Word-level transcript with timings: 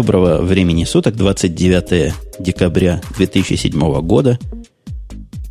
Доброго 0.00 0.40
времени 0.40 0.84
суток, 0.84 1.14
29 1.14 2.14
декабря 2.38 3.02
2007 3.18 4.00
года. 4.00 4.38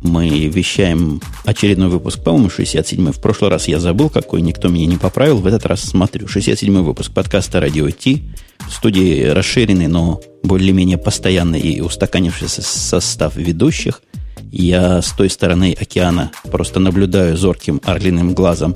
Мы 0.02 0.48
вещаем 0.48 1.20
очередной 1.44 1.88
выпуск, 1.88 2.24
по-моему, 2.24 2.48
67-й. 2.48 3.12
В 3.12 3.20
прошлый 3.20 3.48
раз 3.52 3.68
я 3.68 3.78
забыл, 3.78 4.10
какой, 4.10 4.40
никто 4.40 4.66
меня 4.66 4.86
не 4.86 4.96
поправил. 4.96 5.36
В 5.38 5.46
этот 5.46 5.66
раз 5.66 5.82
смотрю. 5.82 6.26
67-й 6.26 6.82
выпуск 6.82 7.12
подкаста 7.12 7.60
«Радио 7.60 7.88
Ти». 7.90 8.24
В 8.68 8.72
студии 8.72 9.22
расширенный, 9.26 9.86
но 9.86 10.20
более-менее 10.42 10.98
постоянный 10.98 11.60
и 11.60 11.80
устаканившийся 11.80 12.60
состав 12.60 13.36
ведущих. 13.36 14.02
Я 14.50 15.00
с 15.00 15.12
той 15.12 15.30
стороны 15.30 15.76
океана 15.80 16.32
просто 16.50 16.80
наблюдаю 16.80 17.36
зорким 17.36 17.80
орлиным 17.84 18.34
глазом 18.34 18.74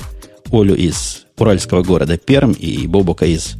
Олю 0.52 0.76
из 0.76 1.24
уральского 1.36 1.82
города 1.82 2.16
Перм 2.16 2.52
и 2.52 2.86
Бобука 2.86 3.26
из 3.26 3.56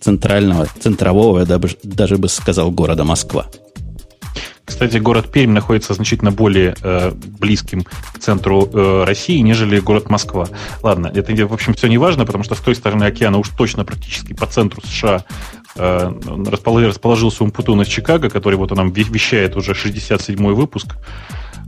центрального, 0.00 0.66
центрового, 0.80 1.40
я 1.40 1.44
даже, 1.44 1.76
даже 1.82 2.16
бы 2.18 2.28
сказал, 2.28 2.70
города 2.70 3.04
Москва. 3.04 3.46
Кстати, 4.66 4.98
город 4.98 5.30
Пермь 5.30 5.52
находится 5.52 5.94
значительно 5.94 6.32
более 6.32 6.74
э, 6.82 7.12
близким 7.14 7.84
к 7.84 8.18
центру 8.18 8.68
э, 8.70 9.04
России, 9.04 9.38
нежели 9.38 9.78
город 9.78 10.10
Москва. 10.10 10.48
Ладно, 10.82 11.10
это, 11.14 11.32
в 11.46 11.52
общем, 11.52 11.72
все 11.72 11.86
не 11.86 11.98
важно, 11.98 12.26
потому 12.26 12.42
что 12.42 12.56
с 12.56 12.58
той 12.58 12.74
стороны 12.74 13.04
океана 13.04 13.38
уж 13.38 13.48
точно 13.50 13.84
практически 13.84 14.34
по 14.34 14.46
центру 14.46 14.82
США 14.82 15.24
э, 15.76 16.12
расположился 16.46 17.44
Умпутун 17.44 17.80
из 17.82 17.86
Чикаго, 17.86 18.28
который 18.28 18.56
вот 18.56 18.72
он 18.72 18.78
нам 18.78 18.90
вещает 18.90 19.56
уже 19.56 19.72
67-й 19.72 20.34
выпуск 20.34 20.96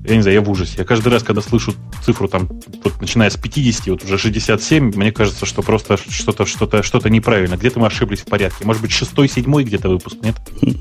я 0.05 0.17
не 0.17 0.23
знаю, 0.23 0.37
я 0.37 0.41
в 0.41 0.51
ужасе. 0.51 0.75
Я 0.79 0.85
каждый 0.85 1.09
раз, 1.09 1.23
когда 1.23 1.43
слышу 1.43 1.75
цифру, 2.05 2.29
там, 2.29 2.49
вот, 2.85 3.01
начиная 3.01 3.31
с 3.31 3.37
50, 3.37 3.89
вот 3.89 4.05
уже 4.05 4.19
67, 4.19 4.93
мне 4.95 5.13
кажется, 5.13 5.45
что 5.45 5.63
просто 5.63 5.97
что-то 5.97 6.47
что 6.47 6.83
что 6.83 7.09
неправильно. 7.09 7.57
Где-то 7.57 7.81
мы 7.81 7.87
ошиблись 7.87 8.21
в 8.21 8.27
порядке. 8.27 8.65
Может 8.65 8.83
быть, 8.83 8.93
шестой, 8.93 9.29
седьмой 9.29 9.65
где-то 9.65 9.89
выпуск, 9.89 10.17
нет? 10.23 10.37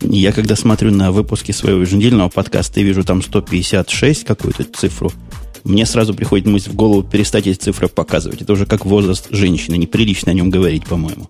Я 0.00 0.32
когда 0.32 0.56
смотрю 0.56 0.92
на 0.92 1.10
выпуски 1.10 1.52
своего 1.52 1.80
еженедельного 1.80 2.28
подкаста 2.28 2.80
и 2.80 2.84
вижу 2.84 3.02
там 3.02 3.22
156 3.22 4.24
какую-то 4.24 4.64
цифру, 4.64 5.12
мне 5.64 5.84
сразу 5.84 6.14
приходит 6.14 6.46
мысль 6.46 6.70
в 6.70 6.74
голову 6.74 7.02
перестать 7.02 7.46
эти 7.46 7.58
цифры 7.58 7.88
показывать. 7.88 8.42
Это 8.42 8.52
уже 8.52 8.66
как 8.66 8.86
возраст 8.86 9.26
женщины. 9.30 9.76
Неприлично 9.76 10.32
о 10.32 10.34
нем 10.34 10.50
говорить, 10.50 10.86
по-моему. 10.86 11.28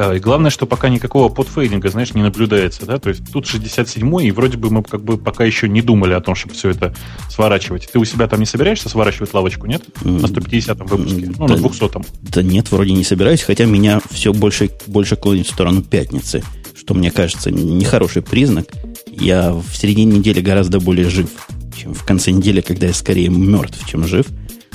Э, 0.00 0.16
и 0.16 0.18
главное, 0.18 0.50
что 0.50 0.64
пока 0.64 0.88
никакого 0.88 1.28
подфейдинга, 1.28 1.90
знаешь, 1.90 2.14
не 2.14 2.22
наблюдается, 2.22 2.86
да, 2.86 2.98
то 2.98 3.10
есть 3.10 3.30
тут 3.30 3.44
67-й, 3.44 4.28
и 4.28 4.30
вроде 4.30 4.56
бы 4.56 4.70
мы 4.70 4.82
как 4.82 5.02
бы 5.02 5.18
пока 5.18 5.44
еще 5.44 5.68
не 5.68 5.82
думали 5.82 6.14
о 6.14 6.20
том, 6.20 6.34
чтобы 6.34 6.54
все 6.54 6.70
это 6.70 6.94
сворачивать. 7.28 7.90
Ты 7.92 7.98
у 7.98 8.04
себя 8.06 8.26
там 8.26 8.40
не 8.40 8.46
собираешься 8.46 8.88
сворачивать 8.88 9.34
лавочку, 9.34 9.66
нет? 9.66 9.82
На 10.02 10.24
150-м 10.24 10.86
выпуске, 10.86 11.30
ну, 11.38 11.46
да, 11.46 11.56
на 11.56 11.60
200-м. 11.60 12.04
Да 12.22 12.42
нет, 12.42 12.72
вроде 12.72 12.92
не 12.92 13.04
собираюсь, 13.04 13.42
хотя 13.42 13.66
меня 13.66 14.00
все 14.10 14.32
больше, 14.32 14.70
больше 14.86 15.16
клонит 15.16 15.46
в 15.46 15.52
сторону 15.52 15.82
пятницы, 15.82 16.42
что 16.74 16.94
мне 16.94 17.10
кажется 17.10 17.50
нехороший 17.50 18.22
признак. 18.22 18.68
Я 19.06 19.52
в 19.52 19.76
середине 19.76 20.18
недели 20.18 20.40
гораздо 20.40 20.80
более 20.80 21.10
жив, 21.10 21.28
чем 21.76 21.92
в 21.92 22.04
конце 22.06 22.30
недели, 22.30 22.62
когда 22.62 22.86
я 22.86 22.94
скорее 22.94 23.28
мертв, 23.28 23.86
чем 23.86 24.06
жив. 24.06 24.26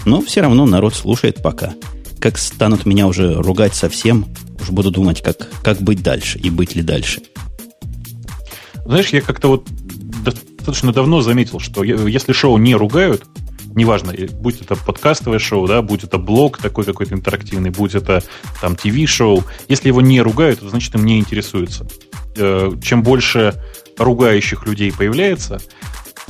Но 0.06 0.22
все 0.22 0.42
равно 0.42 0.68
народ 0.68 0.94
слушает 0.94 1.42
пока. 1.42 1.74
Как 2.26 2.40
станут 2.40 2.88
меня 2.88 3.06
уже 3.06 3.36
ругать 3.36 3.76
совсем, 3.76 4.26
Уж 4.60 4.72
буду 4.72 4.90
думать, 4.90 5.22
как, 5.22 5.48
как 5.62 5.80
быть 5.80 6.02
дальше 6.02 6.40
и 6.40 6.50
быть 6.50 6.74
ли 6.76 6.82
дальше. 6.82 7.22
Знаешь, 8.84 9.10
я 9.10 9.22
как-то 9.22 9.48
вот 9.50 9.68
достаточно 10.24 10.92
давно 10.92 11.22
заметил, 11.22 11.60
что 11.60 11.84
если 11.84 12.34
шоу 12.34 12.58
не 12.58 12.74
ругают, 12.74 13.26
неважно, 13.76 14.16
будь 14.42 14.60
это 14.60 14.76
подкастовое 14.76 15.38
шоу, 15.38 15.68
да, 15.68 15.84
будь 15.84 16.04
это 16.04 16.18
блог 16.18 16.58
такой 16.58 16.84
какой-то 16.84 17.14
интерактивный, 17.14 17.70
будь 17.70 17.94
это 17.94 18.24
там 18.60 18.76
ТВ-шоу, 18.76 19.44
если 19.68 19.90
его 19.90 20.02
не 20.02 20.20
ругают, 20.20 20.62
то 20.62 20.70
значит 20.70 20.96
им 20.96 21.06
не 21.06 21.20
интересуется. 21.20 21.86
Э, 22.38 22.72
чем 22.84 23.04
больше 23.04 23.54
ругающих 24.00 24.66
людей 24.66 24.92
появляется, 24.92 25.62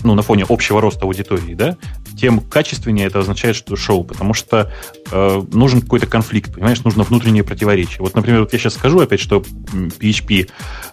ну, 0.06 0.14
на 0.14 0.22
фоне 0.22 0.46
общего 0.48 0.80
роста 0.80 1.06
аудитории, 1.06 1.54
да, 1.54 1.78
тем 2.18 2.40
качественнее 2.40 3.08
это 3.08 3.20
означает, 3.20 3.56
что 3.56 3.76
шоу, 3.76 4.04
потому 4.04 4.34
что 4.34 4.72
э, 5.12 5.44
нужен 5.52 5.82
какой-то 5.82 6.08
конфликт, 6.08 6.54
понимаешь, 6.54 6.84
нужно 6.84 7.04
внутреннее 7.04 7.44
противоречие. 7.44 7.98
Вот, 8.00 8.16
например, 8.16 8.42
вот 8.42 8.54
я 8.54 8.60
сейчас 8.60 8.76
скажу 8.76 9.00
опять, 9.00 9.20
что 9.20 9.44
PHP 9.74 10.50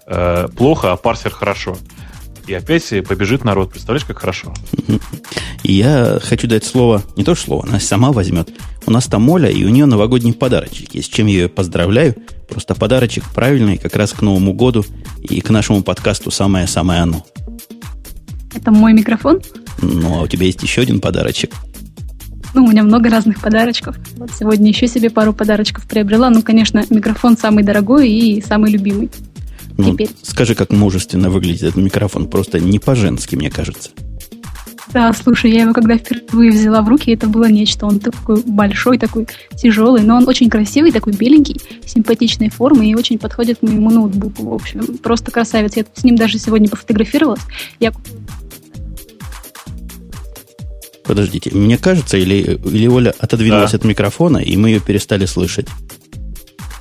э, 0.07 0.49
плохо, 0.57 0.93
а 0.93 0.97
парсер 0.97 1.31
хорошо. 1.31 1.77
И 2.47 2.55
опять 2.55 2.89
побежит 3.07 3.45
народ. 3.45 3.71
Представляешь, 3.71 4.05
как 4.05 4.19
хорошо? 4.19 4.53
Я 5.63 6.19
хочу 6.21 6.49
дать 6.49 6.65
слово, 6.65 7.03
не 7.17 7.23
то 7.23 7.37
слово, 7.37 7.65
она 7.69 7.79
сама 7.79 8.11
возьмет. 8.11 8.51
У 8.85 8.91
нас 8.91 9.07
там 9.07 9.29
Оля, 9.31 9.49
и 9.49 9.65
у 9.65 9.69
нее 9.69 9.87
новогодний 9.87 10.33
подарочек 10.33 10.95
есть, 10.95 11.13
чем 11.13 11.29
я 11.29 11.43
ее 11.43 11.49
поздравляю. 11.49 12.17
Просто 12.49 12.75
подарочек 12.75 13.25
правильный, 13.33 13.79
как 13.79 13.95
раз 13.95 14.13
к 14.13 14.23
Новому 14.23 14.55
году 14.55 14.85
и 15.21 15.41
к 15.41 15.51
нашему 15.51 15.85
подкасту 15.85 16.33
самое-самое 16.33 17.03
оно. 17.03 17.25
Это 18.55 18.71
мой 18.71 18.93
микрофон? 18.93 19.41
Ну, 19.81 20.19
а 20.19 20.23
у 20.23 20.27
тебя 20.27 20.47
есть 20.47 20.63
еще 20.63 20.83
один 20.83 21.01
подарочек. 21.01 21.53
Ну, 22.55 22.65
у 22.65 22.71
меня 22.71 22.83
много 22.83 23.09
разных 23.09 23.41
подарочков. 23.41 23.97
Вот 24.17 24.31
сегодня 24.39 24.69
еще 24.69 24.87
себе 24.87 25.09
пару 25.09 25.33
подарочков 25.33 25.87
приобрела. 25.89 26.29
Ну, 26.29 26.43
конечно, 26.43 26.85
микрофон 26.91 27.39
самый 27.39 27.65
дорогой 27.65 28.11
и 28.11 28.43
самый 28.43 28.71
любимый. 28.71 29.11
Ну, 29.79 29.93
Теперь. 29.93 30.11
Скажи, 30.23 30.55
как 30.55 30.71
мужественно 30.71 31.31
выглядит 31.31 31.63
этот 31.63 31.77
микрофон. 31.77 32.29
Просто 32.29 32.61
не 32.61 32.79
по-женски, 32.79 33.37
мне 33.37 33.51
кажется. 33.51 33.91
Да, 34.93 35.11
слушай, 35.15 35.51
я 35.51 35.63
его 35.63 35.73
когда 35.73 35.97
впервые 35.97 36.51
взяла 36.51 36.83
в 36.83 36.89
руки, 36.89 37.11
это 37.13 37.27
было 37.27 37.47
нечто. 37.47 37.87
Он 37.87 37.99
такой 37.99 38.43
большой, 38.45 38.99
такой 38.99 39.27
тяжелый, 39.57 40.03
но 40.03 40.17
он 40.17 40.29
очень 40.29 40.51
красивый, 40.51 40.93
такой 40.93 41.15
беленький, 41.15 41.61
симпатичной 41.87 42.51
формы 42.51 42.87
и 42.87 42.95
очень 42.95 43.19
подходит 43.19 43.61
к 43.61 43.63
моему 43.63 43.91
ноутбуку. 43.91 44.51
В 44.51 44.55
общем, 44.55 44.99
просто 44.99 45.31
красавец. 45.31 45.77
Я 45.77 45.85
с 45.95 46.05
ним 46.05 46.17
даже 46.17 46.39
сегодня 46.39 46.69
пофотографировалась. 46.69 47.41
Я 47.81 47.93
Подождите, 51.05 51.51
мне 51.53 51.79
кажется, 51.79 52.17
или, 52.17 52.61
или 52.65 52.87
Оля 52.87 53.15
отодвинулась 53.19 53.73
да. 53.73 53.79
от 53.79 53.85
микрофона, 53.85 54.39
и 54.39 54.57
мы 54.57 54.71
ее 54.71 54.81
перестали 54.81 55.27
слышать? 55.27 55.67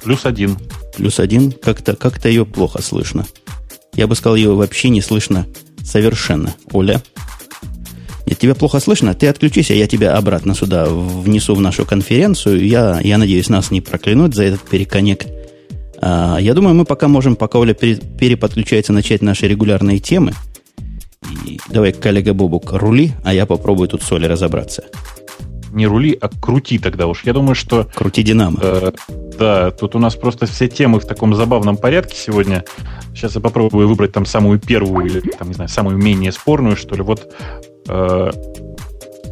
Плюс 0.03 0.25
один. 0.25 0.57
Плюс 0.95 1.19
один? 1.19 1.51
Как-то 1.51 1.95
как 1.95 2.23
ее 2.25 2.45
плохо 2.45 2.81
слышно. 2.81 3.25
Я 3.93 4.07
бы 4.07 4.15
сказал, 4.15 4.35
ее 4.35 4.53
вообще 4.53 4.89
не 4.89 5.01
слышно 5.01 5.47
совершенно. 5.83 6.53
Оля? 6.71 7.01
Нет, 8.27 8.37
тебя 8.37 8.55
плохо 8.55 8.79
слышно? 8.79 9.13
Ты 9.15 9.27
отключись, 9.27 9.71
а 9.71 9.73
я 9.73 9.87
тебя 9.87 10.15
обратно 10.15 10.53
сюда 10.53 10.85
внесу 10.85 11.55
в 11.55 11.61
нашу 11.61 11.85
конференцию. 11.85 12.65
Я, 12.65 12.99
я 13.01 13.17
надеюсь, 13.17 13.49
нас 13.49 13.71
не 13.71 13.81
проклянуть 13.81 14.35
за 14.35 14.43
этот 14.43 14.61
переконнект. 14.61 15.27
А, 15.99 16.37
я 16.39 16.53
думаю, 16.53 16.75
мы 16.75 16.85
пока 16.85 17.07
можем, 17.07 17.35
пока 17.35 17.59
Оля 17.59 17.73
переподключается, 17.73 18.93
начать 18.93 19.21
наши 19.21 19.47
регулярные 19.47 19.99
темы– 19.99 20.33
давай, 21.69 21.91
коллега 21.91 22.33
Бобук, 22.33 22.71
рули, 22.73 23.13
а 23.23 23.33
я 23.33 23.45
попробую 23.45 23.87
тут 23.87 24.03
соли 24.03 24.25
разобраться. 24.25 24.83
Не 25.71 25.87
рули, 25.87 26.17
а 26.19 26.27
крути 26.27 26.79
тогда 26.79 27.07
уж. 27.07 27.23
Я 27.23 27.33
думаю, 27.33 27.55
что... 27.55 27.87
Крути 27.95 28.23
Динамо. 28.23 28.59
Э, 28.61 28.91
да, 29.39 29.71
тут 29.71 29.95
у 29.95 29.99
нас 29.99 30.15
просто 30.15 30.45
все 30.45 30.67
темы 30.67 30.99
в 30.99 31.05
таком 31.05 31.33
забавном 31.33 31.77
порядке 31.77 32.15
сегодня. 32.17 32.65
Сейчас 33.15 33.35
я 33.35 33.41
попробую 33.41 33.87
выбрать 33.87 34.11
там 34.11 34.25
самую 34.25 34.59
первую 34.59 35.05
или, 35.05 35.21
там, 35.21 35.47
не 35.47 35.53
знаю, 35.53 35.69
самую 35.69 35.97
менее 35.97 36.33
спорную, 36.33 36.75
что 36.75 36.95
ли. 36.95 37.01
Вот 37.03 37.33
э, 37.87 38.31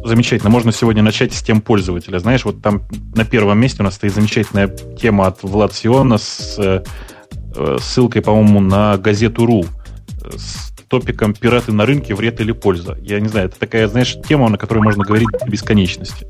замечательно. 0.02 0.50
Можно 0.50 0.72
сегодня 0.72 1.02
начать 1.02 1.34
с 1.34 1.42
тем 1.42 1.60
пользователя. 1.60 2.18
Знаешь, 2.18 2.46
вот 2.46 2.62
там 2.62 2.82
на 3.14 3.26
первом 3.26 3.58
месте 3.58 3.82
у 3.82 3.84
нас 3.84 3.96
стоит 3.96 4.14
замечательная 4.14 4.68
тема 4.68 5.26
от 5.26 5.42
Влад 5.42 5.74
Сиона 5.74 6.16
с 6.16 6.56
э, 6.58 6.82
ссылкой, 7.80 8.22
по-моему, 8.22 8.60
на 8.60 8.96
газету 8.96 9.44
РУ 9.44 9.66
с 10.36 10.69
топиком 10.90 11.32
«Пираты 11.32 11.72
на 11.72 11.86
рынке. 11.86 12.14
Вред 12.14 12.40
или 12.40 12.52
польза». 12.52 12.98
Я 13.00 13.20
не 13.20 13.28
знаю, 13.28 13.46
это 13.46 13.58
такая, 13.58 13.88
знаешь, 13.88 14.16
тема, 14.28 14.48
на 14.48 14.58
которой 14.58 14.80
можно 14.80 15.04
говорить 15.04 15.28
до 15.28 15.48
бесконечности. 15.48 16.26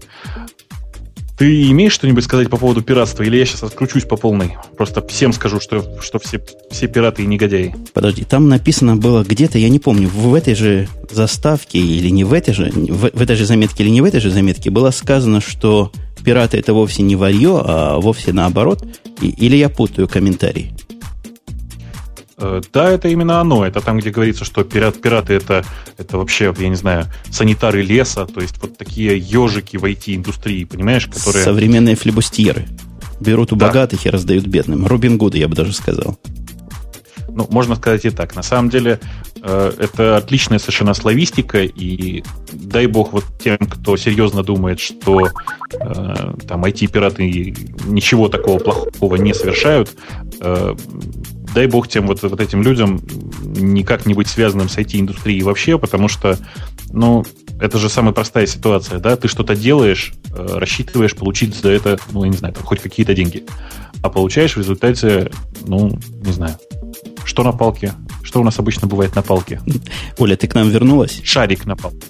Ты 1.38 1.70
имеешь 1.70 1.94
что-нибудь 1.94 2.22
сказать 2.22 2.50
по 2.50 2.58
поводу 2.58 2.82
пиратства, 2.82 3.22
или 3.22 3.38
я 3.38 3.46
сейчас 3.46 3.62
откручусь 3.62 4.04
по 4.04 4.18
полной? 4.18 4.58
Просто 4.76 5.00
всем 5.08 5.32
скажу, 5.32 5.58
что, 5.58 5.98
что 6.02 6.18
все, 6.18 6.38
все 6.70 6.86
пираты 6.86 7.22
и 7.22 7.26
негодяи. 7.26 7.74
Подожди, 7.94 8.24
там 8.24 8.50
написано 8.50 8.96
было 8.96 9.24
где-то, 9.24 9.56
я 9.56 9.70
не 9.70 9.78
помню, 9.78 10.08
в 10.08 10.34
этой 10.34 10.54
же 10.54 10.86
заставке 11.10 11.78
или 11.78 12.10
не 12.10 12.24
в 12.24 12.34
этой 12.34 12.52
же, 12.52 12.70
в, 12.70 13.10
в 13.14 13.22
этой 13.22 13.36
же 13.36 13.46
заметке 13.46 13.84
или 13.84 13.90
не 13.90 14.02
в 14.02 14.04
этой 14.04 14.20
же 14.20 14.30
заметке 14.30 14.68
было 14.68 14.90
сказано, 14.90 15.40
что 15.40 15.90
пираты 16.22 16.58
это 16.58 16.74
вовсе 16.74 17.02
не 17.02 17.16
варье, 17.16 17.62
а 17.64 17.98
вовсе 17.98 18.34
наоборот. 18.34 18.84
И, 19.22 19.30
или 19.30 19.56
я 19.56 19.70
путаю 19.70 20.08
комментарий? 20.08 20.74
Э, 22.40 22.60
да, 22.72 22.90
это 22.90 23.08
именно 23.08 23.40
оно. 23.40 23.64
Это 23.64 23.80
там, 23.80 23.98
где 23.98 24.10
говорится, 24.10 24.44
что 24.44 24.64
пират, 24.64 25.00
пираты 25.00 25.34
это, 25.34 25.64
это 25.98 26.18
вообще, 26.18 26.54
я 26.58 26.68
не 26.68 26.74
знаю, 26.74 27.06
санитары 27.30 27.82
леса, 27.82 28.26
то 28.26 28.40
есть 28.40 28.56
вот 28.60 28.78
такие 28.78 29.16
ежики 29.18 29.76
в 29.76 29.84
IT-индустрии, 29.84 30.64
понимаешь, 30.64 31.06
которые... 31.06 31.44
Современные 31.44 31.96
флебустьеры. 31.96 32.66
Берут 33.20 33.52
у 33.52 33.56
да. 33.56 33.66
богатых 33.66 34.06
и 34.06 34.10
раздают 34.10 34.46
бедным. 34.46 34.86
Робин 34.86 35.18
Гуды, 35.18 35.38
я 35.38 35.48
бы 35.48 35.54
даже 35.54 35.74
сказал. 35.74 36.18
Ну, 37.34 37.46
можно 37.50 37.74
сказать 37.74 38.04
и 38.04 38.10
так. 38.10 38.34
На 38.34 38.42
самом 38.42 38.70
деле, 38.70 39.00
э, 39.42 39.72
это 39.78 40.16
отличная 40.16 40.58
совершенно 40.58 40.94
славистика, 40.94 41.62
и 41.62 42.22
дай 42.52 42.86
бог 42.86 43.12
вот 43.12 43.24
тем, 43.42 43.58
кто 43.58 43.96
серьезно 43.96 44.42
думает, 44.42 44.80
что 44.80 45.26
э, 45.26 45.28
там 46.48 46.64
IT-пираты 46.64 47.54
ничего 47.86 48.28
такого 48.28 48.58
плохого 48.58 49.16
не 49.16 49.34
совершают, 49.34 49.96
э, 50.40 50.74
дай 51.54 51.66
бог 51.66 51.88
тем 51.88 52.06
вот, 52.06 52.22
вот 52.22 52.40
этим 52.40 52.62
людям 52.62 53.00
никак 53.42 54.06
не 54.06 54.14
быть 54.14 54.28
связанным 54.28 54.68
с 54.68 54.76
IT-индустрией 54.76 55.42
вообще, 55.42 55.78
потому 55.78 56.08
что, 56.08 56.38
ну, 56.92 57.24
это 57.60 57.78
же 57.78 57.88
самая 57.88 58.12
простая 58.12 58.46
ситуация, 58.46 58.98
да, 59.00 59.16
ты 59.16 59.28
что-то 59.28 59.54
делаешь, 59.54 60.12
рассчитываешь 60.32 61.14
получить 61.14 61.54
за 61.54 61.70
это, 61.70 61.98
ну, 62.12 62.24
я 62.24 62.30
не 62.30 62.36
знаю, 62.36 62.54
там, 62.54 62.64
хоть 62.64 62.80
какие-то 62.80 63.14
деньги, 63.14 63.44
а 64.02 64.08
получаешь 64.08 64.54
в 64.54 64.58
результате, 64.58 65.30
ну, 65.66 65.98
не 66.24 66.32
знаю, 66.32 66.56
что 67.24 67.42
на 67.42 67.52
палке? 67.52 67.94
Что 68.22 68.40
у 68.40 68.44
нас 68.44 68.58
обычно 68.58 68.86
бывает 68.86 69.14
на 69.14 69.22
палке? 69.22 69.60
Оля, 70.18 70.36
ты 70.36 70.46
к 70.46 70.54
нам 70.54 70.70
вернулась? 70.70 71.20
Шарик 71.22 71.66
на 71.66 71.76
палке. 71.76 72.06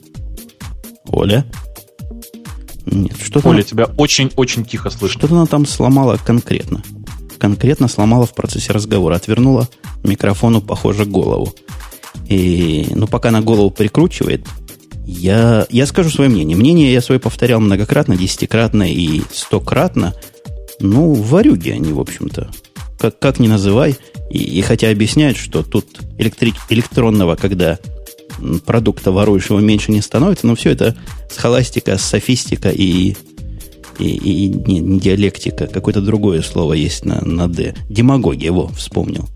Оля? 1.07 1.45
Нет, 2.87 3.17
что-то... 3.21 3.49
Оля, 3.49 3.63
тебя 3.63 3.87
очень-очень 3.97 4.65
тихо 4.65 4.91
слышно. 4.91 5.19
Что-то 5.19 5.35
она 5.35 5.47
там 5.47 5.67
сломала 5.67 6.19
конкретно. 6.25 6.83
Конкретно 7.39 7.89
сломала 7.89 8.27
в 8.27 8.35
процессе 8.35 8.73
разговора. 8.73 9.17
Отвернула 9.17 9.69
микрофону, 10.03 10.61
похоже, 10.61 11.05
голову. 11.05 11.55
И, 12.27 12.87
ну, 12.95 13.07
пока 13.07 13.31
на 13.31 13.41
голову 13.41 13.71
прикручивает, 13.71 14.47
я, 15.05 15.67
я 15.71 15.87
скажу 15.87 16.11
свое 16.11 16.31
мнение. 16.31 16.57
Мнение 16.57 16.93
я 16.93 17.01
свое 17.01 17.21
повторял 17.21 17.61
многократно, 17.61 18.17
десятикратно 18.17 18.91
и 18.91 19.23
стократно. 19.33 20.15
Ну, 20.81 21.13
варюги 21.15 21.71
они, 21.71 21.93
в 21.93 22.01
общем-то. 22.01 22.51
Как, 22.99 23.19
как 23.19 23.39
ни 23.39 23.49
называй. 23.49 23.97
И, 24.31 24.39
и 24.39 24.61
хотя 24.63 24.91
объясняют, 24.91 25.37
что 25.37 25.63
тут 25.63 25.87
электри, 26.19 26.55
электронного, 26.69 27.37
когда 27.37 27.79
продукта 28.65 29.13
воруешь, 29.13 29.51
его 29.51 29.61
меньше 29.61 29.93
не 29.93 30.01
становится, 30.01 30.47
но 30.47 30.55
все 30.55 30.71
это 30.71 30.97
схоластика, 31.31 31.99
софистика 31.99 32.71
и, 32.71 33.15
и, 33.99 34.09
и 34.09 34.49
не, 34.49 34.79
не 34.79 35.01
диалектика, 35.01 35.67
какое-то 35.67 36.01
другое 36.01 36.43
слово 36.43 36.75
есть 36.75 37.05
на, 37.05 37.21
на 37.25 37.49
«д». 37.49 37.75
Демагогия, 37.89 38.47
его 38.47 38.69
вспомнил. 38.69 39.29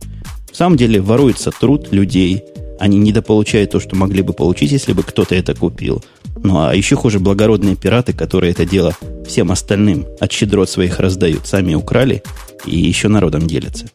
В 0.50 0.56
самом 0.56 0.76
деле 0.76 1.00
воруется 1.00 1.50
труд 1.50 1.88
людей, 1.90 2.44
они 2.79 2.99
недополучают 2.99 3.73
то, 3.73 3.81
что 3.81 3.97
могли 3.97 4.23
бы 4.23 4.32
получить, 4.32 4.73
если 4.73 4.93
бы 4.93 5.02
кто-то 5.02 5.35
это 5.35 5.55
купил. 5.55 6.05
Ну 6.37 6.61
а 6.61 6.75
еще 6.75 6.97
хуже 6.97 7.19
благородные 7.19 7.76
пираты, 7.76 8.12
которые 8.12 8.52
это 8.52 8.64
дело 8.64 8.94
всем 9.26 9.50
остальным 9.50 10.06
от 10.20 10.31
щедрот 10.32 10.69
своих 10.70 11.00
раздают, 11.00 11.47
сами 11.47 11.75
украли 11.75 12.23
и 12.67 12.79
еще 12.79 13.08
народом 13.08 13.47
делятся. 13.47 13.87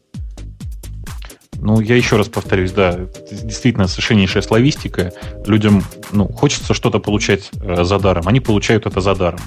Ну, 1.61 1.81
я 1.81 1.95
еще 1.95 2.15
раз 2.15 2.29
повторюсь, 2.29 2.71
да, 2.71 2.97
действительно 3.31 3.87
совершеннейшая 3.87 4.41
славистика. 4.41 5.11
Людям, 5.45 5.83
ну, 6.11 6.27
хочется 6.27 6.73
что-то 6.73 6.99
получать 6.99 7.49
э, 7.61 7.83
за 7.83 7.99
даром. 7.99 8.27
Они 8.27 8.39
получают 8.39 8.85
это 8.85 9.01
за 9.01 9.13
даром. 9.13 9.39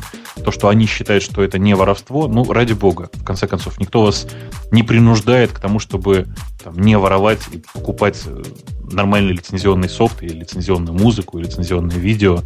То, 0.45 0.51
что 0.51 0.69
они 0.69 0.87
считают, 0.87 1.23
что 1.23 1.43
это 1.43 1.59
не 1.59 1.75
воровство, 1.75 2.29
ну, 2.29 2.51
ради 2.53 2.75
бога, 2.75 3.09
в 3.15 3.25
конце 3.25 3.47
концов, 3.47 3.79
никто 3.79 4.03
вас 4.03 4.27
не 4.71 4.83
принуждает 4.83 5.53
к 5.53 5.59
тому, 5.59 5.79
чтобы 5.79 6.27
там, 6.63 6.79
не 6.79 6.99
воровать 6.99 7.41
и 7.51 7.63
покупать 7.73 8.21
э, 8.27 8.43
нормальный 8.91 9.33
лицензионный 9.33 9.89
софт 9.89 10.23
или 10.23 10.41
лицензионную 10.41 10.97
музыку, 10.97 11.39
или 11.39 11.47
лицензионное 11.47 11.97
видео. 11.97 12.41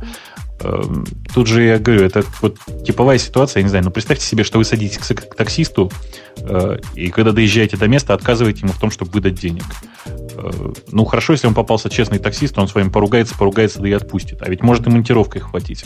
Эм, 0.61 1.05
тут 1.35 1.47
же 1.47 1.63
я 1.63 1.79
говорю, 1.79 2.05
это 2.05 2.25
вот 2.41 2.57
типовая 2.85 3.19
ситуация, 3.19 3.61
я 3.61 3.65
не 3.65 3.69
знаю, 3.69 3.85
но 3.85 3.91
представьте 3.91 4.25
себе, 4.25 4.43
что 4.43 4.59
вы 4.59 4.65
садитесь 4.65 4.99
к 4.99 5.35
таксисту, 5.35 5.91
э, 6.39 6.79
и 6.95 7.09
когда 7.09 7.33
доезжаете 7.33 7.77
до 7.77 7.89
места, 7.89 8.15
отказываете 8.15 8.63
ему 8.63 8.73
в 8.73 8.81
том, 8.81 8.91
чтобы 8.91 9.11
выдать 9.11 9.35
денег. 9.35 9.65
Э, 10.07 10.73
ну, 10.91 11.05
хорошо, 11.05 11.35
если 11.35 11.47
он 11.47 11.55
попался 11.55 11.91
честный 11.91 12.19
таксист, 12.19 12.59
он 12.59 12.69
с 12.69 12.75
вами 12.75 12.89
поругается, 12.89 13.37
поругается, 13.37 13.81
да 13.81 13.89
и 13.89 13.93
отпустит. 13.93 14.41
А 14.41 14.49
ведь 14.49 14.63
может 14.63 14.87
и 14.87 14.91
монтировкой 14.91 15.43
хватить. 15.43 15.85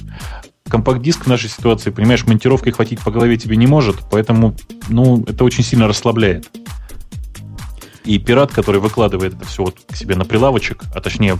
Компакт-диск 0.69 1.25
в 1.25 1.27
нашей 1.27 1.51
ситуации, 1.51 1.91
понимаешь, 1.91 2.25
монтировкой 2.27 2.73
хватить 2.73 3.01
по 3.01 3.11
голове 3.11 3.37
тебе 3.37 3.57
не 3.57 3.67
может, 3.67 3.97
поэтому, 4.11 4.57
ну, 4.89 5.25
это 5.27 5.45
очень 5.45 5.65
сильно 5.65 5.89
расслабляет. 5.89 6.49
И 8.05 8.19
пират, 8.19 8.53
который 8.53 8.81
выкладывает 8.81 9.35
это 9.35 9.45
все 9.45 9.65
вот 9.65 9.77
к 9.87 9.97
себе 9.97 10.17
на 10.17 10.25
прилавочек, 10.25 10.85
а 10.95 11.01
точнее, 11.01 11.39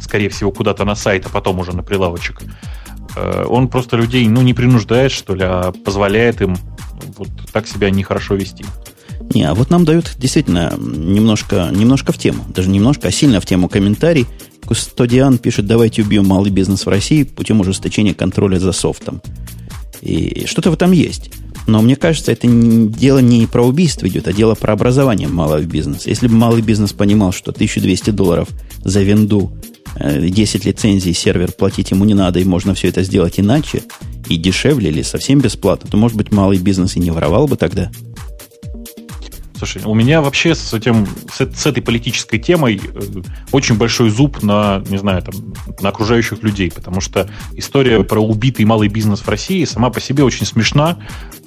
скорее 0.00 0.28
всего, 0.28 0.52
куда-то 0.52 0.84
на 0.84 0.94
сайт, 0.94 1.26
а 1.26 1.28
потом 1.28 1.58
уже 1.58 1.74
на 1.74 1.82
прилавочек, 1.82 2.42
э, 3.16 3.44
он 3.48 3.68
просто 3.68 3.96
людей, 3.96 4.28
ну, 4.28 4.42
не 4.42 4.54
принуждает, 4.54 5.12
что 5.12 5.34
ли, 5.34 5.44
а 5.44 5.72
позволяет 5.72 6.42
им 6.42 6.56
вот 7.16 7.28
так 7.52 7.66
себя 7.66 7.90
нехорошо 7.90 8.34
вести. 8.34 8.64
Не, 9.34 9.44
а 9.44 9.54
вот 9.54 9.70
нам 9.70 9.84
дают 9.84 10.14
действительно 10.18 10.74
немножко, 10.78 11.70
немножко 11.72 12.12
в 12.12 12.18
тему, 12.18 12.44
даже 12.48 12.68
немножко, 12.68 13.08
а 13.08 13.10
сильно 13.10 13.40
в 13.40 13.46
тему 13.46 13.68
комментарий. 13.68 14.26
Кустодиан 14.66 15.38
пишет, 15.38 15.66
давайте 15.66 16.02
убьем 16.02 16.26
малый 16.26 16.50
бизнес 16.50 16.86
в 16.86 16.88
России 16.88 17.24
путем 17.24 17.60
ужесточения 17.60 18.14
контроля 18.14 18.58
за 18.58 18.72
софтом. 18.72 19.20
И 20.02 20.46
что-то 20.46 20.70
в 20.70 20.74
этом 20.74 20.92
есть. 20.92 21.30
Но 21.66 21.80
мне 21.80 21.94
кажется, 21.96 22.32
это 22.32 22.48
дело 22.48 23.20
не 23.20 23.46
про 23.46 23.64
убийство 23.64 24.06
идет, 24.08 24.26
а 24.26 24.32
дело 24.32 24.54
про 24.54 24.72
образование 24.72 25.28
малого 25.28 25.62
бизнеса. 25.62 26.10
Если 26.10 26.26
бы 26.26 26.34
малый 26.34 26.60
бизнес 26.60 26.92
понимал, 26.92 27.32
что 27.32 27.52
1200 27.52 28.10
долларов 28.10 28.48
за 28.82 29.02
винду, 29.02 29.52
10 29.98 30.66
э, 30.66 30.68
лицензий, 30.68 31.14
сервер 31.14 31.52
платить 31.52 31.92
ему 31.92 32.04
не 32.04 32.14
надо, 32.14 32.40
и 32.40 32.44
можно 32.44 32.74
все 32.74 32.88
это 32.88 33.02
сделать 33.04 33.38
иначе, 33.38 33.82
и 34.28 34.36
дешевле, 34.36 34.90
или 34.90 35.02
совсем 35.02 35.40
бесплатно, 35.40 35.88
то, 35.88 35.96
может 35.96 36.16
быть, 36.16 36.32
малый 36.32 36.58
бизнес 36.58 36.96
и 36.96 37.00
не 37.00 37.10
воровал 37.10 37.46
бы 37.46 37.56
тогда. 37.56 37.90
Слушай, 39.62 39.82
у 39.84 39.94
меня 39.94 40.20
вообще 40.20 40.56
с, 40.56 40.74
этим, 40.74 41.06
с, 41.32 41.38
с 41.38 41.66
этой 41.66 41.84
политической 41.84 42.38
темой 42.38 42.80
э, 42.82 43.00
очень 43.52 43.76
большой 43.76 44.10
зуб 44.10 44.42
на, 44.42 44.82
не 44.88 44.98
знаю, 44.98 45.22
там, 45.22 45.54
на 45.80 45.90
окружающих 45.90 46.42
людей, 46.42 46.72
потому 46.72 47.00
что 47.00 47.30
история 47.52 48.02
про 48.02 48.20
убитый 48.20 48.64
малый 48.64 48.88
бизнес 48.88 49.20
в 49.20 49.28
России 49.28 49.64
сама 49.64 49.90
по 49.90 50.00
себе 50.00 50.24
очень 50.24 50.46
смешна, 50.46 50.98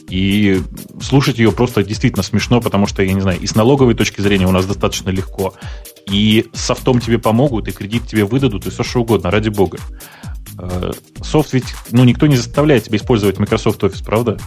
и 0.10 0.62
слушать 1.02 1.40
ее 1.40 1.52
просто 1.52 1.84
действительно 1.84 2.24
смешно, 2.24 2.62
потому 2.62 2.88
что, 2.88 3.04
я 3.04 3.12
не 3.12 3.20
знаю, 3.20 3.38
и 3.38 3.48
с 3.48 3.54
налоговой 3.54 3.96
точки 3.96 4.22
зрения 4.22 4.48
у 4.48 4.52
нас 4.52 4.66
достаточно 4.66 5.10
легко, 5.10 5.54
и 6.10 6.48
софтом 6.54 7.02
тебе 7.02 7.20
помогут, 7.20 7.68
и 7.68 7.74
кредит 7.74 8.08
тебе 8.08 8.24
выдадут, 8.24 8.66
и 8.66 8.70
все 8.70 8.84
что 8.84 9.02
угодно, 9.02 9.30
ради 9.30 9.50
бога. 9.50 9.78
Э, 10.58 10.94
софт 11.22 11.52
ведь, 11.52 11.76
ну, 11.92 12.06
никто 12.06 12.28
не 12.28 12.38
заставляет 12.38 12.86
тебя 12.86 12.98
использовать 12.98 13.40
Microsoft 13.40 13.84
Office, 13.84 14.06
правда? 14.06 14.38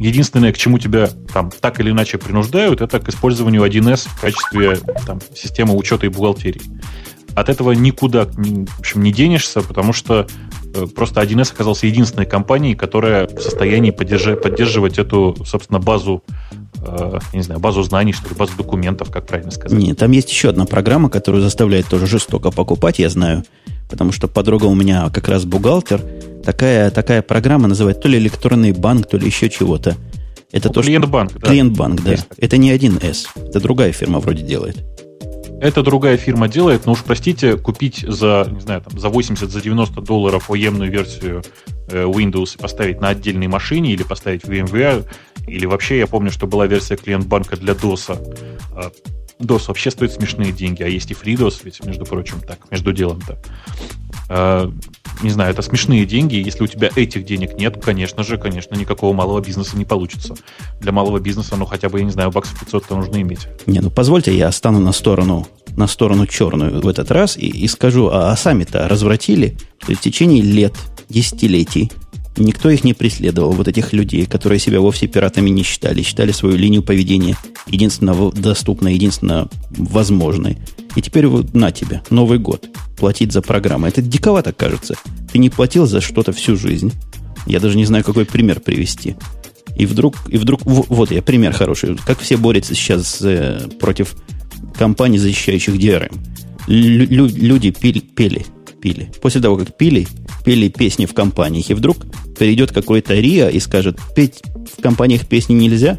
Единственное, 0.00 0.52
к 0.52 0.58
чему 0.58 0.78
тебя 0.78 1.08
там 1.32 1.50
так 1.50 1.78
или 1.80 1.90
иначе 1.90 2.18
принуждают, 2.18 2.80
это 2.80 2.98
к 2.98 3.08
использованию 3.08 3.62
1С 3.62 4.08
в 4.08 4.20
качестве 4.20 4.78
там, 5.06 5.20
системы 5.34 5.76
учета 5.76 6.06
и 6.06 6.08
бухгалтерии. 6.08 6.62
От 7.34 7.48
этого 7.48 7.72
никуда, 7.72 8.24
в 8.24 8.80
общем, 8.80 9.02
не 9.02 9.12
денешься, 9.12 9.60
потому 9.60 9.92
что 9.92 10.26
Э, 10.74 10.86
просто 10.86 11.20
1С 11.20 11.52
оказался 11.52 11.86
единственной 11.86 12.26
компанией, 12.26 12.74
которая 12.74 13.26
в 13.26 13.40
состоянии 13.40 13.90
поддержать, 13.90 14.40
поддерживать 14.40 14.98
эту, 14.98 15.36
собственно, 15.44 15.80
базу, 15.80 16.22
э, 16.86 17.18
не 17.32 17.42
знаю, 17.42 17.60
базу 17.60 17.82
знаний, 17.82 18.12
что 18.12 18.28
ли, 18.28 18.34
базу 18.34 18.52
документов, 18.56 19.10
как 19.10 19.26
правильно 19.26 19.50
сказать. 19.50 19.78
Нет, 19.78 19.98
там 19.98 20.10
есть 20.12 20.30
еще 20.30 20.50
одна 20.50 20.66
программа, 20.66 21.10
которая 21.10 21.42
заставляет 21.42 21.86
тоже 21.86 22.06
жестоко 22.06 22.50
покупать, 22.50 22.98
я 22.98 23.08
знаю, 23.08 23.44
потому 23.88 24.12
что 24.12 24.28
подруга 24.28 24.66
у 24.66 24.74
меня 24.74 25.10
как 25.10 25.28
раз 25.28 25.44
бухгалтер. 25.44 26.00
Такая, 26.50 26.90
такая 26.90 27.22
программа 27.22 27.68
называется 27.68 28.02
то 28.02 28.08
ли 28.08 28.18
электронный 28.18 28.72
банк, 28.72 29.06
то 29.06 29.16
ли 29.16 29.24
еще 29.24 29.48
чего-то. 29.48 29.96
Это 30.50 30.66
ну, 30.66 30.74
то, 30.74 30.82
клиент-банк, 30.82 31.34
да. 31.34 31.46
Клиент-банк, 31.48 32.02
да. 32.02 32.16
Это 32.38 32.56
не 32.56 32.74
1С. 32.74 33.28
Это 33.36 33.60
другая 33.60 33.92
фирма 33.92 34.18
вроде 34.18 34.42
делает. 34.42 34.84
Это 35.60 35.84
другая 35.84 36.16
фирма 36.16 36.48
делает, 36.48 36.86
но 36.86 36.92
уж 36.92 37.04
простите, 37.04 37.56
купить 37.56 38.00
за, 38.00 38.48
не 38.50 38.58
знаю, 38.58 38.80
там, 38.80 38.98
за 38.98 39.10
80, 39.10 39.48
за 39.48 39.60
90 39.60 40.00
долларов 40.00 40.50
оемную 40.50 40.90
версию 40.90 41.44
э, 41.88 42.02
Windows 42.02 42.56
и 42.56 42.58
поставить 42.58 43.00
на 43.00 43.10
отдельной 43.10 43.46
машине 43.46 43.92
или 43.92 44.02
поставить 44.02 44.42
в 44.42 44.50
VMware, 44.50 45.06
или 45.46 45.66
вообще, 45.66 45.98
я 45.98 46.08
помню, 46.08 46.32
что 46.32 46.48
была 46.48 46.66
версия 46.66 46.96
клиент-банка 46.96 47.56
для 47.56 47.74
DOS. 47.74 48.18
DOS 49.40 49.64
вообще 49.68 49.90
стоит 49.90 50.12
смешные 50.12 50.52
деньги, 50.52 50.82
а 50.82 50.88
есть 50.88 51.10
и 51.10 51.14
FreeDOS, 51.14 51.60
ведь, 51.64 51.84
между 51.84 52.04
прочим, 52.04 52.40
так, 52.40 52.70
между 52.70 52.92
делом-то. 52.92 53.38
А, 54.28 54.72
не 55.22 55.30
знаю, 55.30 55.50
это 55.50 55.62
смешные 55.62 56.06
деньги. 56.06 56.36
Если 56.36 56.62
у 56.62 56.66
тебя 56.66 56.90
этих 56.94 57.24
денег 57.24 57.54
нет, 57.54 57.82
конечно 57.82 58.22
же, 58.22 58.38
конечно, 58.38 58.74
никакого 58.74 59.12
малого 59.12 59.40
бизнеса 59.40 59.76
не 59.76 59.84
получится. 59.84 60.34
Для 60.80 60.92
малого 60.92 61.18
бизнеса, 61.18 61.56
ну, 61.56 61.66
хотя 61.66 61.88
бы, 61.88 61.98
я 61.98 62.04
не 62.04 62.10
знаю, 62.10 62.30
баксов 62.30 62.62
500-то 62.62 62.96
нужно 62.96 63.20
иметь. 63.20 63.48
Не, 63.66 63.80
ну, 63.80 63.90
позвольте, 63.90 64.36
я 64.36 64.52
стану 64.52 64.78
на 64.78 64.92
сторону, 64.92 65.48
на 65.76 65.86
сторону 65.86 66.26
черную 66.26 66.80
в 66.80 66.88
этот 66.88 67.10
раз 67.10 67.36
и, 67.36 67.46
и 67.46 67.66
скажу, 67.66 68.08
а, 68.08 68.30
а 68.30 68.36
сами-то 68.36 68.88
развратили, 68.88 69.56
что 69.82 69.94
в 69.94 70.00
течение 70.00 70.42
лет, 70.42 70.74
десятилетий 71.08 71.90
Никто 72.36 72.70
их 72.70 72.84
не 72.84 72.94
преследовал, 72.94 73.52
вот 73.52 73.68
этих 73.68 73.92
людей, 73.92 74.24
которые 74.24 74.60
себя 74.60 74.80
вовсе 74.80 75.06
пиратами 75.08 75.50
не 75.50 75.62
считали, 75.62 76.02
считали 76.02 76.32
свою 76.32 76.56
линию 76.56 76.82
поведения 76.82 77.36
единственно 77.66 78.30
доступной, 78.30 78.94
единственно 78.94 79.48
возможной. 79.70 80.58
И 80.96 81.02
теперь 81.02 81.26
вот 81.26 81.54
на 81.54 81.70
тебе, 81.70 82.02
Новый 82.10 82.38
год, 82.38 82.68
платить 82.96 83.32
за 83.32 83.42
программу. 83.42 83.86
Это 83.86 84.00
диковато 84.00 84.52
кажется. 84.52 84.94
Ты 85.32 85.38
не 85.38 85.50
платил 85.50 85.86
за 85.86 86.00
что-то 86.00 86.32
всю 86.32 86.56
жизнь. 86.56 86.92
Я 87.46 87.60
даже 87.60 87.76
не 87.76 87.84
знаю, 87.84 88.04
какой 88.04 88.24
пример 88.24 88.60
привести. 88.60 89.16
И 89.76 89.86
вдруг, 89.86 90.16
и 90.28 90.36
вдруг, 90.36 90.60
вот 90.64 91.10
я 91.10 91.22
пример 91.22 91.52
хороший. 91.52 91.96
Как 92.06 92.18
все 92.20 92.36
борются 92.36 92.74
сейчас 92.74 93.20
э, 93.22 93.68
против 93.80 94.14
компаний, 94.76 95.18
защищающих 95.18 95.74
DRM. 95.74 96.14
Лю- 96.66 97.26
люди 97.26 97.70
пили, 97.70 98.00
пели, 98.00 98.44
пили. 98.80 99.10
После 99.20 99.40
того, 99.40 99.56
как 99.56 99.76
пили, 99.76 100.06
пели 100.44 100.68
песни 100.68 101.06
в 101.06 101.14
компаниях, 101.14 101.70
и 101.70 101.74
вдруг 101.74 101.98
перейдет 102.38 102.72
какой-то 102.72 103.14
РИА 103.14 103.48
и 103.48 103.60
скажет, 103.60 103.98
петь 104.14 104.42
в 104.76 104.80
компаниях 104.82 105.26
песни 105.26 105.54
нельзя, 105.54 105.98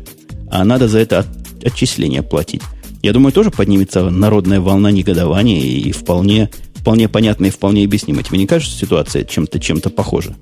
а 0.50 0.64
надо 0.64 0.88
за 0.88 1.00
это 1.00 1.20
от, 1.20 1.28
отчисление 1.64 2.24
платить. 2.24 2.62
Я 3.02 3.14
думаю, 3.14 3.32
тоже 3.34 3.52
поднимется 3.52 4.10
народная 4.10 4.60
волна 4.60 4.92
негодования 4.92 5.62
и 5.62 5.92
вполне, 5.92 6.50
вполне 6.76 7.10
понятно 7.10 7.46
и 7.48 7.50
вполне 7.50 7.84
объяснимо. 7.84 8.22
Тебе 8.24 8.38
не 8.38 8.48
кажется 8.48 8.78
ситуация 8.78 9.24
чем-то 9.24 9.60
чем 9.60 9.80
похожа? 9.82 10.36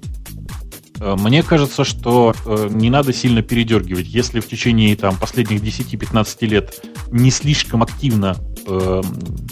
Э, 0.99 1.15
мне 1.17 1.43
кажется, 1.43 1.83
что 1.83 2.33
э, 2.45 2.67
не 2.71 2.89
надо 2.89 3.13
сильно 3.13 3.41
передергивать. 3.41 4.07
Если 4.07 4.39
в 4.39 4.47
течение 4.47 4.95
там, 4.95 5.17
последних 5.17 5.61
10-15 5.61 6.47
лет 6.47 6.83
не 7.11 7.31
слишком 7.31 7.83
активно 7.83 8.37
э, 8.67 9.01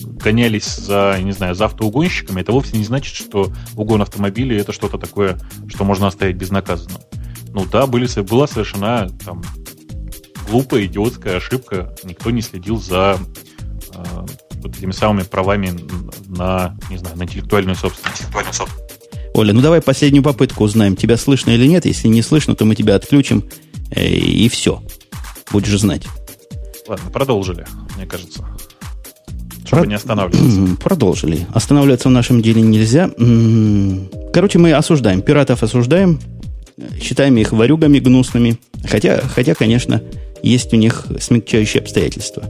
гонялись 0.04 0.76
за, 0.76 1.18
не 1.22 1.32
знаю, 1.32 1.56
за 1.56 1.66
автоугонщиками, 1.66 2.42
это 2.42 2.52
вовсе 2.52 2.78
не 2.78 2.84
значит, 2.84 3.16
что 3.16 3.52
угон 3.76 4.02
автомобилей 4.02 4.58
это 4.58 4.74
что-то 4.74 4.98
такое, 4.98 5.40
что 5.68 5.84
можно 5.84 6.08
оставить 6.08 6.36
безнаказанным. 6.36 7.02
Ну 7.54 7.66
да, 7.66 7.88
были, 7.88 8.08
была 8.22 8.48
совершена 8.48 9.10
там, 9.26 9.42
глупая, 10.50 10.86
идиотская 10.86 11.38
ошибка. 11.38 11.96
Никто 12.04 12.30
не 12.30 12.42
следил 12.42 12.78
за 12.78 13.18
э, 13.94 14.26
вот 14.62 14.78
этими 14.78 14.92
самыми 14.92 15.24
правами 15.24 15.72
на, 16.28 16.78
не 16.90 16.98
знаю, 16.98 17.18
на. 17.18 17.24
Интеллектуальную 17.24 17.76
собственность. 17.76 18.26
Оля, 19.38 19.54
ну 19.54 19.62
давай 19.62 19.82
последнюю 19.82 20.24
попытку 20.24 20.64
узнаем, 20.64 20.96
тебя 20.96 21.18
слышно 21.18 21.52
или 21.52 21.68
нет. 21.68 21.86
Если 21.86 22.08
не 22.08 22.22
слышно, 22.22 22.56
то 22.56 22.66
мы 22.66 22.76
тебя 22.76 22.96
отключим, 22.96 23.44
э, 23.92 24.08
и 24.08 24.50
все. 24.50 24.82
Будешь 25.52 25.80
знать. 25.80 26.04
Ладно, 26.88 27.12
продолжили, 27.12 27.66
мне 27.96 28.06
кажется. 28.06 28.46
Чтобы 29.66 29.84
Про... 29.84 29.90
не 29.90 29.96
останавливаться. 29.96 30.78
Продолжили. 30.82 31.46
Останавливаться 31.54 32.08
в 32.08 32.12
нашем 32.12 32.42
деле 32.42 32.62
нельзя. 32.62 33.10
Короче, 34.34 34.60
мы 34.60 34.72
осуждаем. 34.72 35.22
Пиратов 35.22 35.62
осуждаем. 35.62 36.20
Считаем 37.02 37.38
их 37.38 37.52
варюгами 37.52 38.00
гнусными. 38.00 38.58
Хотя, 38.86 39.22
хотя, 39.22 39.56
конечно, 39.56 40.02
есть 40.42 40.74
у 40.74 40.78
них 40.78 41.06
смягчающие 41.20 41.82
обстоятельства. 41.82 42.44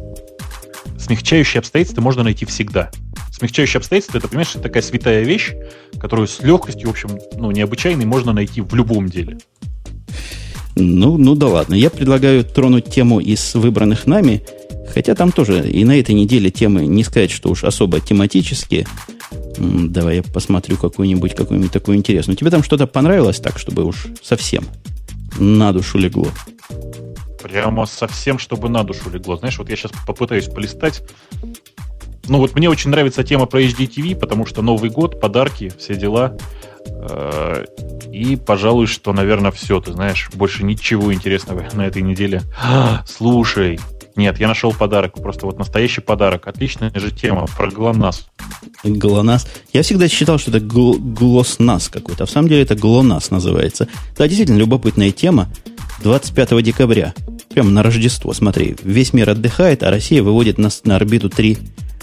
Смягчающие 1.00 1.60
обстоятельства 1.60 2.02
можно 2.02 2.24
найти 2.24 2.46
всегда. 2.46 2.92
Смягчающие 3.32 3.78
обстоятельства, 3.78 4.18
это, 4.18 4.28
понимаешь, 4.28 4.52
это 4.52 4.62
такая 4.62 4.82
святая 4.82 5.24
вещь, 5.24 5.54
которую 6.00 6.28
с 6.28 6.40
легкостью, 6.42 6.88
в 6.88 6.92
общем, 6.92 7.20
ну, 7.36 7.52
необычайной 7.52 8.06
можно 8.06 8.34
найти 8.34 8.62
в 8.62 8.74
любом 8.74 9.10
деле. 9.10 9.38
Ну, 10.76 11.18
ну 11.18 11.36
да 11.36 11.48
ладно. 11.48 11.74
Я 11.74 11.90
предлагаю 11.90 12.44
тронуть 12.44 12.86
тему 12.86 13.20
из 13.20 13.56
выбранных 13.56 14.06
нами, 14.06 14.44
хотя 14.94 15.16
там 15.16 15.32
тоже 15.32 15.70
и 15.70 15.84
на 15.84 16.00
этой 16.00 16.14
неделе 16.14 16.52
темы 16.52 16.86
не 16.86 17.04
сказать, 17.04 17.32
что 17.32 17.50
уж 17.50 17.64
особо 17.64 18.00
тематические. 18.00 18.86
Давай 19.58 20.18
я 20.18 20.24
посмотрю 20.24 20.78
какую-нибудь, 20.78 21.36
какую-нибудь 21.36 21.72
такую 21.72 21.98
интересную. 21.98 22.38
Тебе 22.38 22.52
там 22.52 22.64
что-то 22.64 22.86
понравилось 22.86 23.40
так, 23.40 23.58
чтобы 23.58 23.84
уж 23.84 24.08
совсем 24.22 24.66
на 25.40 25.74
душу 25.74 25.98
легло? 25.98 26.28
Прямо 27.42 27.86
совсем, 27.86 28.40
чтобы 28.40 28.70
на 28.70 28.84
душу 28.84 29.10
легло. 29.10 29.38
Знаешь, 29.38 29.58
вот 29.58 29.70
я 29.70 29.76
сейчас 29.76 29.92
попытаюсь 30.06 30.46
полистать 30.46 31.02
ну 32.28 32.40
вот 32.40 32.56
мне 32.56 32.70
очень 32.70 32.90
нравится 32.90 33.24
тема 33.24 33.46
про 33.46 33.62
HDTV, 33.62 34.16
потому 34.16 34.46
что 34.46 34.62
Новый 34.62 34.90
год, 34.90 35.20
подарки, 35.20 35.72
все 35.78 35.96
дела. 35.96 36.38
Э, 36.88 37.66
и, 38.12 38.36
пожалуй, 38.36 38.88
что, 38.88 39.14
наверное, 39.14 39.52
все. 39.52 39.80
Ты 39.80 39.94
знаешь, 39.94 40.30
больше 40.34 40.64
ничего 40.64 41.14
интересного 41.14 41.66
на 41.74 41.86
этой 41.86 42.02
неделе. 42.02 42.42
Слушай, 43.06 43.80
нет, 44.16 44.40
я 44.40 44.48
нашел 44.48 44.74
подарок. 44.74 45.14
Просто 45.14 45.46
вот 45.46 45.58
настоящий 45.60 46.02
подарок. 46.02 46.48
Отличная 46.48 46.92
же 46.96 47.12
тема 47.12 47.46
про 47.58 47.70
ГЛОНАСС. 47.70 48.28
ГЛОНАСС. 48.84 49.48
Я 49.74 49.84
всегда 49.84 50.08
считал, 50.08 50.40
что 50.40 50.52
это 50.52 50.60
гл- 50.60 50.98
ГЛОСНАС 50.98 51.90
какой-то. 51.90 52.24
А 52.24 52.28
в 52.28 52.30
самом 52.30 52.50
деле 52.50 52.64
это 52.64 52.76
ГЛОНАСС 52.76 53.32
называется. 53.32 53.88
Да, 54.18 54.28
действительно, 54.28 54.58
любопытная 54.58 55.12
тема. 55.12 55.50
25 56.04 56.64
декабря. 56.64 57.14
Прямо 57.50 57.70
на 57.70 57.84
Рождество, 57.84 58.34
смотри. 58.34 58.76
Весь 58.84 59.14
мир 59.14 59.30
отдыхает, 59.30 59.84
а 59.84 59.92
Россия 59.92 60.22
выводит 60.22 60.58
нас 60.58 60.82
на 60.84 60.96
орбиту 60.96 61.30
три 61.30 61.58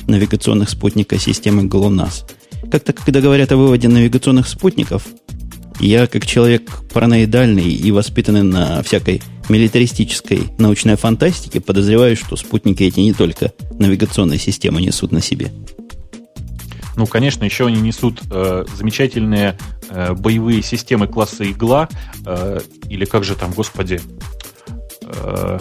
навигационных 0.07 0.71
спутника 0.71 1.19
системы 1.19 1.65
ГЛОНАСС. 1.65 2.25
Как-то, 2.71 2.93
когда 2.93 3.21
говорят 3.21 3.53
о 3.53 3.57
выводе 3.57 3.89
навигационных 3.89 4.49
спутников, 4.49 5.07
я, 5.81 6.07
как 6.07 6.27
человек 6.27 6.71
параноидальный 6.93 7.71
и 7.73 7.91
воспитанный 7.91 8.43
на 8.43 8.83
всякой 8.83 9.23
милитаристической 9.49 10.45
научной 10.59 10.97
фантастике, 10.97 11.61
подозреваю, 11.61 12.17
что 12.17 12.37
спутники 12.37 12.83
эти 12.83 13.01
не 13.01 13.13
только 13.13 13.53
навигационные 13.79 14.39
системы 14.39 14.81
несут 14.81 15.13
на 15.13 15.21
себе. 15.21 15.53
Ну, 16.97 17.07
конечно, 17.07 17.45
еще 17.45 17.67
они 17.67 17.81
несут 17.81 18.23
э, 18.31 18.65
замечательные 18.77 19.59
э, 19.91 20.15
боевые 20.15 20.63
системы 20.63 21.09
класса 21.09 21.51
игла, 21.51 21.89
э, 22.25 22.61
или 22.89 23.05
как 23.05 23.25
же 23.25 23.35
там, 23.35 23.53
господи, 23.53 24.01
э, 25.03 25.59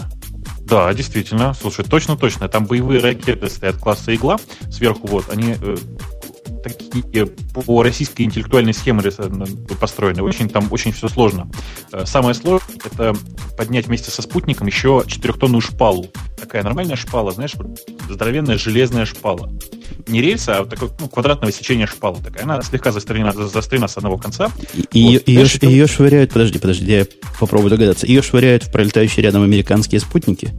да, 0.66 0.92
действительно. 0.94 1.54
Слушай, 1.54 1.84
точно-точно. 1.84 2.48
Там 2.48 2.64
боевые 2.64 3.00
ракеты 3.00 3.48
стоят 3.50 3.76
класса 3.76 4.14
«Игла». 4.14 4.38
Сверху 4.70 5.06
вот 5.06 5.28
они 5.28 5.56
э, 5.60 5.76
такие 6.64 7.26
по 7.26 7.82
российской 7.82 8.22
интеллектуальной 8.22 8.74
схеме 8.74 9.02
построены. 9.78 10.22
Очень 10.22 10.48
там 10.48 10.68
очень 10.70 10.92
все 10.92 11.08
сложно. 11.08 11.48
Э, 11.92 12.04
самое 12.06 12.34
сложное 12.34 12.76
это 12.84 13.14
поднять 13.56 13.86
вместе 13.86 14.10
со 14.10 14.22
спутником 14.22 14.66
еще 14.66 15.04
четырехтонную 15.06 15.60
шпалу. 15.60 16.08
Такая 16.40 16.62
нормальная 16.62 16.96
шпала, 16.96 17.32
знаешь, 17.32 17.54
здоровенная 18.08 18.58
железная 18.58 19.04
шпала. 19.04 19.50
Не 20.06 20.20
рельса, 20.20 20.58
а 20.58 20.64
такое 20.66 20.90
ну, 21.00 21.08
квадратного 21.08 21.52
сечения 21.52 21.86
шпала 21.86 22.16
такая. 22.22 22.44
Она 22.44 22.62
слегка 22.62 22.92
застрелена, 22.92 23.32
застрелена 23.32 23.88
с 23.88 23.96
одного 23.96 24.18
конца. 24.18 24.50
И, 24.92 25.18
вот, 25.18 25.28
ее, 25.28 25.46
знаешь, 25.46 25.58
ее 25.62 25.86
швыряют, 25.86 26.32
подожди, 26.32 26.58
подожди, 26.58 26.92
я 26.92 27.06
попробую 27.38 27.70
догадаться. 27.70 28.06
Ее 28.06 28.22
швыряют 28.22 28.64
в 28.64 28.72
пролетающие 28.72 29.22
рядом 29.22 29.42
американские 29.42 30.00
спутники? 30.00 30.52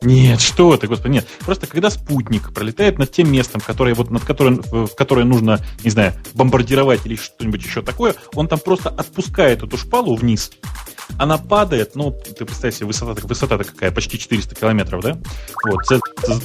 Нет, 0.00 0.40
что 0.40 0.76
ты, 0.76 0.86
господи, 0.86 1.12
нет. 1.12 1.26
Просто 1.40 1.66
когда 1.66 1.90
спутник 1.90 2.52
пролетает 2.54 2.98
над 2.98 3.10
тем 3.10 3.32
местом, 3.32 3.60
которое, 3.60 3.94
вот, 3.94 4.10
над 4.10 4.24
которым, 4.24 4.62
в 4.62 4.94
которое 4.94 5.24
нужно, 5.24 5.58
не 5.82 5.90
знаю, 5.90 6.12
бомбардировать 6.34 7.04
или 7.04 7.16
что-нибудь 7.16 7.64
еще 7.64 7.82
такое, 7.82 8.14
он 8.34 8.46
там 8.46 8.60
просто 8.60 8.90
отпускает 8.90 9.64
эту 9.64 9.76
шпалу 9.76 10.14
вниз, 10.14 10.52
она 11.16 11.38
падает, 11.38 11.94
ну, 11.94 12.10
ты 12.10 12.44
представь 12.44 12.74
себе, 12.74 12.86
высота, 12.86 13.20
высота 13.26 13.58
какая, 13.58 13.90
почти 13.90 14.18
400 14.18 14.54
километров, 14.54 15.02
да? 15.02 15.18
Вот, 15.64 15.80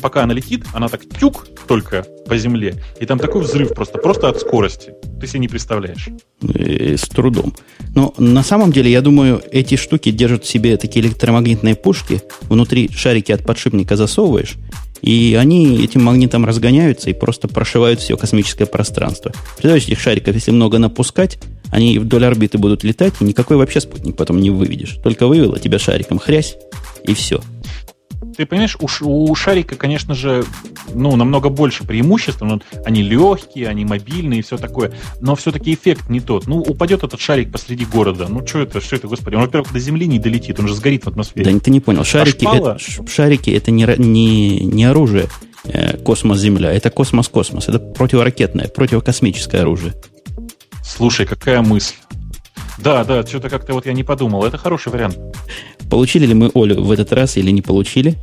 пока 0.01 0.23
она 0.23 0.33
летит, 0.33 0.65
она 0.73 0.87
так 0.87 1.01
тюк 1.19 1.47
только 1.67 2.05
по 2.25 2.37
земле, 2.37 2.81
и 2.99 3.05
там 3.05 3.19
такой 3.19 3.41
взрыв 3.41 3.73
просто, 3.73 3.97
просто 3.97 4.29
от 4.29 4.39
скорости. 4.39 4.93
Ты 5.19 5.27
себе 5.27 5.39
не 5.39 5.47
представляешь. 5.47 6.07
И, 6.41 6.95
с 6.97 7.03
трудом. 7.03 7.53
Но 7.95 8.13
на 8.17 8.43
самом 8.43 8.71
деле, 8.71 8.91
я 8.91 9.01
думаю, 9.01 9.41
эти 9.51 9.75
штуки 9.75 10.11
держат 10.11 10.43
в 10.45 10.47
себе 10.47 10.77
такие 10.77 11.05
электромагнитные 11.05 11.75
пушки, 11.75 12.21
внутри 12.43 12.89
шарики 12.93 13.31
от 13.31 13.45
подшипника 13.45 13.95
засовываешь, 13.95 14.55
и 15.01 15.37
они 15.39 15.83
этим 15.83 16.03
магнитом 16.03 16.45
разгоняются 16.45 17.09
и 17.09 17.13
просто 17.13 17.47
прошивают 17.49 17.99
все 17.99 18.15
космическое 18.15 18.65
пространство. 18.65 19.33
Представляешь, 19.51 19.83
этих 19.83 19.99
шариков, 19.99 20.33
если 20.33 20.51
много 20.51 20.77
напускать, 20.77 21.39
они 21.73 21.97
вдоль 21.97 22.23
орбиты 22.23 22.59
будут 22.59 22.83
летать, 22.83 23.15
и 23.19 23.23
никакой 23.23 23.57
вообще 23.57 23.81
спутник 23.81 24.15
потом 24.15 24.39
не 24.39 24.51
выведешь. 24.51 24.99
Только 25.03 25.25
вывела 25.25 25.57
тебя 25.57 25.79
шариком 25.79 26.19
хрясь, 26.19 26.55
и 27.03 27.15
все. 27.15 27.41
Ты 28.37 28.45
понимаешь, 28.45 28.77
у, 28.79 29.31
у 29.31 29.33
шарика, 29.35 29.75
конечно 29.75 30.13
же, 30.13 30.45
ну, 30.93 31.15
намного 31.15 31.49
больше 31.49 31.83
преимуществ. 31.83 32.41
Ну, 32.41 32.61
они 32.85 33.01
легкие, 33.01 33.67
они 33.67 33.85
мобильные 33.85 34.39
и 34.39 34.43
все 34.43 34.57
такое. 34.57 34.93
Но 35.19 35.35
все-таки 35.35 35.73
эффект 35.73 36.09
не 36.09 36.19
тот. 36.19 36.45
Ну, 36.45 36.59
упадет 36.59 37.03
этот 37.03 37.19
шарик 37.19 37.51
посреди 37.51 37.85
города. 37.85 38.27
Ну, 38.29 38.45
что 38.45 38.61
это, 38.61 38.79
что 38.79 38.95
это, 38.95 39.07
господи? 39.07 39.35
Он, 39.35 39.41
во-первых, 39.41 39.73
до 39.73 39.79
Земли 39.79 40.05
не 40.05 40.19
долетит, 40.19 40.59
он 40.59 40.67
же 40.67 40.75
сгорит 40.75 41.05
в 41.05 41.07
атмосфере. 41.07 41.51
Да 41.51 41.59
ты 41.59 41.71
не 41.71 41.79
понял. 41.79 42.03
Шарики, 42.03 42.45
а 42.45 42.55
это, 42.55 42.77
шарики 43.07 43.49
это 43.49 43.71
не, 43.71 43.87
не, 43.97 44.59
не 44.59 44.85
оружие 44.85 45.27
э, 45.65 45.97
космос-Земля. 45.97 46.71
Это 46.71 46.91
космос-космос. 46.91 47.67
Это 47.67 47.79
противоракетное, 47.79 48.67
противокосмическое 48.67 49.61
оружие. 49.61 49.93
Слушай, 50.83 51.25
какая 51.25 51.61
мысль. 51.61 51.95
Да, 52.77 53.03
да, 53.03 53.25
что-то 53.25 53.49
как-то 53.49 53.73
вот 53.73 53.85
я 53.85 53.93
не 53.93 54.03
подумал. 54.03 54.45
Это 54.45 54.57
хороший 54.57 54.91
вариант. 54.91 55.17
Получили 55.89 56.25
ли 56.25 56.33
мы 56.33 56.51
Олю 56.53 56.83
в 56.83 56.91
этот 56.91 57.13
раз 57.13 57.37
или 57.37 57.51
не 57.51 57.61
получили? 57.61 58.17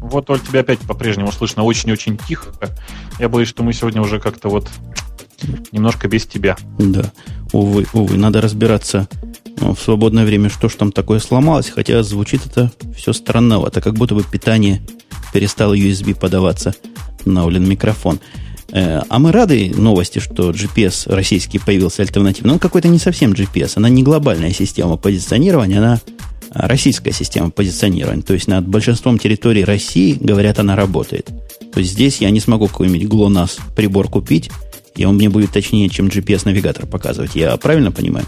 Вот, 0.00 0.28
Оль, 0.30 0.40
тебя 0.40 0.60
опять 0.60 0.80
по-прежнему 0.80 1.30
слышно 1.30 1.62
очень-очень 1.62 2.18
тихо. 2.18 2.52
Я 3.18 3.28
боюсь, 3.28 3.48
что 3.48 3.62
мы 3.62 3.72
сегодня 3.72 4.02
уже 4.02 4.18
как-то 4.18 4.48
вот 4.48 4.68
немножко 5.70 6.08
без 6.08 6.26
тебя. 6.26 6.56
Да, 6.78 7.12
увы, 7.52 7.86
увы, 7.92 8.16
надо 8.16 8.40
разбираться 8.40 9.08
ну, 9.60 9.74
в 9.74 9.80
свободное 9.80 10.24
время, 10.24 10.50
что 10.50 10.68
ж 10.68 10.74
там 10.74 10.92
такое 10.92 11.18
сломалось, 11.18 11.70
хотя 11.70 12.02
звучит 12.02 12.46
это 12.46 12.72
все 12.96 13.12
странновато, 13.12 13.80
как 13.80 13.94
будто 13.94 14.14
бы 14.14 14.22
питание 14.22 14.82
перестало 15.32 15.76
USB 15.76 16.14
подаваться 16.14 16.74
на 17.24 17.46
Олин 17.46 17.68
микрофон. 17.68 18.20
Э, 18.72 19.02
а 19.08 19.18
мы 19.18 19.32
рады 19.32 19.70
новости, 19.76 20.18
что 20.18 20.50
GPS 20.50 21.12
российский 21.14 21.58
появился 21.58 22.02
альтернативно. 22.02 22.54
Он 22.54 22.58
какой-то 22.58 22.88
не 22.88 22.98
совсем 22.98 23.32
GPS, 23.32 23.72
она 23.76 23.88
не 23.88 24.02
глобальная 24.02 24.52
система 24.52 24.96
позиционирования, 24.96 25.78
она 25.78 26.00
российская 26.54 27.12
система 27.12 27.50
позиционирования. 27.50 28.22
То 28.22 28.34
есть 28.34 28.48
над 28.48 28.66
большинством 28.66 29.18
территорий 29.18 29.64
России, 29.64 30.16
говорят, 30.18 30.58
она 30.58 30.74
работает. 30.74 31.30
То 31.72 31.80
есть 31.80 31.92
здесь 31.92 32.20
я 32.20 32.30
не 32.30 32.40
смогу 32.40 32.66
какой-нибудь 32.66 33.08
GLONASS 33.08 33.60
прибор 33.76 34.08
купить, 34.08 34.50
и 34.94 35.04
он 35.04 35.16
мне 35.16 35.28
будет 35.28 35.52
точнее, 35.52 35.88
чем 35.88 36.06
GPS-навигатор 36.06 36.86
показывать. 36.86 37.34
Я 37.34 37.56
правильно 37.56 37.92
понимаю? 37.92 38.26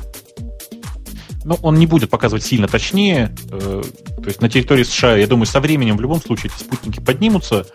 Ну, 1.44 1.58
он 1.62 1.78
не 1.78 1.86
будет 1.86 2.08
показывать 2.08 2.42
сильно 2.42 2.68
точнее. 2.68 3.34
Э, 3.50 3.82
то 4.16 4.26
есть 4.26 4.40
на 4.40 4.48
территории 4.48 4.82
США, 4.82 5.16
я 5.16 5.26
думаю, 5.26 5.46
со 5.46 5.60
временем 5.60 5.98
в 5.98 6.00
любом 6.00 6.20
случае 6.20 6.50
эти 6.54 6.62
спутники 6.62 7.00
поднимутся. 7.00 7.66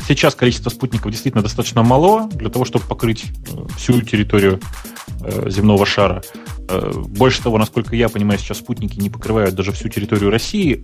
Э, 0.00 0.04
сейчас 0.06 0.34
количество 0.34 0.70
спутников 0.70 1.10
действительно 1.10 1.42
достаточно 1.42 1.82
мало 1.82 2.28
для 2.28 2.50
того, 2.50 2.64
чтобы 2.64 2.84
покрыть 2.86 3.24
э, 3.24 3.66
всю 3.76 4.00
территорию 4.02 4.60
земного 5.46 5.84
шара. 5.84 6.22
Больше 7.08 7.42
того, 7.42 7.58
насколько 7.58 7.94
я 7.94 8.08
понимаю, 8.08 8.38
сейчас 8.38 8.58
спутники 8.58 8.98
не 8.98 9.10
покрывают 9.10 9.54
даже 9.54 9.72
всю 9.72 9.88
территорию 9.90 10.30
России. 10.30 10.82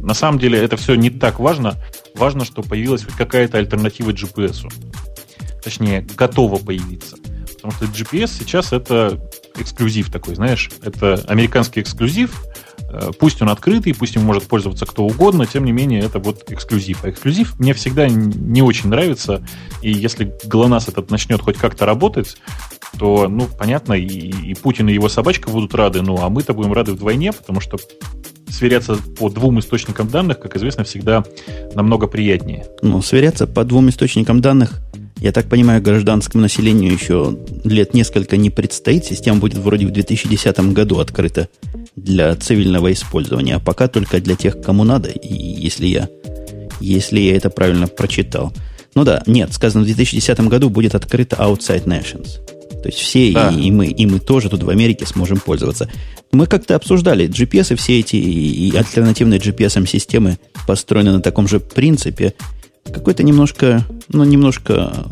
На 0.00 0.14
самом 0.14 0.38
деле 0.38 0.58
это 0.58 0.78
все 0.78 0.94
не 0.94 1.10
так 1.10 1.38
важно. 1.38 1.74
Важно, 2.14 2.46
что 2.46 2.62
появилась 2.62 3.04
какая-то 3.18 3.58
альтернатива 3.58 4.10
GPS. 4.12 4.72
Точнее, 5.62 6.06
готова 6.16 6.56
появиться. 6.56 7.16
Потому 7.62 7.72
что 7.72 7.84
GPS 7.86 8.30
сейчас 8.38 8.72
это 8.72 9.20
эксклюзив 9.56 10.10
такой, 10.10 10.34
знаешь, 10.34 10.70
это 10.82 11.14
американский 11.28 11.80
эксклюзив, 11.80 12.44
э, 12.44 12.61
пусть 13.18 13.42
он 13.42 13.48
открытый, 13.48 13.94
пусть 13.94 14.16
им 14.16 14.22
может 14.22 14.44
пользоваться 14.44 14.86
кто 14.86 15.04
угодно, 15.04 15.46
тем 15.46 15.64
не 15.64 15.72
менее, 15.72 16.00
это 16.00 16.18
вот 16.18 16.50
эксклюзив. 16.50 17.04
А 17.04 17.10
эксклюзив 17.10 17.58
мне 17.58 17.74
всегда 17.74 18.08
не 18.08 18.62
очень 18.62 18.88
нравится, 18.88 19.42
и 19.80 19.92
если 19.92 20.34
ГЛОНАСС 20.44 20.88
этот 20.88 21.10
начнет 21.10 21.40
хоть 21.40 21.56
как-то 21.56 21.86
работать, 21.86 22.36
то, 22.98 23.28
ну, 23.28 23.48
понятно, 23.58 23.94
и, 23.94 24.06
и 24.06 24.54
Путин 24.54 24.88
и 24.88 24.94
его 24.94 25.08
собачка 25.08 25.48
будут 25.50 25.74
рады, 25.74 26.02
ну, 26.02 26.18
а 26.20 26.28
мы-то 26.28 26.52
будем 26.52 26.72
рады 26.72 26.92
вдвойне, 26.92 27.32
потому 27.32 27.60
что 27.60 27.78
сверяться 28.48 28.96
по 29.18 29.30
двум 29.30 29.60
источникам 29.60 30.08
данных, 30.08 30.40
как 30.40 30.56
известно, 30.56 30.84
всегда 30.84 31.24
намного 31.74 32.06
приятнее. 32.06 32.66
Ну, 32.82 33.00
сверяться 33.00 33.46
по 33.46 33.64
двум 33.64 33.88
источникам 33.88 34.40
данных– 34.40 34.80
я 35.20 35.32
так 35.32 35.48
понимаю, 35.48 35.80
гражданскому 35.80 36.42
населению 36.42 36.92
еще 36.92 37.38
лет 37.64 37.94
несколько 37.94 38.36
не 38.36 38.50
предстоит. 38.50 39.04
Система 39.04 39.38
будет 39.38 39.58
вроде 39.58 39.86
в 39.86 39.92
2010 39.92 40.72
году 40.72 40.98
открыта 40.98 41.48
для 41.96 42.34
цивильного 42.34 42.92
использования, 42.92 43.56
а 43.56 43.60
пока 43.60 43.88
только 43.88 44.20
для 44.20 44.34
тех, 44.34 44.60
кому 44.60 44.84
надо, 44.84 45.10
и 45.10 45.32
если 45.32 45.86
я, 45.86 46.08
если 46.80 47.20
я 47.20 47.36
это 47.36 47.50
правильно 47.50 47.86
прочитал. 47.86 48.52
Ну 48.94 49.04
да, 49.04 49.22
нет, 49.26 49.52
сказано, 49.52 49.84
в 49.84 49.86
2010 49.86 50.40
году 50.40 50.70
будет 50.70 50.94
открыта 50.94 51.36
Outside 51.36 51.84
Nations. 51.84 52.40
То 52.82 52.88
есть 52.88 52.98
все, 52.98 53.32
да. 53.32 53.50
и, 53.50 53.68
и 53.68 53.70
мы, 53.70 53.86
и 53.86 54.06
мы 54.06 54.18
тоже 54.18 54.48
тут 54.48 54.64
в 54.64 54.70
Америке 54.70 55.06
сможем 55.06 55.38
пользоваться. 55.38 55.88
Мы 56.32 56.46
как-то 56.46 56.74
обсуждали 56.74 57.28
GPS 57.28 57.74
и 57.74 57.76
все 57.76 58.00
эти 58.00 58.16
и, 58.16 58.70
и 58.70 58.76
альтернативные 58.76 59.38
GPS-системы 59.38 60.38
построены 60.66 61.12
на 61.12 61.20
таком 61.20 61.46
же 61.46 61.60
принципе– 61.60 62.34
какой-то 62.84 63.22
немножко, 63.22 63.84
ну, 64.08 64.24
немножко 64.24 65.06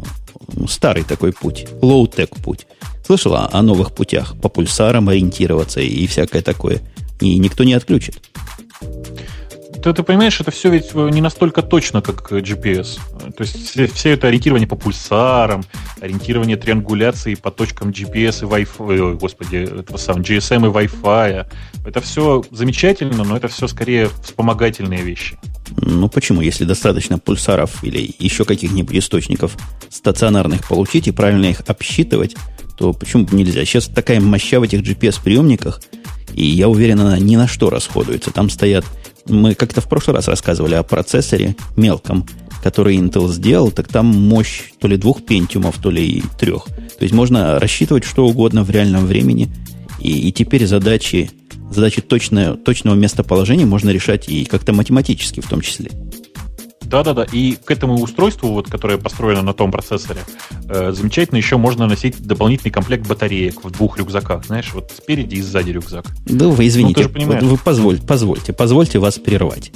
старый 0.69 1.05
такой 1.05 1.33
путь, 1.33 1.67
low-tech 1.81 2.31
путь. 2.43 2.67
Слышала 3.05 3.49
о 3.53 3.63
новых 3.63 3.93
путях, 3.93 4.39
по 4.41 4.49
пульсарам 4.49 5.09
ориентироваться 5.09 5.81
и 5.81 6.07
всякое 6.07 6.43
такое. 6.43 6.81
И 7.21 7.39
никто 7.39 7.65
не 7.65 7.75
отключит. 7.75 8.21
Ты, 9.83 9.95
ты 9.95 10.03
понимаешь, 10.03 10.39
это 10.41 10.51
все 10.51 10.69
ведь 10.71 10.95
не 10.95 11.23
настолько 11.23 11.63
точно, 11.63 12.03
как 12.03 12.31
GPS. 12.31 12.99
То 13.35 13.43
есть 13.43 13.71
все, 13.71 13.87
все 13.87 14.11
это 14.11 14.29
ориентирование 14.29 14.69
по 14.69 14.77
пульсарам, 14.77 15.65
ориентирование 16.01 16.59
триангуляции 16.59 17.35
по 17.35 17.51
точкам 17.51 17.89
GPS 17.89 18.43
и 18.43 18.65
Wi-Fi, 18.65 19.19
господи, 19.19 19.81
этого 19.81 19.97
самого 19.97 20.23
GSM 20.23 20.67
и 20.67 20.87
Wi-Fi. 20.87 21.47
Это 21.87 22.01
все 22.03 22.45
замечательно, 22.51 23.25
но 23.25 23.37
это 23.37 23.49
все 23.49 23.67
скорее 23.69 24.11
вспомогательные 24.23 25.03
вещи. 25.03 25.39
Ну 25.77 26.09
почему? 26.09 26.41
Если 26.41 26.65
достаточно 26.65 27.19
пульсаров 27.19 27.83
или 27.85 28.15
еще 28.19 28.45
каких-нибудь 28.45 28.97
источников 28.97 29.57
стационарных 29.89 30.67
получить 30.69 31.09
и 31.09 31.13
правильно 31.13 31.47
их 31.47 31.61
обсчитывать, 31.67 32.37
то 32.77 32.93
почему 32.93 33.25
бы 33.25 33.37
нельзя? 33.37 33.65
Сейчас 33.65 33.87
такая 33.87 34.21
моща 34.21 34.61
в 34.61 34.63
этих 34.63 34.81
GPS-приемниках, 34.81 35.81
и 36.35 36.45
я 36.45 36.69
уверен, 36.69 37.01
она 37.01 37.19
ни 37.19 37.37
на 37.37 37.49
что 37.49 37.71
расходуется. 37.71 38.31
Там 38.31 38.51
стоят... 38.51 38.85
Мы 39.27 39.55
как-то 39.55 39.81
в 39.81 39.89
прошлый 39.89 40.17
раз 40.17 40.29
рассказывали 40.29 40.75
о 40.75 40.83
процессоре 40.83 41.57
мелком, 41.77 42.27
который 42.63 42.97
Intel 42.97 43.29
сделал, 43.29 43.71
так 43.71 43.89
там 43.89 44.07
мощь 44.07 44.73
то 44.79 44.89
ли 44.89 44.97
двух 44.97 45.25
пентиумов, 45.25 45.77
то 45.81 45.91
ли 45.91 46.23
трех. 46.39 46.65
То 46.65 47.03
есть 47.03 47.15
можно 47.15 47.59
рассчитывать 47.59 48.05
что 48.05 48.27
угодно 48.27 48.65
в 48.65 48.71
реальном 48.71 49.07
времени, 49.07 49.51
и, 50.01 50.29
и 50.29 50.33
теперь 50.33 50.67
задачи 50.67 51.31
задачи 51.71 52.01
точное, 52.03 52.55
точного 52.55 52.95
местоположения 52.95 53.67
можно 53.67 53.91
решать 53.91 54.29
и 54.29 54.45
как-то 54.45 54.73
математически 54.73 55.41
в 55.41 55.49
том 55.49 55.61
числе. 55.61 55.91
Да-да-да, 56.91 57.25
и 57.25 57.53
к 57.53 57.71
этому 57.71 57.95
устройству, 57.95 58.49
вот, 58.49 58.69
которое 58.69 58.99
построено 58.99 59.43
на 59.43 59.55
том 59.55 59.71
процессоре, 59.71 60.21
э, 60.69 60.91
замечательно 60.93 61.39
еще 61.39 61.57
можно 61.57 61.87
носить 61.87 62.21
дополнительный 62.21 62.73
комплект 62.73 63.07
батареек 63.07 63.63
в 63.63 63.71
двух 63.71 63.97
рюкзаках, 63.97 64.45
знаешь, 64.45 64.71
вот 64.75 64.91
спереди 64.97 65.37
и 65.37 65.41
сзади 65.41 65.71
рюкзак. 65.71 66.05
Да 66.27 66.49
вы 66.49 66.67
извините, 66.67 67.09
ну, 67.15 67.27
вы, 67.27 67.39
вы 67.39 67.57
позвольте, 67.57 68.05
позвольте, 68.05 68.53
позвольте 68.53 68.99
вас 68.99 69.21
прервать. 69.21 69.71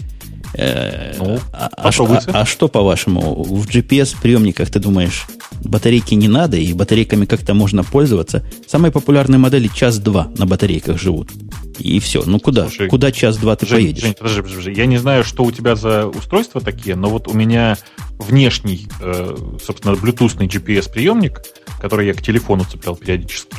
Э, 0.55 1.15
ну, 1.19 1.39
а, 1.53 1.71
а, 1.77 1.89
а, 1.89 2.41
а 2.41 2.45
что, 2.45 2.67
по-вашему, 2.67 3.45
в 3.45 3.65
GPS-приемниках, 3.69 4.71
ты 4.71 4.81
думаешь, 4.81 5.27
батарейки 5.63 6.15
не 6.15 6.29
надо, 6.29 6.57
и 6.57 6.73
батарейками 6.73 7.25
как-то 7.25 7.55
можно 7.55 7.85
пользоваться? 7.85 8.45
Самые 8.67 8.93
популярные 8.93 9.39
модели 9.39 9.69
час-два 9.69 10.29
на 10.37 10.47
батарейках 10.47 10.99
живут. 11.01 11.31
И 11.79 11.99
все. 12.01 12.23
Ну 12.25 12.39
куда? 12.39 12.63
Слушай, 12.63 12.89
куда 12.89 13.11
час-два 13.13 13.57
ты 13.57 13.67
Жень, 13.67 13.79
поедешь? 13.79 14.03
Жень, 14.03 14.15
подожди, 14.15 14.43
подожди. 14.43 14.73
Я 14.73 14.87
не 14.87 14.99
знаю, 14.99 15.25
что 15.25 15.45
у 15.45 15.51
тебя 15.51 15.75
за 15.75 16.07
устройства 16.07 16.61
такие, 16.61 16.97
но 16.97 17.09
вот 17.09 17.29
у 17.29 17.35
меня 17.35 17.77
внешний, 18.19 18.87
э, 19.01 19.37
собственно, 19.63 19.97
блютусный 19.97 20.47
GPS-приемник, 20.47 21.43
который 21.81 22.07
я 22.07 22.15
к 22.15 22.23
телефону 22.23 22.65
цеплял 22.65 22.97
периодически, 22.97 23.57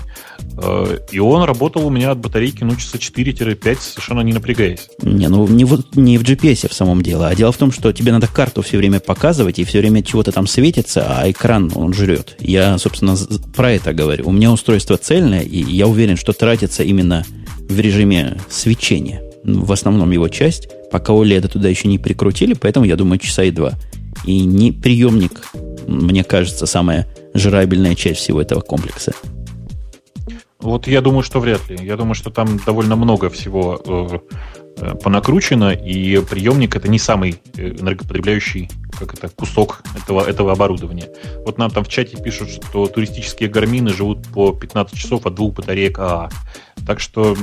и 1.11 1.19
он 1.19 1.43
работал 1.43 1.85
у 1.85 1.89
меня 1.89 2.11
от 2.11 2.19
батарейки 2.19 2.63
ну, 2.63 2.75
часа 2.75 2.97
4-5, 2.97 3.77
совершенно 3.79 4.21
не 4.21 4.33
напрягаясь. 4.33 4.89
Не, 5.01 5.27
ну 5.27 5.47
не 5.47 5.65
в, 5.65 5.83
не 5.97 6.17
в 6.17 6.23
GPS 6.23 6.69
в 6.69 6.73
самом 6.73 7.01
деле, 7.01 7.25
а 7.25 7.35
дело 7.35 7.51
в 7.51 7.57
том, 7.57 7.71
что 7.71 7.91
тебе 7.91 8.11
надо 8.11 8.27
карту 8.27 8.61
все 8.61 8.77
время 8.77 8.99
показывать, 8.99 9.59
и 9.59 9.65
все 9.65 9.79
время 9.79 10.01
чего-то 10.01 10.31
там 10.31 10.47
светится, 10.47 11.05
а 11.07 11.29
экран 11.29 11.71
он 11.75 11.93
жрет. 11.93 12.37
Я, 12.39 12.77
собственно, 12.77 13.17
про 13.55 13.71
это 13.73 13.93
говорю. 13.93 14.27
У 14.27 14.31
меня 14.31 14.51
устройство 14.51 14.97
цельное, 14.97 15.41
и 15.41 15.61
я 15.61 15.87
уверен, 15.87 16.15
что 16.15 16.31
тратится 16.31 16.83
именно 16.83 17.25
в 17.67 17.79
режиме 17.79 18.37
свечения. 18.49 19.21
В 19.43 19.71
основном 19.71 20.11
его 20.11 20.29
часть, 20.29 20.69
пока 20.91 21.13
OLED 21.13 21.49
туда 21.49 21.67
еще 21.69 21.87
не 21.87 21.99
прикрутили, 21.99 22.53
поэтому 22.53 22.85
я 22.85 22.95
думаю, 22.95 23.19
часа 23.19 23.43
и 23.43 23.51
два. 23.51 23.73
И 24.25 24.39
не 24.41 24.71
приемник, 24.71 25.51
мне 25.87 26.23
кажется, 26.23 26.65
самая 26.65 27.07
жрабельная 27.33 27.95
часть 27.95 28.21
всего 28.21 28.41
этого 28.41 28.61
комплекса. 28.61 29.13
Вот 30.65 30.87
я 30.87 31.01
думаю, 31.01 31.21
что 31.21 31.39
вряд 31.39 31.69
ли. 31.69 31.77
Я 31.85 31.95
думаю, 31.95 32.15
что 32.15 32.31
там 32.31 32.59
довольно 32.65 32.95
много 32.95 33.29
всего 33.29 33.79
э, 33.85 34.17
э, 34.77 34.95
понакручено, 34.95 35.71
и 35.71 36.17
приемник 36.25 36.75
это 36.75 36.87
не 36.87 36.97
самый 36.97 37.39
э, 37.55 37.69
энергопотребляющий 37.79 38.71
как 38.97 39.13
это, 39.13 39.29
кусок 39.29 39.83
этого, 39.95 40.27
этого 40.27 40.53
оборудования. 40.53 41.07
Вот 41.45 41.59
нам 41.59 41.69
там 41.69 41.83
в 41.83 41.87
чате 41.87 42.17
пишут, 42.17 42.49
что 42.49 42.87
туристические 42.87 43.47
гармины 43.47 43.93
живут 43.93 44.27
по 44.29 44.53
15 44.53 44.97
часов 44.97 45.27
от 45.27 45.35
двух 45.35 45.53
батареек 45.53 45.99
АА. 45.99 46.29
Так 46.87 46.99
что... 46.99 47.37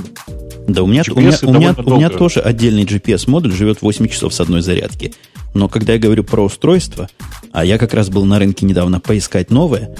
Да, 0.67 0.83
у 0.83 0.87
меня, 0.87 1.03
у 1.09 1.19
меня, 1.19 1.31
у, 1.43 1.53
меня, 1.53 1.75
у 1.77 1.95
меня 1.95 2.09
тоже 2.09 2.41
отдельный 2.41 2.83
GPS-модуль 2.83 3.53
живет 3.53 3.81
8 3.81 4.05
часов 4.09 4.33
с 4.33 4.41
одной 4.41 4.61
зарядки. 4.61 5.13
Но 5.53 5.69
когда 5.69 5.93
я 5.93 5.99
говорю 5.99 6.25
про 6.25 6.43
устройство, 6.43 7.07
а 7.53 7.63
я 7.63 7.77
как 7.77 7.93
раз 7.93 8.09
был 8.09 8.25
на 8.25 8.39
рынке 8.39 8.65
недавно 8.65 8.99
поискать 8.99 9.49
новое, 9.49 9.95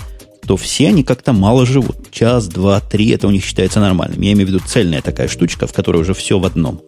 то 0.47 0.57
все 0.57 0.89
они 0.89 1.03
как-то 1.03 1.33
мало 1.33 1.65
живут. 1.65 2.11
Час, 2.11 2.47
два, 2.47 2.79
три, 2.79 3.09
это 3.09 3.27
у 3.27 3.31
них 3.31 3.43
считается 3.43 3.79
нормальным. 3.79 4.21
Я 4.21 4.33
имею 4.33 4.47
в 4.47 4.51
виду 4.51 4.61
цельная 4.65 5.01
такая 5.01 5.27
штучка, 5.27 5.67
в 5.67 5.73
которой 5.73 5.97
уже 5.97 6.13
все 6.13 6.39
в 6.39 6.45
одном. 6.45 6.81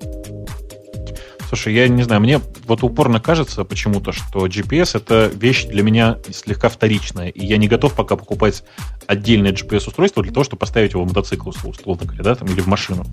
Слушай, 1.48 1.74
я 1.74 1.88
не 1.88 2.04
знаю, 2.04 2.22
мне 2.22 2.42
вот 2.66 2.84
упорно 2.84 3.20
кажется 3.20 3.64
почему-то, 3.64 4.12
что 4.12 4.48
GPS 4.48 4.98
это 4.98 5.32
вещь 5.34 5.66
для 5.66 5.84
меня 5.84 6.18
слегка 6.34 6.70
вторичная, 6.70 7.30
и 7.30 7.46
я 7.46 7.58
не 7.58 7.68
готов 7.68 7.94
пока 7.94 8.16
покупать 8.16 8.64
отдельное 9.08 9.52
GPS-устройство 9.52 10.24
для 10.24 10.32
того, 10.32 10.44
чтобы 10.44 10.60
поставить 10.60 10.94
его 10.94 11.04
в 11.04 11.08
мотоцикл, 11.08 11.50
условно 11.50 12.06
говоря, 12.06 12.24
да, 12.24 12.36
там, 12.36 12.48
или 12.48 12.62
в 12.62 12.68
машину. 12.68 13.06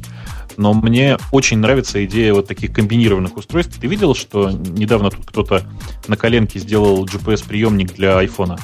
Но 0.57 0.73
мне 0.73 1.18
очень 1.31 1.59
нравится 1.59 2.05
идея 2.05 2.33
вот 2.33 2.49
таких 2.49 2.73
комбинированных 2.73 3.37
устройств. 3.37 3.79
Ты 3.79 3.87
видел, 3.87 4.14
что 4.14 4.51
недавно 4.51 5.11
тут 5.11 5.27
кто-то 5.27 5.62
на 6.09 6.16
коленке 6.16 6.59
сделал 6.59 7.05
GPS-приемник 7.05 7.95
для 7.95 8.18
айфона? 8.18 8.59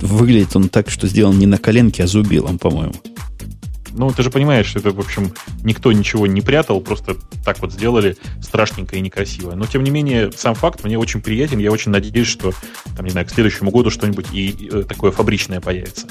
Выглядит 0.00 0.56
он 0.56 0.68
так, 0.68 0.90
что 0.90 1.06
сделан 1.06 1.38
не 1.38 1.46
на 1.46 1.58
коленке, 1.58 2.04
а 2.04 2.06
зубилом, 2.06 2.58
по-моему. 2.58 2.94
Ну, 3.94 4.10
ты 4.10 4.22
же 4.22 4.30
понимаешь, 4.30 4.66
что 4.66 4.78
это, 4.78 4.90
в 4.90 5.00
общем, 5.00 5.32
никто 5.62 5.92
ничего 5.92 6.26
не 6.26 6.40
прятал, 6.40 6.80
просто 6.80 7.16
так 7.44 7.60
вот 7.60 7.72
сделали 7.72 8.16
страшненько 8.40 8.96
и 8.96 9.00
некрасиво. 9.00 9.54
Но, 9.54 9.66
тем 9.66 9.84
не 9.84 9.90
менее, 9.90 10.30
сам 10.36 10.54
факт 10.54 10.84
мне 10.84 10.98
очень 10.98 11.20
приятен. 11.20 11.58
Я 11.58 11.70
очень 11.70 11.90
надеюсь, 11.90 12.28
что, 12.28 12.52
там, 12.96 13.04
не 13.04 13.10
знаю, 13.10 13.26
к 13.26 13.30
следующему 13.30 13.70
году 13.70 13.90
что-нибудь 13.90 14.26
и, 14.32 14.68
э, 14.72 14.82
такое 14.88 15.10
фабричное 15.10 15.60
появится. 15.60 16.06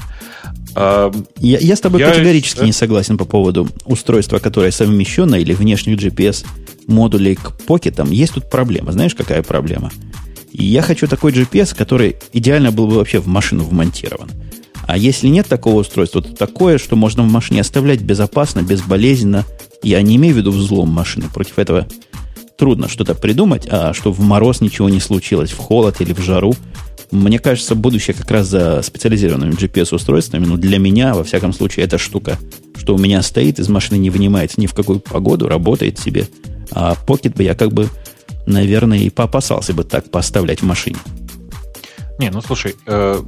А, 0.76 1.12
я, 1.38 1.58
я 1.60 1.76
с 1.76 1.82
тобой 1.82 2.02
я, 2.02 2.10
категорически 2.10 2.64
не 2.64 2.74
согласен 2.74 3.18
по 3.18 3.26
поводу 3.26 3.68
устройства, 3.86 4.40
которое 4.40 4.72
совмещено, 4.72 5.36
или 5.36 5.54
внешних 5.54 5.98
GPS 5.98 6.46
модулей 6.88 7.36
к 7.36 7.58
покетам. 7.66 8.12
Есть 8.12 8.34
тут 8.34 8.50
проблема. 8.50 8.92
Знаешь, 8.92 9.16
какая 9.16 9.44
проблема? 9.44 9.92
Я 10.54 10.82
хочу 10.82 11.08
такой 11.08 11.32
GPS, 11.32 11.76
который 11.76 12.18
идеально 12.34 12.72
был 12.72 12.88
бы 12.88 12.96
вообще 12.96 13.20
в 13.20 13.28
машину 13.28 13.64
вмонтирован. 13.64 14.30
А 14.92 14.98
если 14.98 15.30
нет 15.30 15.48
такого 15.48 15.80
устройства, 15.80 16.22
то 16.22 16.36
такое, 16.36 16.78
что 16.78 16.98
можно 16.98 17.24
в 17.24 17.32
машине 17.32 17.62
оставлять 17.62 18.02
безопасно, 18.02 18.62
безболезненно. 18.62 19.46
Я 19.84 20.02
не 20.02 20.18
имею 20.18 20.36
в 20.36 20.38
виду 20.38 20.52
взлом 20.52 20.90
машины. 20.90 21.28
Против 21.34 21.60
этого 21.60 21.88
трудно 22.58 22.90
что-то 22.90 23.16
придумать, 23.16 23.66
а 23.72 23.94
что 23.94 24.12
в 24.12 24.20
мороз 24.20 24.60
ничего 24.60 24.90
не 24.90 25.00
случилось, 25.00 25.52
в 25.52 25.58
холод 25.60 26.02
или 26.02 26.12
в 26.12 26.20
жару. 26.20 26.56
Мне 27.10 27.40
кажется, 27.40 27.74
будущее 27.74 28.14
как 28.14 28.30
раз 28.32 28.48
за 28.48 28.82
специализированными 28.82 29.54
GPS-устройствами. 29.54 30.46
Но 30.46 30.58
для 30.58 30.78
меня, 30.78 31.14
во 31.14 31.24
всяком 31.24 31.54
случае, 31.54 31.86
эта 31.86 31.98
штука, 31.98 32.38
что 32.78 32.94
у 32.94 32.98
меня 32.98 33.22
стоит, 33.22 33.60
из 33.60 33.70
машины 33.70 33.98
не 33.98 34.10
вынимается 34.10 34.60
ни 34.60 34.66
в 34.66 34.74
какую 34.74 35.00
погоду, 35.00 35.48
работает 35.48 36.00
себе. 36.00 36.28
А 36.72 36.98
Pocket 37.08 37.38
бы 37.38 37.44
я 37.44 37.56
как 37.56 37.72
бы, 37.72 37.88
наверное, 38.46 39.00
и 39.00 39.10
поопасался 39.10 39.74
бы 39.74 39.86
так 39.86 40.12
поставлять 40.12 40.60
в 40.60 40.66
машине. 40.66 40.98
Не, 42.20 42.30
ну 42.30 42.42
слушай, 42.42 42.76
э, 42.86 43.22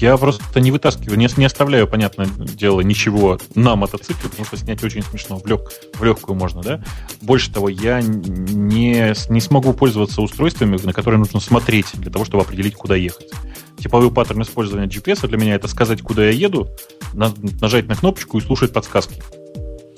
я 0.00 0.16
просто 0.16 0.60
не 0.60 0.70
вытаскиваю, 0.70 1.18
не, 1.18 1.28
не 1.36 1.44
оставляю, 1.44 1.86
понятное 1.86 2.26
дело, 2.26 2.80
ничего 2.80 3.38
на 3.54 3.76
мотоцикле, 3.76 4.28
потому 4.28 4.46
что 4.46 4.56
снять 4.56 4.82
очень 4.84 5.02
смешно. 5.02 5.38
В, 5.38 5.46
лег, 5.46 5.70
в 5.94 6.04
легкую 6.04 6.36
можно, 6.36 6.62
да? 6.62 6.82
Больше 7.20 7.52
того, 7.52 7.68
я 7.68 8.00
не, 8.00 9.14
не 9.28 9.40
смогу 9.40 9.72
пользоваться 9.72 10.22
устройствами, 10.22 10.78
на 10.82 10.92
которые 10.92 11.18
нужно 11.18 11.40
смотреть 11.40 11.86
для 11.94 12.10
того, 12.10 12.24
чтобы 12.24 12.42
определить, 12.42 12.74
куда 12.74 12.96
ехать. 12.96 13.30
Типовой 13.78 14.10
паттерн 14.10 14.42
использования 14.42 14.86
GPS 14.86 15.26
для 15.26 15.38
меня 15.38 15.54
это 15.54 15.68
сказать, 15.68 16.02
куда 16.02 16.24
я 16.24 16.30
еду, 16.30 16.68
на, 17.14 17.32
нажать 17.60 17.86
на 17.86 17.96
кнопочку 17.96 18.38
и 18.38 18.40
слушать 18.40 18.72
подсказки. 18.72 19.22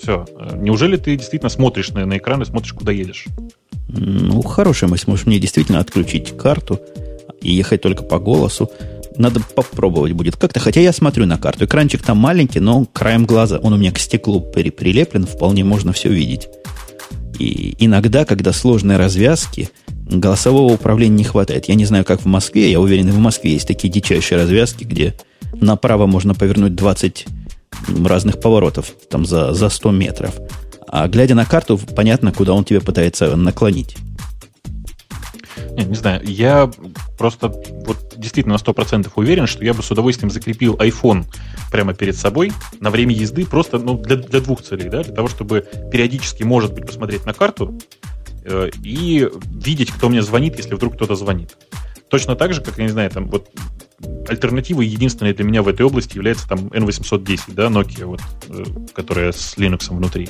Все. 0.00 0.26
Неужели 0.54 0.96
ты 0.96 1.16
действительно 1.16 1.50
смотришь 1.50 1.90
на, 1.90 2.04
на 2.04 2.18
экран 2.18 2.42
и 2.42 2.44
смотришь, 2.44 2.72
куда 2.72 2.92
едешь? 2.92 3.26
Ну, 3.88 4.42
хорошая 4.42 4.90
мысль. 4.90 5.04
Можешь 5.06 5.26
мне 5.26 5.38
действительно 5.38 5.78
отключить 5.78 6.36
карту 6.36 6.80
и 7.44 7.52
ехать 7.52 7.82
только 7.82 8.02
по 8.02 8.18
голосу. 8.18 8.70
Надо 9.16 9.40
попробовать 9.54 10.12
будет 10.12 10.36
как-то. 10.36 10.58
Хотя 10.58 10.80
я 10.80 10.92
смотрю 10.92 11.26
на 11.26 11.38
карту. 11.38 11.66
Экранчик 11.66 12.02
там 12.02 12.18
маленький, 12.18 12.58
но 12.58 12.84
краем 12.92 13.26
глаза 13.26 13.58
он 13.58 13.72
у 13.72 13.76
меня 13.76 13.92
к 13.92 13.98
стеклу 13.98 14.40
при 14.40 14.70
прилеплен. 14.70 15.26
Вполне 15.26 15.62
можно 15.62 15.92
все 15.92 16.08
видеть. 16.08 16.48
И 17.38 17.76
иногда, 17.78 18.24
когда 18.24 18.52
сложные 18.52 18.98
развязки, 18.98 19.70
голосового 19.88 20.72
управления 20.72 21.16
не 21.16 21.24
хватает. 21.24 21.66
Я 21.66 21.74
не 21.74 21.84
знаю, 21.84 22.04
как 22.04 22.22
в 22.22 22.26
Москве. 22.26 22.70
Я 22.70 22.80
уверен, 22.80 23.10
в 23.10 23.18
Москве 23.18 23.52
есть 23.52 23.68
такие 23.68 23.92
дичайшие 23.92 24.40
развязки, 24.40 24.84
где 24.84 25.14
направо 25.52 26.06
можно 26.06 26.34
повернуть 26.34 26.74
20 26.74 27.26
разных 28.04 28.40
поворотов 28.40 28.92
там 29.08 29.24
за, 29.26 29.52
за 29.52 29.68
100 29.68 29.90
метров. 29.92 30.34
А 30.88 31.08
глядя 31.08 31.34
на 31.34 31.44
карту, 31.44 31.78
понятно, 31.96 32.32
куда 32.32 32.52
он 32.52 32.64
тебе 32.64 32.80
пытается 32.80 33.34
наклонить. 33.36 33.96
Не, 35.76 35.84
не 35.84 35.96
знаю, 35.96 36.20
я 36.24 36.70
просто 37.18 37.48
вот 37.48 38.14
действительно 38.16 38.54
на 38.54 38.58
100% 38.58 39.10
уверен, 39.16 39.46
что 39.46 39.64
я 39.64 39.74
бы 39.74 39.82
с 39.82 39.90
удовольствием 39.90 40.30
закрепил 40.30 40.74
iPhone 40.76 41.24
прямо 41.72 41.94
перед 41.94 42.16
собой 42.16 42.52
на 42.80 42.90
время 42.90 43.14
езды 43.14 43.44
просто 43.44 43.78
ну, 43.78 43.98
для, 43.98 44.16
для 44.16 44.40
двух 44.40 44.62
целей. 44.62 44.88
Да? 44.88 45.02
Для 45.02 45.14
того, 45.14 45.28
чтобы 45.28 45.66
периодически, 45.90 46.44
может 46.44 46.72
быть, 46.74 46.86
посмотреть 46.86 47.26
на 47.26 47.32
карту 47.32 47.76
э, 48.44 48.70
и 48.82 49.28
видеть, 49.44 49.90
кто 49.90 50.08
мне 50.08 50.22
звонит, 50.22 50.56
если 50.56 50.74
вдруг 50.74 50.94
кто-то 50.94 51.16
звонит. 51.16 51.56
Точно 52.08 52.36
так 52.36 52.54
же, 52.54 52.60
как, 52.60 52.78
я 52.78 52.84
не 52.84 52.90
знаю, 52.90 53.10
там 53.10 53.26
вот 53.26 53.50
альтернативой 54.28 54.86
единственной 54.86 55.34
для 55.34 55.44
меня 55.44 55.62
в 55.62 55.68
этой 55.68 55.84
области 55.84 56.16
является 56.16 56.48
там 56.48 56.68
N810, 56.68 57.40
да, 57.48 57.66
Nokia, 57.66 58.04
вот, 58.04 58.20
э, 58.48 58.64
которая 58.94 59.32
с 59.32 59.56
Linux 59.56 59.92
внутри. 59.92 60.28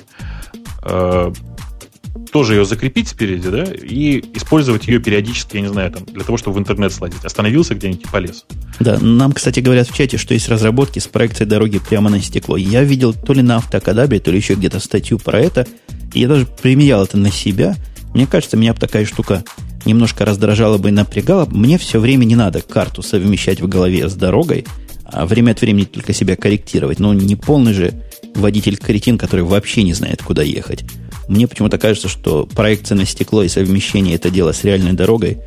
Тоже 2.30 2.54
ее 2.54 2.64
закрепить 2.64 3.08
спереди, 3.08 3.48
да, 3.48 3.64
и 3.64 4.22
использовать 4.34 4.86
ее 4.86 5.00
периодически, 5.00 5.56
я 5.56 5.62
не 5.62 5.68
знаю, 5.68 5.90
там, 5.90 6.04
для 6.04 6.22
того, 6.22 6.38
чтобы 6.38 6.56
в 6.56 6.60
интернет 6.60 6.92
сладить. 6.92 7.24
Остановился 7.24 7.74
где-нибудь 7.74 8.04
и 8.04 8.08
полез. 8.08 8.44
Да, 8.80 8.98
нам, 9.00 9.32
кстати, 9.32 9.60
говорят 9.60 9.88
в 9.88 9.96
чате, 9.96 10.16
что 10.16 10.34
есть 10.34 10.48
разработки 10.48 10.98
с 10.98 11.06
проекцией 11.06 11.48
дороги 11.48 11.78
прямо 11.78 12.10
на 12.10 12.20
стекло. 12.20 12.56
Я 12.56 12.82
видел 12.84 13.14
то 13.14 13.32
ли 13.32 13.42
на 13.42 13.56
автокадабре, 13.56 14.20
то 14.20 14.30
ли 14.30 14.36
еще 14.36 14.54
где-то 14.54 14.80
статью 14.80 15.18
про 15.18 15.40
это. 15.40 15.66
И 16.12 16.20
я 16.20 16.28
даже 16.28 16.46
применял 16.46 17.02
это 17.04 17.16
на 17.16 17.30
себя. 17.30 17.76
Мне 18.14 18.26
кажется, 18.26 18.56
меня 18.56 18.74
бы 18.74 18.80
такая 18.80 19.04
штука 19.04 19.44
немножко 19.84 20.24
раздражала 20.24 20.78
бы 20.78 20.88
и 20.88 20.92
напрягала. 20.92 21.46
Мне 21.46 21.78
все 21.78 21.98
время 21.98 22.24
не 22.24 22.36
надо 22.36 22.62
карту 22.62 23.02
совмещать 23.02 23.60
в 23.60 23.68
голове 23.68 24.08
с 24.08 24.14
дорогой, 24.14 24.64
а 25.04 25.26
время 25.26 25.50
от 25.52 25.60
времени 25.60 25.84
только 25.84 26.12
себя 26.12 26.36
корректировать. 26.36 27.00
Но 27.00 27.12
не 27.12 27.36
полный 27.36 27.72
же 27.72 27.92
водитель-кретин, 28.34 29.18
который 29.18 29.44
вообще 29.44 29.82
не 29.82 29.94
знает, 29.94 30.22
куда 30.22 30.42
ехать. 30.42 30.84
Мне 31.28 31.48
почему-то 31.48 31.78
кажется, 31.78 32.08
что 32.08 32.46
проекция 32.46 32.96
на 32.96 33.06
стекло 33.06 33.42
и 33.42 33.48
совмещение 33.48 34.14
это 34.14 34.30
дело 34.30 34.52
с 34.52 34.64
реальной 34.64 34.92
дорогой, 34.92 35.38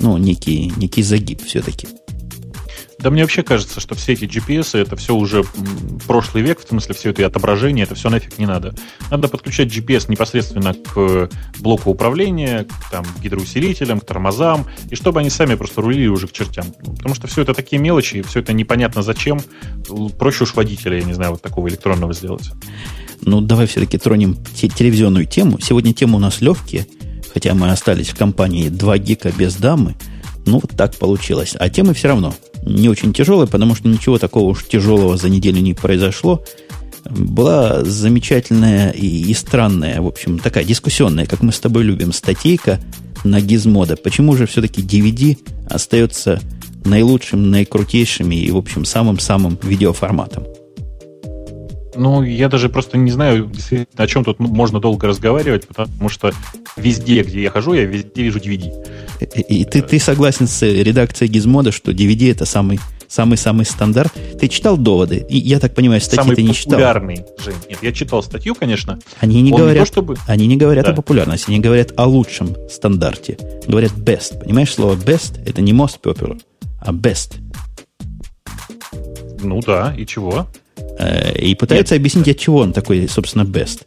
ну, 0.00 0.16
некий, 0.16 0.72
некий 0.76 1.02
загиб 1.02 1.44
все-таки. 1.44 1.88
Да 2.98 3.10
мне 3.10 3.22
вообще 3.22 3.44
кажется, 3.44 3.78
что 3.80 3.94
все 3.94 4.14
эти 4.14 4.24
GPS, 4.24 4.76
это 4.76 4.96
все 4.96 5.14
уже 5.14 5.44
прошлый 6.08 6.42
век, 6.42 6.58
в 6.58 6.68
смысле 6.68 6.96
все 6.96 7.10
это 7.10 7.24
отображение, 7.24 7.84
это 7.84 7.94
все 7.94 8.10
нафиг 8.10 8.38
не 8.38 8.46
надо. 8.46 8.74
Надо 9.08 9.28
подключать 9.28 9.68
GPS 9.68 10.06
непосредственно 10.10 10.74
к 10.74 11.30
блоку 11.60 11.90
управления, 11.90 12.64
к 12.64 12.90
там, 12.90 13.06
гидроусилителям, 13.22 14.00
к 14.00 14.04
тормозам, 14.04 14.66
и 14.90 14.96
чтобы 14.96 15.20
они 15.20 15.30
сами 15.30 15.54
просто 15.54 15.80
рулили 15.80 16.08
уже 16.08 16.26
к 16.26 16.32
чертям. 16.32 16.66
Потому 16.72 17.14
что 17.14 17.28
все 17.28 17.42
это 17.42 17.54
такие 17.54 17.80
мелочи, 17.80 18.22
все 18.22 18.40
это 18.40 18.52
непонятно 18.52 19.02
зачем. 19.02 19.38
Проще 20.18 20.42
уж 20.42 20.54
водителя, 20.54 20.98
я 20.98 21.04
не 21.04 21.12
знаю, 21.12 21.32
вот 21.32 21.42
такого 21.42 21.68
электронного 21.68 22.12
сделать. 22.12 22.50
Ну, 23.22 23.40
давай 23.40 23.66
все-таки 23.66 23.98
тронем 23.98 24.36
телевизионную 24.54 25.26
тему. 25.26 25.58
Сегодня 25.60 25.92
тема 25.92 26.16
у 26.16 26.20
нас 26.20 26.40
легкие, 26.40 26.86
хотя 27.32 27.54
мы 27.54 27.70
остались 27.70 28.08
в 28.08 28.16
компании 28.16 28.68
2 28.68 28.98
гика 28.98 29.32
без 29.36 29.56
дамы. 29.56 29.96
Ну, 30.46 30.60
вот 30.60 30.70
так 30.76 30.96
получилось. 30.96 31.54
А 31.58 31.68
темы 31.68 31.94
все 31.94 32.08
равно 32.08 32.34
не 32.62 32.88
очень 32.88 33.12
тяжелые, 33.12 33.48
потому 33.48 33.74
что 33.74 33.88
ничего 33.88 34.18
такого 34.18 34.50
уж 34.50 34.66
тяжелого 34.66 35.16
за 35.16 35.28
неделю 35.28 35.60
не 35.60 35.74
произошло. 35.74 36.42
Была 37.08 37.84
замечательная 37.84 38.90
и, 38.90 39.06
и 39.06 39.34
странная, 39.34 40.00
в 40.00 40.06
общем, 40.06 40.38
такая 40.38 40.64
дискуссионная, 40.64 41.26
как 41.26 41.42
мы 41.42 41.52
с 41.52 41.60
тобой 41.60 41.84
любим, 41.84 42.12
статейка 42.12 42.80
на 43.24 43.40
Gizmodo. 43.40 43.96
Почему 43.96 44.36
же 44.36 44.46
все-таки 44.46 44.82
DVD 44.82 45.38
остается 45.68 46.40
наилучшим, 46.84 47.50
наикрутейшим 47.50 48.30
и, 48.32 48.50
в 48.50 48.56
общем, 48.56 48.84
самым-самым 48.84 49.58
видеоформатом? 49.62 50.44
Ну, 51.98 52.22
я 52.22 52.48
даже 52.48 52.68
просто 52.68 52.96
не 52.96 53.10
знаю, 53.10 53.50
о 53.96 54.06
чем 54.06 54.24
тут 54.24 54.38
можно 54.38 54.78
долго 54.78 55.08
разговаривать, 55.08 55.66
потому 55.66 56.08
что 56.08 56.32
везде, 56.76 57.24
где 57.24 57.42
я 57.42 57.50
хожу, 57.50 57.72
я 57.72 57.84
везде 57.86 58.22
вижу 58.22 58.38
DVD. 58.38 58.72
И, 59.20 59.60
и 59.60 59.64
ты, 59.64 59.82
ты 59.82 59.98
согласен 59.98 60.46
с 60.46 60.62
редакцией 60.62 61.28
Гизмода, 61.28 61.72
что 61.72 61.90
DVD 61.90 62.30
это 62.30 62.44
самый 62.44 62.78
самый-самый 63.08 63.64
стандарт. 63.64 64.12
Ты 64.38 64.48
читал 64.48 64.76
доводы? 64.76 65.26
И, 65.28 65.38
я 65.38 65.58
так 65.58 65.74
понимаю, 65.74 66.00
статьи 66.00 66.22
самый 66.22 66.36
ты 66.36 66.42
не 66.42 66.52
читал. 66.52 66.72
популярный, 66.72 67.24
Жень. 67.42 67.54
Нет, 67.68 67.78
я 67.82 67.92
читал 67.92 68.22
статью, 68.22 68.54
конечно. 68.54 68.98
Они 69.20 69.40
не, 69.40 69.50
говорят, 69.50 69.74
не 69.74 69.80
то, 69.80 69.86
чтобы... 69.86 70.16
они 70.26 70.46
не 70.46 70.58
говорят 70.58 70.84
да. 70.84 70.92
о 70.92 70.94
популярности, 70.94 71.48
они 71.48 71.58
говорят 71.58 71.94
о 71.96 72.04
лучшем 72.04 72.54
стандарте. 72.70 73.38
Говорят 73.66 73.92
best. 73.92 74.40
Понимаешь, 74.44 74.72
слово 74.74 74.94
best 74.94 75.42
это 75.46 75.62
не 75.62 75.72
most 75.72 76.00
popular, 76.02 76.38
а 76.80 76.92
best. 76.92 77.38
Ну 79.40 79.60
да, 79.62 79.94
и 79.96 80.04
чего? 80.04 80.46
Э, 80.98 81.32
и 81.38 81.54
пытаются 81.54 81.94
Нет. 81.94 82.00
объяснить, 82.00 82.28
от 82.28 82.38
чего 82.38 82.58
он 82.58 82.72
такой, 82.72 83.08
собственно, 83.08 83.42
best. 83.42 83.82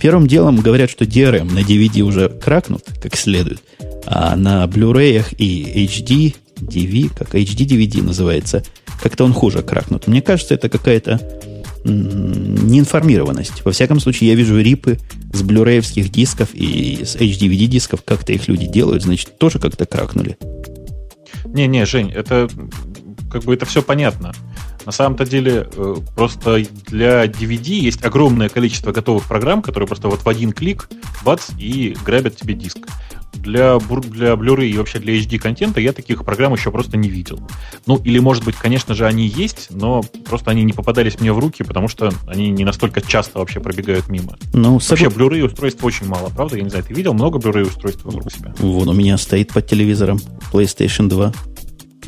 Первым 0.00 0.26
делом 0.26 0.56
говорят, 0.56 0.90
что 0.90 1.04
DRM 1.04 1.52
на 1.52 1.60
DVD 1.60 2.00
уже 2.02 2.28
кракнут, 2.28 2.84
как 3.00 3.16
следует, 3.16 3.62
а 4.06 4.36
на 4.36 4.64
Blu-ray 4.64 5.34
и 5.36 5.86
HD, 5.86 6.34
DV, 6.56 7.12
как 7.16 7.34
HD 7.34 7.66
DVD 7.66 8.02
называется, 8.02 8.64
как-то 9.00 9.24
он 9.24 9.32
хуже 9.32 9.62
кракнут. 9.62 10.06
Мне 10.06 10.22
кажется, 10.22 10.54
это 10.54 10.68
какая-то 10.68 11.20
неинформированность. 11.84 13.64
Во 13.64 13.72
всяком 13.72 13.98
случае, 13.98 14.30
я 14.30 14.36
вижу 14.36 14.60
рипы 14.60 14.98
с 15.32 15.42
блюреевских 15.42 16.10
дисков 16.10 16.50
и 16.54 17.04
с 17.04 17.16
HDVD 17.16 17.66
дисков, 17.66 18.02
как-то 18.04 18.32
их 18.32 18.46
люди 18.46 18.66
делают, 18.66 19.02
значит, 19.02 19.38
тоже 19.38 19.58
как-то 19.58 19.84
кракнули. 19.84 20.36
Не-не, 21.44 21.84
Жень, 21.86 22.12
это 22.12 22.48
как 23.32 23.44
бы 23.44 23.54
это 23.54 23.66
все 23.66 23.82
понятно. 23.82 24.32
На 24.86 24.92
самом-то 24.92 25.24
деле, 25.24 25.68
э, 25.74 25.96
просто 26.14 26.64
для 26.86 27.26
DVD 27.26 27.74
есть 27.74 28.04
огромное 28.04 28.48
количество 28.48 28.92
готовых 28.92 29.24
программ, 29.24 29.62
которые 29.62 29.86
просто 29.86 30.08
вот 30.08 30.20
в 30.20 30.28
один 30.28 30.52
клик, 30.52 30.88
бац, 31.24 31.50
и 31.58 31.96
грабят 32.04 32.36
тебе 32.36 32.54
диск. 32.54 32.78
для, 33.34 33.78
для 33.78 34.34
Blu-ray 34.34 34.68
и 34.68 34.78
вообще 34.78 34.98
для 34.98 35.18
HD-контента 35.18 35.80
я 35.80 35.92
таких 35.92 36.24
программ 36.24 36.52
еще 36.52 36.70
просто 36.70 36.96
не 36.96 37.08
видел. 37.08 37.40
Ну, 37.86 37.96
или, 37.96 38.18
может 38.18 38.44
быть, 38.44 38.56
конечно 38.56 38.94
же, 38.94 39.06
они 39.06 39.26
есть, 39.26 39.68
но 39.70 40.02
просто 40.28 40.50
они 40.50 40.62
не 40.64 40.72
попадались 40.72 41.18
мне 41.20 41.32
в 41.32 41.38
руки, 41.38 41.64
потому 41.64 41.88
что 41.88 42.12
они 42.26 42.50
не 42.50 42.64
настолько 42.64 43.00
часто 43.00 43.38
вообще 43.38 43.60
пробегают 43.60 44.08
мимо. 44.08 44.36
Ну, 44.52 44.74
вообще, 44.74 45.10
согла... 45.10 45.26
Blu-ray 45.26 45.42
устройств 45.42 45.82
очень 45.84 46.06
мало, 46.06 46.28
правда? 46.28 46.56
Я 46.56 46.62
не 46.62 46.70
знаю, 46.70 46.84
ты 46.84 46.94
видел 46.94 47.14
много 47.14 47.38
Blu-ray 47.38 47.62
устройств 47.62 48.04
вокруг 48.04 48.30
себя? 48.32 48.54
Вон 48.58 48.88
у 48.88 48.92
меня 48.92 49.16
стоит 49.18 49.52
под 49.52 49.66
телевизором 49.66 50.18
PlayStation 50.52 51.08
2. 51.08 51.32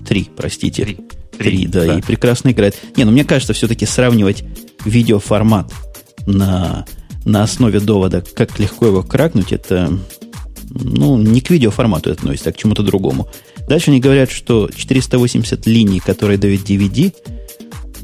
Три, 0.06 0.30
простите. 0.36 0.84
Три. 0.84 0.98
Три, 1.38 1.66
да, 1.66 1.86
да, 1.86 1.98
и 1.98 2.02
прекрасно 2.02 2.50
играет. 2.50 2.76
Не, 2.96 3.04
ну 3.04 3.12
мне 3.12 3.24
кажется, 3.24 3.52
все-таки 3.52 3.86
сравнивать 3.86 4.44
видеоформат 4.84 5.72
на, 6.26 6.86
на 7.24 7.42
основе 7.42 7.80
довода, 7.80 8.22
как 8.34 8.58
легко 8.58 8.86
его 8.86 9.02
кракнуть, 9.02 9.52
это 9.52 9.98
ну, 10.70 11.18
не 11.18 11.40
к 11.40 11.50
видеоформату 11.50 12.10
это 12.10 12.20
относится, 12.20 12.50
а 12.50 12.52
к 12.52 12.56
чему-то 12.56 12.82
другому. 12.82 13.28
Дальше 13.68 13.90
они 13.90 14.00
говорят, 14.00 14.30
что 14.30 14.68
480 14.74 15.66
линий, 15.66 16.00
которые 16.00 16.38
дают 16.38 16.62
DVD, 16.62 17.14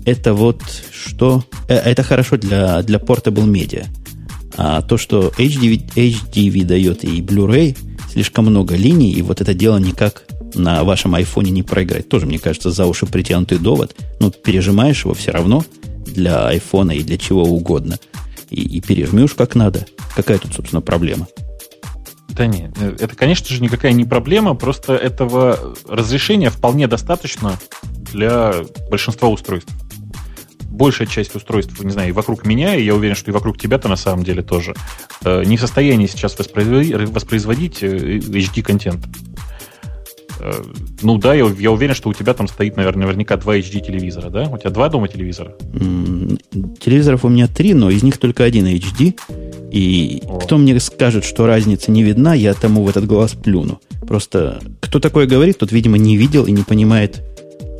это 0.04 0.34
вот 0.34 0.62
что? 0.92 1.44
Э, 1.68 1.74
это 1.76 2.02
хорошо 2.02 2.36
для, 2.36 2.82
для 2.82 2.98
portable 2.98 3.46
media. 3.46 3.86
А 4.56 4.82
то, 4.82 4.96
что 4.96 5.32
HDV, 5.36 5.94
HDV 5.94 6.64
дает 6.64 7.04
и 7.04 7.20
Blu-ray, 7.20 7.76
слишком 8.10 8.46
много 8.46 8.76
линий, 8.76 9.12
и 9.12 9.22
вот 9.22 9.40
это 9.40 9.54
дело 9.54 9.78
никак 9.78 10.24
на 10.54 10.84
вашем 10.84 11.14
айфоне 11.14 11.50
не 11.50 11.62
проиграть. 11.62 12.08
Тоже, 12.08 12.26
мне 12.26 12.38
кажется, 12.38 12.70
за 12.70 12.86
уши 12.86 13.06
притянутый 13.06 13.58
довод. 13.58 13.96
Ну, 14.20 14.30
пережимаешь 14.30 15.04
его 15.04 15.14
все 15.14 15.30
равно 15.30 15.64
для 16.06 16.46
айфона 16.48 16.92
и 16.92 17.02
для 17.02 17.18
чего 17.18 17.44
угодно. 17.44 17.98
И, 18.48 18.60
и 18.60 18.80
пережмешь 18.80 19.34
как 19.34 19.54
надо. 19.54 19.86
Какая 20.14 20.38
тут, 20.38 20.54
собственно, 20.54 20.82
проблема? 20.82 21.28
Да 22.28 22.46
нет, 22.46 22.72
это, 22.80 23.14
конечно 23.16 23.48
же, 23.54 23.62
никакая 23.62 23.92
не 23.92 24.04
проблема, 24.04 24.54
просто 24.54 24.94
этого 24.94 25.74
разрешения 25.88 26.50
вполне 26.50 26.86
достаточно 26.86 27.58
для 27.92 28.54
большинства 28.88 29.28
устройств. 29.28 29.70
Большая 30.70 31.08
часть 31.08 31.34
устройств, 31.34 31.78
не 31.82 31.90
знаю, 31.90 32.08
и 32.08 32.12
вокруг 32.12 32.46
меня, 32.46 32.76
и 32.76 32.84
я 32.84 32.94
уверен, 32.94 33.16
что 33.16 33.30
и 33.30 33.34
вокруг 33.34 33.58
тебя-то 33.58 33.88
на 33.88 33.96
самом 33.96 34.24
деле 34.24 34.42
тоже, 34.42 34.74
э, 35.24 35.42
не 35.44 35.56
в 35.56 35.60
состоянии 35.60 36.06
сейчас 36.06 36.38
воспроизводить, 36.38 37.10
воспроизводить 37.10 37.82
HD-контент. 37.82 39.06
Э, 40.40 40.52
ну 41.02 41.18
да, 41.18 41.34
я, 41.34 41.46
я 41.58 41.70
уверен, 41.70 41.94
что 41.94 42.08
у 42.08 42.14
тебя 42.14 42.34
там 42.34 42.48
стоит, 42.48 42.76
наверное, 42.76 43.06
наверняка 43.06 43.36
два 43.36 43.56
HD 43.58 43.84
телевизора, 43.84 44.30
да? 44.30 44.48
У 44.50 44.58
тебя 44.58 44.70
два 44.70 44.88
дома 44.88 45.08
телевизора? 45.08 45.54
Телевизоров 46.80 47.24
у 47.24 47.28
меня 47.28 47.46
три, 47.46 47.74
но 47.74 47.90
из 47.90 48.02
них 48.02 48.18
только 48.18 48.44
один 48.44 48.66
HD. 48.66 49.18
И 49.70 50.22
О. 50.26 50.38
кто 50.38 50.58
мне 50.58 50.78
скажет, 50.80 51.24
что 51.24 51.46
разница 51.46 51.90
не 51.90 52.02
видна, 52.02 52.34
я 52.34 52.54
тому 52.54 52.84
в 52.84 52.88
этот 52.88 53.06
глаз 53.06 53.32
плюну. 53.32 53.80
Просто 54.06 54.60
кто 54.80 54.98
такое 54.98 55.26
говорит, 55.26 55.58
тот, 55.58 55.72
видимо, 55.72 55.98
не 55.98 56.16
видел 56.16 56.46
и 56.46 56.52
не 56.52 56.62
понимает. 56.62 57.22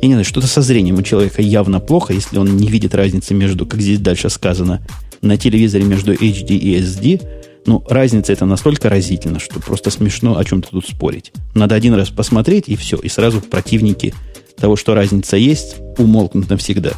Я 0.01 0.07
не 0.07 0.13
знаю, 0.13 0.25
что-то 0.25 0.47
со 0.47 0.61
зрением 0.61 0.97
у 0.97 1.03
человека 1.03 1.41
явно 1.41 1.79
плохо, 1.79 2.13
если 2.13 2.37
он 2.37 2.55
не 2.55 2.67
видит 2.67 2.95
разницы 2.95 3.33
между, 3.33 3.65
как 3.65 3.81
здесь 3.81 3.99
дальше 3.99 4.29
сказано, 4.29 4.85
на 5.21 5.37
телевизоре 5.37 5.83
между 5.83 6.13
HD 6.13 6.55
и 6.55 6.79
SD. 6.79 7.21
Ну, 7.65 7.83
разница 7.87 8.33
это 8.33 8.45
настолько 8.45 8.89
разительна, 8.89 9.39
что 9.39 9.59
просто 9.59 9.91
смешно 9.91 10.37
о 10.37 10.43
чем-то 10.43 10.69
тут 10.69 10.87
спорить. 10.87 11.31
Надо 11.53 11.75
один 11.75 11.93
раз 11.93 12.09
посмотреть, 12.09 12.67
и 12.67 12.75
все. 12.75 12.97
И 12.97 13.07
сразу 13.07 13.41
противники 13.41 14.13
того, 14.57 14.75
что 14.75 14.95
разница 14.95 15.37
есть, 15.37 15.77
умолкнут 15.97 16.49
навсегда. 16.49 16.93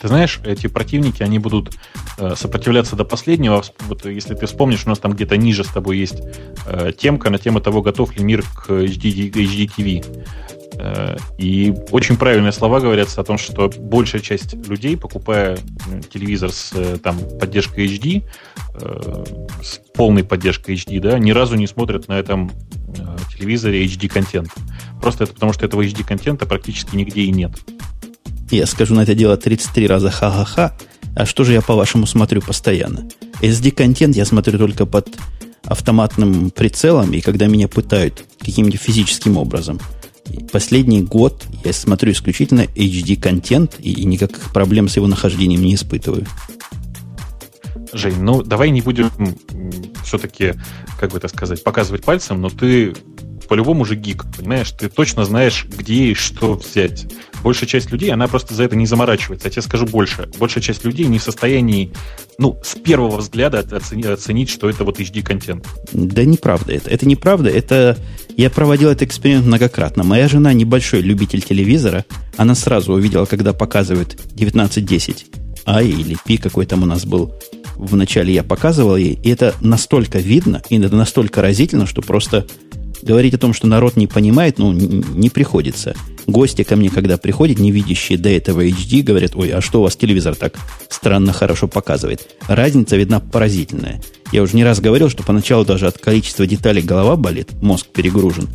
Ты 0.00 0.06
знаешь, 0.06 0.40
эти 0.44 0.68
противники, 0.68 1.22
они 1.22 1.38
будут 1.40 1.74
э, 2.18 2.34
сопротивляться 2.36 2.94
до 2.94 3.04
последнего. 3.04 3.64
Вот 3.88 4.06
если 4.06 4.34
ты 4.34 4.46
вспомнишь, 4.46 4.86
у 4.86 4.88
нас 4.88 4.98
там 5.00 5.12
где-то 5.12 5.36
ниже 5.36 5.64
с 5.64 5.68
тобой 5.68 5.98
есть 5.98 6.22
э, 6.66 6.92
темка 6.96 7.30
на 7.30 7.38
тему 7.38 7.60
того, 7.60 7.82
готов 7.82 8.16
ли 8.16 8.22
мир 8.22 8.42
к 8.42 8.70
HD, 8.70 9.32
HDTV. 9.32 10.24
Э, 10.78 11.16
и 11.38 11.74
очень 11.90 12.16
правильные 12.16 12.52
слова 12.52 12.80
говорятся 12.80 13.20
о 13.20 13.24
том, 13.24 13.36
что 13.36 13.70
большая 13.78 14.20
часть 14.20 14.54
людей, 14.68 14.96
покупая 14.96 15.58
телевизор 16.12 16.52
с 16.52 16.72
э, 16.74 16.98
там, 17.02 17.18
поддержкой 17.40 17.86
HD, 17.86 18.22
э, 18.80 19.24
с 19.62 19.80
полной 19.94 20.24
поддержкой 20.24 20.76
HD, 20.76 21.00
да, 21.00 21.18
ни 21.18 21.32
разу 21.32 21.56
не 21.56 21.66
смотрят 21.66 22.08
на 22.08 22.18
этом 22.18 22.50
телевизоре 23.36 23.84
HD-контент. 23.84 24.50
Просто 25.00 25.24
это 25.24 25.34
потому, 25.34 25.52
что 25.52 25.66
этого 25.66 25.82
HD-контента 25.82 26.46
практически 26.46 26.96
нигде 26.96 27.22
и 27.22 27.30
нет. 27.30 27.52
Я 28.50 28.66
скажу 28.66 28.94
на 28.94 29.02
это 29.02 29.14
дело 29.14 29.36
33 29.36 29.86
раза 29.86 30.10
ха-ха-ха. 30.10 30.76
А 31.14 31.26
что 31.26 31.44
же 31.44 31.52
я, 31.52 31.60
по-вашему, 31.60 32.06
смотрю 32.06 32.40
постоянно? 32.40 33.08
SD-контент 33.42 34.16
я 34.16 34.24
смотрю 34.24 34.58
только 34.58 34.86
под 34.86 35.08
автоматным 35.64 36.50
прицелом, 36.50 37.12
и 37.12 37.20
когда 37.20 37.46
меня 37.46 37.68
пытают 37.68 38.24
каким-нибудь 38.40 38.80
физическим 38.80 39.36
образом. 39.36 39.78
Последний 40.52 41.02
год 41.02 41.46
я 41.64 41.72
смотрю 41.72 42.12
исключительно 42.12 42.62
HD-контент, 42.62 43.76
и 43.78 44.04
никаких 44.04 44.52
проблем 44.52 44.88
с 44.88 44.96
его 44.96 45.06
нахождением 45.06 45.62
не 45.62 45.74
испытываю. 45.74 46.26
Жень, 47.92 48.20
ну 48.20 48.42
давай 48.42 48.70
не 48.70 48.82
будем 48.82 49.10
все-таки, 50.04 50.54
как 50.98 51.10
бы 51.12 51.18
это 51.18 51.28
сказать, 51.28 51.62
показывать 51.62 52.04
пальцем, 52.04 52.40
но 52.40 52.50
ты 52.50 52.94
по-любому 53.48 53.84
же 53.84 53.96
гик, 53.96 54.24
понимаешь? 54.36 54.70
Ты 54.70 54.88
точно 54.88 55.24
знаешь, 55.24 55.66
где 55.66 56.10
и 56.10 56.14
что 56.14 56.54
взять. 56.54 57.06
Большая 57.42 57.68
часть 57.68 57.90
людей, 57.90 58.12
она 58.12 58.28
просто 58.28 58.54
за 58.54 58.64
это 58.64 58.76
не 58.76 58.86
заморачивается. 58.86 59.48
Я 59.48 59.52
тебе 59.52 59.62
скажу 59.62 59.86
больше. 59.86 60.28
Большая 60.38 60.62
часть 60.62 60.84
людей 60.84 61.06
не 61.06 61.18
в 61.18 61.22
состоянии, 61.22 61.92
ну, 62.38 62.58
с 62.64 62.74
первого 62.74 63.18
взгляда 63.18 63.60
оценить, 63.60 64.06
оценить 64.06 64.50
что 64.50 64.68
это 64.68 64.84
вот 64.84 65.00
HD-контент. 65.00 65.66
Да 65.92 66.24
неправда 66.24 66.72
это. 66.72 66.90
Это 66.90 67.06
неправда. 67.06 67.50
Это... 67.50 67.98
Я 68.36 68.50
проводил 68.50 68.90
этот 68.90 69.02
эксперимент 69.02 69.46
многократно. 69.46 70.04
Моя 70.04 70.28
жена 70.28 70.52
небольшой 70.52 71.00
любитель 71.00 71.42
телевизора. 71.42 72.04
Она 72.36 72.54
сразу 72.54 72.92
увидела, 72.92 73.24
когда 73.24 73.52
показывают 73.52 74.14
1910 74.34 75.26
а 75.70 75.82
или 75.82 76.16
пи 76.24 76.38
какой 76.38 76.64
там 76.64 76.82
у 76.82 76.86
нас 76.86 77.04
был. 77.04 77.34
Вначале 77.76 78.32
я 78.32 78.42
показывал 78.42 78.96
ей, 78.96 79.18
и 79.22 79.28
это 79.28 79.54
настолько 79.60 80.18
видно, 80.18 80.62
и 80.70 80.80
это 80.80 80.96
настолько 80.96 81.42
разительно, 81.42 81.86
что 81.86 82.00
просто 82.00 82.46
говорить 83.02 83.34
о 83.34 83.38
том, 83.38 83.52
что 83.52 83.66
народ 83.66 83.96
не 83.96 84.06
понимает, 84.06 84.58
ну, 84.58 84.72
не 84.72 85.28
приходится. 85.28 85.94
Гости 86.28 86.62
ко 86.62 86.76
мне, 86.76 86.90
когда 86.90 87.16
приходят, 87.16 87.58
не 87.58 87.72
видящие 87.72 88.18
до 88.18 88.28
этого 88.28 88.62
HD, 88.62 89.02
говорят, 89.02 89.34
ой, 89.34 89.48
а 89.48 89.62
что 89.62 89.80
у 89.80 89.84
вас 89.84 89.96
телевизор 89.96 90.34
так 90.34 90.58
странно 90.90 91.32
хорошо 91.32 91.68
показывает? 91.68 92.20
Разница 92.46 92.96
видна 92.96 93.18
поразительная. 93.18 94.02
Я 94.30 94.42
уже 94.42 94.54
не 94.54 94.62
раз 94.62 94.78
говорил, 94.78 95.08
что 95.08 95.22
поначалу 95.22 95.64
даже 95.64 95.86
от 95.86 95.96
количества 95.96 96.46
деталей 96.46 96.82
голова 96.82 97.16
болит, 97.16 97.54
мозг 97.62 97.86
перегружен. 97.86 98.46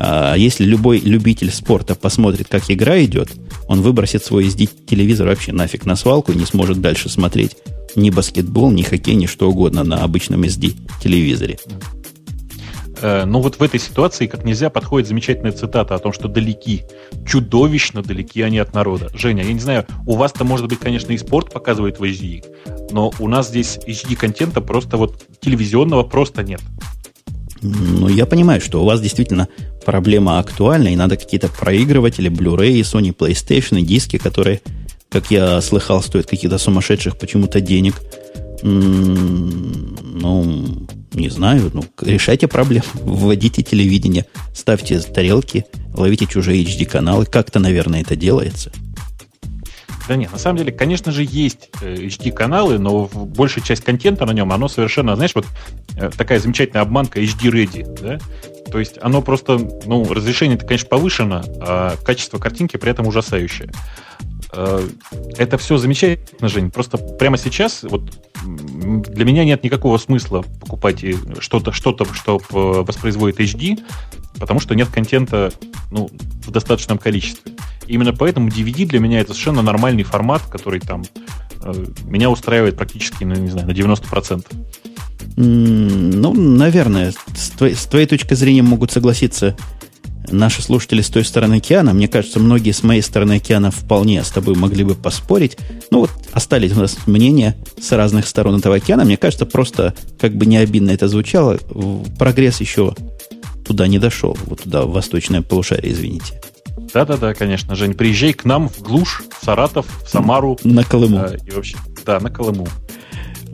А 0.00 0.34
если 0.34 0.64
любой 0.64 0.98
любитель 0.98 1.52
спорта 1.52 1.94
посмотрит, 1.94 2.48
как 2.50 2.64
игра 2.68 3.00
идет, 3.04 3.30
он 3.68 3.82
выбросит 3.82 4.24
свой 4.24 4.48
SD-телевизор 4.48 5.28
вообще 5.28 5.52
нафиг 5.52 5.86
на 5.86 5.94
свалку 5.94 6.32
и 6.32 6.36
не 6.36 6.44
сможет 6.44 6.80
дальше 6.80 7.08
смотреть 7.08 7.56
ни 7.94 8.10
баскетбол, 8.10 8.72
ни 8.72 8.82
хоккей, 8.82 9.14
ни 9.14 9.26
что 9.26 9.48
угодно 9.48 9.84
на 9.84 10.02
обычном 10.02 10.42
SD-телевизоре. 10.42 11.58
Э, 11.66 12.01
но 13.00 13.40
вот 13.40 13.56
в 13.58 13.62
этой 13.62 13.80
ситуации 13.80 14.26
как 14.26 14.44
нельзя 14.44 14.68
подходит 14.68 15.08
замечательная 15.08 15.52
цитата 15.52 15.94
о 15.94 15.98
том, 15.98 16.12
что 16.12 16.28
далеки, 16.28 16.82
чудовищно 17.26 18.02
далеки 18.02 18.42
они 18.42 18.58
от 18.58 18.74
народа. 18.74 19.08
Женя, 19.14 19.44
я 19.44 19.52
не 19.52 19.60
знаю, 19.60 19.86
у 20.06 20.16
вас-то, 20.16 20.44
может 20.44 20.68
быть, 20.68 20.78
конечно, 20.78 21.12
и 21.12 21.18
спорт 21.18 21.52
показывает 21.52 21.98
в 21.98 22.04
HD, 22.04 22.44
но 22.90 23.12
у 23.18 23.28
нас 23.28 23.48
здесь 23.48 23.78
HD-контента 23.86 24.60
просто 24.60 24.96
вот 24.98 25.24
телевизионного 25.40 26.02
просто 26.02 26.42
нет. 26.42 26.60
Ну, 27.62 28.08
я 28.08 28.26
понимаю, 28.26 28.60
что 28.60 28.82
у 28.82 28.84
вас 28.84 29.00
действительно 29.00 29.48
проблема 29.86 30.40
актуальна, 30.40 30.88
и 30.88 30.96
надо 30.96 31.16
какие-то 31.16 31.48
проигрыватели, 31.48 32.28
Blu-ray, 32.28 32.80
Sony 32.80 33.14
PlayStation, 33.16 33.80
диски, 33.82 34.18
которые, 34.18 34.60
как 35.08 35.30
я 35.30 35.60
слыхал, 35.60 36.02
стоят 36.02 36.26
каких-то 36.26 36.58
сумасшедших 36.58 37.16
почему-то 37.16 37.60
денег. 37.60 38.02
Ну, 38.64 40.32
не 41.14 41.28
знаю, 41.28 41.70
ну, 41.72 41.84
решайте 42.00 42.48
проблему. 42.48 42.84
Вводите 42.94 43.62
телевидение, 43.62 44.26
ставьте 44.54 44.98
тарелки, 45.00 45.66
ловите 45.94 46.26
чужие 46.26 46.64
HD-каналы. 46.64 47.26
Как-то, 47.26 47.58
наверное, 47.58 48.00
это 48.00 48.16
делается. 48.16 48.72
Да 50.08 50.16
нет, 50.16 50.32
на 50.32 50.38
самом 50.38 50.58
деле, 50.58 50.72
конечно 50.72 51.12
же, 51.12 51.22
есть 51.22 51.70
HD-каналы, 51.80 52.74
э, 52.74 52.78
но 52.78 53.06
большая 53.06 53.64
часть 53.64 53.84
контента 53.84 54.26
на 54.26 54.32
нем, 54.32 54.52
оно 54.52 54.68
совершенно, 54.68 55.14
знаешь, 55.14 55.34
вот 55.34 55.46
э, 55.96 56.10
такая 56.16 56.40
замечательная 56.40 56.82
обманка 56.82 57.20
HD-ready, 57.20 58.00
да? 58.02 58.18
То 58.70 58.78
есть 58.78 58.98
оно 59.00 59.22
просто, 59.22 59.58
ну, 59.84 60.04
разрешение-то, 60.12 60.66
конечно, 60.66 60.88
повышено, 60.88 61.44
а 61.60 61.96
качество 62.04 62.38
картинки 62.38 62.76
при 62.78 62.90
этом 62.90 63.06
ужасающее. 63.06 63.70
Э, 64.54 64.86
это 65.36 65.58
все 65.58 65.76
замечательно, 65.78 66.48
Жень. 66.48 66.70
Просто 66.70 66.98
прямо 66.98 67.38
сейчас 67.38 67.82
вот 67.82 68.02
для 68.44 69.24
меня 69.24 69.44
нет 69.44 69.62
никакого 69.62 69.98
смысла 69.98 70.44
покупать 70.60 71.04
что-то, 71.40 71.72
что-то, 71.72 72.04
что 72.12 72.40
воспроизводит 72.50 73.40
HD, 73.40 73.80
потому 74.38 74.60
что 74.60 74.74
нет 74.74 74.88
контента 74.88 75.52
ну, 75.90 76.10
в 76.44 76.50
достаточном 76.50 76.98
количестве. 76.98 77.52
Именно 77.86 78.12
поэтому 78.12 78.48
DVD 78.48 78.86
для 78.86 79.00
меня 79.00 79.20
это 79.20 79.32
совершенно 79.32 79.62
нормальный 79.62 80.02
формат, 80.02 80.42
который 80.42 80.80
там 80.80 81.04
э, 81.62 81.72
меня 82.04 82.30
устраивает 82.30 82.76
практически, 82.76 83.24
ну, 83.24 83.34
не 83.34 83.50
знаю, 83.50 83.66
на 83.66 83.72
90%. 83.72 84.44
Ну, 85.36 86.34
наверное, 86.34 87.12
с 87.34 87.50
твоей, 87.50 87.74
с 87.74 87.86
твоей 87.86 88.06
точки 88.06 88.34
зрения 88.34 88.62
могут 88.62 88.92
согласиться 88.92 89.56
наши 90.30 90.62
слушатели 90.62 91.00
с 91.02 91.08
той 91.08 91.24
стороны 91.24 91.56
океана. 91.56 91.92
Мне 91.92 92.08
кажется, 92.08 92.40
многие 92.40 92.72
с 92.72 92.82
моей 92.82 93.02
стороны 93.02 93.36
океана 93.36 93.70
вполне 93.70 94.22
с 94.22 94.30
тобой 94.30 94.54
могли 94.54 94.84
бы 94.84 94.94
поспорить. 94.94 95.56
Ну 95.90 96.00
вот 96.00 96.10
остались 96.32 96.72
у 96.72 96.80
нас 96.80 96.98
мнения 97.06 97.56
с 97.80 97.92
разных 97.92 98.26
сторон 98.26 98.58
этого 98.58 98.76
океана. 98.76 99.04
Мне 99.04 99.16
кажется, 99.16 99.46
просто, 99.46 99.94
как 100.20 100.34
бы 100.34 100.46
не 100.46 100.56
обидно 100.56 100.90
это 100.90 101.08
звучало, 101.08 101.58
прогресс 102.18 102.60
еще 102.60 102.94
туда 103.64 103.86
не 103.86 103.98
дошел. 103.98 104.36
Вот 104.46 104.62
туда, 104.62 104.82
в 104.82 104.92
восточное 104.92 105.42
полушарие, 105.42 105.92
извините. 105.92 106.40
Да-да-да, 106.94 107.34
конечно, 107.34 107.74
Жень, 107.74 107.94
приезжай 107.94 108.32
к 108.32 108.44
нам 108.44 108.68
в 108.68 108.80
Глушь, 108.80 109.22
в 109.38 109.44
Саратов, 109.44 109.86
в 110.04 110.08
Самару. 110.08 110.58
На 110.64 110.84
Колыму. 110.84 111.18
Э, 111.18 111.36
и 111.46 111.50
вообще, 111.50 111.76
да, 112.04 112.20
на 112.20 112.30
Колыму. 112.30 112.66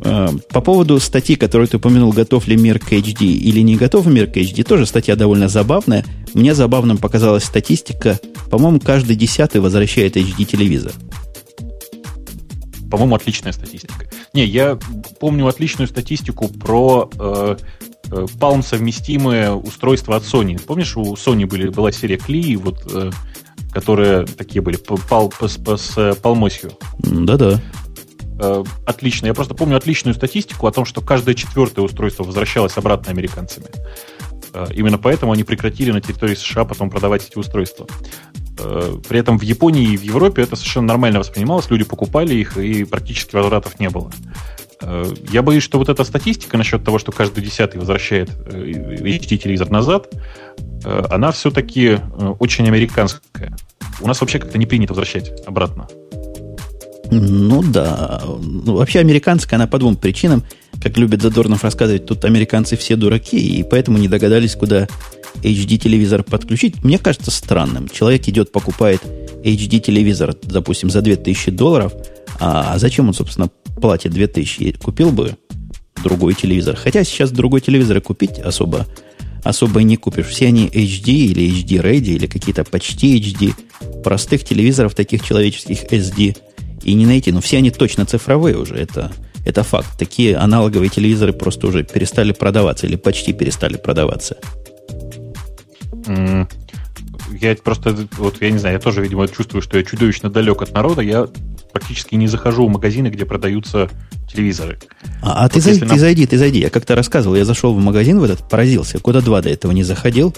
Э, 0.02 0.28
по 0.50 0.60
поводу 0.60 1.00
статьи, 1.00 1.36
которую 1.36 1.68
ты 1.68 1.78
упомянул, 1.78 2.12
готов 2.12 2.46
ли 2.46 2.56
мир 2.56 2.78
к 2.78 2.92
HD 2.92 3.24
или 3.24 3.60
не 3.60 3.76
готов 3.76 4.06
мир 4.06 4.26
к 4.26 4.36
HD, 4.36 4.62
тоже 4.62 4.86
статья 4.86 5.16
довольно 5.16 5.48
забавная. 5.48 6.04
Мне 6.34 6.54
забавным 6.54 6.98
показалась 6.98 7.44
статистика. 7.44 8.18
По-моему, 8.50 8.80
каждый 8.80 9.16
десятый 9.16 9.60
возвращает 9.60 10.16
HD-телевизор. 10.16 10.92
По-моему, 12.90 13.16
отличная 13.16 13.52
статистика. 13.52 14.06
Не, 14.32 14.44
я 14.46 14.78
помню 15.20 15.46
отличную 15.46 15.88
статистику 15.88 16.48
про 16.48 17.10
э, 17.18 17.56
э, 18.10 18.26
Palm 18.38 18.62
совместимые 18.62 19.52
устройства 19.52 20.16
от 20.16 20.22
Sony. 20.22 20.60
Помнишь, 20.60 20.96
у 20.96 21.14
Sony 21.14 21.44
были, 21.46 21.68
была 21.68 21.92
серия 21.92 22.16
Кли, 22.16 22.56
вот, 22.56 22.80
э, 22.92 23.10
которые 23.72 24.26
такие 24.26 24.62
были, 24.62 24.76
пал, 24.76 25.32
с, 25.40 25.58
с 25.58 26.14
палмосью. 26.22 26.72
Да-да. 27.00 27.60
Э, 28.38 28.64
отлично. 28.86 29.26
Я 29.26 29.34
просто 29.34 29.54
помню 29.54 29.76
отличную 29.76 30.14
статистику 30.14 30.66
о 30.66 30.72
том, 30.72 30.84
что 30.84 31.00
каждое 31.00 31.34
четвертое 31.34 31.82
устройство 31.82 32.24
возвращалось 32.24 32.76
обратно 32.76 33.10
американцами. 33.10 33.66
Э, 34.54 34.66
именно 34.72 34.98
поэтому 34.98 35.32
они 35.32 35.44
прекратили 35.44 35.90
на 35.90 36.00
территории 36.00 36.34
США 36.34 36.64
потом 36.64 36.90
продавать 36.90 37.26
эти 37.28 37.36
устройства. 37.36 37.86
Э, 38.58 38.96
при 39.08 39.18
этом 39.18 39.38
в 39.38 39.42
Японии 39.42 39.92
и 39.92 39.96
в 39.96 40.02
Европе 40.02 40.42
это 40.42 40.54
совершенно 40.56 40.86
нормально 40.86 41.18
воспринималось, 41.18 41.68
люди 41.70 41.84
покупали 41.84 42.34
их, 42.34 42.56
и 42.56 42.84
практически 42.84 43.34
возвратов 43.34 43.80
не 43.80 43.90
было. 43.90 44.10
Я 45.32 45.42
боюсь, 45.42 45.64
что 45.64 45.76
вот 45.76 45.88
эта 45.88 46.04
статистика 46.04 46.56
насчет 46.56 46.84
того, 46.84 47.00
что 47.00 47.10
каждый 47.10 47.42
десятый 47.42 47.80
возвращает 47.80 48.30
HD-телевизор 48.30 49.70
назад, 49.70 50.06
она 50.84 51.32
все-таки 51.32 51.98
очень 52.38 52.68
американская. 52.68 53.56
У 54.00 54.06
нас 54.06 54.20
вообще 54.20 54.38
как-то 54.38 54.56
не 54.56 54.66
принято 54.66 54.92
возвращать 54.92 55.32
обратно. 55.48 55.88
Ну 57.10 57.62
да. 57.62 58.22
Ну, 58.26 58.76
вообще 58.76 59.00
американская, 59.00 59.58
она 59.58 59.66
по 59.66 59.78
двум 59.78 59.96
причинам. 59.96 60.44
Как 60.82 60.96
любит 60.98 61.22
Задорнов 61.22 61.64
рассказывать, 61.64 62.06
тут 62.06 62.24
американцы 62.24 62.76
все 62.76 62.96
дураки, 62.96 63.38
и 63.38 63.62
поэтому 63.62 63.98
не 63.98 64.08
догадались, 64.08 64.54
куда 64.54 64.86
HD-телевизор 65.42 66.22
подключить. 66.22 66.84
Мне 66.84 66.98
кажется 66.98 67.30
странным. 67.30 67.88
Человек 67.88 68.28
идет, 68.28 68.52
покупает 68.52 69.02
HD-телевизор, 69.42 70.34
допустим, 70.42 70.90
за 70.90 71.00
2000 71.00 71.50
долларов, 71.52 71.92
а 72.40 72.78
зачем 72.78 73.08
он, 73.08 73.14
собственно, 73.14 73.50
платит 73.80 74.12
2000? 74.12 74.72
Купил 74.72 75.10
бы 75.10 75.36
другой 76.02 76.34
телевизор. 76.34 76.76
Хотя 76.76 77.04
сейчас 77.04 77.30
другой 77.30 77.60
телевизор 77.60 78.00
купить 78.00 78.38
особо, 78.38 78.86
особо 79.42 79.80
и 79.80 79.84
не 79.84 79.96
купишь. 79.96 80.26
Все 80.26 80.46
они 80.46 80.66
HD 80.68 81.10
или 81.10 81.50
HD 81.50 81.82
Ready 81.82 82.14
или 82.14 82.26
какие-то 82.26 82.64
почти 82.64 83.18
HD. 83.18 83.54
Простых 84.04 84.44
телевизоров, 84.44 84.94
таких 84.94 85.24
человеческих 85.24 85.84
SD– 85.84 86.36
и 86.82 86.94
не 86.94 87.06
найти. 87.06 87.32
Но 87.32 87.40
все 87.40 87.58
они 87.58 87.70
точно 87.70 88.06
цифровые 88.06 88.56
уже, 88.56 88.74
это, 88.74 89.12
это 89.44 89.62
факт. 89.62 89.98
Такие 89.98 90.36
аналоговые 90.36 90.88
телевизоры 90.88 91.32
просто 91.32 91.66
уже 91.66 91.84
перестали 91.84 92.32
продаваться 92.32 92.86
или 92.86 92.96
почти 92.96 93.32
перестали 93.32 93.76
продаваться. 93.76 94.36
Я 97.40 97.54
просто, 97.56 97.96
вот 98.16 98.40
я 98.40 98.50
не 98.50 98.58
знаю, 98.58 98.76
я 98.76 98.80
тоже, 98.80 99.02
видимо, 99.02 99.28
чувствую, 99.28 99.62
что 99.62 99.76
я 99.78 99.84
чудовищно 99.84 100.30
далек 100.30 100.62
от 100.62 100.72
народа. 100.72 101.02
Я 101.02 101.28
практически 101.72 102.14
не 102.14 102.26
захожу 102.26 102.66
в 102.66 102.70
магазины, 102.70 103.08
где 103.08 103.24
продаются 103.24 103.88
телевизоры. 104.32 104.78
А, 105.22 105.40
а 105.40 105.42
вот 105.44 105.52
ты, 105.52 105.60
зайди, 105.60 105.80
нам... 105.80 105.90
ты 105.90 105.98
зайди, 105.98 106.26
ты 106.26 106.38
зайди. 106.38 106.60
Я 106.60 106.70
как-то 106.70 106.94
рассказывал, 106.94 107.36
я 107.36 107.44
зашел 107.44 107.74
в 107.74 107.78
магазин 107.78 108.18
в 108.18 108.24
этот, 108.24 108.48
поразился. 108.48 108.98
Куда 108.98 109.20
два 109.20 109.42
до 109.42 109.50
этого 109.50 109.72
не 109.72 109.84
заходил. 109.84 110.34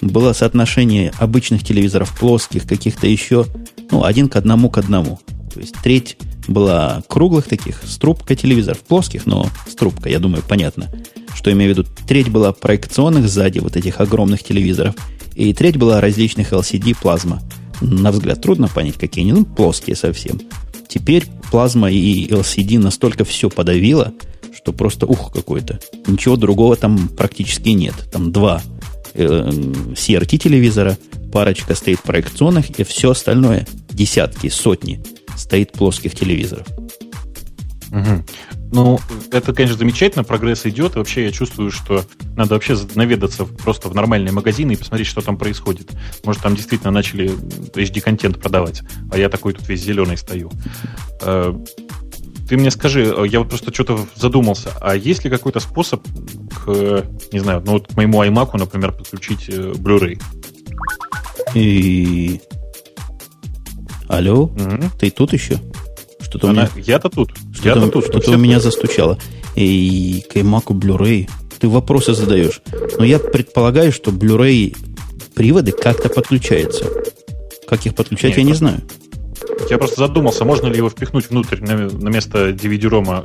Было 0.00 0.32
соотношение 0.32 1.12
обычных 1.18 1.64
телевизоров, 1.64 2.16
плоских, 2.18 2.66
каких-то 2.66 3.06
еще, 3.06 3.46
ну, 3.90 4.04
один 4.04 4.28
к 4.28 4.36
одному 4.36 4.70
к 4.70 4.78
одному. 4.78 5.20
То 5.52 5.60
есть 5.60 5.74
треть 5.82 6.16
была 6.48 7.02
круглых 7.08 7.46
таких, 7.46 7.82
с 7.84 7.96
трубкой 7.96 8.36
телевизоров, 8.36 8.80
плоских, 8.80 9.26
но 9.26 9.48
с 9.68 9.74
трубкой, 9.74 10.12
я 10.12 10.18
думаю, 10.18 10.42
понятно, 10.46 10.90
что 11.34 11.52
имею 11.52 11.74
в 11.74 11.78
виду. 11.78 11.88
Треть 12.06 12.28
была 12.28 12.52
проекционных 12.52 13.28
сзади 13.28 13.60
вот 13.60 13.76
этих 13.76 14.00
огромных 14.00 14.42
телевизоров, 14.42 14.94
и 15.34 15.52
треть 15.52 15.76
была 15.76 16.00
различных 16.00 16.52
LCD 16.52 16.96
плазма. 17.00 17.42
На 17.80 18.12
взгляд 18.12 18.40
трудно 18.40 18.68
понять, 18.68 18.94
какие 18.94 19.24
они, 19.24 19.32
ну, 19.32 19.44
плоские 19.44 19.96
совсем. 19.96 20.40
Теперь 20.88 21.26
плазма 21.50 21.90
и 21.90 22.28
LCD 22.28 22.78
настолько 22.78 23.24
все 23.24 23.50
подавило, 23.50 24.12
что 24.54 24.72
просто 24.72 25.06
ух 25.06 25.32
какой-то. 25.32 25.80
Ничего 26.06 26.36
другого 26.36 26.76
там 26.76 27.08
практически 27.08 27.70
нет. 27.70 27.94
Там 28.12 28.32
два 28.32 28.62
э, 29.14 29.24
CRT 29.26 30.38
телевизора, 30.38 30.96
парочка 31.34 31.74
стоит 31.74 32.00
проекционных, 32.00 32.78
и 32.78 32.84
все 32.84 33.10
остальное 33.10 33.66
десятки, 33.90 34.48
сотни 34.48 35.02
стоит 35.36 35.72
плоских 35.72 36.14
телевизоров. 36.14 36.64
Угу. 37.90 38.24
Ну, 38.72 39.00
это, 39.32 39.52
конечно, 39.52 39.76
замечательно, 39.76 40.22
прогресс 40.22 40.64
идет. 40.64 40.94
И 40.94 40.98
вообще 40.98 41.24
я 41.24 41.32
чувствую, 41.32 41.72
что 41.72 42.04
надо 42.36 42.54
вообще 42.54 42.76
наведаться 42.94 43.46
просто 43.46 43.88
в 43.88 43.96
нормальные 43.96 44.32
магазины 44.32 44.72
и 44.72 44.76
посмотреть, 44.76 45.08
что 45.08 45.22
там 45.22 45.36
происходит. 45.36 45.90
Может, 46.24 46.40
там 46.40 46.54
действительно 46.54 46.92
начали 46.92 47.30
HD-контент 47.30 48.40
продавать, 48.40 48.82
а 49.10 49.18
я 49.18 49.28
такой 49.28 49.54
тут 49.54 49.68
весь 49.68 49.82
зеленый 49.82 50.16
стою. 50.16 50.52
Э, 51.20 51.52
ты 52.48 52.56
мне 52.56 52.70
скажи, 52.70 53.12
я 53.26 53.40
вот 53.40 53.48
просто 53.48 53.74
что-то 53.74 54.06
задумался, 54.14 54.70
а 54.80 54.94
есть 54.94 55.24
ли 55.24 55.30
какой-то 55.30 55.58
способ 55.58 56.06
к, 56.64 57.04
не 57.32 57.40
знаю, 57.40 57.60
ну 57.66 57.72
вот 57.72 57.88
к 57.88 57.96
моему 57.96 58.22
iMac, 58.22 58.56
например, 58.56 58.92
подключить 58.92 59.48
э, 59.48 59.72
Blu-ray? 59.72 60.20
И 61.54 62.40
Алло, 64.08 64.44
угу. 64.44 64.90
ты 64.98 65.10
тут 65.10 65.32
еще? 65.32 65.58
Что-то 66.20 66.50
Она... 66.50 66.68
у 66.72 66.76
меня... 66.76 66.84
Я-то 66.86 67.08
тут. 67.08 67.32
Что-то, 67.52 67.68
Я-то 67.68 67.88
тут. 67.90 68.06
Что-то 68.06 68.30
у 68.32 68.36
меня 68.36 68.60
застучало. 68.60 69.18
И 69.54 70.24
к 70.30 70.36
iMac 70.36 70.66
Blu-ray. 70.66 71.28
Ты 71.58 71.68
вопросы 71.68 72.14
задаешь. 72.14 72.60
Но 72.98 73.04
я 73.04 73.18
предполагаю, 73.18 73.92
что 73.92 74.10
Blu-ray 74.10 74.76
приводы 75.34 75.72
как-то 75.72 76.08
подключаются. 76.08 76.84
Как 77.68 77.86
их 77.86 77.94
подключать, 77.94 78.30
Нет, 78.30 78.38
я 78.38 78.44
не 78.44 78.52
знаю. 78.52 78.82
Я 79.70 79.78
просто 79.78 80.00
задумался, 80.00 80.44
можно 80.44 80.66
ли 80.66 80.76
его 80.76 80.90
впихнуть 80.90 81.30
внутрь 81.30 81.60
на, 81.60 81.88
на 81.88 82.08
место 82.08 82.50
DVD-рома, 82.50 83.24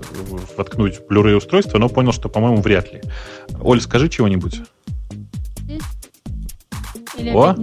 воткнуть 0.56 1.00
Blu-ray 1.10 1.36
устройство, 1.36 1.78
но 1.78 1.90
понял, 1.90 2.14
что, 2.14 2.30
по-моему, 2.30 2.62
вряд 2.62 2.94
ли. 2.94 3.02
Оль, 3.62 3.82
скажи 3.82 4.08
чего-нибудь. 4.10 4.62
Или 7.18 7.30
О? 7.32 7.56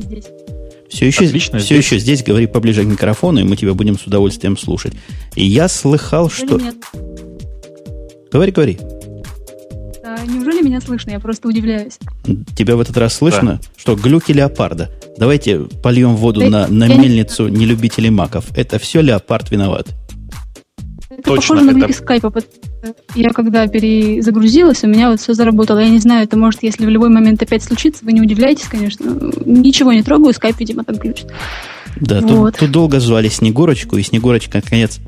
Все 0.97 1.09
еще, 1.09 1.27
Отлично, 1.27 1.59
все 1.59 1.75
здесь... 1.75 1.85
еще 1.85 1.99
здесь 1.99 2.23
говори 2.23 2.47
поближе 2.47 2.83
к 2.83 2.87
микрофону, 2.87 3.41
и 3.41 3.43
мы 3.43 3.55
тебя 3.57 3.75
будем 3.75 3.99
с 3.99 4.07
удовольствием 4.07 4.57
слушать. 4.57 4.95
И 5.35 5.45
я 5.45 5.69
слыхал, 5.69 6.31
что... 6.31 6.59
Нет. 6.59 6.77
Говори, 8.33 8.51
говори. 8.51 8.79
А, 10.03 10.25
неужели 10.27 10.63
меня 10.63 10.81
слышно? 10.81 11.11
Я 11.11 11.21
просто 11.21 11.49
удивляюсь. 11.49 11.99
Тебя 12.57 12.77
в 12.77 12.81
этот 12.81 12.97
раз 12.97 13.13
слышно? 13.13 13.61
Да. 13.63 13.69
Что, 13.77 13.95
глюки 13.95 14.33
леопарда? 14.33 14.91
Давайте 15.19 15.65
польем 15.83 16.17
воду 16.17 16.41
да, 16.41 16.49
на, 16.49 16.67
на 16.69 16.89
мельницу 16.89 17.49
не... 17.49 17.67
нелюбителей 17.67 18.09
маков. 18.09 18.47
Это 18.57 18.79
все 18.79 19.03
леопард 19.03 19.51
виноват. 19.51 19.89
Это 21.17 21.31
Точно, 21.31 21.57
похоже 21.57 21.73
на 21.73 21.85
это... 21.85 21.93
скайпа. 21.95 22.33
Я 23.15 23.31
когда 23.31 23.67
перезагрузилась, 23.67 24.85
у 24.85 24.87
меня 24.87 25.11
вот 25.11 25.21
все 25.21 25.33
заработало. 25.33 25.79
Я 25.79 25.89
не 25.89 25.99
знаю, 25.99 26.25
это 26.25 26.37
может, 26.37 26.63
если 26.63 26.85
в 26.85 26.89
любой 26.91 27.09
момент 27.09 27.43
опять 27.43 27.63
случится, 27.63 28.05
вы 28.05 28.13
не 28.13 28.21
удивляйтесь, 28.21 28.67
конечно. 28.67 29.33
Ничего 29.45 29.93
не 29.93 30.03
трогаю, 30.03 30.35
скайп, 30.35 30.59
видимо, 30.59 30.85
там 30.85 30.97
включит. 30.97 31.29
Да, 32.01 32.21
вот. 32.21 32.53
тут, 32.53 32.61
тут 32.61 32.71
долго 32.71 33.01
звали 33.01 33.29
Снегурочку, 33.29 33.97
и 33.97 34.03
Снегурочка, 34.03 34.61
наконец, 34.63 34.99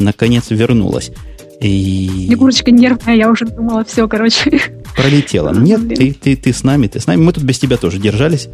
наконец 0.00 0.50
вернулась. 0.50 1.12
И... 1.60 2.26
Снегурочка 2.26 2.70
нервная, 2.72 3.16
я 3.16 3.30
уже 3.30 3.46
думала, 3.46 3.84
все, 3.84 4.08
короче. 4.08 4.60
Пролетела. 4.96 5.52
Нет, 5.54 5.88
ты, 5.88 6.12
ты, 6.12 6.36
ты 6.36 6.52
с 6.52 6.64
нами, 6.64 6.88
ты 6.88 6.98
с 6.98 7.06
нами. 7.06 7.20
Мы 7.20 7.32
тут 7.32 7.44
без 7.44 7.58
тебя 7.58 7.76
тоже 7.76 7.98
держались. 7.98 8.48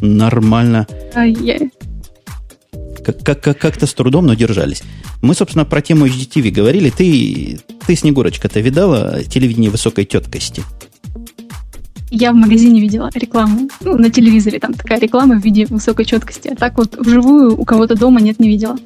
Нормально. 0.00 0.86
А, 1.14 1.24
я... 1.24 1.58
Как, 3.04 3.22
как, 3.22 3.40
как, 3.42 3.58
как-то 3.58 3.86
с 3.86 3.94
трудом, 3.94 4.26
но 4.26 4.34
держались. 4.34 4.82
Мы, 5.22 5.34
собственно, 5.34 5.64
про 5.64 5.82
тему 5.82 6.06
HDTV 6.06 6.50
говорили. 6.50 6.90
Ты, 6.90 7.60
ты 7.86 7.94
Снегурочка-то 7.96 8.60
видала 8.60 9.22
телевидение 9.24 9.70
высокой 9.70 10.04
теткости? 10.04 10.62
Я 12.10 12.32
в 12.32 12.36
магазине 12.36 12.80
видела 12.80 13.10
рекламу. 13.14 13.68
Ну, 13.80 13.98
на 13.98 14.08
телевизоре 14.08 14.60
там 14.60 14.72
такая 14.72 15.00
реклама 15.00 15.34
в 15.40 15.44
виде 15.44 15.66
высокой 15.66 16.04
четкости. 16.04 16.48
А 16.48 16.54
так 16.54 16.78
вот 16.78 16.96
вживую 16.96 17.60
у 17.60 17.64
кого-то 17.64 17.96
дома 17.96 18.20
нет, 18.20 18.38
не 18.38 18.48
видела. 18.48 18.76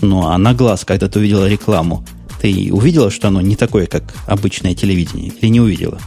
Ну, 0.00 0.28
а 0.28 0.38
на 0.38 0.54
глаз, 0.54 0.84
когда 0.84 1.08
ты 1.08 1.18
увидела 1.18 1.48
рекламу, 1.48 2.04
Ты 2.40 2.70
увидела, 2.72 3.10
что 3.10 3.28
оно 3.28 3.40
не 3.40 3.56
такое, 3.56 3.86
как 3.86 4.04
обычное 4.26 4.74
телевидение? 4.74 5.32
Или 5.40 5.50
не 5.50 5.60
увидела? 5.60 5.98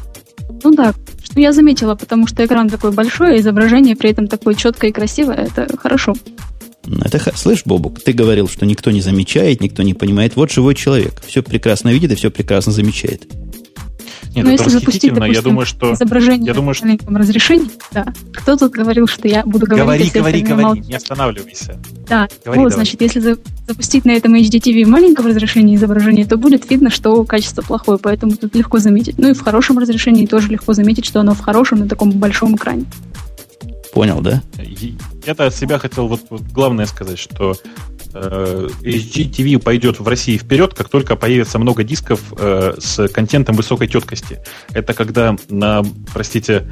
Ну 0.63 0.73
да, 0.73 0.93
что 1.23 1.39
я 1.39 1.51
заметила, 1.51 1.95
потому 1.95 2.27
что 2.27 2.45
экран 2.45 2.69
такой 2.69 2.91
большой, 2.91 3.36
а 3.36 3.39
изображение 3.39 3.95
при 3.95 4.11
этом 4.11 4.27
такое 4.27 4.53
четкое 4.53 4.91
и 4.91 4.93
красивое. 4.93 5.36
Это 5.36 5.75
хорошо. 5.77 6.13
Это, 6.84 7.38
слышь, 7.38 7.63
Бобук, 7.65 8.01
ты 8.01 8.13
говорил, 8.13 8.47
что 8.47 8.65
никто 8.65 8.91
не 8.91 9.01
замечает, 9.01 9.61
никто 9.61 9.84
не 9.84 9.93
понимает. 9.93 10.36
Вот 10.36 10.51
живой 10.51 10.75
человек. 10.75 11.21
Все 11.25 11.43
прекрасно 11.43 11.89
видит 11.89 12.11
и 12.11 12.15
все 12.15 12.32
прекрасно 12.32 12.71
замечает. 12.71 13.27
Нет, 14.34 14.45
Но 14.45 14.53
это 14.53 14.63
если 14.63 14.79
запустить, 14.79 15.13
допустим, 15.13 15.34
я 15.34 15.41
думаю, 15.41 15.65
что... 15.65 15.93
изображение 15.93 16.47
я 16.47 16.53
думаю, 16.53 16.73
в 16.73 16.82
маленьком 16.82 17.17
разрешении, 17.17 17.69
да. 17.91 18.05
Кто 18.34 18.55
тут 18.55 18.71
говорил, 18.71 19.05
что 19.05 19.27
я 19.27 19.43
буду 19.43 19.65
говорить... 19.65 20.13
Говори, 20.13 20.41
говори, 20.41 20.41
говори, 20.41 20.63
молчать. 20.63 20.88
не 20.88 20.95
останавливайся. 20.95 21.77
Да, 22.07 22.29
говори, 22.45 22.61
вот, 22.61 22.69
давай. 22.69 22.71
значит, 22.71 23.01
если 23.01 23.19
за... 23.19 23.38
запустить 23.67 24.05
на 24.05 24.11
этом 24.11 24.34
HDTV 24.34 24.86
в 24.86 24.88
маленьком 24.88 25.27
разрешении 25.27 25.75
изображения, 25.75 26.25
то 26.25 26.38
будет 26.38 26.69
видно, 26.69 26.89
что 26.89 27.25
качество 27.25 27.61
плохое, 27.61 27.99
поэтому 28.01 28.38
тут 28.38 28.55
легко 28.55 28.79
заметить. 28.79 29.17
Ну 29.17 29.32
и 29.32 29.34
в 29.34 29.41
хорошем 29.41 29.79
разрешении 29.79 30.25
тоже 30.25 30.47
легко 30.47 30.71
заметить, 30.71 31.05
что 31.05 31.19
оно 31.19 31.34
в 31.34 31.41
хорошем 31.41 31.79
на 31.79 31.89
таком 31.89 32.11
большом 32.11 32.55
экране. 32.55 32.86
Понял, 33.93 34.21
да? 34.21 34.41
Я-то 35.25 35.47
от 35.47 35.55
себя 35.55 35.77
хотел 35.77 36.07
вот, 36.07 36.21
вот 36.29 36.41
главное 36.43 36.85
сказать, 36.85 37.19
что 37.19 37.55
э, 38.13 38.67
HGTV 38.81 39.59
пойдет 39.59 39.99
в 39.99 40.07
России 40.07 40.37
вперед, 40.37 40.73
как 40.73 40.89
только 40.89 41.15
появится 41.15 41.59
много 41.59 41.83
дисков 41.83 42.21
э, 42.37 42.75
с 42.79 43.07
контентом 43.09 43.55
высокой 43.55 43.89
четкости. 43.89 44.39
Это 44.73 44.93
когда 44.93 45.35
на, 45.49 45.83
простите, 46.13 46.71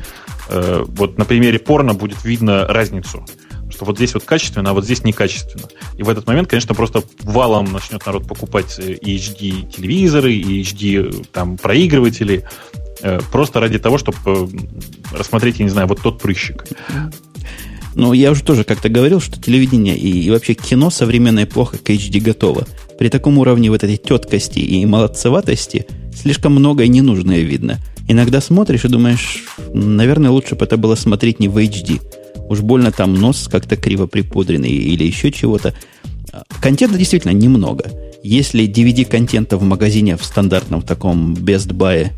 э, 0.50 0.86
вот 0.88 1.18
на 1.18 1.26
примере 1.26 1.60
порно 1.60 1.94
будет 1.94 2.24
видно 2.24 2.66
разницу 2.68 3.26
что 3.72 3.86
вот 3.86 3.98
здесь 3.98 4.14
вот 4.14 4.24
качественно, 4.24 4.72
а 4.72 4.74
вот 4.74 4.84
здесь 4.84 5.04
некачественно. 5.04 5.68
И 5.96 6.04
в 6.04 6.10
этот 6.10 6.28
момент, 6.28 6.50
конечно, 6.50 6.74
просто 6.74 7.04
валом 7.22 7.72
начнет 7.72 8.06
народ 8.06 8.28
покупать 8.28 8.78
и 8.80 9.16
HD 9.16 9.72
телевизоры, 9.72 10.34
и 10.34 10.62
HD 10.64 11.28
там 11.32 11.58
проигрыватели, 11.58 12.44
э, 12.44 12.89
просто 13.32 13.60
ради 13.60 13.80
того, 13.80 13.98
чтобы 13.98 14.18
э, 14.26 14.48
рассмотреть, 15.12 15.60
я 15.60 15.66
не 15.66 15.72
знаю, 15.72 15.88
вот 15.88 16.02
тот 16.02 16.22
прыщик. 16.22 16.66
Но 17.96 18.14
я 18.14 18.32
уже 18.32 18.44
тоже 18.44 18.64
как-то 18.64 18.90
говорил, 18.90 19.20
что 19.20 19.42
телевидение 19.42 19.98
и, 19.98 20.24
и 20.24 20.30
вообще 20.30 20.54
кино 20.54 20.90
современное 20.90 21.46
плохо 21.46 21.78
к 21.78 21.90
HD 21.90 22.20
готово. 22.20 22.66
При 22.98 23.10
таком 23.10 23.38
уровне 23.38 23.70
вот 23.70 23.84
этой 23.84 23.98
теткости 23.98 24.60
и 24.60 24.86
молодцеватости 24.86 25.88
слишком 26.14 26.54
многое 26.54 26.88
ненужное 26.88 27.40
видно. 27.40 27.80
Иногда 28.08 28.42
смотришь 28.42 28.86
и 28.86 28.90
думаешь, 28.90 29.44
наверное, 29.74 30.32
лучше 30.32 30.56
бы 30.56 30.66
это 30.66 30.78
было 30.78 30.96
смотреть 30.96 31.40
не 31.40 31.48
в 31.48 31.58
HD. 31.58 32.02
Уж 32.50 32.62
больно 32.62 32.92
там 32.92 33.14
нос 33.14 33.48
как-то 33.50 33.76
криво 33.76 34.08
припудренный 34.08 34.72
или 34.72 35.04
еще 35.04 35.32
чего-то. 35.32 35.74
Контента 36.62 36.98
действительно 36.98 37.32
немного. 37.32 37.86
Если 38.24 38.68
DVD-контента 38.68 39.58
в 39.58 39.64
магазине 39.64 40.18
в 40.18 40.26
стандартном 40.26 40.82
таком 40.82 41.34
Best 41.34 41.70
Buy 41.72 42.10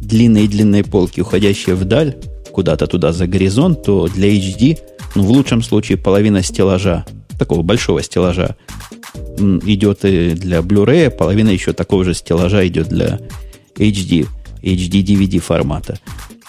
длинные-длинные 0.00 0.84
полки, 0.84 1.20
уходящие 1.20 1.74
вдаль, 1.74 2.16
куда-то 2.52 2.86
туда 2.86 3.12
за 3.12 3.26
горизонт, 3.26 3.82
то 3.84 4.08
для 4.08 4.28
HD 4.28 4.78
ну, 5.14 5.22
в 5.22 5.30
лучшем 5.30 5.62
случае 5.62 5.98
половина 5.98 6.42
стеллажа, 6.42 7.04
такого 7.38 7.62
большого 7.62 8.02
стеллажа, 8.02 8.56
идет 9.38 10.04
и 10.04 10.30
для 10.30 10.58
Blu-ray, 10.58 11.10
половина 11.10 11.48
еще 11.48 11.72
такого 11.72 12.04
же 12.04 12.14
стеллажа 12.14 12.66
идет 12.66 12.88
для 12.88 13.20
HD, 13.76 14.28
HD 14.62 15.02
DVD 15.02 15.38
формата. 15.38 15.98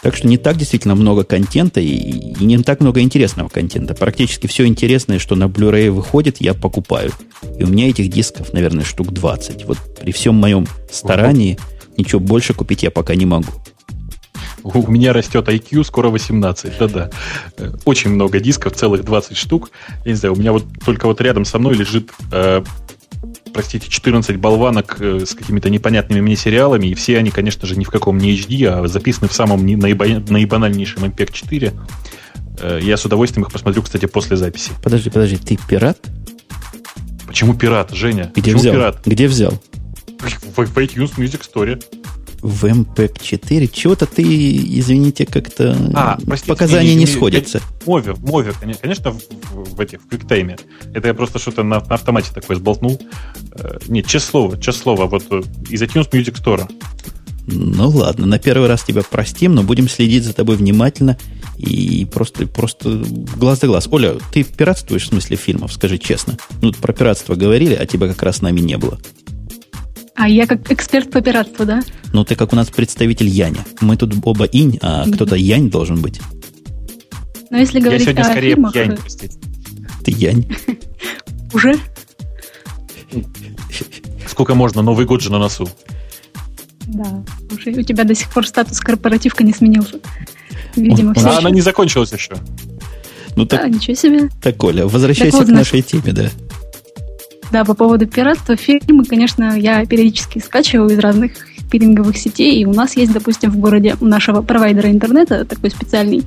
Так 0.02 0.16
что 0.16 0.28
не 0.28 0.38
так 0.38 0.58
действительно 0.58 0.96
много 0.96 1.24
контента 1.24 1.80
и, 1.80 1.88
и 1.88 2.44
не 2.44 2.58
так 2.58 2.80
много 2.80 3.02
интересного 3.02 3.50
контента. 3.50 3.94
Практически 3.94 4.48
все 4.48 4.66
интересное, 4.66 5.20
что 5.20 5.36
на 5.36 5.44
Blu-ray 5.44 5.92
выходит, 5.92 6.38
я 6.42 6.56
покупаю. 6.56 7.12
И 7.60 7.64
у 7.64 7.68
меня 7.68 7.88
этих 7.88 8.10
дисков, 8.10 8.52
наверное, 8.52 8.84
штук 8.84 9.14
20. 9.14 9.66
Вот 9.66 9.78
при 10.00 10.12
всем 10.12 10.36
моем 10.36 10.68
старании 10.92 11.60
ничего 11.98 12.20
больше 12.20 12.54
купить 12.54 12.84
я 12.84 12.92
пока 12.92 13.16
не 13.16 13.26
могу. 13.26 13.52
У 14.64 14.92
меня 14.92 15.12
растет 15.14 15.48
IQ, 15.48 15.84
скоро 15.84 16.10
18, 16.10 16.78
да-да. 16.78 17.10
Очень 17.86 18.12
много 18.12 18.40
дисков, 18.40 18.74
целых 18.74 19.04
20 19.04 19.36
штук. 19.36 19.72
Я 20.06 20.12
не 20.12 20.18
знаю, 20.18 20.34
у 20.34 20.38
меня 20.38 20.52
вот 20.52 20.66
только 20.86 21.08
вот 21.08 21.20
рядом 21.22 21.46
со 21.46 21.58
мной 21.58 21.76
лежит, 21.76 22.12
э, 22.32 22.64
простите, 23.54 23.90
14 23.90 24.38
болванок 24.38 24.98
э, 25.00 25.26
с 25.26 25.34
какими-то 25.34 25.70
непонятными 25.70 26.22
мне 26.22 26.36
сериалами, 26.36 26.88
и 26.88 26.94
все 26.94 27.18
они, 27.18 27.32
конечно 27.32 27.68
же, 27.68 27.76
ни 27.76 27.84
в 27.84 27.90
каком 27.90 28.20
не 28.20 28.36
HD, 28.36 28.68
а 28.68 28.88
записаны 28.88 29.28
в 29.28 29.34
самом 29.34 29.66
наибанальнейшем 29.66 31.06
MPEG 31.06 31.32
4. 31.32 31.74
Э, 32.60 32.80
я 32.82 32.98
с 32.98 33.06
удовольствием 33.06 33.46
их 33.46 33.52
посмотрю, 33.52 33.82
кстати, 33.82 34.06
после 34.06 34.38
записи. 34.38 34.72
Подожди, 34.84 35.10
подожди, 35.10 35.38
ты 35.38 35.58
пират? 35.68 35.98
Почему 37.26 37.56
пират, 37.56 37.92
Женя? 37.92 38.32
Где 38.36 38.52
Почему 38.52 38.60
взял? 38.60 38.74
пират? 38.74 39.02
Где 39.06 39.28
взял? 39.28 39.60
В, 40.22 40.60
iTunes 40.78 41.16
Music 41.18 41.42
Store 41.52 41.82
в 42.42 42.66
MPEG-4. 42.66 43.68
Чего-то 43.72 44.06
ты, 44.06 44.24
извините, 44.24 45.26
как-то 45.26 45.78
а, 45.94 46.18
простите, 46.26 46.52
показания 46.52 46.90
не, 46.90 46.96
не, 46.96 47.02
не 47.02 47.08
сходятся. 47.08 47.62
Мове, 47.86 48.16
Мове, 48.18 48.54
конечно, 48.82 49.12
в, 49.12 49.22
в, 49.52 49.76
в 49.76 49.80
этих 49.80 50.02
в 50.02 50.08
QuickTime. 50.08 50.60
Это 50.94 51.08
я 51.08 51.14
просто 51.14 51.40
что-то 51.40 51.64
на, 51.64 51.80
на 51.80 51.96
автомате 51.96 52.32
такое 52.34 52.58
сболтнул. 52.58 53.00
Э, 53.54 53.78
нет, 53.88 54.08
честное 54.08 54.32
слово, 54.32 54.58
честное 54.58 54.84
слово, 54.84 55.06
вот 55.06 55.24
э, 55.30 55.42
из 55.70 55.82
iTunes 55.84 56.10
Music 56.12 56.44
Store. 56.44 56.70
Ну 57.48 57.90
ладно, 57.90 58.26
на 58.26 58.40
первый 58.40 58.68
раз 58.68 58.84
тебя 58.84 59.04
простим, 59.04 59.54
но 59.54 59.64
будем 59.64 59.90
следить 59.90 60.24
за 60.24 60.34
тобой 60.34 60.56
внимательно 60.56 61.18
и 61.58 62.08
просто, 62.12 62.48
просто 62.48 63.04
глаз 63.36 63.60
за 63.60 63.68
глаз. 63.68 63.88
Оля, 63.92 64.16
ты 64.32 64.44
пиратствуешь 64.44 65.04
в 65.04 65.08
смысле 65.08 65.38
фильмов, 65.38 65.74
скажи 65.74 65.98
честно. 65.98 66.38
Ну, 66.62 66.72
про 66.74 66.94
пиратство 66.94 67.36
говорили, 67.36 67.76
а 67.76 67.86
тебя 67.86 68.08
как 68.08 68.24
раз 68.24 68.38
с 68.38 68.42
нами 68.42 68.62
не 68.62 68.78
было. 68.78 69.00
А 70.22 70.30
я 70.30 70.46
как 70.46 70.72
эксперт 70.72 71.10
по 71.10 71.20
пиратству, 71.20 71.66
да? 71.66 71.82
Ну, 72.14 72.24
ты 72.24 72.36
как 72.36 72.54
у 72.54 72.56
нас 72.56 72.70
представитель 72.70 73.28
Яня. 73.28 73.66
Мы 73.80 73.98
тут 73.98 74.14
оба 74.24 74.46
инь, 74.46 74.78
а 74.80 75.10
кто-то 75.10 75.36
янь 75.36 75.72
должен 75.72 76.00
быть. 76.00 76.22
Но 77.50 77.58
если 77.58 77.80
говорить 77.80 78.02
я 78.02 78.14
сегодня 78.14 78.22
о 78.22 78.32
скорее 78.32 78.54
фильмах... 78.54 78.76
янь, 78.76 78.98
простите. 78.98 79.40
Ты 80.06 80.12
янь? 80.12 80.46
Уже? 81.54 81.74
Сколько 84.28 84.54
можно? 84.54 84.84
Новый 84.84 85.08
год 85.08 85.24
же 85.24 85.32
на 85.32 85.40
носу. 85.40 85.68
Да, 86.86 87.24
уже 87.52 87.72
у 87.72 87.82
тебя 87.82 88.04
до 88.04 88.14
сих 88.14 88.30
пор 88.30 88.46
статус 88.46 88.80
корпоративка 88.80 89.44
не 89.44 89.54
сменился. 89.54 90.00
Видимо, 90.76 91.16
все. 91.16 91.30
А 91.30 91.40
она 91.40 91.50
не 91.50 91.62
закончилась 91.62 92.14
еще. 92.14 92.36
Ну 93.36 93.48
так, 93.48 93.62
да, 93.62 93.70
ничего 93.70 93.96
себе. 93.96 94.30
Так, 94.40 94.64
Оля, 94.64 94.86
возвращайся 94.86 95.40
так 95.40 95.48
вот, 95.48 95.56
к 95.56 95.58
нашей 95.58 95.82
теме, 95.82 96.14
да. 96.14 96.30
Да, 97.52 97.66
по 97.66 97.74
поводу 97.74 98.08
пиратства, 98.08 98.56
фильмы, 98.56 99.06
конечно, 99.06 99.58
я 99.58 99.86
периодически 99.86 100.40
скачиваю 100.40 100.90
из 100.90 101.00
разных 101.00 101.34
пилинговых 101.70 102.18
сетей, 102.18 102.62
и 102.62 102.66
у 102.66 102.74
нас 102.74 102.96
есть, 102.98 103.14
допустим, 103.14 103.52
в 103.52 103.58
городе 103.58 103.96
нашего 104.02 104.42
провайдера 104.42 104.90
интернета 104.90 105.46
такой 105.46 105.70
специальный 105.70 106.24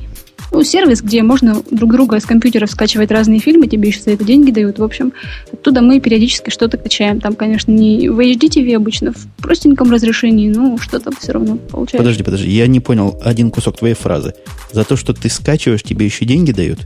ну, 0.52 0.62
сервис, 0.62 1.02
где 1.02 1.22
можно 1.22 1.62
друг 1.70 1.92
друга 1.92 2.20
с 2.20 2.24
компьютеров 2.24 2.70
скачивать 2.70 3.10
разные 3.10 3.40
фильмы, 3.40 3.66
тебе 3.66 3.88
еще 3.88 4.00
за 4.00 4.12
это 4.12 4.24
деньги 4.24 4.50
дают. 4.52 4.78
В 4.78 4.84
общем, 4.84 5.12
оттуда 5.52 5.82
мы 5.82 5.98
периодически 5.98 6.50
что-то 6.50 6.78
качаем. 6.78 7.20
Там, 7.20 7.34
конечно, 7.34 7.72
не 7.72 8.08
в 8.08 8.20
HD 8.20 8.48
TV 8.48 8.76
обычно, 8.76 9.12
в 9.12 9.26
простеньком 9.42 9.90
разрешении, 9.90 10.48
но 10.48 10.78
что-то 10.78 11.10
все 11.18 11.32
равно 11.32 11.56
получается. 11.56 11.98
Подожди, 11.98 12.22
подожди, 12.22 12.50
я 12.50 12.66
не 12.68 12.80
понял 12.80 13.20
один 13.24 13.50
кусок 13.50 13.78
твоей 13.78 13.94
фразы. 13.94 14.34
За 14.72 14.84
то, 14.84 14.96
что 14.96 15.12
ты 15.12 15.28
скачиваешь, 15.28 15.82
тебе 15.82 16.06
еще 16.06 16.24
деньги 16.24 16.52
дают? 16.52 16.80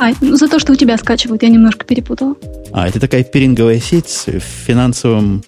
А, 0.00 0.12
ну 0.22 0.36
за 0.36 0.48
то, 0.48 0.58
что 0.58 0.72
у 0.72 0.76
тебя 0.76 0.96
скачивают, 0.96 1.42
я 1.42 1.50
немножко 1.50 1.84
перепутала. 1.84 2.34
А, 2.72 2.88
это 2.88 2.98
такая 2.98 3.22
пиринговая 3.22 3.78
сеть 3.80 4.08
с 4.08 4.24
финансовым... 4.40 5.44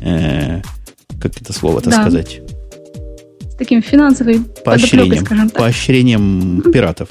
Э, 0.00 0.62
как 1.20 1.36
это 1.40 1.52
слово-то 1.52 1.90
да. 1.90 2.02
сказать? 2.02 2.40
С 3.50 3.56
таким 3.56 3.82
финансовым 3.82 4.46
поощрением, 4.64 5.24
скажем 5.24 5.50
так. 5.50 5.58
Поощрением 5.58 6.62
пиратов. 6.72 7.08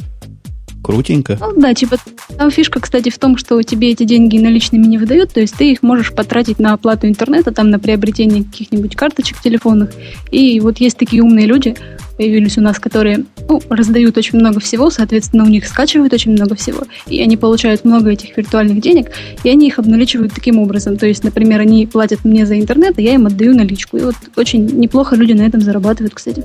Крутенько. 0.85 1.35
Ну 1.39 1.59
да, 1.59 1.73
типа 1.73 1.97
там 2.37 2.51
фишка, 2.51 2.79
кстати, 2.79 3.09
в 3.09 3.17
том, 3.17 3.37
что 3.37 3.59
тебе 3.63 3.89
эти 3.89 4.03
деньги 4.03 4.37
наличными 4.37 4.85
не 4.85 4.99
выдают, 4.99 5.33
то 5.33 5.39
есть 5.39 5.55
ты 5.55 5.71
их 5.71 5.81
можешь 5.81 6.13
потратить 6.13 6.59
на 6.59 6.73
оплату 6.73 7.07
интернета, 7.07 7.51
там 7.51 7.71
на 7.71 7.79
приобретение 7.79 8.43
каких-нибудь 8.43 8.95
карточек 8.95 9.41
телефонных. 9.41 9.89
И 10.29 10.59
вот 10.59 10.77
есть 10.77 10.97
такие 10.97 11.23
умные 11.23 11.47
люди, 11.47 11.75
появились 12.17 12.59
у 12.59 12.61
нас, 12.61 12.77
которые 12.77 13.25
ну, 13.49 13.61
раздают 13.67 14.15
очень 14.17 14.37
много 14.37 14.59
всего, 14.59 14.91
соответственно, 14.91 15.43
у 15.43 15.47
них 15.47 15.65
скачивают 15.65 16.13
очень 16.13 16.33
много 16.33 16.53
всего, 16.53 16.83
и 17.07 17.19
они 17.19 17.35
получают 17.35 17.83
много 17.83 18.11
этих 18.11 18.37
виртуальных 18.37 18.79
денег, 18.79 19.11
и 19.43 19.49
они 19.49 19.67
их 19.67 19.79
обналичивают 19.79 20.33
таким 20.33 20.59
образом. 20.59 20.97
То 20.97 21.07
есть, 21.07 21.23
например, 21.23 21.61
они 21.61 21.87
платят 21.87 22.25
мне 22.25 22.45
за 22.45 22.59
интернет, 22.59 22.99
а 22.99 23.01
я 23.01 23.15
им 23.15 23.25
отдаю 23.25 23.55
наличку. 23.55 23.97
И 23.97 24.01
вот 24.01 24.15
очень 24.35 24.65
неплохо 24.65 25.15
люди 25.15 25.33
на 25.33 25.41
этом 25.41 25.61
зарабатывают, 25.61 26.13
кстати. 26.13 26.43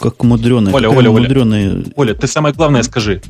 Как 0.00 0.24
мудреная. 0.24 0.72
Оля, 0.72 0.90
Оля, 0.90 1.10
Оля, 1.10 1.84
Оля, 1.94 2.14
ты 2.14 2.26
самое 2.26 2.52
главное 2.52 2.82
скажи. 2.82 3.22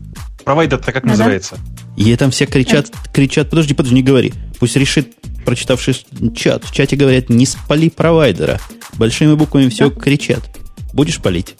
Провайдер-то 0.47 0.93
как 0.93 1.03
да, 1.03 1.11
называется? 1.11 1.59
И 1.97 2.15
там 2.15 2.31
все 2.31 2.47
кричат, 2.47 2.93
кричат, 3.13 3.51
подожди, 3.51 3.75
подожди, 3.75 3.97
не 3.97 4.05
говори. 4.05 4.33
Пусть 4.61 4.77
решит, 4.77 5.13
прочитавший 5.45 5.97
чат. 6.37 6.63
В 6.63 6.73
чате 6.73 6.95
говорят, 6.95 7.29
не 7.29 7.47
спали 7.47 7.89
провайдера. 7.89 8.61
Большими 8.95 9.35
буквами 9.35 9.69
все 9.69 9.91
да. 9.91 10.01
кричат. 10.01 10.49
Будешь 10.93 11.21
палить? 11.21 11.57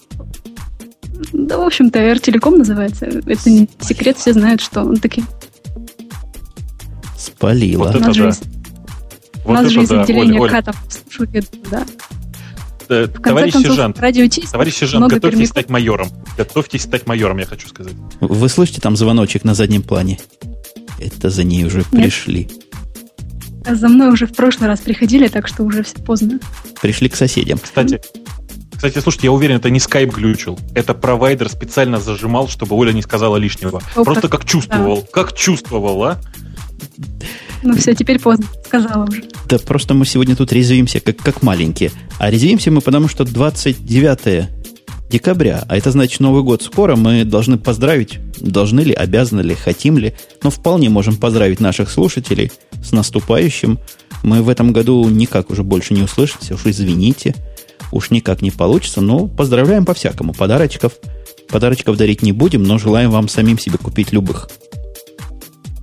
Да, 1.33 1.57
в 1.57 1.63
общем-то, 1.63 1.99
R-телеком 1.99 2.59
называется. 2.59 3.07
Это 3.07 3.49
не 3.49 3.67
секрет, 3.81 4.17
все 4.17 4.31
знают, 4.31 4.61
что 4.61 4.83
он 4.83 4.95
таки. 4.95 5.25
Спалила. 7.17 7.91
Вот 7.91 7.95
это 7.95 8.13
да. 8.13 8.31
У 9.43 9.51
нас 9.51 9.67
же 9.67 9.81
из 9.81 9.91
отделения 9.91 10.47
катов 10.47 10.77
слушают, 10.89 11.53
да. 11.69 11.85
Э, 12.89 13.07
товарищ 13.07 13.53
концов, 13.53 13.71
сержант, 13.71 13.95
товарищ 13.97 14.75
сержант, 14.75 15.05
готовьтесь 15.11 15.31
пермяков. 15.31 15.49
стать 15.49 15.69
майором. 15.69 16.09
Готовьтесь 16.37 16.81
стать 16.83 17.07
майором, 17.07 17.37
я 17.37 17.45
хочу 17.45 17.67
сказать. 17.67 17.93
Вы 18.21 18.49
слышите 18.49 18.81
там 18.81 18.95
звоночек 18.95 19.43
на 19.43 19.53
заднем 19.53 19.83
плане? 19.83 20.19
Это 20.99 21.29
за 21.29 21.43
ней 21.43 21.65
уже 21.65 21.79
Нет. 21.79 21.89
пришли. 21.89 22.49
А 23.65 23.75
за 23.75 23.89
мной 23.89 24.13
уже 24.13 24.25
в 24.27 24.33
прошлый 24.33 24.69
раз 24.69 24.79
приходили, 24.79 25.27
так 25.27 25.47
что 25.47 25.63
уже 25.63 25.83
все 25.83 25.95
поздно. 25.97 26.39
Пришли 26.81 27.09
к 27.09 27.15
соседям. 27.15 27.59
Кстати, 27.59 27.99
кстати, 28.77 28.99
слушайте, 28.99 29.27
я 29.27 29.31
уверен, 29.31 29.57
это 29.57 29.69
не 29.71 29.79
скайп 29.79 30.13
глючил. 30.13 30.57
Это 30.75 30.93
провайдер 30.93 31.49
специально 31.49 31.99
зажимал, 31.99 32.47
чтобы 32.47 32.75
Оля 32.75 32.93
не 32.93 33.01
сказала 33.01 33.35
лишнего. 33.37 33.81
О, 33.95 34.03
Просто 34.03 34.29
как, 34.29 34.41
как 34.41 34.49
чувствовал. 34.49 35.01
Да. 35.01 35.07
Как 35.11 35.33
чувствовал, 35.35 36.03
а? 36.03 36.21
Ну 37.63 37.75
все, 37.75 37.95
теперь 37.95 38.19
поздно, 38.19 38.45
сказала 38.65 39.05
уже. 39.05 39.23
Да 39.47 39.57
просто 39.59 39.93
мы 39.93 40.05
сегодня 40.05 40.35
тут 40.35 40.51
резвимся, 40.51 40.99
как, 40.99 41.17
как 41.17 41.41
маленькие. 41.41 41.91
А 42.19 42.29
резвимся 42.29 42.71
мы 42.71 42.81
потому, 42.81 43.07
что 43.07 43.23
29 43.23 44.49
декабря, 45.09 45.63
а 45.67 45.77
это 45.77 45.91
значит 45.91 46.19
Новый 46.19 46.43
год 46.43 46.61
скоро, 46.61 46.95
мы 46.95 47.23
должны 47.23 47.57
поздравить, 47.57 48.19
должны 48.39 48.81
ли, 48.81 48.93
обязаны 48.93 49.41
ли, 49.41 49.55
хотим 49.55 49.97
ли, 49.97 50.13
но 50.43 50.49
вполне 50.49 50.89
можем 50.89 51.15
поздравить 51.15 51.59
наших 51.59 51.89
слушателей 51.89 52.51
с 52.83 52.91
наступающим. 52.91 53.79
Мы 54.23 54.41
в 54.41 54.49
этом 54.49 54.73
году 54.73 55.07
никак 55.07 55.49
уже 55.49 55.63
больше 55.63 55.93
не 55.93 56.01
услышимся, 56.01 56.55
уж 56.55 56.65
извините, 56.65 57.35
уж 57.91 58.11
никак 58.11 58.41
не 58.41 58.51
получится, 58.51 59.01
но 59.01 59.27
поздравляем 59.27 59.85
по-всякому. 59.85 60.33
Подарочков, 60.33 60.93
подарочков 61.47 61.97
дарить 61.97 62.21
не 62.21 62.33
будем, 62.33 62.63
но 62.63 62.77
желаем 62.77 63.11
вам 63.11 63.29
самим 63.29 63.57
себе 63.57 63.77
купить 63.77 64.11
любых. 64.11 64.49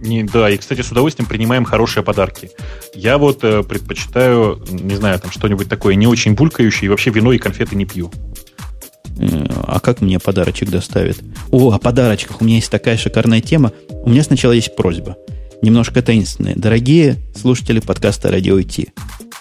Не, 0.05 0.23
да, 0.23 0.51
и, 0.51 0.59
кстати, 0.59 0.83
с 0.83 0.93
удовольствием 0.93 1.27
принимаем 1.27 1.65
хорошие 1.65 2.03
подарки. 2.03 2.51
Я 2.95 3.17
вот 3.17 3.43
э, 3.43 3.63
предпочитаю, 3.63 4.63
не 4.69 4.97
знаю, 4.97 5.19
там 5.19 5.31
что-нибудь 5.31 5.67
такое 5.69 5.95
не 5.95 6.07
очень 6.07 6.35
булькающее, 6.35 6.87
и 6.87 6.89
вообще 6.91 7.09
вино 7.09 7.33
и 7.33 7.39
конфеты 7.39 7.75
не 7.75 7.87
пью. 7.87 8.13
Э, 9.19 9.47
а 9.67 9.81
как 9.81 10.03
мне 10.03 10.19
подарочек 10.19 10.69
доставят? 10.69 11.17
О, 11.51 11.73
о 11.73 11.79
подарочках. 11.79 12.43
У 12.43 12.45
меня 12.45 12.57
есть 12.57 12.71
такая 12.71 12.99
шикарная 12.99 13.41
тема. 13.41 13.73
У 13.89 14.11
меня 14.11 14.23
сначала 14.23 14.53
есть 14.53 14.77
просьба. 14.77 15.17
Немножко 15.63 16.03
таинственная. 16.03 16.55
Дорогие 16.55 17.17
слушатели 17.35 17.81
подкаста 17.81 18.31
«Радио 18.31 18.59
IT», 18.59 18.91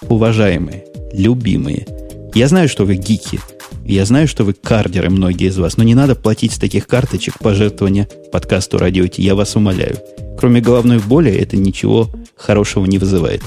уважаемые, 0.07 0.85
любимые, 1.11 1.85
я 2.33 2.47
знаю, 2.47 2.69
что 2.69 2.85
вы 2.85 2.95
гики, 2.95 3.39
я 3.85 4.05
знаю, 4.05 4.27
что 4.27 4.43
вы 4.43 4.53
кардеры, 4.53 5.09
многие 5.09 5.47
из 5.47 5.57
вас, 5.57 5.77
но 5.77 5.83
не 5.83 5.95
надо 5.95 6.15
платить 6.15 6.53
с 6.53 6.57
таких 6.57 6.87
карточек 6.87 7.39
пожертвования 7.39 8.07
подкасту 8.31 8.77
«Радио 8.77 9.03
IT», 9.05 9.15
я 9.17 9.35
вас 9.35 9.55
умоляю. 9.55 9.97
Кроме 10.37 10.61
головной 10.61 10.99
боли, 10.99 11.31
это 11.31 11.57
ничего 11.57 12.09
хорошего 12.35 12.85
не 12.85 12.97
вызывает. 12.97 13.41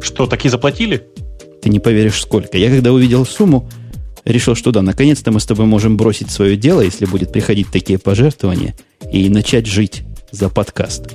Что, 0.00 0.26
такие 0.26 0.50
заплатили? 0.50 1.06
Ты 1.62 1.68
не 1.68 1.78
поверишь, 1.78 2.20
сколько. 2.20 2.58
Я 2.58 2.70
когда 2.70 2.92
увидел 2.92 3.24
сумму, 3.24 3.70
решил, 4.24 4.54
что 4.54 4.72
да, 4.72 4.82
наконец-то 4.82 5.30
мы 5.30 5.40
с 5.40 5.46
тобой 5.46 5.66
можем 5.66 5.96
бросить 5.96 6.30
свое 6.30 6.56
дело, 6.56 6.80
если 6.80 7.06
будет 7.06 7.32
приходить 7.32 7.68
такие 7.68 7.98
пожертвования, 7.98 8.74
и 9.12 9.28
начать 9.28 9.66
жить 9.66 10.02
за 10.30 10.48
подкаст. 10.48 11.14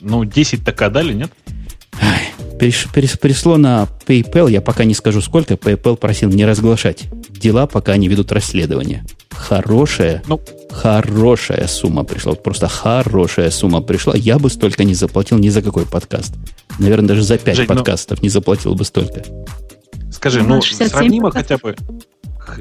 Ну, 0.00 0.24
10 0.24 0.64
так 0.64 0.92
дали, 0.92 1.12
нет? 1.12 1.30
Ай, 2.00 2.22
переш, 2.58 2.86
переш, 2.92 3.18
перешло 3.18 3.56
на 3.56 3.88
PayPal, 4.06 4.50
я 4.50 4.60
пока 4.60 4.84
не 4.84 4.94
скажу 4.94 5.20
сколько, 5.20 5.54
PayPal 5.54 5.96
просил 5.96 6.28
не 6.30 6.44
разглашать 6.44 7.04
дела, 7.30 7.66
пока 7.66 7.92
они 7.92 8.08
ведут 8.08 8.32
расследование. 8.32 9.04
Хорошая, 9.30 10.22
ну, 10.26 10.40
хорошая 10.70 11.66
сумма 11.66 12.04
пришла. 12.04 12.32
Вот 12.32 12.42
просто 12.42 12.68
хорошая 12.68 13.50
сумма 13.50 13.80
пришла. 13.82 14.14
Я 14.16 14.38
бы 14.38 14.50
столько 14.50 14.84
не 14.84 14.94
заплатил 14.94 15.38
ни 15.38 15.48
за 15.48 15.62
какой 15.62 15.86
подкаст. 15.86 16.34
Наверное, 16.78 17.08
даже 17.08 17.22
за 17.22 17.38
5 17.38 17.56
Жень, 17.56 17.66
ну, 17.68 17.74
подкастов 17.74 18.18
ну, 18.18 18.24
не 18.24 18.28
заплатил 18.28 18.74
бы 18.74 18.84
столько. 18.84 19.22
Скажи, 20.10 20.42
ну, 20.42 20.62
сравнимо 20.62 21.30
хотя 21.30 21.58
бы 21.58 21.76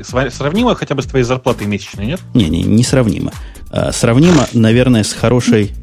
сравнимо 0.03 0.75
хотя 0.75 0.95
бы 0.95 1.01
с 1.01 1.05
твоей 1.05 1.23
зарплатой 1.23 1.67
месячной, 1.67 2.07
нет? 2.07 2.19
Не, 2.33 2.49
не, 2.49 2.63
не 2.63 2.83
сравнимо. 2.83 3.31
А, 3.69 3.91
сравнимо, 3.91 4.47
наверное, 4.53 5.03
с 5.03 5.13
хорошей, 5.13 5.73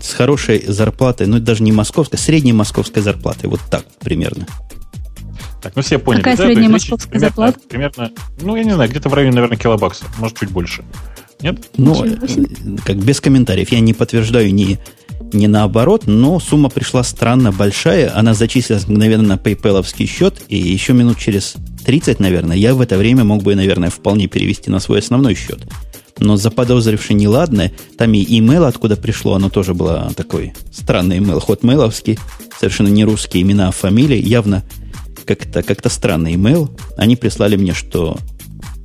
с 0.00 0.12
хорошей 0.14 0.64
зарплатой, 0.66 1.26
ну, 1.26 1.38
даже 1.38 1.62
не 1.62 1.72
московской, 1.72 2.18
средней 2.18 2.52
московской 2.52 3.02
зарплатой. 3.02 3.48
Вот 3.48 3.60
так 3.70 3.84
примерно. 4.00 4.46
Так, 5.62 5.76
ну 5.76 5.82
все 5.82 5.98
поняли. 5.98 6.22
Какая 6.22 6.36
да? 6.36 6.44
средняя 6.44 6.68
московская 6.68 7.10
примерно, 7.10 7.28
зарплата? 7.28 7.60
Примерно, 7.68 8.10
ну, 8.40 8.56
я 8.56 8.64
не 8.64 8.72
знаю, 8.72 8.90
где-то 8.90 9.08
в 9.08 9.14
районе, 9.14 9.34
наверное, 9.34 9.56
килобакса, 9.56 10.04
может, 10.18 10.38
чуть 10.38 10.50
больше. 10.50 10.82
Нет? 11.40 11.70
Ну, 11.76 12.04
э, 12.04 12.16
как 12.84 12.96
без 12.96 13.20
комментариев. 13.20 13.70
Я 13.70 13.80
не 13.80 13.94
подтверждаю 13.94 14.52
ни, 14.52 14.78
ни 15.32 15.46
наоборот, 15.46 16.06
но 16.06 16.40
сумма 16.40 16.68
пришла 16.68 17.02
странно 17.02 17.52
большая. 17.52 18.16
Она 18.16 18.34
зачислилась 18.34 18.86
мгновенно 18.88 19.22
на 19.22 19.36
PayPal 19.36 19.84
счет, 20.06 20.42
и 20.48 20.56
еще 20.56 20.92
минут 20.92 21.18
через 21.18 21.54
30, 21.84 22.20
наверное, 22.20 22.56
я 22.56 22.74
в 22.74 22.80
это 22.80 22.96
время 22.96 23.24
мог 23.24 23.42
бы, 23.42 23.54
наверное, 23.54 23.90
вполне 23.90 24.28
перевести 24.28 24.70
на 24.70 24.80
свой 24.80 25.00
основной 25.00 25.34
счет. 25.34 25.60
Но 26.22 26.36
заподозривший 26.36 27.16
неладное, 27.16 27.72
там 27.98 28.14
и 28.14 28.38
имейл 28.38 28.64
откуда 28.64 28.96
пришло, 28.96 29.34
оно 29.34 29.50
тоже 29.50 29.74
было 29.74 30.12
такой 30.16 30.54
странный 30.70 31.18
имейл, 31.18 31.40
хотмейловский, 31.40 32.18
совершенно 32.58 32.88
не 32.88 33.04
русские 33.04 33.42
имена, 33.42 33.68
а 33.68 33.72
фамилии, 33.72 34.16
явно 34.16 34.62
как-то 35.26 35.62
как 35.62 35.80
странный 35.90 36.34
имейл. 36.34 36.70
Они 36.96 37.16
прислали 37.16 37.56
мне, 37.56 37.74
что 37.74 38.18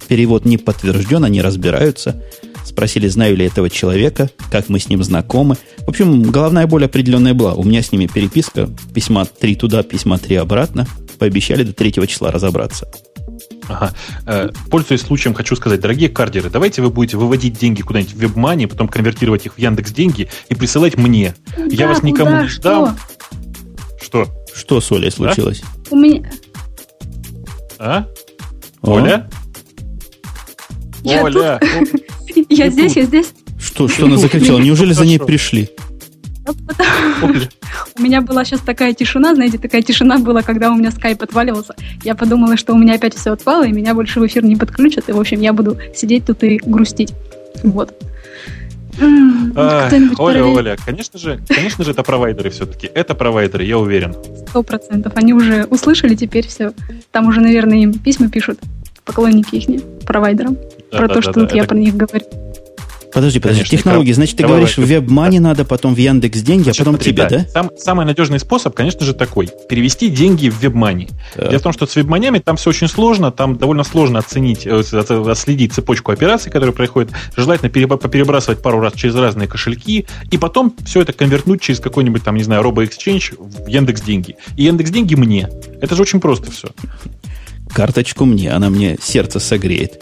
перевод 0.08 0.46
не 0.46 0.58
подтвержден, 0.58 1.24
они 1.24 1.42
разбираются. 1.42 2.24
Спросили, 2.66 3.08
знаю 3.08 3.38
ли 3.38 3.46
этого 3.46 3.70
человека, 3.70 4.30
как 4.52 4.68
мы 4.68 4.80
с 4.80 4.90
ним 4.90 5.04
знакомы. 5.04 5.58
В 5.80 5.90
общем, 5.90 6.24
головная 6.24 6.66
боль 6.68 6.86
определенная 6.86 7.34
была. 7.34 7.54
У 7.54 7.64
меня 7.64 7.84
с 7.84 7.92
ними 7.92 8.08
переписка, 8.08 8.70
письма 8.94 9.26
три 9.26 9.56
туда, 9.56 9.84
письма 9.84 10.18
три 10.18 10.36
обратно. 10.36 10.88
Пообещали 11.20 11.64
до 11.64 11.74
третьего 11.74 12.08
числа 12.08 12.32
разобраться. 12.32 12.88
Ага. 13.68 13.94
Э, 14.26 14.50
пользуясь 14.70 15.02
случаем, 15.02 15.34
хочу 15.34 15.56
сказать, 15.56 15.80
дорогие 15.80 16.10
кардеры, 16.10 16.50
давайте 16.50 16.82
вы 16.82 16.90
будете 16.90 17.18
выводить 17.18 17.58
деньги 17.60 17.82
куда-нибудь 17.82 18.14
в 18.14 18.20
WebMoney, 18.20 18.68
потом 18.68 18.88
конвертировать 18.88 19.46
их 19.46 19.54
в 19.56 19.58
Яндекс 19.58 19.92
деньги 19.92 20.30
и 20.50 20.56
присылать 20.56 20.98
мне. 20.98 21.36
Да, 21.56 21.64
Я 21.66 21.88
вас 21.88 22.04
никому 22.04 22.32
куда? 22.32 22.44
не 22.44 22.48
ждам. 22.48 22.98
Что? 24.02 24.26
Что, 24.26 24.28
что 24.56 24.82
с 24.82 24.92
Олей 24.92 25.12
случилось? 25.12 25.62
У 25.90 25.96
меня... 25.98 26.30
А? 27.80 28.06
Оля? 28.82 29.30
Я 31.04 31.24
Оля! 31.24 31.60
Тут... 31.62 32.02
Я 32.50 32.70
здесь, 32.70 32.96
я 32.96 33.04
здесь. 33.04 33.34
Что, 33.60 33.88
что 33.88 34.06
она 34.06 34.18
закричала? 34.18 34.60
Неужели 34.60 34.94
за 34.94 35.06
ней 35.06 35.20
пришли? 35.20 35.70
У 37.98 38.02
меня 38.02 38.22
была 38.22 38.46
сейчас 38.46 38.62
такая 38.62 38.94
тишина, 38.94 39.36
знаете, 39.36 39.58
такая 39.58 39.82
тишина 39.82 40.18
была, 40.18 40.42
когда 40.42 40.72
у 40.72 40.76
меня 40.76 40.92
скайп 40.92 41.22
отваливался. 41.22 41.76
Я 42.04 42.16
подумала, 42.16 42.58
что 42.58 42.74
у 42.74 42.78
меня 42.78 42.96
опять 42.96 43.16
все 43.16 43.32
отпало, 43.32 43.66
и 43.66 43.72
меня 43.72 43.94
больше 43.94 44.20
в 44.20 44.26
эфир 44.26 44.44
не 44.44 44.56
подключат. 44.56 45.10
И, 45.10 45.12
в 45.12 45.20
общем, 45.20 45.42
я 45.42 45.54
буду 45.54 45.78
сидеть 45.96 46.26
тут 46.26 46.44
и 46.44 46.58
грустить. 46.58 47.14
Вот. 47.64 47.94
Оля, 49.00 50.44
Оля, 50.44 50.78
конечно 50.84 51.20
же, 51.20 51.40
конечно 51.48 51.84
же, 51.84 51.92
это 51.92 52.04
провайдеры 52.04 52.50
все-таки. 52.50 52.90
Это 52.94 53.14
провайдеры, 53.14 53.64
я 53.64 53.78
уверен. 53.78 54.16
Сто 54.50 54.64
процентов. 54.64 55.14
Они 55.16 55.34
уже 55.34 55.66
услышали 55.66 56.16
теперь 56.16 56.48
все. 56.48 56.74
Там 57.12 57.28
уже, 57.28 57.42
наверное, 57.42 57.78
им 57.78 57.94
письма 57.94 58.30
пишут 58.30 58.60
поклонники 59.06 59.56
их 59.56 59.84
провайдерам 60.06 60.58
да, 60.92 60.98
про 60.98 61.08
да, 61.08 61.14
то, 61.14 61.14
да, 61.16 61.22
что 61.22 61.34
да, 61.34 61.42
тут 61.42 61.50
это... 61.50 61.58
я 61.58 61.64
про 61.64 61.78
них 61.78 61.96
говорю. 61.96 62.26
Подожди, 63.14 63.40
подожди, 63.40 63.62
Конечно, 63.62 63.78
технологии. 63.78 64.12
Значит, 64.12 64.38
ты 64.38 64.46
говоришь, 64.46 64.78
в 64.78 64.82
WebMoney 64.82 65.40
надо, 65.40 65.66
потом 65.66 65.96
в 65.96 65.98
Яндекс 65.98 66.42
деньги, 66.42 66.64
Значит, 66.64 66.82
а 66.82 66.84
потом 66.84 66.96
смотри, 66.96 67.12
тебе, 67.12 67.28
да? 67.28 67.38
да? 67.38 67.46
Сам, 67.50 67.72
самый 67.78 68.06
надежный 68.06 68.40
способ, 68.40 68.76
конечно 68.76 69.06
же, 69.06 69.14
такой. 69.14 69.50
Перевести 69.70 70.10
деньги 70.10 70.50
в 70.50 70.62
WebMoney. 70.62 71.10
Так. 71.36 71.50
Дело 71.50 71.60
в 71.60 71.64
том, 71.64 71.74
что 71.74 71.86
с 71.86 71.96
WebMoney 71.96 72.40
там 72.42 72.58
все 72.58 72.70
очень 72.70 72.88
сложно, 72.88 73.32
там 73.32 73.58
довольно 73.58 73.84
сложно 73.84 74.20
оценить, 74.20 74.66
э, 74.66 74.82
отследить 74.82 75.74
цепочку 75.74 76.12
операций, 76.12 76.52
которые 76.52 76.74
происходят. 76.74 77.12
Желательно 77.36 77.70
перебрасывать 77.70 78.62
пару 78.62 78.80
раз 78.80 78.94
через 78.94 79.16
разные 79.16 79.48
кошельки, 79.48 80.06
и 80.30 80.38
потом 80.38 80.74
все 80.86 81.02
это 81.02 81.14
конвертнуть 81.14 81.62
через 81.62 81.80
какой-нибудь 81.80 82.24
там, 82.24 82.36
не 82.36 82.44
знаю, 82.44 82.64
RoboExchange 82.64 83.36
в 83.38 83.68
Яндекс 83.68 84.02
деньги. 84.02 84.36
И 84.56 84.64
Яндекс 84.64 84.92
деньги 84.92 85.16
мне. 85.16 85.50
Это 85.82 85.96
же 85.96 86.02
очень 86.02 86.20
просто 86.20 86.52
все. 86.52 86.70
Карточку 87.74 88.26
мне, 88.26 88.52
она 88.52 88.70
мне 88.70 88.98
сердце 89.02 89.40
согреет. 89.40 90.02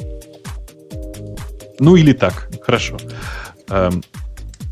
Ну 1.79 1.95
или 1.95 2.13
так, 2.13 2.49
хорошо. 2.61 2.97
Эм, 3.69 4.03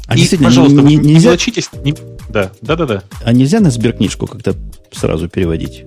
а 0.08 0.18
и, 0.18 0.38
пожалуйста, 0.38 0.82
не, 0.82 0.96
не, 0.96 1.14
нельзя... 1.14 1.36
Не... 1.84 1.96
Да, 2.30 2.52
да, 2.62 2.76
да, 2.76 2.86
да. 2.86 3.04
А 3.24 3.34
нельзя 3.34 3.60
на 3.60 3.72
сберкнижку 3.72 4.28
как-то 4.28 4.56
сразу 4.92 5.30
переводить? 5.30 5.86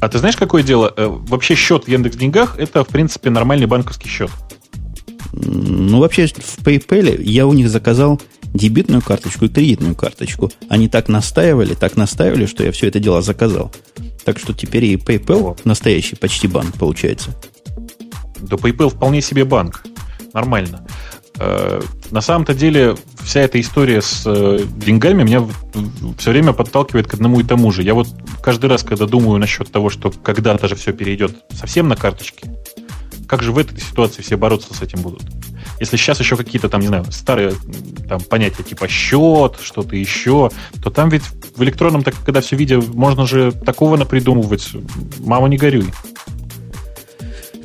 А 0.00 0.08
ты 0.08 0.18
знаешь, 0.18 0.36
какое 0.36 0.62
дело? 0.62 0.92
Э, 0.96 1.06
вообще 1.06 1.54
счет 1.54 1.84
в 1.84 1.88
Яндекс 1.88 2.16
Деньгах 2.16 2.56
это, 2.58 2.84
в 2.84 2.88
принципе, 2.88 3.30
нормальный 3.30 3.66
банковский 3.66 4.08
счет. 4.08 4.30
Ну, 5.32 6.00
вообще, 6.00 6.26
в 6.26 6.58
PayPal 6.64 7.22
я 7.22 7.46
у 7.46 7.52
них 7.52 7.68
заказал 7.68 8.20
дебитную 8.54 9.02
карточку 9.02 9.44
и 9.44 9.48
кредитную 9.48 9.94
карточку. 9.94 10.50
Они 10.68 10.88
так 10.88 11.08
настаивали, 11.08 11.74
так 11.74 11.96
настаивали, 11.96 12.46
что 12.46 12.64
я 12.64 12.72
все 12.72 12.88
это 12.88 12.98
дело 13.00 13.22
заказал. 13.22 13.72
Так 14.24 14.38
что 14.38 14.54
теперь 14.54 14.84
и 14.84 14.96
PayPal 14.96 15.60
настоящий 15.64 16.16
почти 16.16 16.48
банк 16.48 16.74
получается. 16.76 17.30
Да 18.40 18.56
PayPal 18.56 18.90
вполне 18.90 19.20
себе 19.20 19.44
банк. 19.44 19.82
Нормально. 20.32 20.86
Э, 21.38 21.80
на 22.10 22.20
самом-то 22.20 22.54
деле 22.54 22.96
вся 23.22 23.40
эта 23.40 23.60
история 23.60 24.02
с 24.02 24.22
э, 24.26 24.60
деньгами 24.76 25.22
меня 25.22 25.44
все 26.18 26.30
время 26.30 26.52
подталкивает 26.52 27.06
к 27.06 27.14
одному 27.14 27.40
и 27.40 27.44
тому 27.44 27.70
же. 27.70 27.82
Я 27.82 27.94
вот 27.94 28.08
каждый 28.42 28.66
раз, 28.66 28.82
когда 28.82 29.06
думаю 29.06 29.38
насчет 29.38 29.70
того, 29.70 29.90
что 29.90 30.10
когда-то 30.10 30.68
же 30.68 30.74
все 30.74 30.92
перейдет 30.92 31.36
совсем 31.52 31.88
на 31.88 31.96
карточки, 31.96 32.50
как 33.28 33.42
же 33.42 33.52
в 33.52 33.58
этой 33.58 33.78
ситуации 33.80 34.22
все 34.22 34.36
бороться 34.36 34.74
с 34.74 34.82
этим 34.82 35.02
будут? 35.02 35.22
Если 35.80 35.96
сейчас 35.96 36.18
еще 36.18 36.36
какие-то 36.36 36.68
там, 36.68 36.80
не 36.80 36.88
знаю, 36.88 37.04
старые 37.12 37.52
там, 38.08 38.20
понятия 38.20 38.62
типа 38.62 38.88
счет, 38.88 39.58
что-то 39.62 39.94
еще, 39.94 40.50
то 40.82 40.90
там 40.90 41.08
ведь 41.08 41.22
в 41.54 41.62
электронном, 41.62 42.02
так, 42.02 42.14
когда 42.24 42.40
все 42.40 42.56
видео, 42.56 42.82
можно 42.94 43.26
же 43.26 43.52
такого 43.52 43.96
напридумывать. 43.96 44.70
Мама, 45.20 45.48
не 45.48 45.56
горюй. 45.56 45.92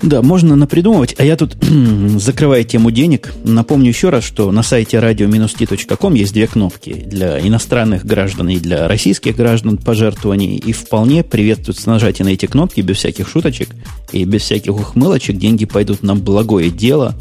Да, 0.04 0.22
можно 0.22 0.58
напридумывать. 0.58 1.16
А 1.18 1.24
я 1.24 1.38
тут, 1.38 1.56
закрывая 2.18 2.66
тему 2.66 2.92
денег, 2.92 3.34
напомню 3.46 3.88
еще 3.88 4.10
раз, 4.10 4.26
что 4.26 4.52
на 4.52 4.62
сайте 4.62 4.98
radio-t.com 4.98 6.14
есть 6.14 6.34
две 6.34 6.46
кнопки 6.46 6.94
для 6.94 7.40
иностранных 7.40 8.06
граждан 8.06 8.50
и 8.50 8.60
для 8.60 8.90
российских 8.90 9.38
граждан 9.38 9.78
пожертвований. 9.78 10.58
И 10.58 10.74
вполне 10.74 11.24
приветствуется 11.24 11.90
нажатие 11.90 12.26
на 12.26 12.30
эти 12.30 12.48
кнопки 12.48 12.82
без 12.82 12.98
всяких 12.98 13.30
шуточек 13.30 13.70
и 14.12 14.26
без 14.26 14.42
всяких 14.42 14.76
ухмылочек. 14.76 15.38
Деньги 15.38 15.64
пойдут 15.64 16.04
на 16.04 16.16
благое 16.16 16.70
дело. 16.70 17.16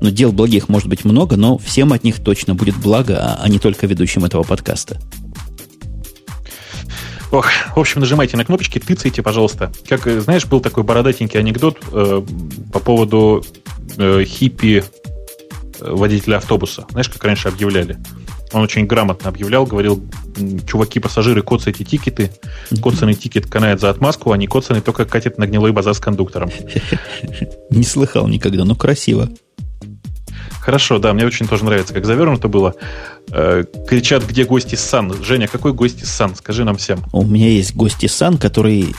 Но 0.00 0.10
дел 0.10 0.32
благих 0.32 0.68
может 0.68 0.88
быть 0.88 1.04
много, 1.04 1.36
но 1.36 1.58
всем 1.58 1.92
от 1.92 2.04
них 2.04 2.20
точно 2.20 2.54
будет 2.54 2.76
благо, 2.76 3.36
а 3.38 3.48
не 3.48 3.58
только 3.58 3.86
ведущим 3.86 4.24
этого 4.24 4.44
подкаста. 4.44 4.98
Ох, 7.30 7.46
в 7.76 7.78
общем, 7.78 8.00
нажимайте 8.00 8.36
на 8.36 8.44
кнопочки, 8.44 8.78
тыцайте, 8.78 9.22
пожалуйста. 9.22 9.70
Как, 9.88 10.06
э, 10.06 10.20
знаешь, 10.20 10.46
был 10.46 10.60
такой 10.60 10.82
бородатенький 10.82 11.38
анекдот 11.38 11.78
э, 11.92 12.22
по 12.72 12.80
поводу 12.80 13.44
э, 13.96 14.24
хиппи 14.24 14.82
э, 15.80 15.90
водителя 15.92 16.38
автобуса. 16.38 16.86
Знаешь, 16.90 17.08
как 17.08 17.22
раньше 17.22 17.48
объявляли? 17.48 17.98
Он 18.52 18.62
очень 18.62 18.86
грамотно 18.86 19.28
объявлял, 19.28 19.64
говорил, 19.64 20.02
чуваки, 20.66 20.98
пассажиры, 20.98 21.42
коцайте 21.42 21.84
тикеты. 21.84 22.32
Коцанный 22.82 23.14
тикет 23.14 23.46
канает 23.46 23.80
за 23.80 23.90
отмазку, 23.90 24.32
а 24.32 24.36
не 24.36 24.48
коцанный 24.48 24.80
только 24.80 25.04
катит 25.04 25.38
на 25.38 25.46
гнилой 25.46 25.70
базар 25.70 25.94
с 25.94 26.00
кондуктором. 26.00 26.50
Не 27.70 27.84
слыхал 27.84 28.26
никогда, 28.26 28.64
но 28.64 28.74
красиво. 28.74 29.28
Хорошо, 30.70 31.00
да, 31.00 31.12
мне 31.12 31.26
очень 31.26 31.48
тоже 31.48 31.64
нравится, 31.64 31.92
как 31.92 32.06
завернуто 32.06 32.46
было. 32.46 32.76
Э, 33.32 33.64
кричат, 33.88 34.24
где 34.24 34.44
гости 34.44 34.76
Сан. 34.76 35.12
Женя, 35.20 35.48
какой 35.48 35.72
гости 35.72 36.04
Сан? 36.04 36.36
Скажи 36.36 36.62
нам 36.62 36.76
всем. 36.76 37.02
У 37.12 37.24
меня 37.24 37.48
есть 37.48 37.74
гости 37.74 38.06
Сан, 38.06 38.38
который... 38.38 38.94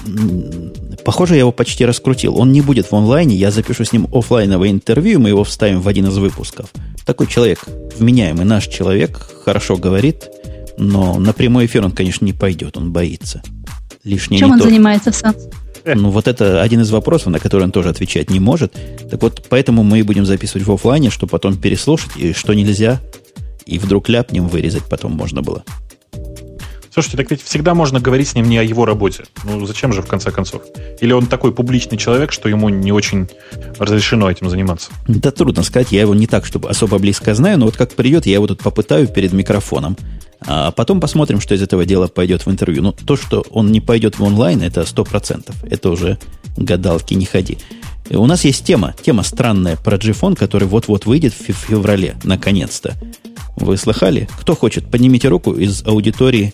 Похоже, 1.05 1.35
я 1.35 1.39
его 1.39 1.53
почти 1.53 1.85
раскрутил. 1.85 2.37
Он 2.37 2.51
не 2.51 2.59
будет 2.59 2.91
в 2.91 2.93
онлайне, 2.93 3.37
я 3.37 3.51
запишу 3.51 3.85
с 3.85 3.93
ним 3.93 4.05
офлайновое 4.11 4.69
интервью, 4.69 5.21
мы 5.21 5.29
его 5.29 5.45
вставим 5.45 5.79
в 5.79 5.87
один 5.87 6.07
из 6.07 6.17
выпусков. 6.17 6.67
Такой 7.05 7.27
человек, 7.27 7.63
вменяемый 7.97 8.43
наш 8.43 8.67
человек, 8.67 9.25
хорошо 9.45 9.77
говорит, 9.77 10.27
но 10.77 11.19
на 11.19 11.31
прямой 11.31 11.67
эфир 11.67 11.85
он, 11.85 11.93
конечно, 11.93 12.25
не 12.25 12.33
пойдет, 12.33 12.75
он 12.75 12.91
боится. 12.91 13.41
Лишнее 14.03 14.39
Чем 14.39 14.51
он 14.51 14.59
то. 14.59 14.65
занимается 14.65 15.13
в 15.13 15.15
Сан? 15.15 15.35
Ну, 15.95 16.09
вот 16.09 16.27
это 16.27 16.61
один 16.61 16.81
из 16.81 16.91
вопросов, 16.91 17.27
на 17.27 17.39
который 17.39 17.63
он 17.63 17.71
тоже 17.71 17.89
отвечать 17.89 18.29
не 18.29 18.39
может. 18.39 18.73
Так 19.09 19.21
вот, 19.21 19.45
поэтому 19.49 19.83
мы 19.83 19.99
и 19.99 20.03
будем 20.03 20.25
записывать 20.25 20.65
в 20.65 20.71
офлайне, 20.71 21.09
чтобы 21.09 21.31
потом 21.31 21.57
переслушать, 21.57 22.11
и 22.17 22.33
что 22.33 22.53
нельзя, 22.53 22.99
и 23.65 23.79
вдруг 23.79 24.09
ляпнем 24.09 24.47
вырезать 24.47 24.83
потом 24.89 25.13
можно 25.13 25.41
было. 25.41 25.63
Слушайте, 26.93 27.17
так 27.17 27.31
ведь 27.31 27.41
всегда 27.41 27.73
можно 27.73 28.01
говорить 28.01 28.27
с 28.27 28.35
ним 28.35 28.49
не 28.49 28.57
о 28.57 28.63
его 28.63 28.85
работе. 28.85 29.23
Ну, 29.45 29.65
зачем 29.65 29.93
же, 29.93 30.01
в 30.01 30.07
конце 30.07 30.29
концов? 30.31 30.63
Или 30.99 31.13
он 31.13 31.27
такой 31.27 31.53
публичный 31.53 31.97
человек, 31.97 32.33
что 32.33 32.49
ему 32.49 32.67
не 32.67 32.91
очень 32.91 33.29
разрешено 33.79 34.29
этим 34.29 34.49
заниматься? 34.49 34.91
Да 35.07 35.31
трудно 35.31 35.63
сказать, 35.63 35.93
я 35.93 36.01
его 36.01 36.13
не 36.13 36.27
так, 36.27 36.45
чтобы 36.45 36.69
особо 36.69 36.99
близко 36.99 37.33
знаю, 37.33 37.59
но 37.59 37.65
вот 37.65 37.77
как 37.77 37.93
придет, 37.93 38.25
я 38.25 38.33
его 38.33 38.47
тут 38.47 38.61
попытаю 38.61 39.07
перед 39.07 39.31
микрофоном. 39.31 39.95
А 40.45 40.71
потом 40.71 40.99
посмотрим, 40.99 41.39
что 41.39 41.55
из 41.55 41.61
этого 41.61 41.85
дела 41.85 42.07
пойдет 42.07 42.45
в 42.45 42.51
интервью. 42.51 42.81
Но 42.81 42.91
то, 42.91 43.15
что 43.15 43.45
он 43.51 43.71
не 43.71 43.79
пойдет 43.79 44.19
в 44.19 44.23
онлайн, 44.23 44.61
это 44.61 44.81
100%. 44.81 45.53
Это 45.69 45.89
уже 45.89 46.17
гадалки 46.57 47.13
не 47.13 47.25
ходи. 47.25 47.57
У 48.09 48.25
нас 48.25 48.43
есть 48.43 48.65
тема, 48.65 48.93
тема 49.01 49.23
странная 49.23 49.77
про 49.77 49.95
Gfon, 49.95 50.35
который 50.35 50.67
вот-вот 50.67 51.05
выйдет 51.05 51.33
в 51.33 51.53
феврале, 51.53 52.15
наконец-то. 52.23 52.95
Вы 53.55 53.77
слыхали? 53.77 54.27
Кто 54.39 54.55
хочет? 54.55 54.89
Поднимите 54.89 55.27
руку 55.27 55.53
из 55.53 55.85
аудитории 55.85 56.53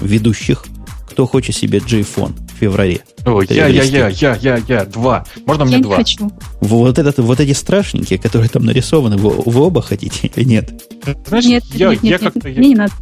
ведущих. 0.00 0.64
Кто 1.10 1.26
хочет 1.26 1.56
себе 1.56 1.78
Gfon 1.78 2.32
в 2.54 2.58
феврале? 2.58 3.02
О, 3.26 3.42
я, 3.42 3.66
я, 3.66 3.82
я, 3.82 4.08
я, 4.08 4.36
я, 4.36 4.56
я, 4.68 4.84
два. 4.84 5.24
Можно 5.44 5.64
мне 5.64 5.76
я 5.76 5.82
два? 5.82 5.96
Не 5.96 6.04
хочу. 6.04 6.32
Вот, 6.60 6.98
этот, 6.98 7.18
вот 7.18 7.40
эти 7.40 7.52
страшненькие, 7.52 8.18
которые 8.18 8.48
там 8.48 8.64
нарисованы, 8.64 9.16
вы, 9.16 9.30
вы 9.30 9.60
оба 9.60 9.82
хотите 9.82 10.28
или 10.34 10.44
нет? 10.44 10.82
Знаешь, 11.26 11.44
нет, 11.46 11.64
я, 11.74 11.90
нет, 11.90 12.04
я 12.04 12.10
нет, 12.10 12.20
как-то... 12.20 12.48
Мне 12.48 12.68
не 12.68 12.74
надо. 12.76 12.92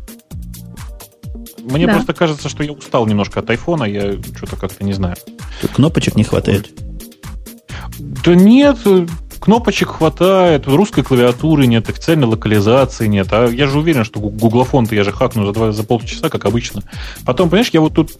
Мне 1.63 1.87
да. 1.87 1.95
просто 1.95 2.15
кажется, 2.15 2.49
что 2.49 2.63
я 2.63 2.73
устал 2.73 3.07
немножко 3.07 3.41
от 3.41 3.51
айфона, 3.51 3.85
я 3.85 4.15
что-то 4.37 4.57
как-то 4.57 4.85
не 4.85 4.95
знаю. 4.95 5.17
Тут 5.61 5.73
кнопочек 5.73 6.17
не 6.17 6.25
хватает. 6.25 6.71
Да 7.99 8.35
нет, 8.35 8.79
кнопочек 9.39 9.89
хватает, 9.91 10.67
русской 10.67 11.03
клавиатуры 11.03 11.67
нет, 11.67 11.89
официальной 11.89 12.27
локализации 12.27 13.07
нет. 13.07 13.29
А 13.31 13.47
я 13.47 13.67
же 13.67 13.79
уверен, 13.79 14.05
что 14.05 14.21
гуглофон-то 14.21 14.95
я 14.95 15.05
же 15.05 15.13
хакну 15.13 15.47
за, 15.47 15.53
два, 15.53 15.73
за 15.73 15.85
полчаса, 15.85 16.29
как 16.29 16.45
обычно. 16.45 16.83
Потом, 17.25 17.49
понимаешь, 17.49 17.71
я 17.73 17.81
вот 17.81 17.95
тут 17.95 18.13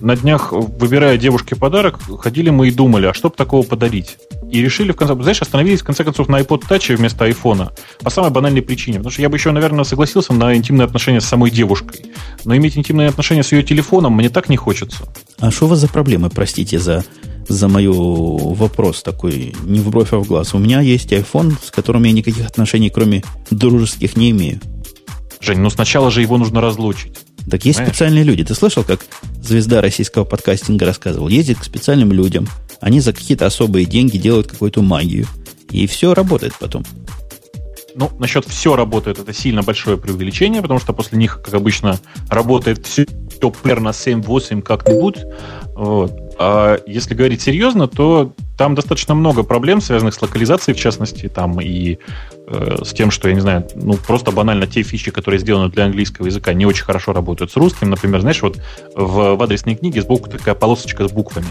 на 0.00 0.16
днях, 0.16 0.52
выбирая 0.52 1.18
девушке 1.18 1.56
подарок, 1.56 2.00
ходили 2.20 2.50
мы 2.50 2.68
и 2.68 2.70
думали, 2.70 3.06
а 3.06 3.14
что 3.14 3.28
бы 3.28 3.36
такого 3.36 3.62
подарить? 3.62 4.18
И 4.50 4.60
решили, 4.60 4.92
в 4.92 4.96
конце 4.96 5.14
знаешь, 5.14 5.42
остановились 5.42 5.80
в 5.80 5.84
конце 5.84 6.02
концов 6.02 6.28
на 6.28 6.40
iPod 6.40 6.62
Touch 6.68 6.94
вместо 6.96 7.24
айфона. 7.24 7.72
По 8.00 8.10
самой 8.10 8.30
банальной 8.30 8.62
причине. 8.62 8.98
Потому 8.98 9.12
что 9.12 9.22
я 9.22 9.28
бы 9.28 9.36
еще, 9.36 9.50
наверное, 9.52 9.84
согласился 9.84 10.32
на 10.32 10.56
интимные 10.56 10.86
отношения 10.86 11.20
с 11.20 11.26
самой 11.26 11.50
девушкой. 11.50 12.06
Но 12.44 12.56
иметь 12.56 12.76
интимные 12.76 13.08
отношения 13.08 13.42
с 13.42 13.52
ее 13.52 13.62
телефоном 13.62 14.14
мне 14.14 14.28
так 14.28 14.48
не 14.48 14.56
хочется. 14.56 15.04
А 15.38 15.50
что 15.50 15.66
у 15.66 15.68
вас 15.68 15.78
за 15.78 15.88
проблемы, 15.88 16.30
простите, 16.30 16.78
за 16.78 17.04
за 17.50 17.68
мою 17.68 18.54
вопрос 18.54 19.02
такой, 19.02 19.54
не 19.64 19.80
в 19.80 19.90
бровь, 19.90 20.12
а 20.12 20.18
в 20.18 20.26
глаз. 20.26 20.54
У 20.54 20.58
меня 20.58 20.80
есть 20.80 21.12
iPhone, 21.12 21.54
с 21.62 21.70
которым 21.70 22.04
я 22.04 22.12
никаких 22.12 22.46
отношений, 22.46 22.90
кроме 22.90 23.22
дружеских, 23.50 24.16
не 24.16 24.30
имею. 24.30 24.60
Жень, 25.40 25.58
ну 25.58 25.70
сначала 25.70 26.10
же 26.10 26.22
его 26.22 26.38
нужно 26.38 26.60
разлучить. 26.60 27.18
Так 27.50 27.64
есть 27.64 27.78
Понимаешь? 27.78 27.96
специальные 27.96 28.24
люди. 28.24 28.44
Ты 28.44 28.54
слышал, 28.54 28.84
как 28.84 29.00
звезда 29.42 29.80
российского 29.80 30.24
подкастинга 30.24 30.86
рассказывал? 30.86 31.28
Ездит 31.28 31.58
к 31.58 31.64
специальным 31.64 32.12
людям. 32.12 32.46
Они 32.80 33.00
за 33.00 33.12
какие-то 33.12 33.46
особые 33.46 33.86
деньги 33.86 34.16
делают 34.16 34.46
какую-то 34.46 34.82
магию. 34.82 35.26
И 35.70 35.86
все 35.86 36.14
работает 36.14 36.54
потом. 36.60 36.84
Ну, 37.96 38.10
насчет 38.18 38.44
все 38.46 38.76
работает, 38.76 39.18
это 39.18 39.32
сильно 39.32 39.62
большое 39.62 39.98
преувеличение, 39.98 40.62
потому 40.62 40.78
что 40.78 40.92
после 40.92 41.18
них, 41.18 41.40
как 41.42 41.54
обычно, 41.54 41.98
работает 42.28 42.86
все 42.86 43.06
примерно 43.62 43.88
7-8 43.88 44.62
как-нибудь. 44.62 45.16
Вот. 45.74 46.29
А 46.42 46.78
если 46.86 47.12
говорить 47.12 47.42
серьезно, 47.42 47.86
то 47.86 48.32
там 48.56 48.74
достаточно 48.74 49.14
много 49.14 49.42
проблем, 49.42 49.82
связанных 49.82 50.14
с 50.14 50.22
локализацией, 50.22 50.74
в 50.74 50.80
частности, 50.80 51.28
там 51.28 51.60
и 51.60 51.98
э, 52.46 52.78
с 52.82 52.94
тем, 52.94 53.10
что, 53.10 53.28
я 53.28 53.34
не 53.34 53.40
знаю, 53.40 53.68
ну, 53.74 53.98
просто 53.98 54.30
банально 54.30 54.66
те 54.66 54.82
фичи, 54.82 55.10
которые 55.10 55.38
сделаны 55.38 55.70
для 55.70 55.84
английского 55.84 56.24
языка, 56.24 56.54
не 56.54 56.64
очень 56.64 56.84
хорошо 56.84 57.12
работают 57.12 57.52
с 57.52 57.56
русским. 57.56 57.90
Например, 57.90 58.22
знаешь, 58.22 58.40
вот 58.40 58.56
в, 58.94 59.36
в 59.36 59.42
адресной 59.42 59.74
книге 59.74 60.00
сбоку 60.00 60.30
такая 60.30 60.54
полосочка 60.54 61.06
с 61.06 61.12
буквами. 61.12 61.48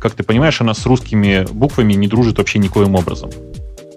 Как 0.00 0.14
ты 0.14 0.24
понимаешь, 0.24 0.60
она 0.60 0.74
с 0.74 0.84
русскими 0.84 1.46
буквами 1.52 1.92
не 1.92 2.08
дружит 2.08 2.38
вообще 2.38 2.58
никоим 2.58 2.96
образом. 2.96 3.30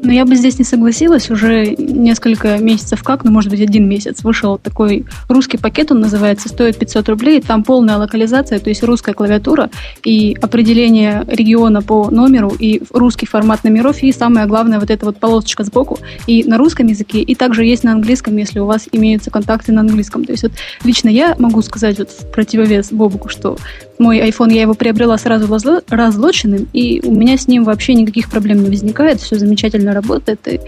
Но 0.05 0.11
я 0.11 0.23
бы 0.23 0.35
здесь 0.35 0.59
не 0.59 0.63
согласилась. 0.63 1.31
Уже 1.31 1.75
несколько 1.77 2.59
месяцев 2.59 3.03
как, 3.03 3.23
ну, 3.23 3.31
может 3.31 3.49
быть, 3.49 3.59
один 3.59 3.89
месяц, 3.89 4.23
вышел 4.23 4.59
такой 4.59 5.05
русский 5.27 5.57
пакет, 5.57 5.91
он 5.91 5.99
называется, 5.99 6.47
стоит 6.47 6.77
500 6.77 7.09
рублей. 7.09 7.41
Там 7.41 7.63
полная 7.63 7.97
локализация, 7.97 8.59
то 8.59 8.69
есть 8.69 8.83
русская 8.83 9.13
клавиатура 9.13 9.71
и 10.03 10.37
определение 10.39 11.25
региона 11.27 11.81
по 11.81 12.11
номеру, 12.11 12.49
и 12.49 12.83
русский 12.91 13.25
формат 13.25 13.63
номеров, 13.63 14.03
и 14.03 14.11
самое 14.11 14.45
главное, 14.45 14.79
вот 14.79 14.91
эта 14.91 15.05
вот 15.07 15.17
полосочка 15.17 15.63
сбоку, 15.63 15.97
и 16.27 16.43
на 16.43 16.59
русском 16.59 16.85
языке, 16.85 17.21
и 17.21 17.33
также 17.33 17.65
есть 17.65 17.83
на 17.83 17.91
английском, 17.93 18.37
если 18.37 18.59
у 18.59 18.65
вас 18.65 18.87
имеются 18.91 19.31
контакты 19.31 19.71
на 19.71 19.81
английском. 19.81 20.23
То 20.23 20.33
есть 20.33 20.43
вот 20.43 20.51
лично 20.83 21.09
я 21.09 21.35
могу 21.39 21.63
сказать 21.63 21.97
вот 21.97 22.11
в 22.11 22.31
противовес 22.31 22.91
Бобуку, 22.91 23.29
что 23.29 23.57
мой 23.97 24.19
iPhone, 24.19 24.53
я 24.53 24.61
его 24.61 24.73
приобрела 24.73 25.17
сразу 25.17 25.47
разлоченным, 25.89 26.67
и 26.73 27.01
у 27.03 27.13
меня 27.13 27.37
с 27.37 27.47
ним 27.47 27.63
вообще 27.63 27.93
никаких 27.93 28.29
проблем 28.29 28.63
не 28.63 28.69
возникает, 28.69 29.21
все 29.21 29.37
замечательно 29.37 29.93
работает. 29.93 30.39
И 30.47 30.59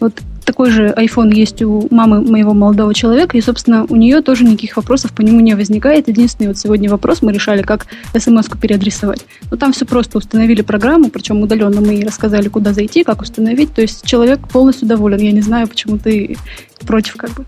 вот 0.00 0.14
такой 0.44 0.70
же 0.70 0.88
iPhone 0.88 1.32
есть 1.32 1.62
у 1.62 1.86
мамы 1.90 2.20
моего 2.20 2.52
молодого 2.52 2.94
человека, 2.94 3.36
и, 3.36 3.40
собственно, 3.40 3.86
у 3.88 3.96
нее 3.96 4.20
тоже 4.22 4.44
никаких 4.44 4.76
вопросов 4.76 5.12
по 5.12 5.22
нему 5.22 5.40
не 5.40 5.54
возникает. 5.54 6.08
Единственный 6.08 6.48
вот 6.48 6.58
сегодня 6.58 6.90
вопрос 6.90 7.22
мы 7.22 7.32
решали, 7.32 7.62
как 7.62 7.86
смс-ку 8.16 8.58
переадресовать. 8.58 9.24
Но 9.50 9.56
там 9.56 9.72
все 9.72 9.84
просто 9.84 10.18
установили 10.18 10.62
программу, 10.62 11.10
причем 11.10 11.40
удаленно 11.42 11.80
мы 11.80 11.92
ей 11.94 12.04
рассказали, 12.04 12.48
куда 12.48 12.72
зайти, 12.72 13.04
как 13.04 13.22
установить. 13.22 13.72
То 13.74 13.82
есть 13.82 14.04
человек 14.04 14.40
полностью 14.48 14.88
доволен. 14.88 15.20
Я 15.20 15.32
не 15.32 15.42
знаю, 15.42 15.68
почему 15.68 15.98
ты 15.98 16.36
против 16.82 17.16
как 17.16 17.30
бы. 17.30 17.44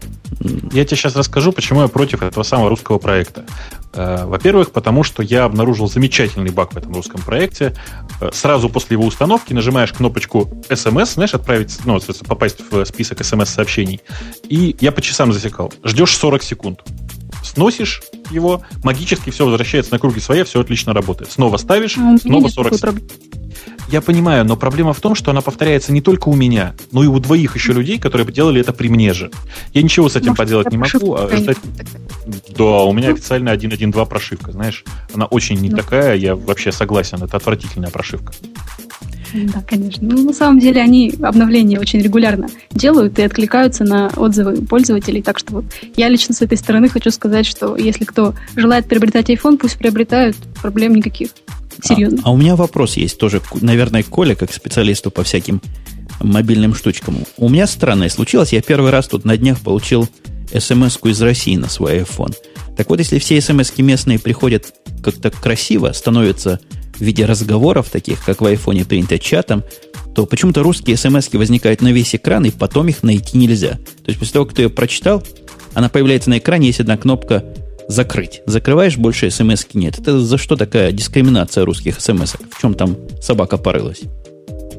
Я 0.72 0.84
тебе 0.84 0.96
сейчас 0.96 1.16
расскажу, 1.16 1.52
почему 1.52 1.82
я 1.82 1.88
против 1.88 2.22
этого 2.22 2.42
самого 2.42 2.68
русского 2.70 2.98
проекта. 2.98 3.44
Э, 3.92 4.24
во-первых, 4.24 4.72
потому 4.72 5.02
что 5.04 5.22
я 5.22 5.44
обнаружил 5.44 5.88
замечательный 5.88 6.50
баг 6.50 6.72
в 6.72 6.76
этом 6.76 6.92
русском 6.94 7.20
проекте. 7.20 7.74
Э, 8.20 8.30
сразу 8.32 8.68
после 8.68 8.96
его 8.96 9.06
установки 9.06 9.52
нажимаешь 9.52 9.92
кнопочку 9.92 10.50
SMS, 10.68 11.14
знаешь, 11.14 11.34
отправить, 11.34 11.78
ну, 11.84 12.00
попасть 12.26 12.58
в 12.70 12.84
список 12.84 13.20
SMS-сообщений. 13.20 14.00
И 14.48 14.76
я 14.80 14.92
по 14.92 15.00
часам 15.00 15.32
засекал. 15.32 15.72
Ждешь 15.84 16.16
40 16.16 16.42
секунд. 16.42 16.82
Сносишь 17.44 18.02
его, 18.30 18.62
магически 18.82 19.30
все 19.30 19.44
возвращается 19.44 19.92
на 19.92 19.98
круги 19.98 20.18
своя, 20.18 20.44
все 20.44 20.60
отлично 20.60 20.92
работает. 20.92 21.30
Снова 21.30 21.56
ставишь, 21.58 21.96
ну, 21.96 22.18
снова 22.18 22.48
40 22.48 22.74
секунд. 22.74 23.12
Я 23.88 24.00
понимаю, 24.00 24.44
но 24.44 24.56
проблема 24.56 24.92
в 24.92 25.00
том, 25.00 25.14
что 25.14 25.30
она 25.30 25.40
повторяется 25.40 25.92
не 25.92 26.00
только 26.00 26.28
у 26.28 26.34
меня, 26.34 26.74
но 26.90 27.04
и 27.04 27.06
у 27.06 27.18
двоих 27.18 27.54
еще 27.54 27.72
людей, 27.72 27.98
которые 27.98 28.26
делали 28.30 28.60
это 28.60 28.72
при 28.72 28.88
мне 28.88 29.12
же. 29.12 29.30
Я 29.72 29.82
ничего 29.82 30.08
с 30.08 30.16
этим 30.16 30.28
Может, 30.30 30.38
поделать 30.38 30.70
не 30.72 30.78
могу. 30.78 31.14
А 31.14 31.28
ждать... 31.36 31.58
Да, 32.56 32.84
у 32.84 32.92
меня 32.92 33.08
ну. 33.08 33.14
официально 33.14 33.50
1.1.2 33.50 34.06
прошивка, 34.06 34.52
знаешь. 34.52 34.84
Она 35.12 35.26
очень 35.26 35.56
не 35.56 35.70
ну. 35.70 35.76
такая, 35.76 36.16
я 36.16 36.34
вообще 36.34 36.72
согласен, 36.72 37.22
это 37.22 37.36
отвратительная 37.36 37.90
прошивка. 37.90 38.32
Да, 39.34 39.62
конечно. 39.66 40.06
Ну, 40.08 40.24
на 40.24 40.32
самом 40.32 40.60
деле 40.60 40.80
они 40.80 41.12
обновления 41.20 41.80
очень 41.80 42.00
регулярно 42.00 42.48
делают 42.70 43.18
и 43.18 43.22
откликаются 43.22 43.82
на 43.82 44.08
отзывы 44.16 44.64
пользователей. 44.64 45.22
Так 45.22 45.38
что 45.38 45.54
вот 45.54 45.64
я 45.96 46.08
лично 46.08 46.34
с 46.34 46.42
этой 46.42 46.56
стороны 46.56 46.88
хочу 46.88 47.10
сказать, 47.10 47.44
что 47.44 47.76
если 47.76 48.04
кто 48.04 48.34
желает 48.54 48.86
приобретать 48.86 49.30
iPhone, 49.30 49.58
пусть 49.58 49.76
приобретают, 49.76 50.36
проблем 50.62 50.94
никаких. 50.94 51.30
Серьезно. 51.82 52.20
А, 52.24 52.28
а 52.28 52.32
у 52.32 52.36
меня 52.36 52.56
вопрос 52.56 52.96
есть 52.96 53.18
тоже, 53.18 53.40
наверное, 53.60 54.02
Коля, 54.02 54.34
как 54.34 54.52
специалисту 54.52 55.10
по 55.10 55.22
всяким 55.24 55.60
мобильным 56.20 56.74
штучкам. 56.74 57.18
У 57.36 57.48
меня 57.48 57.66
странное 57.66 58.08
случилось. 58.08 58.52
Я 58.52 58.62
первый 58.62 58.90
раз 58.90 59.08
тут 59.08 59.24
на 59.24 59.36
днях 59.36 59.60
получил 59.60 60.08
смс 60.58 60.98
из 61.04 61.22
России 61.22 61.56
на 61.56 61.68
свой 61.68 62.00
iPhone. 62.00 62.34
Так 62.76 62.90
вот, 62.90 62.98
если 62.98 63.18
все 63.18 63.40
смс 63.40 63.72
местные 63.78 64.18
приходят 64.18 64.74
как-то 65.02 65.30
красиво, 65.30 65.92
становятся 65.92 66.60
в 66.94 67.00
виде 67.00 67.24
разговоров 67.24 67.90
таких, 67.90 68.24
как 68.24 68.40
в 68.40 68.46
айфоне 68.46 68.84
принято 68.84 69.18
чатом, 69.18 69.64
то 70.14 70.26
почему-то 70.26 70.62
русские 70.62 70.96
смс 70.96 71.32
возникают 71.32 71.82
на 71.82 71.92
весь 71.92 72.14
экран, 72.14 72.44
и 72.44 72.50
потом 72.50 72.88
их 72.88 73.02
найти 73.02 73.36
нельзя. 73.36 73.72
То 73.72 74.08
есть 74.08 74.18
после 74.18 74.34
того, 74.34 74.46
как 74.46 74.54
ты 74.54 74.62
ее 74.62 74.70
прочитал, 74.70 75.22
она 75.72 75.88
появляется 75.88 76.30
на 76.30 76.38
экране, 76.38 76.68
есть 76.68 76.80
одна 76.80 76.96
кнопка 76.96 77.44
закрыть. 77.88 78.42
Закрываешь, 78.46 78.96
больше 78.96 79.30
смс 79.30 79.66
нет. 79.74 79.98
Это 79.98 80.18
за 80.18 80.38
что 80.38 80.56
такая 80.56 80.92
дискриминация 80.92 81.64
русских 81.64 82.00
смс 82.00 82.34
-ок? 82.34 82.40
В 82.50 82.60
чем 82.60 82.74
там 82.74 82.96
собака 83.20 83.56
порылась? 83.56 84.02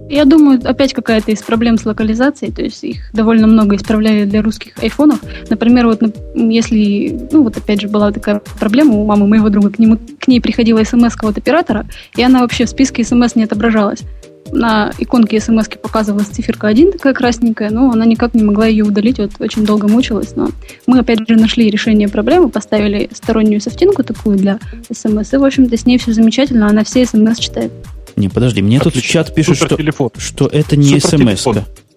Я 0.07 0.25
думаю, 0.25 0.61
опять 0.63 0.93
какая-то 0.93 1.31
из 1.31 1.41
проблем 1.41 1.79
с 1.79 1.85
локализацией, 1.85 2.53
то 2.53 2.61
есть 2.61 2.83
их 2.83 3.11
довольно 3.13 3.47
много 3.47 3.75
исправляли 3.75 4.25
для 4.25 4.43
русских 4.43 4.77
айфонов. 4.77 5.19
Например, 5.49 5.87
вот 5.87 6.01
если, 6.35 7.27
ну 7.31 7.43
вот 7.43 7.57
опять 7.57 7.81
же 7.81 7.87
была 7.87 8.11
такая 8.11 8.41
проблема 8.59 8.93
у 8.93 9.05
мамы 9.05 9.27
моего 9.27 9.49
друга, 9.49 9.71
к, 9.71 9.79
нему, 9.79 9.97
к 10.19 10.27
ней 10.27 10.41
приходила 10.41 10.83
смс 10.83 11.15
от 11.19 11.37
оператора, 11.37 11.87
и 12.15 12.21
она 12.21 12.41
вообще 12.41 12.65
в 12.65 12.69
списке 12.69 13.03
смс 13.03 13.35
не 13.35 13.45
отображалась 13.45 14.03
на 14.51 14.91
иконке 14.99 15.39
смс 15.39 15.67
показывалась 15.81 16.27
циферка 16.27 16.67
1 16.67 16.93
такая 16.93 17.13
красненькая, 17.13 17.69
но 17.69 17.91
она 17.91 18.05
никак 18.05 18.33
не 18.33 18.43
могла 18.43 18.67
ее 18.67 18.83
удалить, 18.83 19.17
вот 19.17 19.31
очень 19.39 19.65
долго 19.65 19.87
мучилась. 19.87 20.35
Но 20.35 20.49
мы 20.87 20.99
опять 20.99 21.27
же 21.27 21.35
нашли 21.35 21.69
решение 21.69 22.07
проблемы, 22.07 22.49
поставили 22.49 23.09
стороннюю 23.13 23.61
софтинку 23.61 24.03
такую 24.03 24.37
для 24.37 24.59
смс, 24.91 25.33
и 25.33 25.37
в 25.37 25.43
общем-то 25.43 25.75
с 25.75 25.85
ней 25.85 25.97
все 25.97 26.13
замечательно, 26.13 26.67
она 26.67 26.83
все 26.83 27.05
смс 27.05 27.37
читает. 27.37 27.71
Не, 28.15 28.29
подожди, 28.29 28.61
мне 28.61 28.77
Отлично. 28.77 29.01
тут 29.01 29.03
в 29.03 29.11
чат 29.11 29.35
пишут, 29.35 29.57
что, 29.57 30.11
что 30.17 30.47
это 30.47 30.77
не 30.77 30.99
смс 30.99 31.45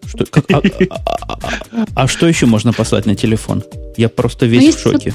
что, 0.09 0.25
как, 0.25 0.45
а, 0.51 0.63
а, 0.89 1.39
а, 1.71 1.87
а 1.95 2.09
что 2.09 2.27
еще 2.27 2.47
можно 2.47 2.73
послать 2.73 3.05
на 3.05 3.15
телефон? 3.15 3.63
Я 3.99 4.09
просто 4.09 4.47
весь 4.47 4.65
ну, 4.65 4.73
в 4.73 4.79
шоке. 4.79 5.15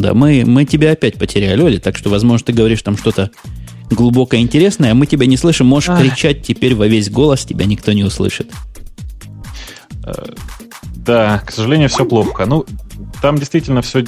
Да, 0.00 0.14
мы, 0.14 0.44
мы 0.46 0.64
тебя 0.64 0.92
опять 0.92 1.14
потеряли, 1.14 1.62
Оля, 1.62 1.78
так 1.78 1.96
что, 1.96 2.10
возможно, 2.10 2.46
ты 2.46 2.52
говоришь 2.52 2.82
там 2.82 2.96
что-то 2.96 3.30
глубокое 3.90 4.40
интересное, 4.40 4.92
а 4.92 4.94
мы 4.94 5.06
тебя 5.06 5.26
не 5.26 5.36
слышим. 5.36 5.66
Можешь 5.66 5.90
Ах. 5.90 6.00
кричать 6.00 6.42
теперь 6.42 6.74
во 6.74 6.86
весь 6.86 7.10
голос, 7.10 7.44
тебя 7.44 7.66
никто 7.66 7.92
не 7.92 8.04
услышит. 8.04 8.50
Э, 10.04 10.12
да, 10.96 11.42
к 11.46 11.52
сожалению, 11.52 11.88
все 11.88 12.04
плохо. 12.04 12.46
Ну, 12.46 12.66
там 13.20 13.38
действительно 13.38 13.82
все 13.82 14.04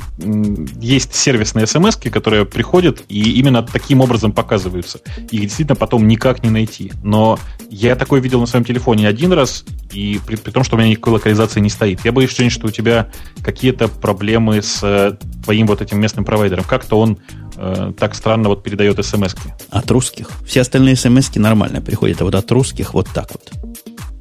есть 0.81 1.15
сервисные 1.15 1.67
смс, 1.67 1.97
которые 1.97 2.45
приходят 2.45 3.03
и 3.09 3.39
именно 3.39 3.63
таким 3.63 4.01
образом 4.01 4.33
показываются. 4.33 5.01
Их 5.31 5.41
действительно 5.43 5.77
потом 5.77 6.07
никак 6.07 6.43
не 6.43 6.51
найти. 6.51 6.93
Но 7.03 7.39
я 7.71 7.97
такое 7.97 8.21
видел 8.21 8.41
на 8.41 8.47
своем 8.47 8.65
телефоне 8.65 9.09
один 9.09 9.33
раз, 9.33 9.65
и 9.93 10.21
при, 10.27 10.37
при 10.37 10.51
том, 10.51 10.65
что 10.65 10.77
у 10.77 10.79
меня 10.79 10.91
никакой 10.91 11.15
локализации 11.15 11.61
не 11.61 11.71
стоит. 11.71 12.05
Я 12.05 12.13
боюсь, 12.13 12.31
что 12.31 12.67
у 12.67 12.71
тебя 12.71 13.11
какие-то 13.43 13.89
проблемы 13.89 14.63
с 14.63 14.81
э, 14.83 15.17
твоим 15.43 15.67
вот 15.67 15.81
этим 15.81 16.01
местным 16.01 16.25
провайдером. 16.25 16.65
Как-то 16.65 16.99
он 16.99 17.19
э, 17.57 17.93
так 17.99 18.15
странно 18.15 18.49
вот 18.49 18.63
передает 18.63 19.05
смс 19.05 19.35
-ки. 19.35 19.51
От 19.71 19.91
русских. 19.91 20.31
Все 20.47 20.61
остальные 20.61 20.97
смс 20.97 21.35
нормально 21.37 21.81
приходят, 21.81 22.21
а 22.21 22.25
вот 22.25 22.35
от 22.35 22.51
русских 22.51 22.95
вот 22.95 23.09
так 23.13 23.31
вот. 23.33 23.51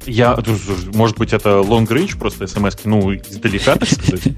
Я, 0.08 0.38
может 0.94 1.18
быть, 1.18 1.32
это 1.32 1.50
long 1.50 1.86
range 1.86 2.18
просто 2.18 2.46
смс 2.46 2.76
ну, 2.84 3.14
издалека, 3.14 3.76
так 3.76 3.88
сказать. 3.88 4.22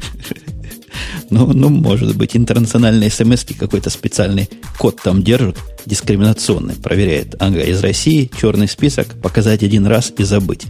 Ну, 1.31 1.53
ну, 1.53 1.69
может 1.69 2.17
быть, 2.17 2.37
интернациональные 2.37 3.11
смс 3.11 3.45
какой-то 3.57 3.89
специальный 3.89 4.51
код 4.79 5.01
там 5.01 5.23
держат, 5.23 5.57
дискриминационный, 5.87 6.75
проверяет. 6.75 7.37
Ага, 7.39 7.61
из 7.61 7.81
России 7.81 8.29
черный 8.39 8.67
список, 8.67 9.07
показать 9.23 9.63
один 9.63 9.87
раз 9.87 10.13
и 10.19 10.25
забыть. 10.25 10.67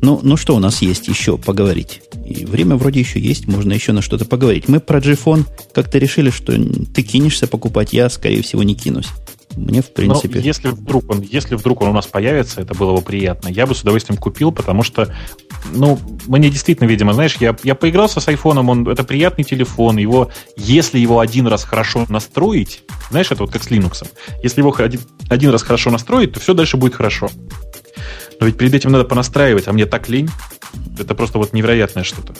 Ну, 0.00 0.18
ну 0.20 0.36
что 0.36 0.56
у 0.56 0.58
нас 0.58 0.82
есть 0.82 1.06
еще 1.06 1.38
поговорить? 1.38 2.02
И 2.26 2.44
время 2.44 2.74
вроде 2.74 2.98
еще 2.98 3.20
есть, 3.20 3.46
можно 3.46 3.72
еще 3.72 3.92
на 3.92 4.02
что-то 4.02 4.24
поговорить. 4.24 4.68
Мы 4.68 4.80
про 4.80 4.98
Gfon 4.98 5.44
как-то 5.72 5.98
решили, 5.98 6.30
что 6.30 6.52
ты 6.52 7.02
кинешься 7.02 7.46
покупать, 7.46 7.92
я, 7.92 8.10
скорее 8.10 8.42
всего, 8.42 8.64
не 8.64 8.74
кинусь. 8.74 9.08
Мне, 9.56 9.82
в 9.82 9.92
принципе... 9.92 10.38
Но 10.38 10.44
если 10.44 10.68
вдруг, 10.68 11.10
он, 11.10 11.20
если 11.20 11.54
вдруг 11.54 11.82
он 11.82 11.88
у 11.88 11.92
нас 11.92 12.06
появится, 12.06 12.60
это 12.60 12.74
было 12.74 12.96
бы 12.96 13.02
приятно. 13.02 13.48
Я 13.48 13.66
бы 13.66 13.74
с 13.74 13.82
удовольствием 13.82 14.18
купил, 14.18 14.52
потому 14.52 14.82
что, 14.82 15.14
ну, 15.72 15.98
мне 16.26 16.50
действительно, 16.50 16.88
видимо, 16.88 17.12
знаешь, 17.12 17.36
я, 17.38 17.56
я 17.62 17.74
поигрался 17.74 18.20
с 18.20 18.28
айфоном, 18.28 18.68
он, 18.68 18.88
это 18.88 19.04
приятный 19.04 19.44
телефон, 19.44 19.98
его, 19.98 20.30
если 20.56 20.98
его 20.98 21.20
один 21.20 21.46
раз 21.46 21.64
хорошо 21.64 22.06
настроить, 22.08 22.82
знаешь, 23.10 23.30
это 23.30 23.42
вот 23.42 23.52
как 23.52 23.62
с 23.62 23.68
Linux, 23.68 24.06
если 24.42 24.60
его 24.60 24.74
один, 24.78 25.00
один 25.28 25.50
раз 25.50 25.62
хорошо 25.62 25.90
настроить, 25.90 26.32
то 26.32 26.40
все 26.40 26.54
дальше 26.54 26.76
будет 26.76 26.94
хорошо. 26.94 27.30
Но 28.40 28.46
ведь 28.46 28.56
перед 28.56 28.74
этим 28.74 28.90
надо 28.90 29.04
понастраивать, 29.04 29.68
а 29.68 29.72
мне 29.72 29.86
так 29.86 30.08
лень. 30.08 30.28
Это 30.98 31.14
просто 31.14 31.38
вот 31.38 31.52
невероятное 31.52 32.02
что-то. 32.02 32.34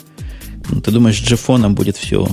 Ну, 0.71 0.81
ты 0.81 0.91
думаешь, 0.91 1.19
с 1.19 1.23
джефоном 1.23 1.75
будет 1.75 1.97
все 1.97 2.27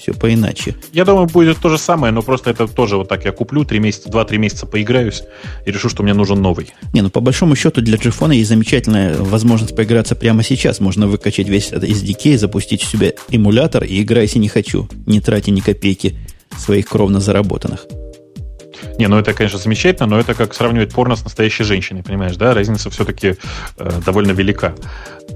все 0.00 0.14
поиначе. 0.14 0.74
Я 0.92 1.04
думаю, 1.04 1.26
будет 1.26 1.58
то 1.58 1.68
же 1.68 1.78
самое, 1.78 2.12
но 2.12 2.22
просто 2.22 2.50
это 2.50 2.66
тоже 2.66 2.96
вот 2.96 3.08
так 3.08 3.24
я 3.24 3.32
куплю, 3.32 3.64
3 3.64 3.78
месяца, 3.78 4.08
2-3 4.08 4.38
месяца 4.38 4.66
поиграюсь 4.66 5.22
и 5.66 5.70
решу, 5.70 5.88
что 5.88 6.02
мне 6.02 6.14
нужен 6.14 6.40
новый. 6.40 6.72
Не, 6.92 7.02
ну 7.02 7.10
по 7.10 7.20
большому 7.20 7.54
счету 7.54 7.82
для 7.82 7.98
джифона 7.98 8.32
есть 8.32 8.48
замечательная 8.48 9.16
возможность 9.18 9.76
поиграться 9.76 10.14
прямо 10.14 10.42
сейчас. 10.42 10.80
Можно 10.80 11.06
выкачать 11.06 11.48
весь 11.48 11.68
этот 11.68 11.84
SDK, 11.84 12.38
запустить 12.38 12.82
в 12.82 12.90
себя 12.90 13.12
эмулятор 13.28 13.84
и 13.84 14.00
играй, 14.02 14.22
если 14.22 14.38
не 14.38 14.48
хочу, 14.48 14.88
не 15.06 15.20
тратя 15.20 15.50
ни 15.50 15.60
копейки 15.60 16.16
своих 16.56 16.86
кровно 16.86 17.20
заработанных. 17.20 17.86
Не, 19.00 19.08
ну 19.08 19.16
это, 19.16 19.32
конечно, 19.32 19.58
замечательно, 19.58 20.06
но 20.06 20.20
это 20.20 20.34
как 20.34 20.52
сравнивать 20.52 20.92
порно 20.92 21.16
с 21.16 21.24
настоящей 21.24 21.64
женщиной, 21.64 22.02
понимаешь, 22.02 22.36
да? 22.36 22.52
Разница 22.52 22.90
все-таки 22.90 23.36
э, 23.78 23.90
довольно 24.04 24.32
велика. 24.32 24.74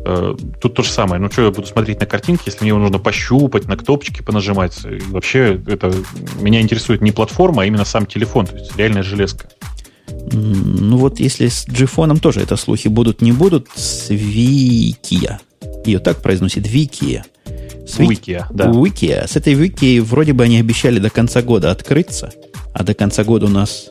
Э, 0.05 0.37
тут 0.61 0.75
то 0.75 0.83
же 0.83 0.91
самое. 0.91 1.19
Ну, 1.19 1.31
что 1.31 1.45
я 1.47 1.51
буду 1.51 1.67
смотреть 1.67 1.99
на 1.99 2.05
картинки, 2.05 2.43
если 2.45 2.61
мне 2.61 2.69
его 2.69 2.79
нужно 2.79 2.99
пощупать, 2.99 3.67
на 3.67 3.79
кнопочки 3.79 4.21
понажимать? 4.21 4.85
И 4.85 5.01
вообще, 5.07 5.59
это 5.67 5.95
меня 6.43 6.61
интересует 6.61 7.01
не 7.01 7.11
платформа, 7.11 7.63
а 7.63 7.65
именно 7.65 7.87
сам 7.87 8.05
телефон, 8.05 8.45
то 8.45 8.55
есть 8.55 8.77
реальная 8.77 9.03
железка. 9.03 9.49
Ну 10.31 10.99
вот 10.99 11.19
если 11.19 11.49
с 11.49 11.67
джифоном 11.67 12.19
тоже 12.19 12.41
это 12.41 12.57
слухи 12.57 12.89
будут, 12.89 13.23
не 13.23 13.33
будут, 13.33 13.69
с 13.75 14.11
Викия. 14.11 15.41
Ее 15.87 16.01
так 16.01 16.21
произносит 16.21 16.69
Викия. 16.69 17.25
С 17.87 17.99
Викия, 17.99 18.47
да. 18.51 18.71
Викия. 18.71 19.27
С 19.27 19.37
этой 19.37 19.55
Вики 19.55 19.99
вроде 19.99 20.33
бы 20.33 20.45
они 20.45 20.59
обещали 20.59 20.99
до 20.99 21.11
конца 21.11 21.43
года 21.43 21.71
открыться, 21.71 22.33
а 22.73 22.83
до 22.83 22.95
конца 22.95 23.25
года 23.25 23.47
у 23.47 23.51
нас 23.51 23.91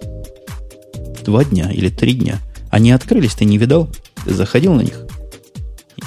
два 1.24 1.44
дня 1.44 1.72
или 1.72 1.90
три 1.90 2.14
дня. 2.14 2.40
Они 2.70 2.92
открылись, 2.92 3.36
ты 3.36 3.46
не 3.46 3.58
видал? 3.58 3.90
Ты 4.26 4.34
заходил 4.34 4.74
на 4.74 4.82
них? 4.82 5.06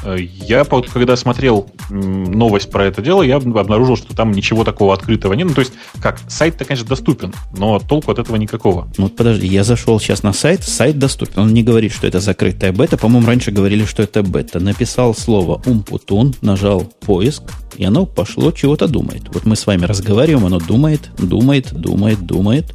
Э, 0.05 0.16
я, 0.18 0.64
когда 0.64 1.16
смотрел 1.16 1.68
новость 1.90 2.70
про 2.70 2.84
это 2.84 3.03
дело, 3.03 3.22
я 3.22 3.36
обнаружил, 3.36 3.97
что 3.97 4.14
там 4.14 4.32
ничего 4.32 4.64
такого 4.64 4.94
открытого 4.94 5.32
нет. 5.34 5.49
Ну, 5.49 5.55
то 5.55 5.61
есть, 5.61 5.72
как, 6.01 6.20
сайт-то, 6.28 6.64
конечно, 6.64 6.88
доступен, 6.88 7.32
но 7.57 7.78
толку 7.78 8.11
от 8.11 8.18
этого 8.18 8.36
никакого. 8.36 8.88
Ну, 8.99 9.05
вот 9.05 9.16
подожди, 9.16 9.47
я 9.47 9.64
зашел 9.64 9.99
сейчас 10.01 10.22
на 10.22 10.32
сайт, 10.32 10.62
сайт 10.62 10.99
доступен. 10.99 11.42
Он 11.42 11.55
не 11.55 11.62
говорит, 11.62 11.92
что 11.92 12.07
это 12.07 12.20
закрытая 12.20 12.72
бета. 12.72 12.97
По-моему, 12.97 13.26
раньше 13.26 13.51
говорили, 13.51 13.84
что 13.84 14.03
это 14.03 14.22
бета. 14.22 14.61
Написал 14.61 15.14
слово 15.14 15.62
умпутун, 15.66 16.34
нажал 16.40 16.82
поиск, 17.01 17.42
и 17.76 17.84
оно 17.84 18.07
пошло, 18.07 18.53
чего-то 18.53 18.88
думает. 18.88 19.22
Вот 19.32 19.44
мы 19.44 19.57
с 19.57 19.66
вами 19.66 19.84
разговариваем, 19.84 20.47
оно 20.47 20.59
думает, 20.59 21.11
думает, 21.18 21.72
думает, 21.72 22.24
думает. 22.24 22.74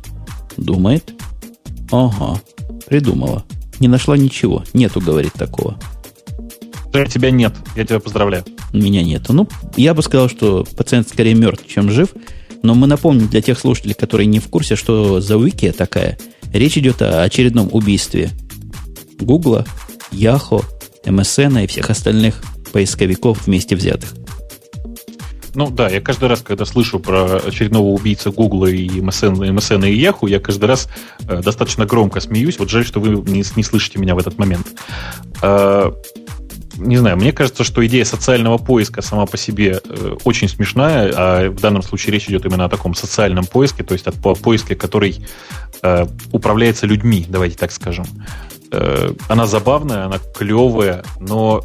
Думает. 0.57 1.13
Ага, 1.91 2.39
придумала. 2.87 3.43
Не 3.79 3.87
нашла 3.87 4.17
ничего. 4.17 4.63
Нету, 4.73 5.01
говорит, 5.01 5.33
такого. 5.33 5.77
Тебя 6.91 7.31
нет. 7.31 7.53
Я 7.75 7.85
тебя 7.85 7.99
поздравляю. 7.99 8.43
Меня 8.73 9.03
нету. 9.03 9.33
Ну, 9.33 9.47
я 9.77 9.93
бы 9.93 10.01
сказал, 10.01 10.29
что 10.29 10.65
пациент 10.77 11.07
скорее 11.09 11.35
мертв, 11.35 11.65
чем 11.67 11.91
жив. 11.91 12.09
Но 12.63 12.75
мы 12.75 12.87
напомним 12.87 13.27
для 13.27 13.41
тех 13.41 13.57
слушателей, 13.57 13.95
которые 13.95 14.27
не 14.27 14.39
в 14.39 14.47
курсе, 14.47 14.75
что 14.75 15.19
за 15.19 15.35
Wiki 15.35 15.71
такая. 15.71 16.17
Речь 16.53 16.77
идет 16.77 17.01
о 17.01 17.23
очередном 17.23 17.69
убийстве 17.71 18.29
Гугла, 19.19 19.65
Яхо, 20.11 20.61
МСН 21.05 21.57
и 21.59 21.67
всех 21.67 21.89
остальных 21.89 22.41
поисковиков 22.71 23.47
вместе 23.47 23.75
взятых. 23.75 24.13
Ну 25.53 25.69
да, 25.69 25.89
я 25.89 25.99
каждый 25.99 26.29
раз, 26.29 26.41
когда 26.41 26.63
слышу 26.63 26.99
про 26.99 27.37
очередного 27.37 27.87
убийца 27.87 28.31
Гугла 28.31 28.67
и 28.67 28.87
MSN, 28.87 29.45
и 29.45 29.49
MSN 29.49 29.89
и 29.89 30.01
Yahoo, 30.01 30.29
я 30.29 30.39
каждый 30.39 30.65
раз 30.65 30.87
э, 31.27 31.41
достаточно 31.41 31.85
громко 31.85 32.21
смеюсь. 32.21 32.57
Вот 32.57 32.69
жаль, 32.69 32.85
что 32.85 33.01
вы 33.01 33.09
не, 33.29 33.43
не 33.55 33.63
слышите 33.63 33.99
меня 33.99 34.15
в 34.15 34.19
этот 34.19 34.37
момент. 34.37 34.67
Э, 35.41 35.91
не 36.77 36.97
знаю, 36.97 37.17
мне 37.17 37.31
кажется, 37.31 37.63
что 37.63 37.85
идея 37.85 38.05
социального 38.05 38.57
поиска 38.57 39.01
сама 39.01 39.25
по 39.25 39.37
себе 39.37 39.81
э, 39.83 40.15
очень 40.23 40.47
смешная, 40.47 41.13
а 41.15 41.49
в 41.49 41.59
данном 41.59 41.81
случае 41.81 42.13
речь 42.13 42.27
идет 42.29 42.45
именно 42.45 42.65
о 42.65 42.69
таком 42.69 42.95
социальном 42.95 43.45
поиске, 43.45 43.83
то 43.83 43.93
есть 43.93 44.07
о 44.07 44.11
поиске, 44.11 44.75
который 44.75 45.25
э, 45.81 46.05
управляется 46.31 46.85
людьми, 46.87 47.25
давайте 47.27 47.57
так 47.57 47.71
скажем. 47.71 48.05
Э, 48.71 49.13
она 49.27 49.45
забавная, 49.45 50.05
она 50.05 50.19
клевая, 50.35 51.03
но 51.19 51.63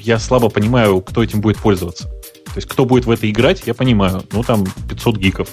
я 0.00 0.18
слабо 0.18 0.50
понимаю, 0.50 1.00
кто 1.00 1.22
этим 1.22 1.40
будет 1.40 1.58
пользоваться. 1.58 2.10
То 2.54 2.58
есть, 2.58 2.68
кто 2.68 2.84
будет 2.84 3.04
в 3.04 3.10
это 3.10 3.28
играть, 3.28 3.64
я 3.66 3.74
понимаю, 3.74 4.22
ну, 4.30 4.44
там 4.44 4.64
500 4.88 5.16
гиков. 5.16 5.48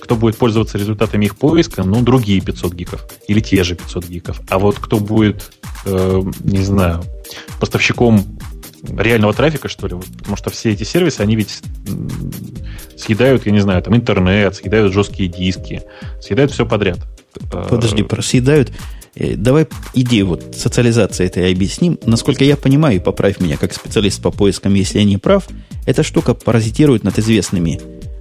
Кто 0.00 0.16
будет 0.16 0.38
пользоваться 0.38 0.78
результатами 0.78 1.26
их 1.26 1.36
поиска, 1.36 1.82
ну, 1.82 2.00
другие 2.00 2.40
500 2.40 2.72
гиков. 2.72 3.06
Или 3.28 3.40
те 3.40 3.62
же 3.64 3.74
500 3.74 4.06
гиков. 4.06 4.40
А 4.48 4.58
вот 4.58 4.78
кто 4.78 4.98
будет, 4.98 5.52
э, 5.84 6.22
не 6.40 6.64
знаю, 6.64 7.04
поставщиком 7.60 8.24
реального 8.82 9.34
трафика, 9.34 9.68
что 9.68 9.88
ли, 9.88 9.96
потому 10.18 10.38
что 10.38 10.48
все 10.48 10.70
эти 10.70 10.84
сервисы, 10.84 11.20
они 11.20 11.36
ведь 11.36 11.60
съедают, 12.96 13.44
я 13.44 13.52
не 13.52 13.60
знаю, 13.60 13.82
там 13.82 13.94
интернет, 13.94 14.54
съедают 14.54 14.94
жесткие 14.94 15.28
диски, 15.28 15.82
съедают 16.22 16.50
все 16.50 16.64
подряд. 16.64 16.98
Подожди, 17.50 18.04
про 18.04 18.22
съедают. 18.22 18.72
Э, 19.14 19.34
давай 19.36 19.66
идею 19.94 20.28
вот 20.28 20.54
социализации 20.56 21.26
этой 21.26 21.52
объясним. 21.52 21.98
Насколько 22.06 22.44
я 22.44 22.56
понимаю, 22.56 22.96
и 22.96 23.00
поправь 23.00 23.38
меня 23.38 23.58
как 23.58 23.74
специалист 23.74 24.22
по 24.22 24.30
поискам, 24.30 24.72
если 24.72 25.00
я 25.00 25.04
не 25.04 25.18
прав, 25.18 25.46
эта 25.88 26.02
штука 26.02 26.34
паразитирует 26.34 27.02
над 27.02 27.18
известными 27.18 27.80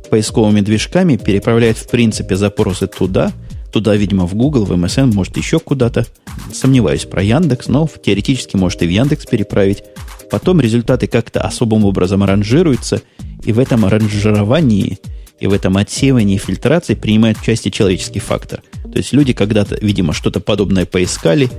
поисковыми 0.09 0.61
движками, 0.61 1.17
переправляет 1.17 1.77
в 1.77 1.89
принципе 1.89 2.37
запросы 2.37 2.87
туда, 2.87 3.33
туда, 3.73 3.93
видимо, 3.97 4.25
в 4.25 4.35
Google, 4.35 4.63
в 4.63 4.71
MSN, 4.71 5.13
может 5.13 5.35
еще 5.35 5.59
куда-то. 5.59 6.05
Сомневаюсь 6.53 7.03
про 7.03 7.21
Яндекс, 7.21 7.67
но 7.67 7.89
теоретически 8.01 8.55
может 8.55 8.83
и 8.83 8.87
в 8.87 8.89
Яндекс 8.89 9.25
переправить. 9.25 9.83
Потом 10.31 10.61
результаты 10.61 11.07
как-то 11.07 11.41
особым 11.41 11.83
образом 11.83 12.23
аранжируются, 12.23 13.01
и 13.43 13.51
в 13.51 13.59
этом 13.59 13.83
аранжировании– 13.83 14.99
и 15.39 15.47
в 15.47 15.53
этом 15.53 15.77
отсеивании 15.77 16.35
и 16.35 16.39
фильтрации 16.39 16.95
принимает 16.95 17.39
участие 17.39 17.71
человеческий 17.71 18.19
фактор. 18.19 18.61
То 18.83 18.97
есть 18.97 19.13
люди 19.13 19.33
когда-то, 19.33 19.77
видимо, 19.81 20.13
что-то 20.13 20.39
подобное 20.39 20.85
поискали 20.85 21.49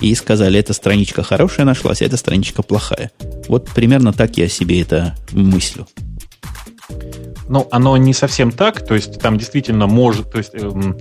и 0.00 0.14
сказали, 0.14 0.58
эта 0.58 0.72
страничка 0.72 1.22
хорошая 1.22 1.66
нашлась, 1.66 2.02
а 2.02 2.04
эта 2.04 2.16
страничка 2.16 2.62
плохая. 2.62 3.10
Вот 3.48 3.68
примерно 3.70 4.12
так 4.12 4.36
я 4.36 4.48
себе 4.48 4.80
это 4.80 5.14
мыслю. 5.32 5.86
Ну, 7.48 7.66
оно 7.70 7.96
не 7.96 8.12
совсем 8.12 8.52
так, 8.52 8.84
то 8.86 8.94
есть 8.94 9.20
там 9.20 9.38
действительно 9.38 9.86
может, 9.86 10.30
то 10.30 10.38
есть 10.38 10.54
эм, 10.54 10.98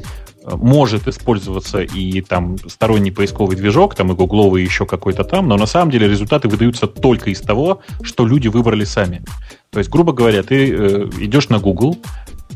может 0.55 1.07
использоваться 1.07 1.81
и 1.81 2.21
там 2.21 2.57
сторонний 2.67 3.11
поисковый 3.11 3.57
движок, 3.57 3.95
там 3.95 4.11
и 4.11 4.15
гугловый 4.15 4.63
еще 4.63 4.85
какой-то 4.85 5.23
там, 5.23 5.47
но 5.47 5.57
на 5.57 5.65
самом 5.65 5.91
деле 5.91 6.07
результаты 6.07 6.47
выдаются 6.47 6.87
только 6.87 7.29
из 7.29 7.41
того, 7.41 7.81
что 8.01 8.25
люди 8.25 8.47
выбрали 8.47 8.85
сами. 8.85 9.23
То 9.71 9.79
есть, 9.79 9.89
грубо 9.89 10.13
говоря, 10.13 10.43
ты 10.43 10.71
э, 10.71 11.09
идешь 11.19 11.49
на 11.49 11.59
Google, 11.59 11.97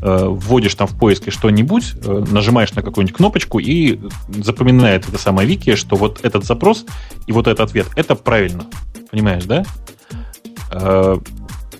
э, 0.00 0.26
вводишь 0.26 0.74
там 0.74 0.86
в 0.86 0.98
поиске 0.98 1.30
что-нибудь, 1.30 1.92
э, 2.02 2.24
нажимаешь 2.30 2.72
на 2.72 2.82
какую-нибудь 2.82 3.16
кнопочку 3.16 3.58
и 3.58 4.00
запоминает 4.28 5.08
это 5.08 5.18
самое 5.18 5.46
вики, 5.46 5.74
что 5.74 5.96
вот 5.96 6.20
этот 6.22 6.44
запрос 6.44 6.86
и 7.26 7.32
вот 7.32 7.46
этот 7.46 7.60
ответ– 7.60 7.88
это 7.96 8.14
правильно. 8.14 8.64
Понимаешь, 9.10 9.44
да? 9.44 9.64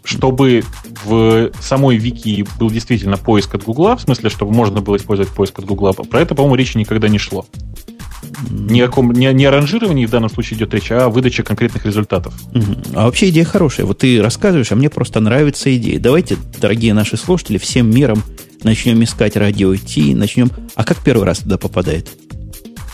Чтобы 0.04 0.64
в 1.04 1.50
самой 1.60 1.96
вики 1.96 2.44
был 2.58 2.70
действительно 2.70 3.16
поиск 3.16 3.54
от 3.54 3.64
Гугла, 3.64 3.96
в 3.96 4.02
смысле, 4.02 4.30
чтобы 4.30 4.52
можно 4.52 4.80
было 4.80 4.96
использовать 4.96 5.30
поиск 5.32 5.58
от 5.58 5.64
Гугла, 5.64 5.92
про 5.92 6.20
это, 6.20 6.34
по-моему, 6.34 6.56
речи 6.56 6.76
никогда 6.76 7.08
не 7.08 7.18
шло. 7.18 7.46
Ни 8.50 8.80
о, 8.80 8.88
ком, 8.88 9.12
ни, 9.12 9.26
ни 9.32 9.44
о 9.44 9.50
ранжировании 9.50 10.06
в 10.06 10.10
данном 10.10 10.30
случае 10.30 10.58
идет 10.58 10.74
речь, 10.74 10.90
а 10.90 11.04
о 11.04 11.08
выдаче 11.08 11.42
конкретных 11.42 11.86
результатов. 11.86 12.34
А 12.94 13.04
вообще 13.04 13.28
идея 13.28 13.44
хорошая. 13.44 13.86
Вот 13.86 13.98
ты 13.98 14.20
рассказываешь, 14.20 14.72
а 14.72 14.76
мне 14.76 14.90
просто 14.90 15.20
нравится 15.20 15.74
идея. 15.76 16.00
Давайте, 16.00 16.36
дорогие 16.60 16.94
наши 16.94 17.16
слушатели, 17.16 17.58
всем 17.58 17.90
миром 17.90 18.22
начнем 18.64 19.02
искать 19.02 19.36
радио 19.36 19.74
Ти, 19.76 20.14
начнем... 20.14 20.50
А 20.74 20.84
как 20.84 20.98
первый 20.98 21.24
раз 21.24 21.38
туда 21.38 21.58
попадает? 21.58 22.08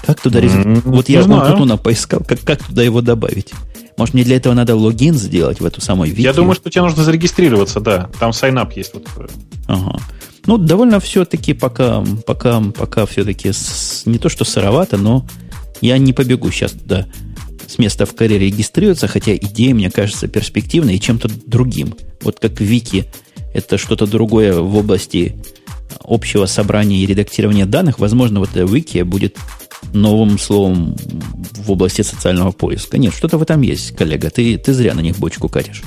Как 0.07 0.21
туда 0.21 0.41
результат? 0.41 0.67
Mm, 0.67 0.83
вот 0.85 1.09
я 1.09 1.23
Умпутуна 1.23 1.77
поискал, 1.77 2.21
как, 2.27 2.41
как 2.41 2.65
туда 2.65 2.83
его 2.83 3.01
добавить? 3.01 3.53
Может, 3.99 4.15
мне 4.15 4.23
для 4.23 4.37
этого 4.37 4.55
надо 4.55 4.77
логин 4.77 5.15
сделать 5.17 5.61
в 5.61 5.67
эту 5.67 5.81
самую 5.81 6.11
вики? 6.11 6.21
Я 6.21 6.33
думаю, 6.33 6.55
что 6.55 6.71
тебе 6.71 6.83
нужно 6.83 7.03
зарегистрироваться, 7.03 7.81
да. 7.81 8.09
Там 8.21 8.33
сайнап 8.33 8.73
есть. 8.77 8.95
Вот. 8.95 9.31
Ага. 9.67 9.99
Ну, 10.47 10.57
довольно 10.57 11.01
все-таки 11.01 11.53
пока, 11.53 12.05
пока, 12.25 12.61
пока 12.61 13.07
все-таки 13.07 13.53
с, 13.53 14.05
не 14.07 14.19
то, 14.19 14.29
что 14.29 14.45
сыровато, 14.45 14.97
но 14.97 15.27
я 15.81 15.99
не 15.99 16.13
побегу 16.13 16.51
сейчас 16.53 16.73
туда 16.73 17.07
с 17.67 17.77
места 17.79 18.07
в 18.07 18.15
карьере 18.15 18.47
регистрироваться, 18.47 19.09
хотя 19.09 19.35
идея, 19.37 19.75
мне 19.75 19.91
кажется, 19.91 20.29
перспективной 20.29 20.95
и 20.95 21.01
чем-то 21.01 21.29
другим. 21.47 21.95
Вот 22.23 22.39
как 22.39 22.61
Вики 22.61 23.07
это 23.53 23.79
что-то 23.79 24.07
другое 24.07 24.59
в 24.61 24.77
области 24.77 25.37
общего 26.05 26.47
собрания 26.47 26.99
и 26.99 27.07
редактирования 27.07 27.67
данных, 27.67 27.99
возможно, 27.99 28.39
вот 28.39 28.51
это 28.55 28.63
Вики 28.63 29.03
будет 29.03 29.37
новым 29.93 30.39
словом 30.39 30.97
в 31.55 31.71
области 31.71 32.03
социального 32.03 32.53
поиска. 32.53 32.99
Нет, 32.99 33.15
что-то 33.15 33.39
в 33.39 33.43
этом 33.43 33.61
есть, 33.63 33.97
коллега. 33.97 34.31
Ты, 34.31 34.59
ты 34.59 34.73
зря 34.73 34.95
на 34.95 35.01
них 35.01 35.19
бочку 35.19 35.49
катишь. 35.49 35.83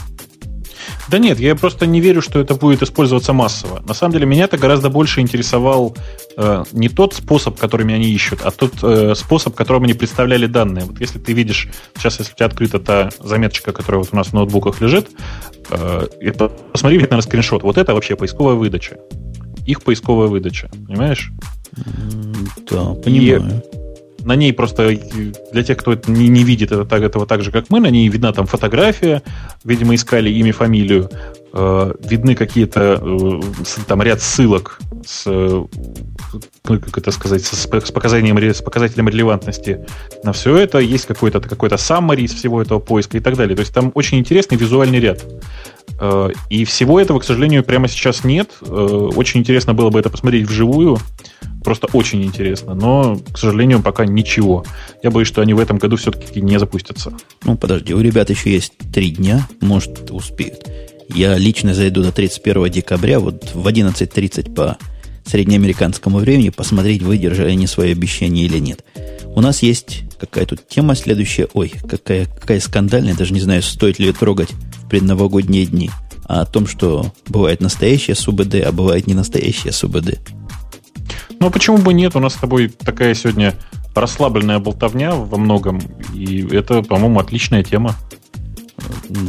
Да 1.10 1.18
нет, 1.18 1.40
я 1.40 1.56
просто 1.56 1.86
не 1.86 2.00
верю, 2.00 2.22
что 2.22 2.40
это 2.40 2.56
будет 2.56 2.82
использоваться 2.82 3.34
массово. 3.34 3.84
На 3.86 3.94
самом 3.94 4.14
деле 4.14 4.26
меня 4.26 4.46
это 4.46 4.58
гораздо 4.58 4.90
больше 4.90 5.20
интересовал 5.20 5.96
э, 6.38 6.64
не 6.72 6.88
тот 6.88 7.14
способ, 7.14 7.60
которыми 7.60 7.94
они 7.94 8.10
ищут, 8.10 8.40
а 8.44 8.52
тот 8.52 8.74
э, 8.82 9.14
способ, 9.16 9.54
которым 9.54 9.84
они 9.84 9.94
представляли 9.94 10.46
данные. 10.46 10.86
Вот 10.86 11.02
если 11.02 11.20
ты 11.20 11.34
видишь, 11.34 11.68
сейчас 11.98 12.20
если 12.20 12.32
у 12.32 12.36
тебя 12.36 12.46
открыта 12.46 12.80
та 12.80 13.10
заметочка, 13.20 13.74
которая 13.74 14.00
вот 14.00 14.10
у 14.14 14.16
нас 14.16 14.28
в 14.28 14.34
ноутбуках 14.34 14.80
лежит, 14.80 15.10
э, 15.70 16.08
посмотри 16.72 17.06
на 17.10 17.22
скриншот. 17.22 17.64
Вот 17.64 17.78
это 17.78 17.94
вообще 17.94 18.16
поисковая 18.16 18.56
выдача. 18.56 18.98
Их 19.66 19.84
поисковая 19.84 20.28
выдача, 20.28 20.70
понимаешь? 20.88 21.32
Да, 22.70 22.94
понимаю. 22.94 23.64
И 23.66 23.71
на 24.24 24.36
ней 24.36 24.54
просто 24.54 24.98
для 25.52 25.64
тех, 25.64 25.78
кто 25.78 25.96
не, 26.08 26.28
не 26.28 26.44
видит 26.44 26.72
это, 26.72 26.86
так, 26.86 27.02
этого 27.02 27.26
так 27.26 27.42
же, 27.42 27.52
как 27.52 27.70
мы, 27.70 27.80
на 27.80 27.90
ней 27.90 28.08
видна 28.08 28.34
там 28.34 28.46
фотография, 28.46 29.24
видимо, 29.64 29.96
искали 29.96 30.30
имя, 30.30 30.54
фамилию, 30.54 31.10
э, 31.54 31.94
видны 32.04 32.36
какие-то 32.36 33.02
э, 33.02 33.40
там 33.88 34.02
ряд 34.02 34.22
ссылок 34.22 34.80
с, 35.06 35.24
э, 35.26 35.64
ну, 36.68 36.80
как 36.80 36.98
это 36.98 37.12
сказать, 37.12 37.44
с, 37.44 37.54
с, 37.54 37.92
показанием, 37.92 38.38
с 38.38 38.62
показателем 38.62 39.10
релевантности 39.10 39.86
на 40.24 40.34
все 40.34 40.58
это, 40.58 40.80
есть 40.80 41.06
какой-то 41.06 41.40
какой 41.42 41.70
summary 41.70 42.22
из 42.22 42.34
всего 42.34 42.62
этого 42.62 42.80
поиска 42.80 43.18
и 43.18 43.22
так 43.22 43.36
далее. 43.36 43.56
То 43.56 43.62
есть 43.62 43.74
там 43.74 43.92
очень 43.96 44.20
интересный 44.20 44.58
визуальный 44.58 45.00
ряд. 45.00 45.26
Э, 46.00 46.30
и 46.50 46.66
всего 46.66 47.00
этого, 47.00 47.20
к 47.20 47.24
сожалению, 47.24 47.64
прямо 47.64 47.88
сейчас 47.88 48.24
нет. 48.24 48.50
Э, 48.62 48.66
очень 49.16 49.40
интересно 49.40 49.74
было 49.74 49.90
бы 49.90 50.00
это 50.00 50.10
посмотреть 50.10 50.48
вживую. 50.48 50.98
Просто 51.64 51.88
очень 51.94 52.24
интересно. 52.24 52.74
Но, 52.74 53.20
к 53.32 53.38
сожалению, 53.38 53.82
пока 53.82 54.06
ничего. 54.06 54.66
Я 55.04 55.12
боюсь, 55.12 55.28
что 55.28 55.42
они 55.42 55.54
в 55.54 55.60
этом 55.60 55.78
году 55.78 55.96
все-таки 55.96 56.42
не 56.42 56.60
запустятся. 56.60 57.14
Ну, 57.44 57.58
подожди, 57.58 57.94
у 57.94 58.02
ребят 58.02 58.30
еще 58.30 58.52
есть 58.52 58.74
три 58.94 59.12
дня. 59.12 59.48
Может, 59.62 60.12
успеют. 60.12 60.68
Я 61.14 61.38
лично 61.38 61.74
зайду 61.74 62.04
до 62.04 62.12
31 62.12 62.70
декабря, 62.70 63.20
вот 63.20 63.52
в 63.54 63.68
11.30 63.68 64.54
по 64.54 64.78
среднеамериканскому 65.26 66.20
времени, 66.20 66.50
посмотреть, 66.50 67.02
выдержали 67.02 67.52
они 67.52 67.68
свои 67.68 67.92
обещания 67.92 68.44
или 68.44 68.60
нет. 68.60 68.84
У 69.36 69.42
нас 69.42 69.62
есть 69.62 70.04
какая 70.22 70.46
тут 70.46 70.68
тема 70.68 70.96
следующая. 70.96 71.48
Ой, 71.54 71.74
какая, 71.90 72.28
какая 72.28 72.60
скандальная, 72.60 73.16
даже 73.16 73.34
не 73.34 73.42
знаю, 73.42 73.64
стоит 73.64 73.98
ли 73.98 74.06
ее 74.06 74.14
трогать 74.14 74.52
в 74.52 74.88
предновогодние 74.88 75.66
дни. 75.66 75.90
А 76.26 76.42
о 76.42 76.46
том, 76.46 76.68
что 76.68 77.12
бывает 77.28 77.60
настоящая 77.60 78.14
СУБД, 78.14 78.56
а 78.64 78.72
бывает 78.72 79.08
не 79.08 79.16
настоящая 79.16 79.72
СУБД. 79.72 80.20
Ну, 81.42 81.50
почему 81.50 81.80
бы 81.80 81.92
нет? 81.92 82.16
У 82.16 82.20
нас 82.20 82.36
с 82.36 82.38
тобой 82.38 82.70
такая 82.70 83.16
сегодня 83.16 83.56
расслабленная 83.96 84.60
болтовня 84.60 85.16
во 85.16 85.38
многом. 85.40 85.82
И 86.14 86.48
это, 86.52 86.84
по-моему, 86.84 87.20
отличная 87.20 87.64
тема. 87.64 87.96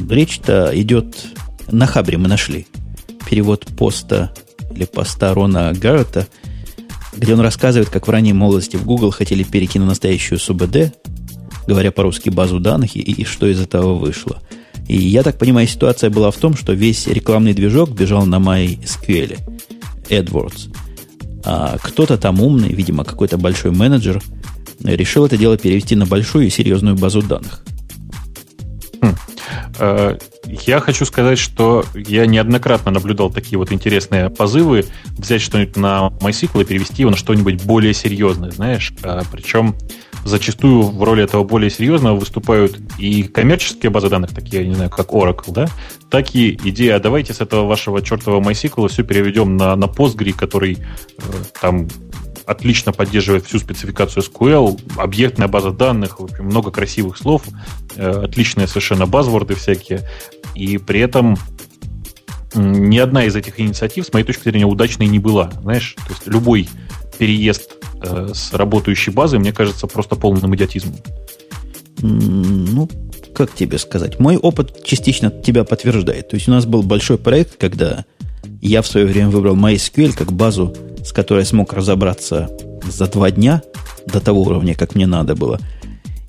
Речь-то 0.08 0.70
идет... 0.74 1.16
На 1.70 1.86
Хабре 1.86 2.18
мы 2.18 2.28
нашли 2.28 2.66
перевод 3.28 3.64
поста 3.78 4.30
или 4.74 4.84
поста 4.84 5.32
Рона 5.32 5.72
Гаррета 5.72 6.28
где 7.16 7.34
он 7.34 7.40
рассказывает, 7.40 7.88
как 7.88 8.06
в 8.06 8.10
ранней 8.10 8.32
молодости 8.32 8.76
в 8.76 8.84
Google 8.84 9.10
хотели 9.10 9.42
перейти 9.42 9.78
на 9.78 9.86
настоящую 9.86 10.38
СУБД, 10.38 10.94
говоря 11.66 11.92
по-русски 11.92 12.30
базу 12.30 12.58
данных, 12.58 12.96
и, 12.96 13.00
и 13.00 13.24
что 13.24 13.46
из 13.46 13.60
этого 13.60 13.94
вышло. 13.94 14.42
И 14.88 14.96
я 14.96 15.22
так 15.22 15.38
понимаю, 15.38 15.66
ситуация 15.66 16.10
была 16.10 16.30
в 16.30 16.36
том, 16.36 16.56
что 16.56 16.72
весь 16.72 17.06
рекламный 17.06 17.54
движок 17.54 17.90
бежал 17.90 18.26
на 18.26 18.36
MySQL, 18.36 19.38
AdWords. 20.08 20.74
А 21.44 21.76
кто-то 21.78 22.18
там 22.18 22.40
умный, 22.40 22.68
видимо, 22.68 23.04
какой-то 23.04 23.38
большой 23.38 23.72
менеджер, 23.72 24.22
решил 24.82 25.26
это 25.26 25.36
дело 25.36 25.58
перевести 25.58 25.96
на 25.96 26.06
большую 26.06 26.46
и 26.46 26.50
серьезную 26.50 26.96
базу 26.96 27.22
данных. 27.22 27.64
Э, 29.78 30.18
я 30.44 30.80
хочу 30.80 31.04
сказать, 31.04 31.38
что 31.38 31.84
я 31.94 32.26
неоднократно 32.26 32.90
наблюдал 32.90 33.30
такие 33.30 33.58
вот 33.58 33.72
интересные 33.72 34.30
позывы 34.30 34.84
взять 35.18 35.42
что-нибудь 35.42 35.76
на 35.76 36.12
MySQL 36.20 36.62
и 36.62 36.64
перевести 36.64 37.02
его 37.02 37.10
на 37.10 37.16
что-нибудь 37.16 37.64
более 37.64 37.94
серьезное, 37.94 38.50
знаешь. 38.50 38.92
Э, 39.02 39.22
Причем 39.30 39.74
зачастую 40.24 40.82
в 40.82 41.02
роли 41.02 41.24
этого 41.24 41.44
более 41.44 41.70
серьезного 41.70 42.16
выступают 42.16 42.78
и 42.98 43.24
коммерческие 43.24 43.90
базы 43.90 44.08
данных, 44.08 44.34
такие, 44.34 44.62
я 44.62 44.68
не 44.68 44.74
знаю, 44.74 44.90
как 44.90 45.08
Oracle, 45.08 45.52
да, 45.52 45.66
так 46.10 46.34
и 46.34 46.58
идея, 46.64 46.96
а 46.96 47.00
давайте 47.00 47.34
с 47.34 47.40
этого 47.40 47.66
вашего 47.66 48.02
чертового 48.02 48.40
MySQL 48.40 48.88
все 48.88 49.02
переведем 49.02 49.56
на, 49.56 49.74
на 49.76 49.84
Postgre, 49.86 50.32
который 50.32 50.78
э, 51.18 51.22
там 51.60 51.88
отлично 52.46 52.92
поддерживает 52.92 53.46
всю 53.46 53.58
спецификацию 53.58 54.22
SQL, 54.22 54.80
объектная 54.96 55.48
база 55.48 55.70
данных, 55.70 56.20
в 56.20 56.24
общем, 56.24 56.46
много 56.46 56.70
красивых 56.70 57.16
слов, 57.16 57.42
э, 57.96 58.24
отличные 58.24 58.66
совершенно 58.66 59.06
базворды 59.06 59.54
всякие, 59.54 60.08
и 60.54 60.78
при 60.78 61.00
этом 61.00 61.36
ни 62.54 62.98
одна 62.98 63.24
из 63.24 63.34
этих 63.34 63.58
инициатив, 63.60 64.06
с 64.06 64.12
моей 64.12 64.26
точки 64.26 64.44
зрения, 64.44 64.66
удачной 64.66 65.06
не 65.06 65.18
была. 65.18 65.50
Знаешь, 65.62 65.96
то 65.96 66.10
есть 66.12 66.26
любой 66.26 66.68
переезд 67.18 67.76
э, 68.02 68.28
с 68.34 68.52
работающей 68.52 69.10
базы, 69.10 69.38
мне 69.38 69.52
кажется, 69.52 69.86
просто 69.86 70.16
полным 70.16 70.54
идиотизмом. 70.54 70.96
Ну, 72.00 72.88
как 73.34 73.54
тебе 73.54 73.78
сказать? 73.78 74.18
Мой 74.18 74.36
опыт 74.36 74.84
частично 74.84 75.30
тебя 75.30 75.64
подтверждает. 75.64 76.28
То 76.28 76.36
есть 76.36 76.48
у 76.48 76.50
нас 76.50 76.66
был 76.66 76.82
большой 76.82 77.16
проект, 77.16 77.56
когда 77.56 78.04
я 78.68 78.80
в 78.80 78.86
свое 78.86 79.06
время 79.06 79.28
выбрал 79.28 79.56
MySQL 79.56 80.14
как 80.14 80.32
базу, 80.32 80.74
с 81.04 81.12
которой 81.12 81.44
смог 81.44 81.72
разобраться 81.72 82.48
за 82.88 83.06
два 83.08 83.30
дня 83.30 83.62
до 84.06 84.20
того 84.20 84.42
уровня, 84.42 84.74
как 84.74 84.94
мне 84.94 85.06
надо 85.06 85.34
было. 85.34 85.60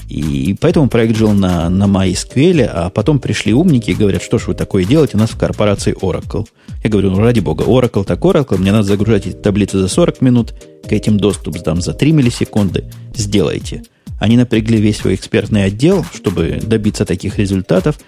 И 0.09 0.55
поэтому 0.59 0.89
проект 0.89 1.15
жил 1.15 1.31
на, 1.31 1.69
на 1.69 1.86
MySQL, 1.86 2.63
а 2.65 2.89
потом 2.89 3.19
пришли 3.19 3.53
умники 3.53 3.91
и 3.91 3.95
говорят, 3.95 4.21
что 4.21 4.38
ж 4.38 4.47
вы 4.47 4.53
такое 4.55 4.84
делаете, 4.84 5.15
у 5.15 5.19
нас 5.19 5.29
в 5.29 5.38
корпорации 5.38 5.95
Oracle. 5.95 6.47
Я 6.84 6.89
говорю, 6.89 7.11
ну 7.11 7.19
ради 7.19 7.39
бога, 7.39 7.63
Oracle 7.63 8.03
так 8.03 8.19
Oracle, 8.19 8.57
мне 8.57 8.71
надо 8.71 8.84
загружать 8.84 9.27
эти 9.27 9.36
таблицы 9.36 9.79
за 9.79 9.88
40 9.88 10.21
минут, 10.21 10.53
к 10.88 10.91
этим 10.91 11.17
доступ 11.17 11.57
сдам 11.57 11.81
за 11.81 11.93
3 11.93 12.11
миллисекунды, 12.11 12.86
сделайте. 13.15 13.84
Они 14.19 14.38
напрягли 14.38 14.79
весь 14.79 14.97
свой 14.97 15.15
экспертный 15.15 15.65
отдел, 15.65 16.05
чтобы 16.13 16.59
добиться 16.61 17.05
таких 17.05 17.39
результатов, 17.39 17.99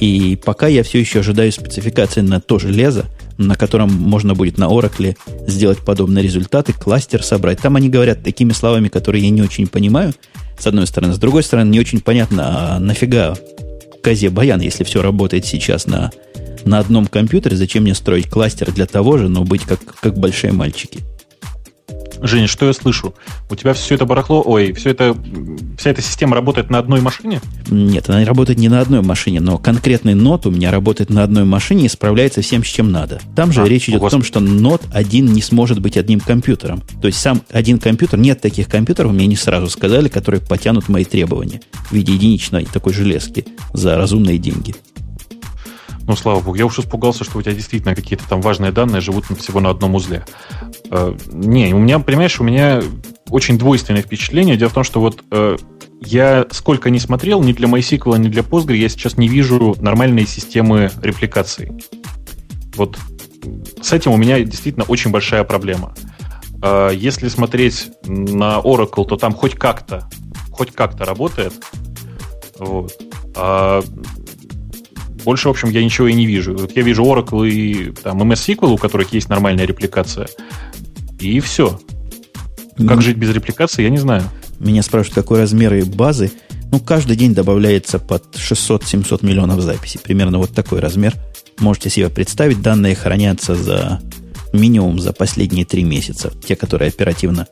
и 0.00 0.38
пока 0.42 0.66
я 0.66 0.82
все 0.82 1.00
еще 1.00 1.20
ожидаю 1.20 1.52
спецификации 1.52 2.20
на 2.20 2.40
то 2.40 2.58
железо, 2.58 3.06
на 3.38 3.54
котором 3.54 3.92
можно 3.92 4.34
будет 4.34 4.58
на 4.58 4.64
Oracle 4.64 5.16
сделать 5.46 5.78
подобные 5.78 6.22
результаты, 6.22 6.72
кластер 6.72 7.22
собрать. 7.22 7.60
Там 7.60 7.76
они 7.76 7.88
говорят 7.88 8.22
такими 8.22 8.52
словами, 8.52 8.88
которые 8.88 9.24
я 9.24 9.30
не 9.30 9.42
очень 9.42 9.66
понимаю, 9.66 10.12
с 10.58 10.66
одной 10.66 10.86
стороны. 10.86 11.14
С 11.14 11.18
другой 11.18 11.42
стороны, 11.42 11.70
не 11.70 11.80
очень 11.80 12.00
понятно, 12.00 12.76
а 12.76 12.78
нафига 12.78 13.36
козе 14.02 14.28
баян, 14.28 14.60
если 14.60 14.84
все 14.84 15.02
работает 15.02 15.46
сейчас 15.46 15.86
на, 15.86 16.10
на 16.64 16.78
одном 16.78 17.06
компьютере, 17.06 17.56
зачем 17.56 17.84
мне 17.84 17.94
строить 17.94 18.28
кластер 18.28 18.70
для 18.70 18.86
того 18.86 19.16
же, 19.18 19.28
но 19.28 19.44
быть 19.44 19.62
как, 19.62 19.80
как 20.00 20.18
большие 20.18 20.52
мальчики– 20.52 21.00
Женя, 22.24 22.46
что 22.46 22.66
я 22.66 22.72
слышу? 22.72 23.14
У 23.50 23.54
тебя 23.54 23.74
все 23.74 23.96
это 23.96 24.06
барахло, 24.06 24.42
ой, 24.44 24.72
все 24.72 24.90
это, 24.90 25.14
вся 25.76 25.90
эта 25.90 26.00
система 26.00 26.34
работает 26.34 26.70
на 26.70 26.78
одной 26.78 27.02
машине? 27.02 27.42
Нет, 27.68 28.08
она 28.08 28.24
работает 28.24 28.58
не 28.58 28.70
на 28.70 28.80
одной 28.80 29.02
машине, 29.02 29.40
но 29.40 29.58
конкретный 29.58 30.14
нот 30.14 30.46
у 30.46 30.50
меня 30.50 30.70
работает 30.70 31.10
на 31.10 31.22
одной 31.22 31.44
машине 31.44 31.84
и 31.84 31.88
справляется 31.90 32.40
всем, 32.40 32.64
с 32.64 32.66
чем 32.66 32.90
надо. 32.90 33.20
Там 33.36 33.52
же 33.52 33.62
а, 33.62 33.68
речь 33.68 33.90
идет 33.90 34.02
о 34.02 34.08
том, 34.08 34.24
что 34.24 34.40
нот 34.40 34.80
один 34.90 35.26
не 35.26 35.42
сможет 35.42 35.80
быть 35.80 35.98
одним 35.98 36.18
компьютером. 36.18 36.82
То 37.02 37.08
есть 37.08 37.20
сам 37.20 37.42
один 37.50 37.78
компьютер, 37.78 38.18
нет 38.18 38.40
таких 38.40 38.68
компьютеров, 38.68 39.12
мне 39.12 39.26
не 39.26 39.36
сразу 39.36 39.68
сказали, 39.68 40.08
которые 40.08 40.40
потянут 40.40 40.88
мои 40.88 41.04
требования 41.04 41.60
в 41.90 41.92
виде 41.92 42.14
единичной 42.14 42.64
такой 42.64 42.94
железки 42.94 43.44
за 43.74 43.98
разумные 43.98 44.38
деньги. 44.38 44.74
Ну, 46.06 46.16
слава 46.16 46.40
богу, 46.40 46.56
я 46.56 46.66
уж 46.66 46.78
испугался, 46.78 47.24
что 47.24 47.38
у 47.38 47.42
тебя 47.42 47.54
действительно 47.54 47.94
какие-то 47.94 48.28
там 48.28 48.42
важные 48.42 48.72
данные 48.72 49.00
живут 49.00 49.24
всего 49.38 49.60
на 49.60 49.70
одном 49.70 49.94
узле. 49.94 50.26
Э, 50.90 51.14
не, 51.32 51.72
у 51.72 51.78
меня, 51.78 51.98
понимаешь, 51.98 52.38
у 52.40 52.44
меня 52.44 52.82
очень 53.30 53.56
двойственное 53.56 54.02
впечатление. 54.02 54.56
Дело 54.56 54.68
в 54.68 54.74
том, 54.74 54.84
что 54.84 55.00
вот 55.00 55.24
э, 55.30 55.56
я 56.00 56.46
сколько 56.50 56.90
не 56.90 56.98
смотрел, 56.98 57.42
ни 57.42 57.52
для 57.52 57.68
MySQL, 57.68 58.18
ни 58.18 58.28
для 58.28 58.42
Postgre, 58.42 58.76
я 58.76 58.88
сейчас 58.90 59.16
не 59.16 59.28
вижу 59.28 59.76
нормальной 59.80 60.26
системы 60.26 60.90
репликации. 61.00 61.72
Вот 62.76 62.98
с 63.80 63.92
этим 63.92 64.12
у 64.12 64.16
меня 64.16 64.40
действительно 64.40 64.84
очень 64.86 65.10
большая 65.10 65.44
проблема. 65.44 65.94
Э, 66.62 66.90
если 66.94 67.28
смотреть 67.28 67.90
на 68.06 68.58
Oracle, 68.58 69.06
то 69.06 69.16
там 69.16 69.32
хоть 69.32 69.54
как-то, 69.54 70.08
хоть 70.50 70.72
как-то 70.72 71.06
работает. 71.06 71.54
Вот. 72.58 72.92
А 73.36 73.82
больше, 75.24 75.48
в 75.48 75.50
общем, 75.52 75.70
я 75.70 75.84
ничего 75.84 76.08
и 76.08 76.12
не 76.12 76.26
вижу. 76.26 76.54
Вот 76.54 76.76
я 76.76 76.82
вижу 76.82 77.04
Oracle 77.04 77.48
и 77.48 77.92
там, 77.92 78.22
MS 78.22 78.56
SQL, 78.56 78.72
у 78.72 78.76
которых 78.76 79.12
есть 79.12 79.28
нормальная 79.28 79.64
репликация. 79.64 80.28
И 81.18 81.40
все. 81.40 81.80
Как 82.76 83.02
жить 83.02 83.16
без 83.16 83.30
репликации, 83.30 83.82
я 83.82 83.90
не 83.90 83.98
знаю. 83.98 84.24
Меня 84.58 84.82
спрашивают, 84.82 85.14
какой 85.14 85.40
размер 85.40 85.84
базы. 85.86 86.30
Ну, 86.70 86.80
каждый 86.80 87.16
день 87.16 87.34
добавляется 87.34 87.98
под 87.98 88.34
600-700 88.34 89.24
миллионов 89.24 89.60
записей. 89.60 90.00
Примерно 90.00 90.38
вот 90.38 90.50
такой 90.52 90.80
размер. 90.80 91.14
Можете 91.58 91.90
себе 91.90 92.08
представить, 92.08 92.62
данные 92.62 92.94
хранятся 92.94 93.54
за 93.54 94.00
минимум 94.52 94.98
за 94.98 95.12
последние 95.12 95.64
три 95.64 95.84
месяца. 95.84 96.32
Те, 96.46 96.56
которые 96.56 96.88
оперативно 96.88 97.46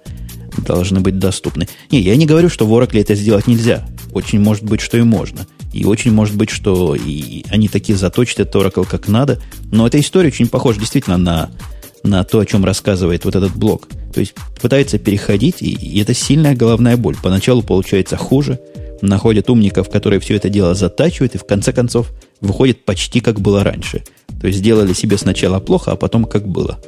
должны 0.59 1.01
быть 1.01 1.19
доступны. 1.19 1.69
Не, 1.91 2.01
я 2.01 2.17
не 2.17 2.27
говорю, 2.27 2.49
что 2.49 2.67
в 2.67 2.73
Oracle 2.73 3.01
это 3.01 3.15
сделать 3.15 3.47
нельзя. 3.47 3.87
Очень 4.13 4.41
может 4.41 4.65
быть, 4.65 4.81
что 4.81 4.99
и 4.99 5.03
можно. 5.03 5.47
И 5.73 5.85
очень 5.85 6.13
может 6.13 6.37
быть, 6.37 6.51
что 6.51 6.95
и 6.95 7.45
они 7.51 7.69
такие 7.69 7.97
заточат 7.97 8.41
этот 8.41 8.55
Oracle 8.55 8.87
как 8.89 9.09
надо. 9.09 9.41
Но 9.71 9.87
эта 9.87 9.99
история 10.01 10.29
очень 10.29 10.49
похожа 10.49 10.79
действительно 10.79 11.17
на, 11.17 11.51
на 12.03 12.25
то, 12.25 12.41
о 12.41 12.47
чем 12.47 12.65
рассказывает 12.65 13.25
вот 13.25 13.35
этот 13.35 13.55
блок. 13.55 13.89
То 14.13 14.21
есть 14.21 14.35
пытается 14.61 14.99
переходить, 14.99 15.63
и, 15.63 15.71
и 15.71 16.01
это 16.01 16.15
сильная 16.15 16.55
головная 16.55 16.97
боль. 16.97 17.17
Поначалу 17.23 17.63
получается 17.63 18.17
хуже, 18.17 18.61
находят 19.01 19.51
умников, 19.51 19.91
которые 19.91 20.21
все 20.21 20.37
это 20.37 20.49
дело 20.49 20.75
затачивают, 20.75 21.35
и 21.35 21.39
в 21.39 21.45
конце 21.45 21.73
концов 21.73 22.11
выходит 22.41 22.85
почти 22.85 23.21
как 23.21 23.41
было 23.41 23.65
раньше. 23.65 24.05
То 24.41 24.47
есть 24.49 24.59
сделали 24.59 24.93
себе 24.93 25.19
сначала 25.19 25.61
плохо, 25.61 25.93
а 25.93 25.97
потом 25.97 26.25
как 26.25 26.47
было. 26.47 26.79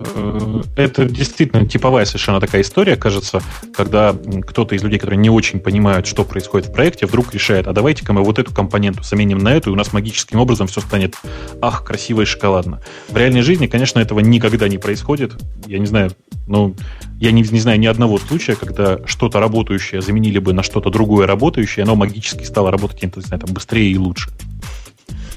Э, 0.00 0.62
это 0.76 1.04
действительно 1.04 1.66
типовая 1.66 2.04
совершенно 2.04 2.40
такая 2.40 2.62
история, 2.62 2.96
кажется, 2.96 3.42
когда 3.74 4.14
кто-то 4.46 4.74
из 4.74 4.82
людей, 4.82 4.98
которые 4.98 5.18
не 5.18 5.30
очень 5.30 5.60
понимают, 5.60 6.06
что 6.06 6.24
происходит 6.24 6.68
в 6.68 6.72
проекте, 6.72 7.06
вдруг 7.06 7.32
решает, 7.34 7.66
а 7.66 7.72
давайте-ка 7.72 8.12
мы 8.12 8.22
вот 8.22 8.38
эту 8.38 8.54
компоненту 8.54 9.02
заменим 9.02 9.38
на 9.38 9.52
эту, 9.52 9.70
и 9.70 9.72
у 9.72 9.76
нас 9.76 9.92
магическим 9.92 10.40
образом 10.40 10.66
все 10.66 10.80
станет, 10.80 11.16
ах, 11.60 11.84
красиво 11.84 12.22
и 12.22 12.24
шоколадно. 12.24 12.82
В 13.08 13.16
реальной 13.16 13.42
жизни, 13.42 13.66
конечно, 13.66 13.98
этого 13.98 14.20
никогда 14.20 14.68
не 14.68 14.78
происходит. 14.78 15.34
Я 15.66 15.78
не 15.78 15.86
знаю, 15.86 16.12
ну, 16.46 16.74
я 17.20 17.32
не, 17.32 17.42
не 17.42 17.60
знаю 17.60 17.78
ни 17.78 17.86
одного 17.86 18.18
случая, 18.18 18.54
когда 18.54 18.98
что-то 19.06 19.40
работающее 19.40 20.00
заменили 20.00 20.38
бы 20.38 20.52
на 20.52 20.62
что-то 20.62 20.90
другое 20.90 21.26
работающее, 21.26 21.82
оно 21.82 21.96
магически 21.96 22.44
стало 22.44 22.70
работать, 22.70 23.02
не 23.02 23.22
знаю, 23.22 23.40
там, 23.40 23.52
быстрее 23.52 23.90
и 23.90 23.98
лучше. 23.98 24.30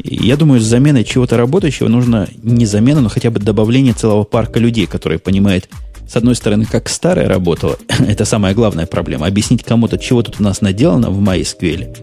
Я 0.03 0.37
думаю, 0.37 0.59
с 0.59 0.65
заменой 0.65 1.03
чего-то 1.03 1.37
работающего 1.37 1.87
нужно 1.87 2.27
не 2.41 2.65
замена, 2.65 3.01
но 3.01 3.09
хотя 3.09 3.29
бы 3.29 3.39
добавление 3.39 3.93
целого 3.93 4.23
парка 4.23 4.59
людей, 4.59 4.87
которые 4.87 5.19
понимают, 5.19 5.69
с 6.07 6.15
одной 6.15 6.35
стороны, 6.35 6.65
как 6.65 6.89
старое 6.89 7.27
работало, 7.27 7.77
это 7.99 8.25
самая 8.25 8.53
главная 8.53 8.85
проблема. 8.85 9.27
Объяснить 9.27 9.63
кому-то, 9.63 9.97
чего 9.97 10.23
тут 10.23 10.39
у 10.39 10.43
нас 10.43 10.61
наделано 10.61 11.09
в 11.09 11.21
MySQL, 11.21 11.97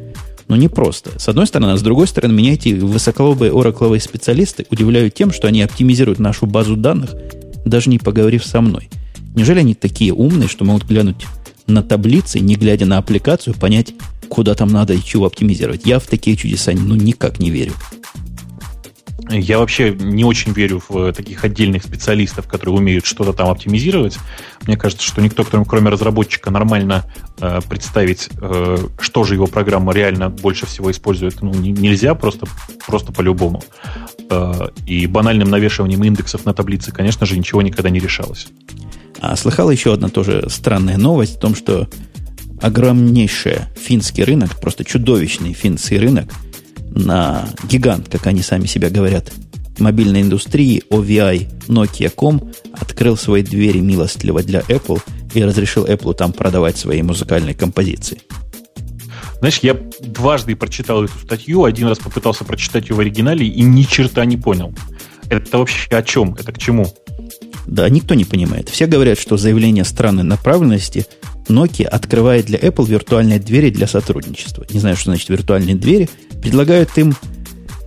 но 0.48 0.56
не 0.56 0.68
просто. 0.68 1.18
С 1.18 1.28
одной 1.28 1.46
стороны, 1.46 1.72
а 1.72 1.76
с 1.76 1.82
другой 1.82 2.06
стороны, 2.06 2.32
меня 2.32 2.54
эти 2.54 2.70
высоколобые 2.70 3.52
оракловые 3.52 4.00
специалисты 4.00 4.66
удивляют 4.70 5.14
тем, 5.14 5.32
что 5.32 5.48
они 5.48 5.62
оптимизируют 5.62 6.18
нашу 6.18 6.46
базу 6.46 6.76
данных, 6.76 7.14
даже 7.64 7.90
не 7.90 7.98
поговорив 7.98 8.44
со 8.44 8.60
мной. 8.60 8.88
Неужели 9.34 9.60
они 9.60 9.74
такие 9.74 10.12
умные, 10.12 10.48
что 10.48 10.64
могут 10.64 10.84
глянуть 10.84 11.26
на 11.66 11.82
таблицы, 11.82 12.40
не 12.40 12.56
глядя 12.56 12.86
на 12.86 12.98
аппликацию, 12.98 13.54
понять, 13.54 13.92
куда 14.28 14.54
там 14.54 14.68
надо 14.68 14.94
и 14.94 15.02
чего 15.02 15.26
оптимизировать. 15.26 15.86
Я 15.86 15.98
в 15.98 16.06
такие 16.06 16.36
чудеса 16.36 16.72
ну 16.74 16.94
никак 16.94 17.38
не 17.38 17.50
верю. 17.50 17.72
Я 19.30 19.58
вообще 19.58 19.90
не 19.90 20.24
очень 20.24 20.52
верю 20.52 20.82
в 20.88 21.12
таких 21.12 21.44
отдельных 21.44 21.82
специалистов, 21.82 22.48
которые 22.48 22.76
умеют 22.76 23.04
что-то 23.04 23.34
там 23.34 23.50
оптимизировать. 23.50 24.18
Мне 24.66 24.76
кажется, 24.76 25.06
что 25.06 25.20
никто, 25.20 25.44
кроме 25.44 25.90
разработчика, 25.90 26.50
нормально 26.50 27.04
э, 27.38 27.60
представить, 27.68 28.30
э, 28.40 28.78
что 29.00 29.24
же 29.24 29.34
его 29.34 29.46
программа 29.46 29.92
реально 29.92 30.30
больше 30.30 30.64
всего 30.64 30.90
использует, 30.90 31.42
ну, 31.42 31.52
нельзя 31.52 32.14
просто, 32.14 32.46
просто 32.86 33.12
по-любому. 33.12 33.62
э, 34.30 34.68
и 34.86 35.06
банальным 35.06 35.50
навешиванием 35.50 36.02
индексов 36.04 36.46
на 36.46 36.54
таблицы, 36.54 36.90
конечно 36.90 37.26
же, 37.26 37.36
ничего 37.36 37.60
никогда 37.60 37.90
не 37.90 37.98
решалось. 37.98 38.48
А 39.20 39.36
слыхала 39.36 39.70
еще 39.70 39.92
одна 39.92 40.08
тоже 40.08 40.46
странная 40.48 40.96
новость 40.96 41.36
о 41.36 41.40
том, 41.40 41.54
что 41.54 41.88
огромнейший 42.60 43.60
финский 43.76 44.24
рынок, 44.24 44.60
просто 44.60 44.84
чудовищный 44.84 45.52
финский 45.52 45.98
рынок 45.98 46.32
на 46.90 47.48
гигант, 47.68 48.08
как 48.08 48.26
они 48.26 48.42
сами 48.42 48.66
себя 48.66 48.90
говорят, 48.90 49.32
мобильной 49.78 50.22
индустрии 50.22 50.82
OVI 50.90 51.48
Nokia.com 51.68 52.52
открыл 52.72 53.16
свои 53.16 53.42
двери 53.42 53.78
милостливо 53.78 54.42
для 54.42 54.60
Apple 54.60 55.00
и 55.34 55.42
разрешил 55.42 55.86
Apple 55.86 56.14
там 56.14 56.32
продавать 56.32 56.76
свои 56.76 57.02
музыкальные 57.02 57.54
композиции. 57.54 58.20
Знаешь, 59.38 59.60
я 59.62 59.76
дважды 60.00 60.56
прочитал 60.56 61.04
эту 61.04 61.16
статью, 61.18 61.64
один 61.64 61.86
раз 61.86 61.98
попытался 61.98 62.44
прочитать 62.44 62.88
ее 62.88 62.96
в 62.96 63.00
оригинале 63.00 63.46
и 63.46 63.62
ни 63.62 63.82
черта 63.82 64.24
не 64.24 64.36
понял. 64.36 64.74
Это 65.30 65.58
вообще 65.58 65.88
о 65.90 66.02
чем? 66.02 66.34
Это 66.34 66.52
к 66.52 66.58
чему? 66.58 66.86
Да, 67.66 67.88
никто 67.88 68.14
не 68.14 68.24
понимает. 68.24 68.68
Все 68.68 68.86
говорят, 68.86 69.18
что 69.18 69.36
заявление 69.36 69.84
странной 69.84 70.24
направленности 70.24 71.06
Nokia 71.48 71.86
открывает 71.86 72.46
для 72.46 72.58
Apple 72.58 72.86
виртуальные 72.86 73.38
двери 73.38 73.70
для 73.70 73.86
сотрудничества. 73.86 74.66
Не 74.70 74.80
знаю, 74.80 74.96
что 74.96 75.10
значит 75.10 75.28
виртуальные 75.28 75.76
двери. 75.76 76.08
Предлагают 76.40 76.96
им 76.96 77.14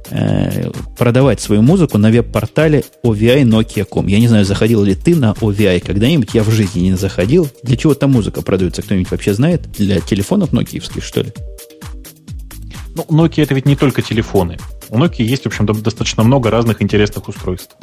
э, 0.09 0.71
продавать 0.97 1.39
свою 1.39 1.61
музыку 1.61 1.97
на 1.97 2.11
веб-портале 2.11 2.83
OVI 3.03 3.43
Nokia.com. 3.43 4.07
Я 4.07 4.19
не 4.19 4.27
знаю, 4.27 4.45
заходил 4.45 4.83
ли 4.83 4.95
ты 4.95 5.15
на 5.15 5.31
OVI 5.33 5.79
когда-нибудь. 5.79 6.33
Я 6.33 6.43
в 6.43 6.51
жизни 6.51 6.81
не 6.81 6.93
заходил. 6.95 7.49
Для 7.63 7.77
чего 7.77 7.93
там 7.93 8.11
музыка 8.11 8.41
продается? 8.41 8.81
Кто-нибудь 8.81 9.11
вообще 9.11 9.33
знает? 9.33 9.71
Для 9.71 9.99
телефонов 9.99 10.53
нокиевских, 10.53 11.03
что 11.03 11.21
ли? 11.21 11.33
Ну, 12.95 13.03
Nokia 13.03 13.43
это 13.43 13.53
ведь 13.53 13.65
не 13.65 13.75
только 13.75 14.01
телефоны. 14.01 14.57
У 14.89 14.97
Nokia 14.97 15.23
есть, 15.23 15.43
в 15.43 15.47
общем, 15.47 15.65
достаточно 15.65 16.23
много 16.23 16.51
разных 16.51 16.81
интересных 16.81 17.27
устройств. 17.29 17.75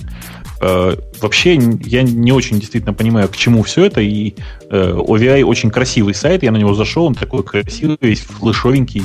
Э, 0.60 0.96
вообще, 1.20 1.58
я 1.84 2.02
не 2.02 2.32
очень 2.32 2.58
действительно 2.58 2.92
понимаю, 2.92 3.28
к 3.28 3.36
чему 3.36 3.62
все 3.62 3.84
это, 3.84 4.00
и 4.00 4.34
э, 4.70 4.92
OVI 4.92 5.44
очень 5.44 5.70
красивый 5.70 6.14
сайт, 6.14 6.42
я 6.42 6.50
на 6.50 6.56
него 6.56 6.74
зашел, 6.74 7.04
он 7.04 7.14
такой 7.14 7.42
красивый, 7.44 7.96
весь 8.00 8.20
флешовенький, 8.20 9.04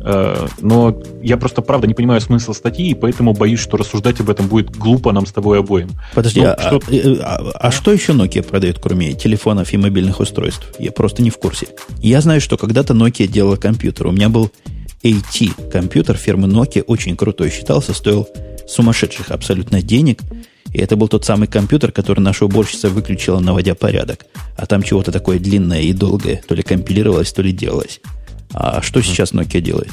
э, 0.00 0.46
но 0.60 1.02
я 1.22 1.36
просто, 1.36 1.62
правда, 1.62 1.88
не 1.88 1.94
понимаю 1.94 2.20
смысла 2.20 2.52
статьи, 2.52 2.90
и 2.90 2.94
поэтому 2.94 3.32
боюсь, 3.32 3.60
что 3.60 3.76
рассуждать 3.76 4.20
об 4.20 4.30
этом 4.30 4.46
будет 4.46 4.70
глупо 4.70 5.12
нам 5.12 5.26
с 5.26 5.32
тобой 5.32 5.58
обоим. 5.58 5.90
Подожди, 6.14 6.40
ну, 6.40 6.54
а, 6.56 6.60
что... 6.60 6.80
А, 7.20 7.36
а, 7.36 7.50
а 7.54 7.70
что 7.72 7.92
еще 7.92 8.12
Nokia 8.12 8.42
продает, 8.42 8.78
кроме 8.78 9.14
телефонов 9.14 9.72
и 9.72 9.76
мобильных 9.76 10.20
устройств? 10.20 10.72
Я 10.78 10.92
просто 10.92 11.22
не 11.22 11.30
в 11.30 11.38
курсе. 11.38 11.68
Я 11.98 12.20
знаю, 12.20 12.40
что 12.40 12.56
когда-то 12.56 12.94
Nokia 12.94 13.26
делала 13.26 13.56
компьютер. 13.56 14.06
У 14.06 14.12
меня 14.12 14.28
был 14.28 14.50
AT 15.02 15.70
компьютер 15.70 16.16
фирмы 16.16 16.46
Nokia, 16.46 16.82
очень 16.86 17.16
крутой 17.16 17.50
считался, 17.50 17.92
стоил 17.92 18.28
сумасшедших 18.66 19.30
абсолютно 19.30 19.82
денег. 19.82 20.20
И 20.72 20.78
это 20.78 20.96
был 20.96 21.08
тот 21.08 21.24
самый 21.24 21.48
компьютер, 21.48 21.92
который 21.92 22.20
наша 22.20 22.46
уборщица 22.46 22.88
выключила, 22.88 23.40
наводя 23.40 23.74
порядок. 23.74 24.26
А 24.56 24.66
там 24.66 24.82
чего-то 24.82 25.12
такое 25.12 25.38
длинное 25.38 25.82
и 25.82 25.92
долгое, 25.92 26.42
то 26.46 26.54
ли 26.54 26.62
компилировалось, 26.62 27.32
то 27.32 27.42
ли 27.42 27.52
делалось. 27.52 28.00
А 28.54 28.80
что 28.82 29.02
сейчас 29.02 29.32
Nokia 29.32 29.60
делает? 29.60 29.90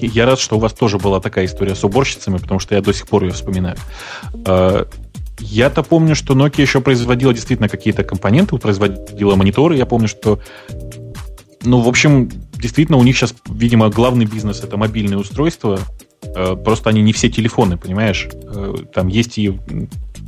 Я 0.00 0.26
рад, 0.26 0.38
что 0.38 0.56
у 0.56 0.60
вас 0.60 0.72
тоже 0.72 0.98
была 0.98 1.20
такая 1.20 1.46
история 1.46 1.74
с 1.74 1.82
уборщицами, 1.82 2.38
потому 2.38 2.60
что 2.60 2.74
я 2.74 2.80
до 2.80 2.92
сих 2.92 3.08
пор 3.08 3.24
ее 3.24 3.32
вспоминаю. 3.32 3.76
А, 4.46 4.86
я-то 5.40 5.82
помню, 5.82 6.14
что 6.14 6.34
Nokia 6.34 6.62
еще 6.62 6.80
производила 6.80 7.32
действительно 7.32 7.68
какие-то 7.68 8.04
компоненты, 8.04 8.56
производила 8.58 9.34
мониторы. 9.34 9.76
Я 9.76 9.86
помню, 9.86 10.06
что 10.06 10.40
ну, 11.62 11.80
в 11.80 11.88
общем, 11.88 12.30
действительно, 12.54 12.98
у 12.98 13.02
них 13.02 13.16
сейчас, 13.16 13.34
видимо, 13.48 13.88
главный 13.88 14.26
бизнес 14.26 14.62
это 14.62 14.76
мобильные 14.76 15.18
устройства. 15.18 15.80
Э, 16.22 16.56
просто 16.56 16.90
они 16.90 17.02
не 17.02 17.12
все 17.12 17.28
телефоны, 17.28 17.76
понимаешь? 17.76 18.28
Э, 18.32 18.74
там 18.92 19.08
есть 19.08 19.38
и 19.38 19.58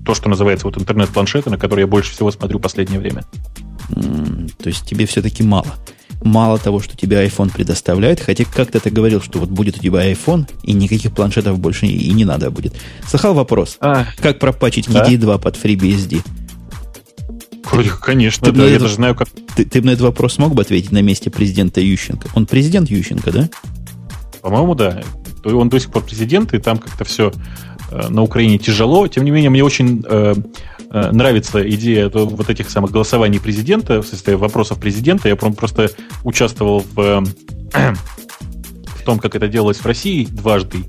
то, 0.04 0.14
что 0.14 0.28
называется 0.28 0.66
вот 0.66 0.78
интернет-планшеты, 0.78 1.50
на 1.50 1.58
которые 1.58 1.84
я 1.84 1.86
больше 1.86 2.12
всего 2.12 2.30
смотрю 2.30 2.58
в 2.58 2.62
последнее 2.62 3.00
время. 3.00 3.24
то 3.88 4.68
есть 4.68 4.86
тебе 4.86 5.06
все-таки 5.06 5.42
мало. 5.42 5.74
Мало 6.22 6.58
того, 6.58 6.80
что 6.80 6.96
тебе 6.96 7.24
iPhone 7.24 7.50
предоставляет, 7.50 8.20
хотя 8.20 8.44
как-то 8.44 8.78
ты 8.78 8.90
говорил, 8.90 9.22
что 9.22 9.38
вот 9.38 9.48
будет 9.48 9.78
у 9.78 9.80
тебя 9.80 10.10
iPhone, 10.10 10.46
и 10.62 10.72
никаких 10.72 11.12
планшетов 11.12 11.58
больше 11.58 11.86
и 11.86 12.12
не 12.12 12.24
надо 12.24 12.50
будет. 12.50 12.74
Слыхал 13.08 13.34
вопрос? 13.34 13.78
А, 13.80 14.06
как 14.18 14.38
пропачить 14.38 14.90
да? 14.92 15.04
KDE 15.04 15.16
2 15.16 15.38
под 15.38 15.56
FreeBSD? 15.56 16.22
Конечно, 18.02 18.46
ты 18.46 18.52
да, 18.52 18.66
я 18.66 18.78
даже 18.78 18.94
знаю, 18.94 19.14
как... 19.14 19.28
Ты, 19.56 19.64
ты 19.64 19.80
на 19.80 19.90
этот 19.90 20.02
вопрос 20.02 20.34
смог 20.34 20.54
бы 20.54 20.62
ответить 20.62 20.92
на 20.92 21.02
месте 21.02 21.30
президента 21.30 21.80
Ющенко? 21.80 22.28
Он 22.34 22.46
президент 22.46 22.90
Ющенко, 22.90 23.32
да? 23.32 23.48
По-моему, 24.42 24.74
да. 24.74 25.02
Он 25.44 25.68
до 25.68 25.78
сих 25.78 25.90
пор 25.90 26.04
президент, 26.04 26.54
и 26.54 26.58
там 26.58 26.78
как-то 26.78 27.04
все 27.04 27.32
э, 27.90 28.08
на 28.08 28.22
Украине 28.22 28.58
тяжело. 28.58 29.06
Тем 29.08 29.24
не 29.24 29.30
менее, 29.30 29.50
мне 29.50 29.64
очень 29.64 30.04
э, 30.06 30.34
э, 30.90 31.10
нравится 31.12 31.68
идея 31.70 32.08
вот 32.08 32.50
этих 32.50 32.70
самых 32.70 32.90
голосований 32.90 33.40
президента, 33.40 34.02
в 34.02 34.06
смысле 34.06 34.36
вопросов 34.36 34.78
президента. 34.78 35.28
Я 35.28 35.36
просто 35.36 35.90
участвовал 36.24 36.84
в, 36.94 36.98
э, 36.98 37.22
в 38.96 39.04
том, 39.04 39.18
как 39.18 39.34
это 39.34 39.48
делалось 39.48 39.78
в 39.78 39.86
России 39.86 40.26
дважды. 40.26 40.84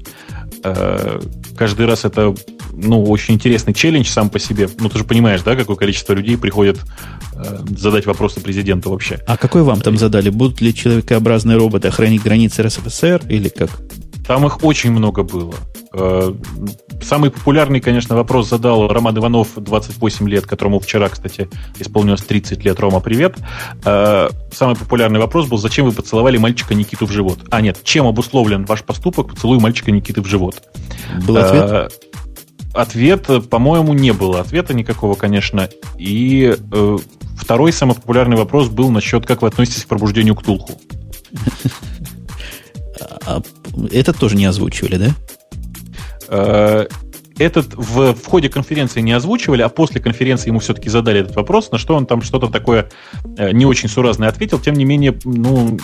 Э, 0.63 1.19
каждый 1.57 1.85
раз 1.85 2.05
это 2.05 2.33
ну, 2.73 3.03
очень 3.03 3.35
интересный 3.35 3.73
челлендж 3.73 4.07
сам 4.07 4.29
по 4.29 4.39
себе. 4.39 4.69
Ну, 4.79 4.89
ты 4.89 4.99
же 4.99 5.03
понимаешь, 5.03 5.41
да, 5.41 5.55
какое 5.55 5.75
количество 5.75 6.13
людей 6.13 6.37
приходит 6.37 6.79
э, 7.35 7.59
задать 7.77 8.05
вопросы 8.05 8.39
президенту 8.39 8.91
вообще. 8.91 9.19
А 9.27 9.37
какой 9.37 9.63
вам 9.63 9.81
там 9.81 9.97
задали? 9.97 10.29
Будут 10.29 10.61
ли 10.61 10.73
человекообразные 10.73 11.57
роботы 11.57 11.87
охранить 11.87 12.23
границы 12.23 12.63
РСФСР 12.63 13.23
или 13.29 13.49
как? 13.49 13.69
Там 14.25 14.45
их 14.45 14.63
очень 14.63 14.91
много 14.91 15.23
было. 15.23 15.55
Э, 15.93 16.33
самый 17.01 17.31
популярный, 17.31 17.81
конечно, 17.81 18.15
вопрос 18.15 18.49
задал 18.49 18.87
Роман 18.87 19.17
Иванов, 19.17 19.49
28 19.55 20.29
лет, 20.29 20.45
которому 20.45 20.79
вчера, 20.79 21.09
кстати, 21.09 21.49
исполнилось 21.79 22.21
30 22.21 22.63
лет. 22.63 22.79
Рома, 22.79 22.99
привет. 22.99 23.37
Э, 23.83 24.29
самый 24.51 24.75
популярный 24.75 25.19
вопрос 25.19 25.47
был, 25.47 25.57
зачем 25.57 25.85
вы 25.85 25.91
поцеловали 25.91 26.37
мальчика 26.37 26.73
Никиту 26.75 27.07
в 27.07 27.11
живот? 27.11 27.39
А, 27.49 27.61
нет, 27.61 27.79
чем 27.83 28.07
обусловлен 28.07 28.65
ваш 28.65 28.83
поступок, 28.83 29.29
поцелуй 29.29 29.59
мальчика 29.59 29.91
Никиты 29.91 30.21
в 30.21 30.27
живот? 30.27 30.61
Был 31.27 31.37
ответ? 31.37 31.93
Ответ, 32.73 33.27
по-моему, 33.49 33.93
не 33.93 34.13
было 34.13 34.39
ответа 34.39 34.73
никакого, 34.73 35.15
конечно. 35.15 35.67
И 35.97 36.55
э, 36.71 36.97
второй 37.37 37.73
самый 37.73 37.95
популярный 37.95 38.37
вопрос 38.37 38.69
был 38.69 38.89
насчет, 38.91 39.25
как 39.25 39.41
вы 39.41 39.49
относитесь 39.49 39.83
к 39.83 39.87
пробуждению 39.87 40.35
Ктулху. 40.35 40.79
А, 43.25 43.41
этот 43.91 44.17
тоже 44.17 44.35
не 44.35 44.45
озвучивали, 44.45 44.97
да? 44.97 45.15
Э, 46.29 46.85
этот 47.37 47.73
в, 47.73 48.13
в 48.13 48.25
ходе 48.25 48.49
конференции 48.49 49.01
не 49.01 49.11
озвучивали, 49.13 49.61
а 49.61 49.69
после 49.69 49.99
конференции 49.99 50.47
ему 50.47 50.59
все-таки 50.59 50.89
задали 50.89 51.21
этот 51.21 51.35
вопрос, 51.35 51.71
на 51.71 51.77
что 51.77 51.95
он 51.95 52.05
там 52.05 52.21
что-то 52.21 52.47
такое 52.47 52.89
э, 53.37 53.51
не 53.51 53.65
очень 53.65 53.89
суразное 53.89 54.29
ответил. 54.29 54.59
Тем 54.59 54.75
не 54.75 54.85
менее, 54.85 55.17
ну, 55.23 55.77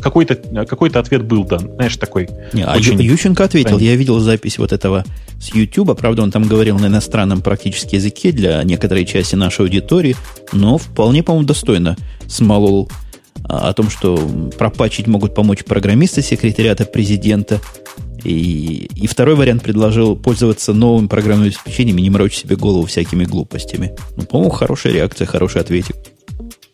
какой-то 0.00 0.36
какой 0.66 0.90
ответ 0.90 1.24
был 1.24 1.44
дан, 1.44 1.70
знаешь, 1.74 1.96
такой. 1.96 2.28
Не, 2.52 2.62
а 2.62 2.76
очень... 2.76 3.00
Ющенко 3.00 3.44
ответил. 3.44 3.78
Я 3.78 3.96
видел 3.96 4.18
запись 4.18 4.58
вот 4.58 4.72
этого 4.72 5.04
с 5.40 5.54
YouTube. 5.54 5.96
Правда, 5.98 6.22
он 6.22 6.30
там 6.30 6.44
говорил 6.44 6.78
на 6.78 6.86
иностранном 6.86 7.40
практически 7.40 7.96
языке 7.96 8.32
для 8.32 8.62
некоторой 8.62 9.04
части 9.04 9.34
нашей 9.34 9.62
аудитории, 9.62 10.16
но 10.52 10.78
вполне, 10.78 11.22
по-моему, 11.22 11.46
достойно 11.46 11.96
смолол 12.26 12.90
а, 12.90 13.01
о 13.44 13.72
том, 13.72 13.90
что 13.90 14.16
пропачить 14.58 15.06
могут 15.06 15.34
помочь 15.34 15.64
программисты 15.64 16.22
секретариата 16.22 16.84
президента. 16.84 17.60
И, 18.24 18.88
и 18.94 19.06
второй 19.06 19.34
вариант 19.34 19.62
предложил 19.62 20.14
пользоваться 20.14 20.72
новым 20.72 21.08
программным 21.08 21.48
обеспечением 21.48 21.98
и 21.98 22.02
не 22.02 22.10
морочить 22.10 22.40
себе 22.40 22.56
голову 22.56 22.86
всякими 22.86 23.24
глупостями. 23.24 23.94
Ну, 24.16 24.24
по-моему, 24.24 24.50
хорошая 24.50 24.92
реакция, 24.92 25.26
хороший 25.26 25.60
ответик. 25.60 25.96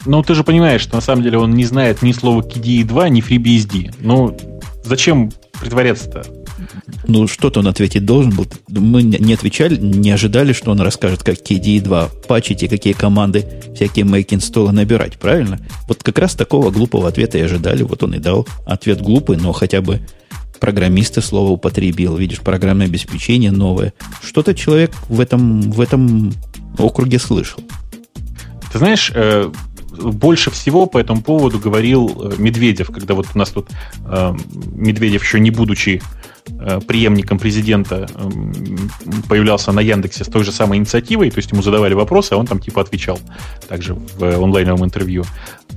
Ну, 0.05 0.23
ты 0.23 0.35
же 0.35 0.45
понимаешь, 0.45 0.83
что 0.83 0.95
на 0.97 1.01
самом 1.01 1.23
деле 1.23 1.39
он 1.39 1.53
не 1.55 1.65
знает 1.65 2.03
ни 2.03 2.13
слова 2.13 2.43
KDE 2.43 2.85
2, 2.85 3.09
ни 3.09 3.23
FreeBSD. 3.23 3.95
Ну, 4.01 4.37
зачем 4.85 5.33
притворяться-то? 5.61 6.38
Ну, 7.07 7.27
что-то 7.27 7.61
он 7.61 7.69
ответить 7.69 8.05
должен 8.05 8.35
был. 8.35 8.47
Мы 8.69 9.03
не 9.03 9.35
отвечали, 9.35 9.77
не 9.77 10.11
ожидали, 10.11 10.53
что 10.53 10.71
он 10.71 10.81
расскажет, 10.81 11.23
как 11.23 11.39
KDE 11.39 11.81
2 11.81 12.09
пачить 12.27 12.63
и 12.63 12.69
какие 12.69 12.93
команды 12.93 13.47
всякие 13.75 14.05
make 14.05 14.29
install 14.29 14.71
набирать, 14.73 15.19
правильно? 15.19 15.59
Вот 15.87 16.03
как 16.03 16.19
раз 16.19 16.35
такого 16.35 16.71
глупого 16.71 17.09
ответа 17.09 17.39
и 17.39 17.43
ожидали. 17.43 17.83
Вот 17.83 18.03
он 18.03 18.15
и 18.15 18.19
дал 18.19 18.47
ответ 18.67 19.01
глупый, 19.01 19.37
но 19.37 19.53
хотя 19.53 19.81
бы 19.81 20.01
программисты 20.59 21.23
слово 21.23 21.53
употребил. 21.53 22.17
Видишь, 22.17 22.41
программное 22.41 22.87
обеспечение 22.87 23.53
новое. 23.53 23.93
Что-то 24.23 24.55
человек 24.55 24.93
в 25.09 25.21
этом, 25.21 25.61
в 25.71 25.81
этом 25.81 26.33
округе 26.79 27.19
слышал. 27.19 27.63
Ты 28.73 28.79
знаешь, 28.79 29.11
э, 29.15 29.51
больше 29.99 30.51
всего 30.51 30.87
по 30.87 30.99
этому 30.99 31.23
поводу 31.23 31.59
говорил 31.59 32.31
э, 32.33 32.35
Медведев, 32.39 32.91
когда 32.91 33.15
вот 33.15 33.27
у 33.35 33.39
нас 33.39 33.51
тут 33.51 33.69
э, 34.05 34.35
Медведев, 34.75 35.23
еще 35.23 35.41
не 35.41 35.51
будучи 35.51 36.03
преемником 36.87 37.39
президента, 37.39 38.09
э, 38.15 38.31
появлялся 39.29 39.73
на 39.73 39.81
Яндексе 39.81 40.25
с 40.25 40.27
той 40.27 40.45
же 40.45 40.53
самой 40.53 40.79
инициативой, 40.79 41.31
то 41.31 41.39
есть 41.39 41.53
ему 41.53 41.63
задавали 41.63 41.95
вопросы, 41.95 42.33
а 42.33 42.37
он 42.37 42.47
там 42.47 42.59
типа 42.59 42.83
отвечал 42.83 43.19
также 43.69 43.95
в 43.95 44.23
онлайновом 44.23 44.85
интервью. 44.85 45.25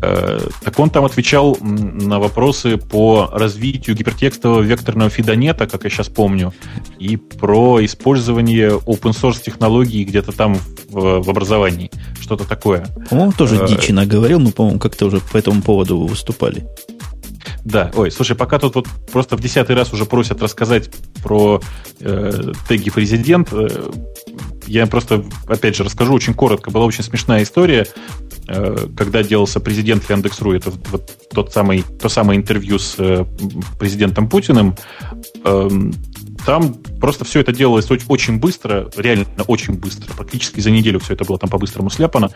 Э, 0.02 0.40
так 0.64 0.80
он 0.80 0.90
там 0.90 1.06
отвечал 1.06 1.58
на 1.62 2.20
вопросы 2.20 2.78
по 2.78 3.30
развитию 3.32 3.96
гипертекстового 3.96 4.62
векторного 4.62 5.10
фидонета, 5.10 5.68
как 5.68 5.84
я 5.84 5.90
сейчас 5.90 6.10
помню, 6.10 6.54
и 7.00 7.18
про 7.18 7.84
использование 7.86 8.72
open 8.72 9.12
source 9.12 9.42
технологий 9.44 10.04
где-то 10.04 10.32
там 10.32 10.58
в, 10.90 11.22
в 11.22 11.30
образовании. 11.30 11.92
Что-то 12.20 12.46
такое. 12.46 12.88
По-моему, 13.10 13.34
тоже 13.34 13.58
э, 13.58 13.68
дичи 13.68 13.92
наговорил, 13.92 14.40
но, 14.40 14.52
по-моему, 14.52 14.80
как-то 14.80 15.06
уже 15.06 15.20
по 15.20 15.38
этому 15.38 15.62
поводу 15.62 16.00
выступали. 16.00 16.66
Да, 17.64 17.92
ой, 17.96 18.12
слушай, 18.12 18.36
пока 18.36 18.60
тут 18.60 18.76
вот 18.76 18.88
просто 19.12 19.38
в 19.38 19.42
десятый 19.42 19.76
раз 19.76 19.94
уже 19.94 20.06
просят 20.06 20.42
рассказать 20.42 20.90
про 21.24 21.62
э, 22.00 22.54
теги 22.68 22.90
президент, 22.90 23.50
э, 23.54 23.92
я 24.68 24.88
просто, 24.88 25.26
опять 25.48 25.76
же, 25.76 25.84
расскажу 25.84 26.14
очень 26.14 26.34
коротко. 26.34 26.72
Была 26.72 26.86
очень 26.86 27.04
смешная 27.04 27.44
история, 27.44 27.86
э, 28.48 28.88
когда 28.96 29.22
делался 29.22 29.60
президент 29.60 30.10
Яндекс.ру, 30.10 30.54
это 30.54 30.72
вот 30.92 31.12
тот 31.34 31.52
самый, 31.52 31.84
то 32.02 32.10
самое 32.10 32.40
интервью 32.40 32.80
с 32.80 32.96
э, 32.98 33.26
президентом 33.80 34.30
Путиным. 34.30 34.76
Эм, 35.44 35.94
там 36.46 36.74
просто 37.00 37.26
все 37.26 37.40
это 37.42 37.52
делалось 37.52 37.88
очень 37.90 38.40
быстро, 38.40 38.90
реально 38.96 39.26
очень 39.48 39.74
быстро. 39.74 40.14
Практически 40.14 40.60
за 40.60 40.72
неделю 40.72 41.00
все 41.00 41.14
это 41.14 41.24
было 41.26 41.38
там 41.38 41.50
по-быстрому 41.50 41.90
сляпано. 41.90 42.32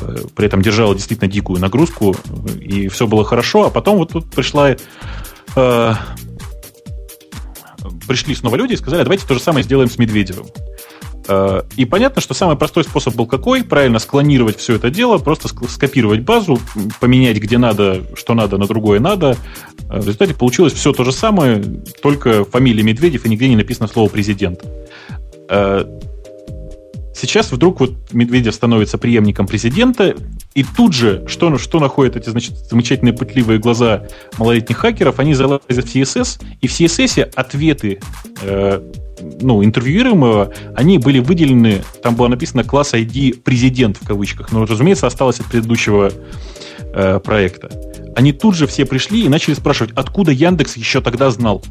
Э, 0.00 0.16
при 0.34 0.46
этом 0.46 0.62
держало 0.62 0.94
действительно 0.94 1.30
дикую 1.30 1.60
нагрузку, 1.60 2.16
и 2.60 2.88
все 2.88 3.06
было 3.06 3.24
хорошо. 3.24 3.66
А 3.66 3.70
потом 3.70 3.98
вот 3.98 4.12
тут 4.12 4.30
пришла 4.30 4.76
э, 5.56 5.94
пришли 8.06 8.34
снова 8.34 8.56
люди 8.56 8.74
и 8.74 8.76
сказали, 8.76 9.02
давайте 9.02 9.26
то 9.26 9.34
же 9.34 9.40
самое 9.40 9.64
сделаем 9.64 9.90
с 9.90 9.98
Медведевым. 9.98 10.46
Э, 11.28 11.62
и 11.76 11.84
понятно, 11.84 12.20
что 12.20 12.34
самый 12.34 12.56
простой 12.56 12.84
способ 12.84 13.14
был 13.14 13.26
какой? 13.26 13.64
Правильно 13.64 13.98
склонировать 13.98 14.58
все 14.58 14.76
это 14.76 14.90
дело, 14.90 15.18
просто 15.18 15.48
скопировать 15.48 16.20
базу, 16.20 16.58
поменять 17.00 17.38
где 17.38 17.58
надо, 17.58 18.02
что 18.14 18.34
надо, 18.34 18.58
на 18.58 18.66
другое 18.66 19.00
надо. 19.00 19.36
Э, 19.88 20.00
в 20.00 20.06
результате 20.06 20.34
получилось 20.34 20.72
все 20.72 20.92
то 20.92 21.04
же 21.04 21.12
самое, 21.12 21.62
только 22.02 22.44
фамилия 22.44 22.82
Медведев 22.82 23.26
и 23.26 23.28
нигде 23.28 23.48
не 23.48 23.56
написано 23.56 23.88
слово 23.88 24.08
президент. 24.08 24.60
Э, 27.20 27.26
сейчас 27.26 27.52
вдруг 27.52 27.80
вот 27.80 28.12
Медведев 28.12 28.54
становится 28.54 28.98
преемником 28.98 29.46
президента, 29.46 30.14
и 30.54 30.64
тут 30.64 30.92
же, 30.92 31.24
что, 31.26 31.56
что 31.58 31.80
находят 31.80 32.16
эти 32.16 32.30
значит, 32.30 32.56
замечательные 32.70 33.12
пытливые 33.12 33.58
глаза 33.58 34.04
малолетних 34.38 34.76
хакеров, 34.76 35.18
они 35.18 35.34
залазят 35.34 35.64
в 35.68 35.94
CSS, 35.94 36.42
и 36.60 36.66
в 36.66 36.70
CSS 36.70 37.32
ответы 37.34 38.00
ну, 39.40 39.64
интервьюируемого, 39.64 40.52
они 40.74 40.98
были 40.98 41.18
выделены, 41.18 41.82
там 42.02 42.16
было 42.16 42.28
написано 42.28 42.64
класс 42.64 42.94
ID 42.94 43.40
президент 43.42 43.96
в 43.98 44.06
кавычках, 44.06 44.52
но, 44.52 44.64
разумеется, 44.64 45.06
осталось 45.06 45.40
от 45.40 45.46
предыдущего 45.46 46.12
э, 46.92 47.20
проекта. 47.20 47.70
Они 48.16 48.32
тут 48.32 48.56
же 48.56 48.66
все 48.66 48.84
пришли 48.86 49.24
и 49.24 49.28
начали 49.28 49.54
спрашивать, 49.54 49.92
откуда 49.94 50.32
Яндекс 50.32 50.76
еще 50.76 51.00
тогда 51.00 51.30
знал. 51.30 51.64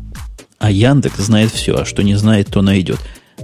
А 0.58 0.72
Яндекс 0.72 1.18
знает 1.18 1.52
все, 1.52 1.76
а 1.76 1.86
что 1.86 2.04
не 2.04 2.16
знает, 2.16 2.48
то 2.48 2.62
найдет. 2.62 3.00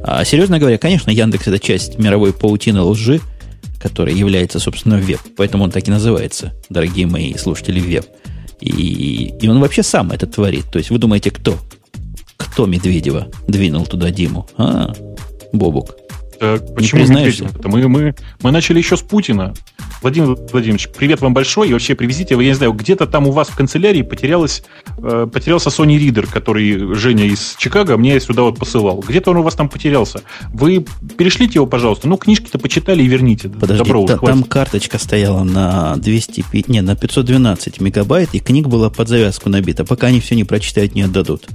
А 0.07 0.23
серьезно 0.23 0.59
говоря, 0.59 0.77
конечно, 0.77 1.09
Яндекс 1.09 1.47
это 1.47 1.57
часть 1.57 1.97
мировой 1.97 2.31
паутины 2.31 2.79
лжи, 2.81 3.21
которая 3.79 4.13
является, 4.13 4.59
собственно, 4.59 4.97
веб. 4.97 5.19
Поэтому 5.35 5.63
он 5.63 5.71
так 5.71 5.87
и 5.87 5.91
называется, 5.91 6.53
дорогие 6.69 7.07
мои 7.07 7.33
слушатели, 7.33 7.79
веб. 7.79 8.05
И, 8.61 9.33
и 9.41 9.47
он 9.47 9.59
вообще 9.59 9.81
сам 9.81 10.11
это 10.11 10.27
творит. 10.27 10.65
То 10.71 10.77
есть 10.77 10.91
вы 10.91 10.99
думаете, 10.99 11.31
кто? 11.31 11.57
Кто 12.37 12.67
Медведева 12.67 13.29
двинул 13.47 13.87
туда 13.87 14.11
Диму? 14.11 14.47
А, 14.57 14.93
Бобук. 15.51 15.95
Так, 16.39 16.75
почему 16.75 17.01
Медведев? 17.01 17.55
Это 17.55 17.67
мы, 17.67 17.87
мы, 17.87 18.13
мы 18.43 18.51
начали 18.51 18.77
еще 18.77 18.97
с 18.97 19.01
Путина. 19.01 19.55
Владимир 20.05 20.37
Владимирович, 20.51 20.89
привет 20.89 21.21
вам 21.21 21.33
большой. 21.33 21.69
И 21.69 21.73
вообще 21.73 21.95
привезите, 21.95 22.35
я 22.35 22.39
не 22.39 22.53
знаю, 22.53 22.73
где-то 22.73 23.07
там 23.07 23.25
у 23.25 23.31
вас 23.31 23.47
в 23.47 23.55
канцелярии 23.55 24.03
потерялась, 24.03 24.61
э, 24.99 25.27
потерялся 25.33 25.69
Sony 25.69 25.97
Reader, 25.97 26.31
который 26.31 26.93
Женя 26.93 27.25
из 27.25 27.55
Чикаго 27.57 27.97
мне 27.97 28.19
сюда 28.19 28.43
вот 28.43 28.59
посылал. 28.59 28.99
Где-то 28.99 29.31
он 29.31 29.37
у 29.37 29.41
вас 29.41 29.55
там 29.55 29.67
потерялся. 29.67 30.21
Вы 30.53 30.85
перешлите 31.17 31.53
его, 31.55 31.65
пожалуйста. 31.65 32.07
Ну, 32.07 32.17
книжки-то 32.17 32.59
почитали 32.59 33.01
и 33.01 33.07
верните. 33.07 33.49
Подожди, 33.49 33.83
Добро, 33.83 34.05
та, 34.05 34.19
там 34.19 34.43
карточка 34.43 34.99
стояла 34.99 35.43
на 35.43 35.95
200, 35.95 36.45
не, 36.67 36.81
на 36.81 36.95
512 36.95 37.81
мегабайт, 37.81 38.29
и 38.33 38.39
книг 38.39 38.67
была 38.67 38.91
под 38.91 39.07
завязку 39.07 39.49
набита. 39.49 39.85
Пока 39.85 40.05
они 40.05 40.19
все 40.19 40.35
не 40.35 40.43
прочитают, 40.43 40.93
не 40.93 41.01
отдадут. 41.01 41.47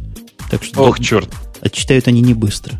Так 0.51 0.65
что 0.65 0.83
Ох, 0.83 0.99
да, 0.99 1.05
черт. 1.05 1.29
Отчитают 1.61 2.09
они 2.09 2.21
не 2.21 2.35
быстро. 2.35 2.75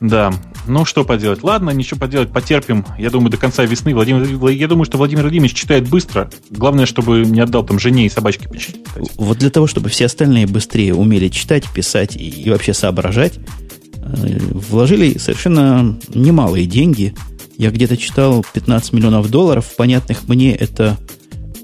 Да, 0.00 0.30
ну 0.66 0.84
что 0.84 1.04
поделать? 1.04 1.42
Ладно, 1.42 1.70
ничего 1.70 2.00
поделать, 2.00 2.30
потерпим. 2.30 2.84
Я 2.98 3.10
думаю, 3.10 3.30
до 3.30 3.36
конца 3.36 3.64
весны. 3.64 3.94
Владимир, 3.94 4.48
я 4.50 4.68
думаю, 4.68 4.84
что 4.84 4.98
Владимир 4.98 5.22
Владимирович 5.22 5.54
читает 5.54 5.88
быстро. 5.88 6.30
Главное, 6.50 6.86
чтобы 6.86 7.24
не 7.24 7.40
отдал 7.40 7.64
там 7.64 7.78
жене 7.78 8.06
и 8.06 8.08
собачке 8.08 8.48
почитать. 8.48 8.82
Вот 9.16 9.38
для 9.38 9.50
того, 9.50 9.66
чтобы 9.66 9.88
все 9.88 10.06
остальные 10.06 10.46
быстрее 10.46 10.94
умели 10.94 11.28
читать, 11.28 11.64
писать 11.72 12.16
и, 12.16 12.28
и 12.28 12.50
вообще 12.50 12.72
соображать, 12.72 13.34
э, 13.36 14.38
вложили 14.52 15.18
совершенно 15.18 15.98
немалые 16.08 16.66
деньги. 16.66 17.14
Я 17.58 17.70
где-то 17.70 17.96
читал 17.96 18.44
15 18.52 18.92
миллионов 18.92 19.30
долларов. 19.30 19.66
Понятных 19.76 20.28
мне 20.28 20.54
это 20.54 20.96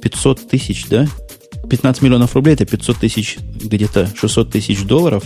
500 0.02 0.48
тысяч, 0.48 0.86
да? 0.88 1.06
15 1.68 2.02
миллионов 2.02 2.34
рублей 2.34 2.54
это 2.54 2.66
500 2.66 2.96
тысяч, 2.96 3.38
где-то 3.54 4.10
600 4.16 4.50
тысяч 4.50 4.82
долларов. 4.82 5.24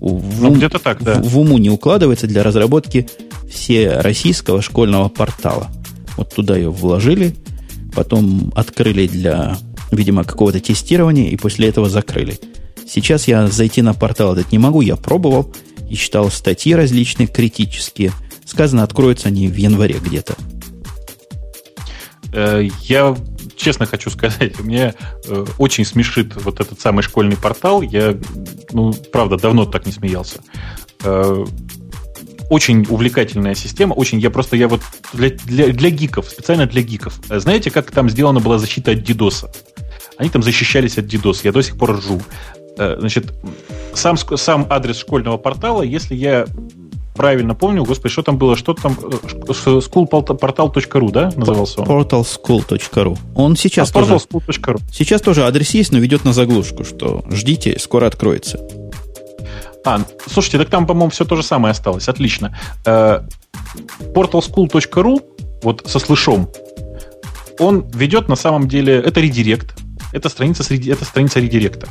В, 0.00 0.42
ну, 0.42 0.54
где-то 0.54 0.78
так, 0.78 1.02
да. 1.02 1.14
В, 1.14 1.28
в 1.28 1.38
уму 1.38 1.58
не 1.58 1.70
укладывается 1.70 2.26
для 2.26 2.42
разработки 2.42 3.08
все 3.50 4.00
российского 4.00 4.62
школьного 4.62 5.08
портала. 5.08 5.68
Вот 6.16 6.34
туда 6.34 6.56
ее 6.56 6.70
вложили, 6.70 7.34
потом 7.94 8.52
открыли 8.54 9.06
для, 9.06 9.56
видимо, 9.90 10.24
какого-то 10.24 10.60
тестирования, 10.60 11.30
и 11.30 11.36
после 11.36 11.68
этого 11.68 11.88
закрыли. 11.88 12.38
Сейчас 12.86 13.28
я 13.28 13.46
зайти 13.48 13.82
на 13.82 13.94
портал 13.94 14.34
этот 14.34 14.52
не 14.52 14.58
могу, 14.58 14.80
я 14.80 14.96
пробовал 14.96 15.52
и 15.88 15.96
читал 15.96 16.30
статьи 16.30 16.74
различные, 16.74 17.26
критические. 17.26 18.12
Сказано, 18.44 18.82
откроются 18.82 19.28
они 19.28 19.48
в 19.48 19.56
январе 19.56 19.96
где-то. 20.04 20.34
Э, 22.32 22.68
я 22.82 23.16
честно 23.56 23.86
хочу 23.86 24.10
сказать, 24.10 24.58
мне 24.60 24.94
э, 25.26 25.46
очень 25.58 25.84
смешит 25.84 26.34
вот 26.36 26.60
этот 26.60 26.80
самый 26.80 27.02
школьный 27.02 27.36
портал. 27.36 27.82
Я, 27.82 28.16
ну, 28.72 28.92
правда, 29.12 29.36
давно 29.36 29.64
так 29.64 29.86
не 29.86 29.92
смеялся. 29.92 30.40
Э, 31.02 31.44
очень 32.50 32.86
увлекательная 32.88 33.54
система, 33.54 33.94
очень, 33.94 34.18
я 34.18 34.30
просто, 34.30 34.56
я 34.56 34.68
вот 34.68 34.82
для, 35.12 35.30
для, 35.30 35.68
для 35.68 35.90
гиков, 35.90 36.28
специально 36.28 36.66
для 36.66 36.82
гиков. 36.82 37.18
Э, 37.30 37.38
знаете, 37.38 37.70
как 37.70 37.90
там 37.90 38.10
сделана 38.10 38.40
была 38.40 38.58
защита 38.58 38.92
от 38.92 39.02
дидоса? 39.02 39.50
Они 40.16 40.30
там 40.30 40.42
защищались 40.42 40.98
от 40.98 41.06
дидоса, 41.06 41.42
я 41.44 41.52
до 41.52 41.62
сих 41.62 41.76
пор 41.76 41.98
ржу. 41.98 42.22
Значит, 42.76 43.32
сам, 43.94 44.16
сам 44.16 44.66
адрес 44.68 44.98
школьного 44.98 45.36
портала, 45.36 45.82
если 45.82 46.16
я 46.16 46.46
правильно 47.14 47.54
помню, 47.54 47.84
господи, 47.84 48.12
что 48.12 48.22
там 48.22 48.38
было, 48.38 48.56
что 48.56 48.74
там, 48.74 48.92
э, 49.02 49.26
schoolportal.ru, 49.48 51.10
да, 51.10 51.32
назывался 51.36 51.80
он? 51.80 51.86
Portalschool.ru. 51.86 53.18
Он 53.34 53.56
сейчас 53.56 53.90
а, 53.90 53.92
тоже... 53.94 54.14
Portalschool.ru. 54.14 54.80
Сейчас 54.92 55.22
тоже 55.22 55.44
адрес 55.44 55.70
есть, 55.70 55.92
но 55.92 55.98
ведет 55.98 56.24
на 56.24 56.32
заглушку, 56.32 56.84
что 56.84 57.24
ждите, 57.30 57.78
скоро 57.78 58.06
откроется. 58.06 58.60
А, 59.86 60.00
слушайте, 60.26 60.58
так 60.58 60.70
там, 60.70 60.86
по-моему, 60.86 61.10
все 61.10 61.24
то 61.24 61.36
же 61.36 61.42
самое 61.42 61.72
осталось. 61.72 62.08
Отлично. 62.08 62.56
Э, 62.84 63.20
portalschool.ru, 64.14 65.22
вот 65.62 65.82
со 65.86 65.98
слышом, 65.98 66.50
он 67.58 67.88
ведет 67.94 68.28
на 68.28 68.36
самом 68.36 68.68
деле, 68.68 68.94
это 68.94 69.20
редирект, 69.20 69.74
это 70.12 70.28
страница, 70.28 70.64
это 70.74 71.04
страница 71.04 71.40
редиректа. 71.40 71.88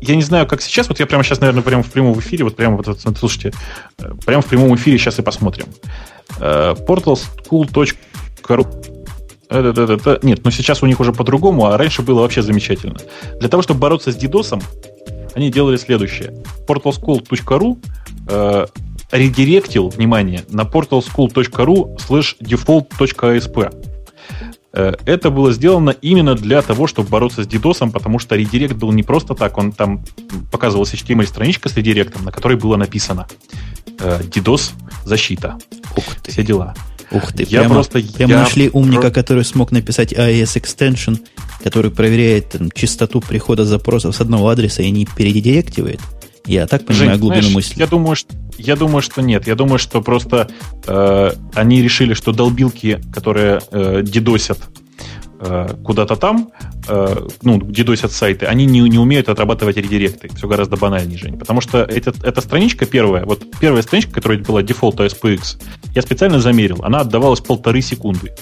Э, 0.00 0.04
я 0.04 0.16
не 0.16 0.22
знаю, 0.22 0.46
как 0.46 0.62
сейчас, 0.62 0.88
вот 0.88 1.00
я 1.00 1.06
прямо 1.06 1.24
сейчас, 1.24 1.40
наверное, 1.40 1.62
прямо 1.62 1.82
в 1.82 1.90
прямом 1.90 2.18
эфире, 2.18 2.44
вот 2.44 2.56
прямо 2.56 2.76
вот, 2.76 2.98
слушайте, 3.18 3.52
э, 3.98 4.12
прямо 4.24 4.42
в 4.42 4.46
прямом 4.46 4.74
эфире 4.76 4.98
сейчас 4.98 5.18
и 5.18 5.22
посмотрим. 5.22 5.66
Э, 6.40 6.74
portalschool.ru 6.74 8.94
нет, 9.50 10.44
но 10.44 10.50
сейчас 10.50 10.82
у 10.82 10.86
них 10.86 11.00
уже 11.00 11.14
по-другому, 11.14 11.66
а 11.66 11.78
раньше 11.78 12.02
было 12.02 12.20
вообще 12.20 12.42
замечательно. 12.42 12.98
Для 13.40 13.48
того, 13.48 13.62
чтобы 13.62 13.80
бороться 13.80 14.12
с 14.12 14.16
DDoS, 14.16 14.62
они 15.34 15.50
делали 15.50 15.78
следующее. 15.78 16.34
portalschool.ru 16.66 17.78
э, 18.28 18.66
редиректил, 19.10 19.88
внимание, 19.88 20.44
на 20.50 20.62
portalschool.ru 20.62 21.96
slash 21.96 22.36
default.asp. 22.42 23.77
Э, 24.72 24.94
это 25.06 25.30
было 25.30 25.52
сделано 25.52 25.90
именно 25.90 26.34
для 26.34 26.62
того, 26.62 26.86
чтобы 26.86 27.08
бороться 27.08 27.42
с 27.42 27.46
DDoS, 27.46 27.90
потому 27.90 28.18
что 28.18 28.36
редирект 28.36 28.74
был 28.74 28.92
не 28.92 29.02
просто 29.02 29.34
так, 29.34 29.56
он 29.58 29.72
там 29.72 30.04
показывалась 30.50 30.92
HTML-страничка 30.92 31.68
с 31.68 31.76
редиректом, 31.76 32.24
на 32.24 32.32
которой 32.32 32.56
было 32.56 32.76
написано 32.76 33.26
э, 33.98 34.20
DDoS 34.22 34.72
защита. 35.04 35.58
Ух 35.96 36.04
ты. 36.22 36.32
Все 36.32 36.42
дела. 36.42 36.74
Ух 37.10 37.32
ты, 37.32 37.44
я 37.44 37.60
прямо, 37.60 37.76
просто, 37.76 38.00
прямо 38.00 38.32
я... 38.32 38.38
нашли 38.40 38.68
умника, 38.70 39.10
который 39.10 39.44
смог 39.44 39.72
написать 39.72 40.12
AES 40.12 40.60
Extension, 40.60 41.18
который 41.64 41.90
проверяет 41.90 42.50
там, 42.50 42.70
частоту 42.70 43.20
прихода 43.22 43.64
запросов 43.64 44.14
с 44.14 44.20
одного 44.20 44.50
адреса 44.50 44.82
и 44.82 44.90
не 44.90 45.06
передирективает. 45.06 46.00
Я 46.48 46.66
так 46.66 46.84
понимаю 46.84 47.10
Жень, 47.10 47.20
глубину 47.20 47.42
знаешь, 47.42 47.54
мысли. 47.54 47.78
Я 47.78 47.86
думаю, 47.86 48.16
что, 48.16 48.34
я 48.56 48.76
думаю, 48.76 49.02
что 49.02 49.22
нет. 49.22 49.46
Я 49.46 49.54
думаю, 49.54 49.78
что 49.78 50.02
просто 50.02 50.48
э, 50.86 51.32
они 51.54 51.82
решили, 51.82 52.14
что 52.14 52.32
долбилки, 52.32 53.00
которые 53.12 53.60
э, 53.70 54.02
дедосят 54.02 54.58
Э, 55.40 55.68
куда-то 55.84 56.16
там, 56.16 56.50
э, 56.88 57.26
ну, 57.42 57.60
дедосят 57.62 58.10
сайты, 58.10 58.46
они 58.46 58.66
не, 58.66 58.80
не 58.80 58.98
умеют 58.98 59.28
отрабатывать 59.28 59.76
редиректы. 59.76 60.28
Все 60.34 60.48
гораздо 60.48 60.76
банальнее, 60.76 61.16
Жень. 61.16 61.38
Потому 61.38 61.60
что 61.60 61.78
эта, 61.78 62.12
эта 62.24 62.40
страничка 62.40 62.86
первая, 62.86 63.24
вот 63.24 63.44
первая 63.60 63.82
страничка, 63.82 64.14
которая 64.14 64.38
была 64.38 64.64
дефолт 64.64 64.98
SPX, 64.98 65.62
я 65.94 66.02
специально 66.02 66.40
замерил, 66.40 66.80
она 66.82 67.00
отдавалась 67.00 67.38
полторы 67.40 67.82
секунды. 67.82 68.32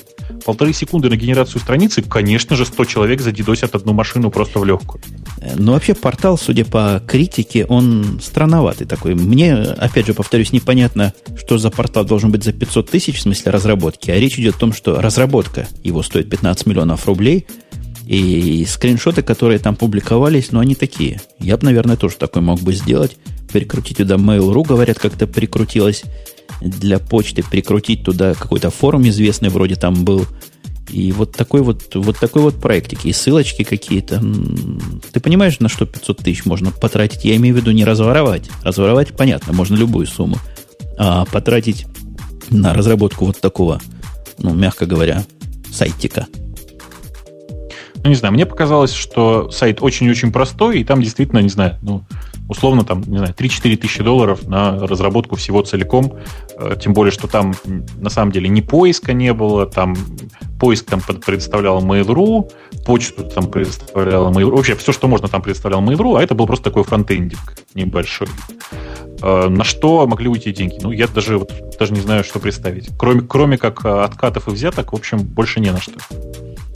Полторы 0.44 0.72
секунды 0.72 1.08
на 1.08 1.16
генерацию 1.16 1.60
страницы, 1.60 2.02
конечно 2.02 2.56
же, 2.56 2.64
100 2.64 2.84
человек 2.84 3.20
задедосят 3.20 3.74
одну 3.74 3.92
машину 3.92 4.30
просто 4.30 4.58
в 4.58 4.64
легкую. 4.64 5.02
Э, 5.40 5.54
ну, 5.56 5.72
вообще, 5.72 5.94
портал, 5.94 6.38
судя 6.38 6.64
по 6.64 7.02
критике, 7.06 7.64
он 7.66 8.20
странноватый 8.22 8.86
такой. 8.86 9.14
Мне, 9.14 9.54
опять 9.54 10.06
же, 10.06 10.14
повторюсь, 10.14 10.52
непонятно, 10.52 11.12
что 11.36 11.58
за 11.58 11.70
портал 11.70 12.04
должен 12.04 12.30
быть 12.30 12.44
за 12.44 12.52
500 12.52 12.90
тысяч 12.90 13.18
в 13.18 13.22
смысле 13.22 13.52
разработки, 13.52 14.10
а 14.10 14.18
речь 14.18 14.38
идет 14.38 14.56
о 14.56 14.58
том, 14.58 14.72
что 14.72 15.00
разработка 15.00 15.68
его 15.82 16.02
стоит 16.02 16.30
15 16.30 16.66
миллионов 16.66 17.06
рублей, 17.06 17.46
и 18.06 18.64
скриншоты, 18.68 19.22
которые 19.22 19.58
там 19.58 19.74
публиковались, 19.74 20.52
ну, 20.52 20.60
они 20.60 20.76
такие. 20.76 21.20
Я 21.40 21.56
бы, 21.56 21.64
наверное, 21.64 21.96
тоже 21.96 22.16
такой 22.16 22.40
мог 22.40 22.60
бы 22.60 22.72
сделать. 22.72 23.16
Прикрутить 23.52 23.96
туда 23.96 24.14
Mail.ru, 24.14 24.64
говорят, 24.64 24.98
как-то 24.98 25.26
прикрутилось 25.26 26.04
для 26.60 26.98
почты, 26.98 27.42
прикрутить 27.42 28.04
туда 28.04 28.34
какой-то 28.34 28.70
форум 28.70 29.08
известный 29.08 29.48
вроде 29.48 29.76
там 29.76 30.04
был. 30.04 30.26
И 30.90 31.10
вот 31.12 31.32
такой 31.32 31.62
вот, 31.62 31.94
вот 31.94 32.18
такой 32.18 32.42
вот 32.42 32.60
проектик. 32.60 33.04
И 33.04 33.12
ссылочки 33.12 33.64
какие-то. 33.64 34.22
Ты 35.12 35.20
понимаешь, 35.20 35.58
на 35.58 35.68
что 35.68 35.84
500 35.84 36.18
тысяч 36.18 36.44
можно 36.44 36.70
потратить? 36.70 37.24
Я 37.24 37.36
имею 37.36 37.54
в 37.54 37.58
виду 37.58 37.72
не 37.72 37.84
разворовать. 37.84 38.48
Разворовать, 38.62 39.16
понятно, 39.16 39.52
можно 39.52 39.74
любую 39.74 40.06
сумму. 40.06 40.38
А 40.96 41.24
потратить 41.24 41.86
на 42.50 42.72
разработку 42.72 43.26
вот 43.26 43.40
такого, 43.40 43.80
ну, 44.38 44.54
мягко 44.54 44.86
говоря, 44.86 45.24
сайтика. 45.72 46.26
Ну, 48.06 48.10
не 48.10 48.14
знаю, 48.14 48.34
мне 48.34 48.46
показалось, 48.46 48.92
что 48.92 49.50
сайт 49.50 49.82
очень-очень 49.82 50.30
простой, 50.30 50.78
и 50.78 50.84
там 50.84 51.02
действительно, 51.02 51.40
не 51.40 51.48
знаю, 51.48 51.76
ну, 51.82 52.04
условно 52.48 52.84
там, 52.84 53.02
не 53.04 53.18
знаю, 53.18 53.34
3-4 53.36 53.76
тысячи 53.78 54.00
долларов 54.00 54.46
на 54.46 54.78
разработку 54.78 55.34
всего 55.34 55.62
целиком, 55.62 56.12
э, 56.56 56.76
тем 56.80 56.92
более, 56.92 57.10
что 57.10 57.26
там 57.26 57.52
на 57.98 58.08
самом 58.08 58.30
деле 58.30 58.48
ни 58.48 58.60
поиска 58.60 59.12
не 59.12 59.32
было, 59.32 59.66
там 59.66 59.96
поиск 60.60 60.86
там 60.86 61.00
представлял 61.00 61.84
Mail.ru, 61.84 62.48
почту 62.86 63.24
там 63.24 63.50
представляла 63.50 64.30
Mail.ru, 64.30 64.54
вообще 64.54 64.76
все, 64.76 64.92
что 64.92 65.08
можно 65.08 65.26
там 65.26 65.42
представлял 65.42 65.82
Mail.ru, 65.82 66.16
а 66.16 66.22
это 66.22 66.36
был 66.36 66.46
просто 66.46 66.66
такой 66.66 66.84
фронтендик 66.84 67.40
небольшой. 67.74 68.28
Э, 69.20 69.48
на 69.48 69.64
что 69.64 70.06
могли 70.06 70.28
уйти 70.28 70.52
деньги? 70.52 70.78
Ну, 70.80 70.92
я 70.92 71.08
даже, 71.08 71.38
вот, 71.38 71.52
даже 71.76 71.92
не 71.92 72.00
знаю, 72.00 72.22
что 72.22 72.38
представить. 72.38 72.88
Кроме, 72.96 73.22
кроме 73.22 73.58
как 73.58 73.84
э, 73.84 73.88
откатов 73.88 74.46
и 74.46 74.52
взяток, 74.52 74.92
в 74.92 74.94
общем, 74.94 75.18
больше 75.18 75.58
не 75.58 75.72
на 75.72 75.80
что. 75.80 75.94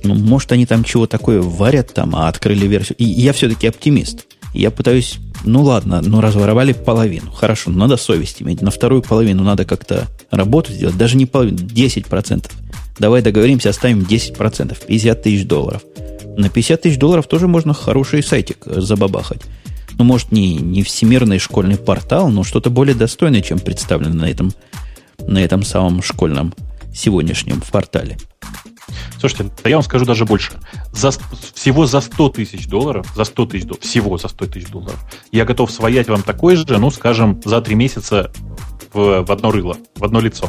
Ну, 0.03 0.15
может, 0.15 0.53
они 0.53 0.67
там 0.67 0.85
чего 0.85 1.07
такое 1.07 1.41
варят 1.41 1.93
там, 1.93 2.17
а 2.17 2.29
открыли 2.29 2.67
версию. 2.67 2.97
И 2.99 3.05
я 3.05 3.33
все-таки 3.33 3.67
оптимист. 3.67 4.27
Я 4.53 4.71
пытаюсь, 4.71 5.19
ну 5.45 5.63
ладно, 5.63 6.03
ну 6.03 6.21
разворовали 6.21 6.73
половину. 6.73 7.31
Хорошо, 7.31 7.71
надо 7.71 7.97
совесть 7.97 8.43
иметь. 8.43 8.63
На 8.63 8.71
вторую 8.71 9.03
половину 9.03 9.45
надо 9.45 9.65
как-то 9.65 10.09
работу 10.31 10.73
сделать. 10.73 10.97
Даже 10.97 11.17
не 11.17 11.27
половину, 11.27 11.59
10%. 11.59 12.51
Давай 12.99 13.23
договоримся, 13.23 13.71
оставим 13.71 14.01
10%, 14.01 14.77
50 14.87 15.23
тысяч 15.23 15.47
долларов. 15.47 15.83
На 16.37 16.49
50 16.49 16.83
тысяч 16.83 16.99
долларов 16.99 17.27
тоже 17.27 17.47
можно 17.47 17.75
хороший 17.75 18.23
сайтик 18.23 18.65
забабахать. 18.67 19.43
Ну, 19.99 20.05
может, 20.05 20.33
не, 20.33 20.57
не 20.57 20.83
всемирный 20.83 21.39
школьный 21.39 21.77
портал, 21.77 22.31
но 22.31 22.43
что-то 22.43 22.71
более 22.71 22.95
достойное, 22.95 23.43
чем 23.43 23.59
представлено 23.59 24.15
на 24.15 24.31
этом, 24.31 24.53
на 25.19 25.39
этом 25.39 25.63
самом 25.63 26.03
школьном 26.03 26.55
сегодняшнем 26.95 27.63
портале. 27.71 28.17
Слушайте, 29.21 29.53
я 29.65 29.77
вам 29.77 29.83
скажу 29.83 30.07
даже 30.07 30.25
больше. 30.25 30.53
За, 30.93 31.11
всего 31.55 31.85
за 31.85 32.01
100 32.01 32.31
тысяч 32.31 32.67
долларов, 32.67 33.07
за 33.15 33.25
100 33.25 33.47
тысяч 33.47 33.65
долларов, 33.65 33.85
всего 33.85 34.17
за 34.17 34.29
100 34.29 34.47
тысяч 34.47 34.69
долларов, 34.69 34.99
я 35.31 35.45
готов 35.45 35.71
своять 35.71 36.09
вам 36.09 36.23
такой 36.23 36.57
же, 36.57 36.65
ну, 36.79 36.91
скажем, 36.91 37.39
за 37.45 37.61
3 37.61 37.75
месяца 37.75 38.33
в, 38.95 39.23
в 39.23 39.31
одно 39.31 39.51
рыло, 39.51 39.77
в 39.97 40.05
одно 40.05 40.21
лицо. 40.21 40.49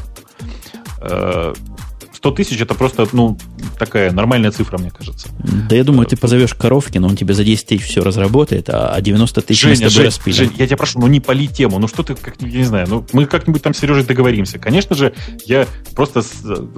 Э, 2.21 2.27
100 2.27 2.31
тысяч 2.31 2.61
это 2.61 2.75
просто, 2.75 3.07
ну, 3.13 3.35
такая 3.79 4.11
нормальная 4.11 4.51
цифра, 4.51 4.77
мне 4.77 4.91
кажется. 4.91 5.29
Да 5.69 5.75
я 5.75 5.83
думаю, 5.83 6.05
ты 6.05 6.15
позовешь 6.15 6.53
коровки, 6.53 6.99
но 6.99 7.07
он 7.07 7.15
тебе 7.15 7.33
за 7.33 7.43
10 7.43 7.65
тысяч 7.65 7.85
все 7.85 8.03
разработает, 8.03 8.69
а 8.69 8.99
90 9.01 9.41
тысяч 9.41 9.61
Женя, 9.61 9.85
мы 9.85 9.89
с 9.89 9.93
тобой 9.93 10.05
распилим. 10.05 10.37
Жень, 10.37 10.51
я 10.57 10.67
тебя 10.67 10.77
прошу, 10.77 10.99
ну 10.99 11.07
не 11.07 11.19
пали 11.19 11.47
тему, 11.47 11.79
ну 11.79 11.87
что 11.87 12.03
ты, 12.03 12.13
как, 12.13 12.35
я 12.39 12.59
не 12.59 12.63
знаю, 12.63 12.87
ну 12.87 13.05
мы 13.13 13.25
как-нибудь 13.25 13.63
там 13.63 13.73
с 13.73 13.79
Сережей 13.79 14.03
договоримся. 14.03 14.59
Конечно 14.59 14.95
же, 14.95 15.13
я 15.45 15.65
просто 15.95 16.21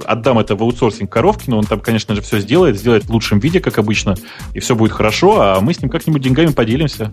отдам 0.06 0.38
это 0.38 0.56
в 0.56 0.62
аутсорсинг 0.62 1.12
коровки, 1.12 1.50
но 1.50 1.58
он 1.58 1.64
там, 1.64 1.80
конечно 1.80 2.14
же, 2.14 2.22
все 2.22 2.40
сделает, 2.40 2.78
сделает 2.78 3.04
в 3.04 3.10
лучшем 3.10 3.38
виде, 3.38 3.60
как 3.60 3.78
обычно, 3.78 4.16
и 4.54 4.60
все 4.60 4.74
будет 4.74 4.92
хорошо, 4.92 5.40
а 5.40 5.60
мы 5.60 5.74
с 5.74 5.82
ним 5.82 5.90
как-нибудь 5.90 6.22
деньгами 6.22 6.52
поделимся. 6.52 7.12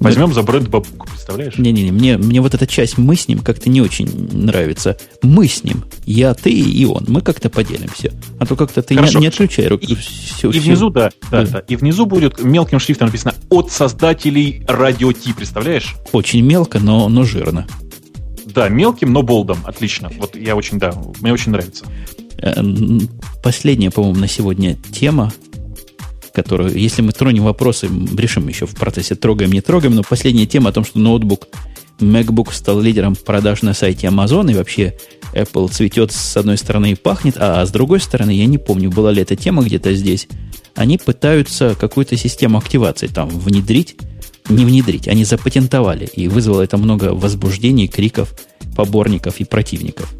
Возьмем 0.00 0.32
за 0.32 0.42
бренд 0.42 0.68
бабуку, 0.68 1.06
представляешь? 1.06 1.58
Не-не-не, 1.58 1.92
мне, 1.92 2.16
мне 2.16 2.40
вот 2.40 2.54
эта 2.54 2.66
часть 2.66 2.96
«мы 2.96 3.16
с 3.16 3.28
ним» 3.28 3.40
как-то 3.40 3.68
не 3.68 3.82
очень 3.82 4.08
нравится. 4.32 4.96
Мы 5.22 5.46
с 5.46 5.62
ним, 5.62 5.84
я, 6.06 6.32
ты 6.32 6.50
и 6.50 6.84
он, 6.86 7.04
мы 7.06 7.20
как-то 7.20 7.50
поделимся. 7.50 8.12
А 8.38 8.46
то 8.46 8.56
как-то 8.56 8.80
ты 8.80 8.94
не, 8.94 9.14
не 9.16 9.26
отключай 9.26 9.68
руку. 9.68 9.84
И, 9.84 9.94
все, 9.94 10.48
и 10.48 10.52
все. 10.52 10.60
внизу, 10.60 10.88
да, 10.88 11.10
да, 11.30 11.44
да, 11.44 11.58
и 11.60 11.76
внизу 11.76 12.06
будет 12.06 12.42
мелким 12.42 12.80
шрифтом 12.80 13.08
написано 13.08 13.34
«от 13.50 13.70
создателей 13.70 14.64
радио 14.66 15.12
Ти», 15.12 15.34
представляешь? 15.34 15.96
Очень 16.12 16.44
мелко, 16.44 16.80
но, 16.80 17.08
но 17.10 17.24
жирно. 17.24 17.66
Да, 18.46 18.68
мелким, 18.70 19.12
но 19.12 19.22
болдом. 19.22 19.58
Отлично. 19.64 20.10
Вот 20.18 20.34
я 20.34 20.56
очень, 20.56 20.78
да, 20.78 20.94
мне 21.20 21.32
очень 21.32 21.52
нравится. 21.52 21.84
Э, 22.38 22.62
последняя, 23.42 23.90
по-моему, 23.90 24.18
на 24.18 24.28
сегодня 24.28 24.76
тема 24.92 25.30
которую, 26.32 26.76
если 26.76 27.02
мы 27.02 27.12
тронем 27.12 27.44
вопросы, 27.44 27.88
решим 28.16 28.48
еще 28.48 28.66
в 28.66 28.74
процессе, 28.74 29.14
трогаем, 29.14 29.52
не 29.52 29.60
трогаем, 29.60 29.94
но 29.94 30.02
последняя 30.02 30.46
тема 30.46 30.70
о 30.70 30.72
том, 30.72 30.84
что 30.84 30.98
ноутбук 30.98 31.48
MacBook 32.00 32.52
стал 32.52 32.80
лидером 32.80 33.14
продаж 33.16 33.62
на 33.62 33.74
сайте 33.74 34.06
Amazon, 34.06 34.50
и 34.50 34.54
вообще 34.54 34.94
Apple 35.34 35.70
цветет 35.70 36.12
с 36.12 36.36
одной 36.36 36.56
стороны 36.56 36.92
и 36.92 36.94
пахнет, 36.94 37.36
а 37.38 37.64
с 37.64 37.70
другой 37.70 38.00
стороны, 38.00 38.30
я 38.30 38.46
не 38.46 38.58
помню, 38.58 38.90
была 38.90 39.12
ли 39.12 39.22
эта 39.22 39.36
тема 39.36 39.62
где-то 39.62 39.92
здесь, 39.94 40.28
они 40.74 40.98
пытаются 40.98 41.74
какую-то 41.78 42.16
систему 42.16 42.58
активации 42.58 43.06
там 43.06 43.28
внедрить, 43.28 43.96
не 44.48 44.64
внедрить, 44.64 45.08
они 45.08 45.24
запатентовали, 45.24 46.06
и 46.06 46.28
вызвало 46.28 46.62
это 46.62 46.76
много 46.76 47.12
возбуждений, 47.12 47.86
криков, 47.86 48.34
поборников 48.76 49.40
и 49.40 49.44
противников. 49.44 50.12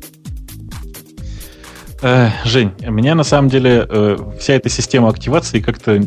Э, 2.02 2.30
Жень, 2.44 2.72
меня 2.80 3.14
на 3.14 3.24
самом 3.24 3.50
деле 3.50 3.86
э, 3.88 4.16
вся 4.38 4.54
эта 4.54 4.68
система 4.68 5.08
активации 5.08 5.60
как-то 5.60 6.00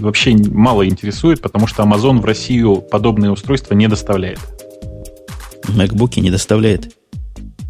вообще 0.00 0.36
мало 0.36 0.88
интересует, 0.88 1.40
потому 1.40 1.66
что 1.66 1.82
Amazon 1.82 2.20
в 2.20 2.24
Россию 2.24 2.76
подобные 2.76 3.32
устройства 3.32 3.74
не 3.74 3.88
доставляет. 3.88 4.38
MacBook 5.64 6.20
не 6.20 6.30
доставляет? 6.30 6.94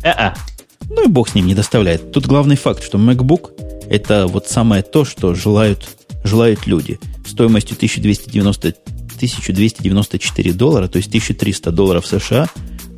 А-а. 0.05 0.35
Ну 0.91 1.05
и 1.05 1.09
бог 1.09 1.31
с 1.31 1.35
ним 1.35 1.47
не 1.47 1.55
доставляет. 1.55 2.13
Тут 2.13 2.27
главный 2.27 2.57
факт, 2.57 2.85
что 2.85 2.99
MacBook 2.99 3.53
это 3.89 4.27
вот 4.27 4.47
самое 4.49 4.83
то, 4.83 5.05
что 5.05 5.35
желают, 5.35 5.89
желают 6.25 6.67
люди. 6.67 7.01
Стоимостью 7.27 7.77
1290, 7.77 8.69
1294 9.17 10.53
доллара, 10.53 10.89
то 10.89 10.99
есть 10.99 11.09
1300 11.09 11.71
долларов 11.73 12.07
США, 12.07 12.49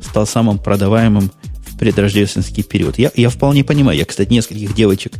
стал 0.01 0.27
самым 0.27 0.59
продаваемым 0.59 1.31
предрождественский 1.79 2.63
период. 2.63 2.99
Я, 2.99 3.11
я 3.15 3.29
вполне 3.29 3.63
понимаю. 3.63 3.97
Я, 3.97 4.05
кстати, 4.05 4.31
нескольких 4.31 4.75
девочек 4.75 5.13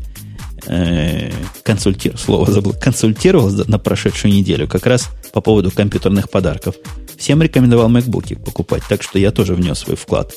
э, 0.68 1.32
консультировал, 1.64 2.20
слово 2.20 2.52
забыл, 2.52 2.74
консультировал 2.74 3.50
на 3.68 3.80
прошедшую 3.80 4.34
неделю 4.34 4.68
как 4.68 4.86
раз 4.86 5.10
по 5.34 5.42
поводу 5.42 5.72
компьютерных 5.72 6.30
подарков. 6.30 6.76
Всем 7.18 7.42
рекомендовал 7.42 7.90
MacBook 7.90 8.44
покупать, 8.44 8.84
так 8.88 9.02
что 9.02 9.18
я 9.18 9.32
тоже 9.32 9.56
внес 9.56 9.80
свой 9.80 9.96
вклад 9.96 10.34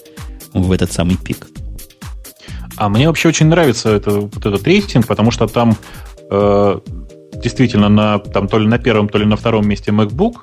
в 0.55 0.71
этот 0.73 0.93
самый 0.93 1.17
пик. 1.17 1.49
А 2.77 2.89
мне 2.89 3.09
вообще 3.09 3.29
очень 3.29 3.47
нравится 3.47 3.91
это, 3.91 4.13
вот 4.13 4.39
этот 4.39 4.67
рейтинг, 4.67 5.07
потому 5.07 5.31
что 5.31 5.47
там 5.47 5.77
э, 6.31 6.81
действительно 7.35 7.89
на, 7.89 8.19
там, 8.19 8.49
то 8.49 8.59
ли 8.59 8.67
на 8.67 8.79
первом, 8.79 9.09
то 9.09 9.19
ли 9.19 9.25
на 9.25 9.37
втором 9.37 9.69
месте 9.69 9.91
MacBook, 9.91 10.35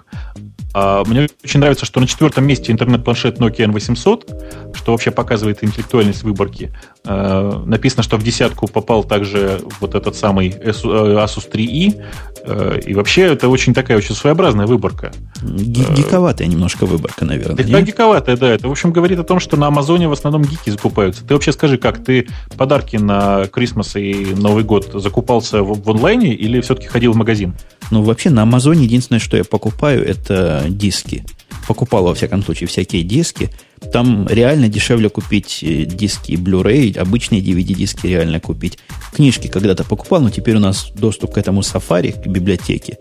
а, 0.74 1.04
мне 1.06 1.28
очень 1.44 1.60
нравится, 1.60 1.86
что 1.86 2.00
на 2.00 2.08
четвертом 2.08 2.46
месте 2.46 2.72
интернет-планшет 2.72 3.40
Nokia 3.40 3.66
N800, 3.68 4.69
что 4.74 4.92
вообще 4.92 5.12
показывает 5.12 5.64
интеллектуальность 5.64 6.24
выборки. 6.24 6.72
А, 7.06 7.64
написано, 7.66 8.04
что 8.04 8.18
в 8.18 8.24
десятку 8.24 8.68
попал 8.68 9.04
также 9.04 9.62
вот 9.80 9.96
этот 9.96 10.16
самый 10.16 10.50
э, 10.50 10.72
Asus 10.72 11.50
3i. 11.52 12.02
А, 12.46 12.78
и 12.78 12.94
вообще 12.94 13.24
это 13.24 13.50
очень 13.50 13.74
такая 13.74 13.98
очень 13.98 14.16
своеобразная 14.16 14.68
выборка. 14.68 15.12
Гиковатая 15.42 16.48
немножко 16.48 16.86
выборка, 16.86 17.26
наверное. 17.26 17.64
Да, 17.64 17.82
гиковатая, 17.82 18.38
да. 18.38 18.50
Это, 18.50 18.68
в 18.68 18.72
общем, 18.72 18.92
говорит 18.92 19.20
о 19.20 19.24
том, 19.24 19.40
что 19.40 19.58
на 19.58 19.68
Амазоне 19.68 20.08
в 20.08 20.12
основном 20.12 20.44
гики 20.44 20.70
закупаются. 20.70 21.26
Ты 21.26 21.34
вообще 21.34 21.52
скажи, 21.52 21.78
как 21.78 22.04
ты 22.04 22.28
подарки 22.58 22.98
на 22.98 23.48
Крисмас 23.48 23.96
и 23.96 24.34
Новый 24.36 24.64
год 24.64 24.90
закупался 24.94 25.64
в, 25.64 25.82
в 25.82 25.90
онлайне 25.90 26.34
или 26.34 26.62
все-таки 26.62 26.88
ходил 26.88 27.14
в 27.14 27.16
магазин? 27.16 27.56
Ну, 27.92 28.04
вообще 28.04 28.30
на 28.30 28.44
Амазоне 28.44 28.84
единственное, 28.84 29.20
что 29.20 29.38
я 29.38 29.44
покупаю, 29.44 30.06
это 30.06 30.66
диски. 30.68 31.24
Покупал, 31.70 32.04
во 32.04 32.16
всяком 32.16 32.42
случае, 32.44 32.68
всякие 32.68 33.04
диски. 33.04 33.52
Там 33.94 34.28
реально 34.28 34.70
дешевле 34.70 35.08
купить 35.08 35.60
э, 35.62 35.86
диски 35.86 36.32
Blu-ray, 36.32 36.98
обычные 36.98 37.42
DVD-диски 37.42 38.08
реально 38.08 38.40
купить. 38.40 38.80
Книжки 39.14 39.48
когда-то 39.48 39.84
покупал, 39.84 40.20
но 40.22 40.32
теперь 40.32 40.56
у 40.56 40.60
нас 40.60 40.92
доступ 40.96 41.36
к 41.36 41.38
этому 41.38 41.62
Safari, 41.62 42.12
к 42.12 42.26
библиотеке. 42.26 42.98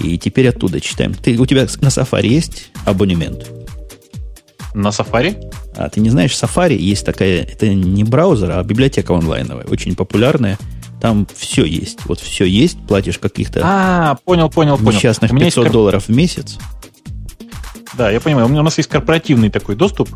И 0.00 0.16
теперь 0.16 0.48
оттуда 0.48 0.80
читаем. 0.80 1.12
Ты, 1.12 1.38
у 1.38 1.44
тебя 1.44 1.66
на 1.82 1.88
Safari 1.88 2.28
есть 2.28 2.70
абонемент? 2.86 3.50
На 4.72 4.88
Safari? 4.88 5.36
А 5.76 5.90
ты 5.90 6.00
не 6.00 6.08
знаешь, 6.08 6.32
Safari 6.32 6.76
есть 6.76 7.04
такая, 7.04 7.42
это 7.42 7.68
не 7.68 8.02
браузер, 8.02 8.50
а 8.52 8.62
библиотека 8.64 9.14
онлайновая, 9.14 9.66
очень 9.66 9.94
популярная. 9.94 10.58
Там 11.02 11.28
все 11.36 11.66
есть. 11.66 11.98
Вот 12.06 12.20
все 12.20 12.46
есть, 12.46 12.78
платишь 12.88 13.18
каких-то 13.18 13.60
а, 13.62 14.16
понял, 14.24 14.48
понял, 14.48 14.78
понял. 14.78 14.92
несчастных 14.92 15.30
500 15.32 15.64
есть... 15.64 15.72
долларов 15.72 16.08
в 16.08 16.16
месяц. 16.16 16.56
Да, 17.94 18.10
я 18.10 18.20
понимаю. 18.20 18.46
У, 18.46 18.48
меня, 18.48 18.60
у 18.60 18.64
нас 18.64 18.76
есть 18.78 18.88
корпоративный 18.88 19.50
такой 19.50 19.76
доступ, 19.76 20.10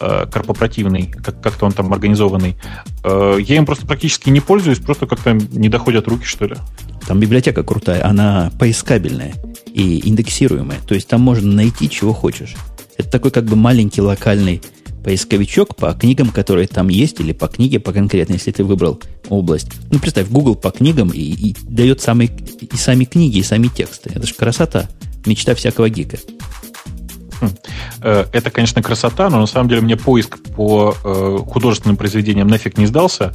э, 0.00 0.26
корпоративный, 0.30 1.06
как, 1.06 1.40
как-то 1.42 1.66
он 1.66 1.72
там 1.72 1.92
организованный. 1.92 2.56
Э, 3.04 3.36
я 3.38 3.56
им 3.56 3.66
просто 3.66 3.86
практически 3.86 4.30
не 4.30 4.40
пользуюсь, 4.40 4.78
просто 4.78 5.06
как-то 5.06 5.32
не 5.32 5.68
доходят 5.68 6.08
руки, 6.08 6.24
что 6.24 6.46
ли. 6.46 6.56
Там 7.06 7.20
библиотека 7.20 7.62
крутая, 7.62 8.04
она 8.06 8.50
поискабельная 8.58 9.34
и 9.66 10.08
индексируемая. 10.08 10.78
То 10.86 10.94
есть 10.94 11.08
там 11.08 11.20
можно 11.20 11.52
найти, 11.52 11.88
чего 11.88 12.12
хочешь. 12.12 12.54
Это 12.96 13.08
такой 13.10 13.30
как 13.30 13.44
бы 13.44 13.56
маленький 13.56 14.00
локальный 14.00 14.62
поисковичок 15.02 15.76
по 15.76 15.92
книгам, 15.92 16.28
которые 16.28 16.68
там 16.68 16.88
есть, 16.88 17.20
или 17.20 17.32
по 17.32 17.48
книге 17.48 17.80
по 17.80 17.92
конкретно, 17.92 18.34
если 18.34 18.50
ты 18.50 18.64
выбрал 18.64 19.00
область. 19.28 19.68
Ну, 19.90 19.98
представь, 19.98 20.28
Google 20.28 20.56
по 20.56 20.70
книгам 20.70 21.10
и, 21.10 21.20
и 21.20 21.56
дает 21.62 22.00
самые, 22.00 22.30
и 22.60 22.76
сами 22.76 23.04
книги, 23.04 23.38
и 23.38 23.42
сами 23.42 23.68
тексты. 23.68 24.10
Это 24.14 24.26
же 24.26 24.34
красота. 24.34 24.88
Мечта 25.26 25.54
всякого 25.54 25.88
гика. 25.88 26.18
Э, 28.02 28.26
это, 28.32 28.50
конечно, 28.50 28.82
красота, 28.82 29.28
но 29.28 29.40
на 29.40 29.46
самом 29.46 29.68
деле 29.68 29.82
мне 29.82 29.96
поиск 29.96 30.38
по 30.54 30.94
э, 31.04 31.38
художественным 31.46 31.96
произведениям 31.96 32.48
нафиг 32.48 32.78
не 32.78 32.86
сдался, 32.86 33.32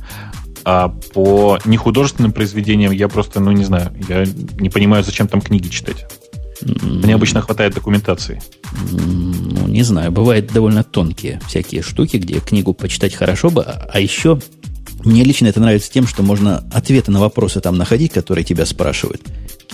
а 0.64 0.90
по 1.14 1.60
нехудожественным 1.66 2.32
произведениям 2.32 2.92
я 2.92 3.08
просто, 3.08 3.40
ну, 3.40 3.52
не 3.52 3.64
знаю, 3.64 3.92
я 4.08 4.26
не 4.60 4.70
понимаю, 4.70 5.04
зачем 5.04 5.28
там 5.28 5.42
книги 5.42 5.68
читать. 5.68 6.06
Мне 6.62 7.14
обычно 7.14 7.42
хватает 7.42 7.76
документации. 7.76 8.42
Ну, 8.92 9.68
не 9.68 9.84
знаю, 9.84 10.12
бывают 10.12 10.52
довольно 10.52 10.84
тонкие 10.84 11.40
всякие 11.48 11.82
штуки, 11.82 12.18
где 12.18 12.40
книгу 12.40 12.74
почитать 12.74 13.14
хорошо 13.14 13.50
бы, 13.50 13.64
а 13.64 14.00
еще 14.00 14.40
мне 15.04 15.24
лично 15.24 15.48
это 15.48 15.60
нравится 15.60 15.92
тем, 15.92 16.08
что 16.08 16.24
можно 16.24 16.64
ответы 16.74 17.12
на 17.12 17.20
вопросы 17.20 17.62
там 17.62 17.78
находить, 17.78 18.12
которые 18.12 18.44
тебя 18.44 18.66
спрашивают. 18.66 19.22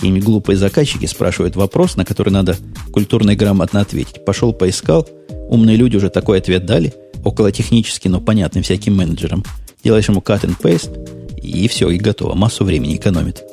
Какие-нибудь 0.02 0.26
глупые 0.26 0.56
заказчики 0.56 1.06
спрашивают 1.06 1.54
вопрос, 1.54 1.94
на 1.94 2.04
который 2.04 2.30
надо 2.30 2.56
культурно 2.92 3.30
и 3.30 3.36
грамотно 3.36 3.80
ответить. 3.82 4.24
Пошел, 4.24 4.52
поискал, 4.52 5.08
умные 5.48 5.76
люди 5.76 5.96
уже 5.96 6.10
такой 6.10 6.38
ответ 6.38 6.66
дали, 6.66 6.92
около 7.24 7.52
технический, 7.52 8.08
но 8.08 8.20
понятный 8.20 8.62
всяким 8.62 8.96
менеджерам. 8.96 9.44
Делаешь 9.84 10.08
ему 10.08 10.18
cut 10.18 10.40
and 10.40 10.60
paste, 10.60 11.38
и 11.40 11.68
все, 11.68 11.88
и 11.88 11.98
готово. 11.98 12.34
Массу 12.34 12.64
времени 12.64 12.96
экономит. 12.96 13.44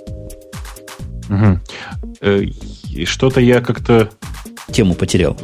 Угу. 1.30 1.60
И 2.96 3.06
что-то 3.06 3.42
я 3.42 3.62
как-то... 3.62 4.10
Тему 4.72 4.96
потерял. 4.96 5.38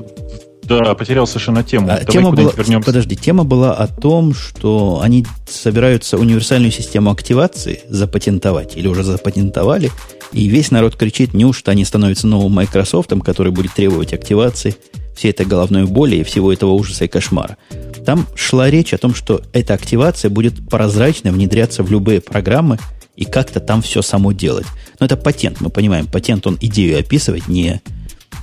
Да, 0.68 0.96
потерял 0.96 1.28
совершенно 1.28 1.64
тему. 1.64 1.88
А, 1.90 2.04
тема 2.04 2.32
была, 2.32 2.52
вернемся. 2.56 2.86
Подожди, 2.86 3.16
тема 3.16 3.44
была 3.44 3.74
о 3.74 3.88
том, 3.88 4.34
что 4.34 5.00
они 5.02 5.26
собираются 5.48 6.18
универсальную 6.18 6.72
систему 6.72 7.12
активации 7.12 7.82
запатентовать, 7.88 8.76
или 8.76 8.88
уже 8.88 9.04
запатентовали, 9.04 9.92
и 10.32 10.48
весь 10.48 10.72
народ 10.72 10.96
кричит, 10.96 11.34
неужто 11.34 11.72
они 11.72 11.86
становятся 11.86 12.28
новым 12.28 12.54
Microsoft, 12.54 13.12
который 13.24 13.52
будет 13.52 13.74
требовать 13.74 14.14
активации 14.14 14.76
всей 15.16 15.32
этой 15.32 15.46
головной 15.46 15.86
боли 15.86 16.18
и 16.18 16.24
всего 16.24 16.52
этого 16.52 16.72
ужаса 16.72 17.06
и 17.06 17.08
кошмара. 17.08 17.58
Там 18.06 18.28
шла 18.36 18.70
речь 18.70 18.94
о 18.94 18.98
том, 18.98 19.16
что 19.16 19.42
эта 19.54 19.74
активация 19.74 20.30
будет 20.30 20.68
прозрачно 20.70 21.32
внедряться 21.32 21.84
в 21.84 21.92
любые 21.92 22.22
программы 22.22 22.80
и 23.16 23.24
как-то 23.26 23.60
там 23.60 23.82
все 23.82 24.02
само 24.02 24.34
делать. 24.34 24.66
Но 25.00 25.06
это 25.06 25.16
патент, 25.16 25.62
мы 25.62 25.70
понимаем, 25.70 26.08
патент 26.08 26.46
он 26.48 26.58
идею 26.60 27.00
описывает, 27.00 27.48
не, 27.48 27.82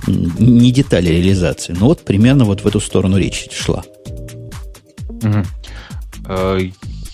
не 0.07 0.71
детали 0.71 1.09
реализации. 1.09 1.75
Но 1.77 1.87
вот 1.87 2.01
примерно 2.01 2.45
вот 2.45 2.61
в 2.61 2.67
эту 2.67 2.79
сторону 2.79 3.17
речь 3.17 3.49
шла. 3.51 3.83
Угу. 5.09 5.43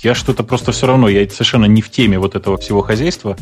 Я 0.01 0.15
что-то 0.15 0.43
просто 0.43 0.71
все 0.71 0.87
равно, 0.87 1.09
я 1.09 1.27
совершенно 1.29 1.65
не 1.65 1.81
в 1.81 1.89
теме 1.89 2.19
вот 2.19 2.35
этого 2.35 2.57
всего 2.57 2.81
хозяйства. 2.81 3.37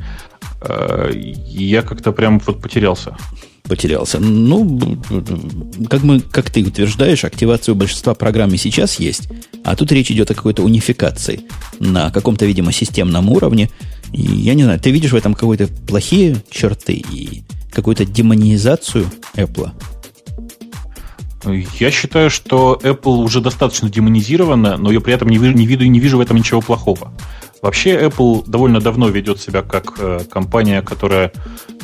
Э, 0.61 1.11
я 1.13 1.83
как-то 1.83 2.11
прям 2.11 2.41
вот 2.45 2.61
потерялся. 2.61 3.15
Потерялся. 3.63 4.19
Ну, 4.19 4.79
как, 5.89 6.01
мы, 6.03 6.19
как 6.21 6.49
ты 6.49 6.63
утверждаешь, 6.63 7.25
активация 7.25 7.73
у 7.73 7.75
большинства 7.75 8.15
программ 8.15 8.53
и 8.53 8.57
сейчас 8.57 8.99
есть, 8.99 9.29
а 9.63 9.75
тут 9.75 9.91
речь 9.91 10.09
идет 10.09 10.31
о 10.31 10.35
какой-то 10.35 10.63
унификации 10.63 11.41
на 11.79 12.09
каком-то, 12.11 12.45
видимо, 12.45 12.71
системном 12.71 13.29
уровне. 13.29 13.69
И 14.13 14.21
я 14.21 14.53
не 14.53 14.63
знаю, 14.63 14.79
ты 14.79 14.89
видишь 14.89 15.11
в 15.11 15.15
этом 15.15 15.33
какие-то 15.33 15.67
плохие 15.85 16.37
черты 16.49 16.93
и 16.93 17.43
какую-то 17.77 18.05
демонизацию 18.05 19.05
Apple? 19.35 19.69
Я 21.79 21.91
считаю, 21.91 22.31
что 22.31 22.79
Apple 22.81 23.17
уже 23.17 23.39
достаточно 23.39 23.87
демонизирована, 23.87 24.77
но 24.77 24.91
я 24.91 24.99
при 24.99 25.13
этом 25.13 25.29
не 25.29 25.37
вижу, 25.37 25.55
не, 25.55 25.67
вижу, 25.67 25.83
не 25.83 25.99
вижу 25.99 26.17
в 26.17 26.21
этом 26.21 26.37
ничего 26.37 26.59
плохого. 26.59 27.13
Вообще 27.61 27.91
Apple 28.01 28.49
довольно 28.49 28.81
давно 28.81 29.09
ведет 29.09 29.39
себя 29.39 29.61
как 29.61 29.93
э, 29.99 30.21
компания, 30.29 30.81
которая, 30.81 31.31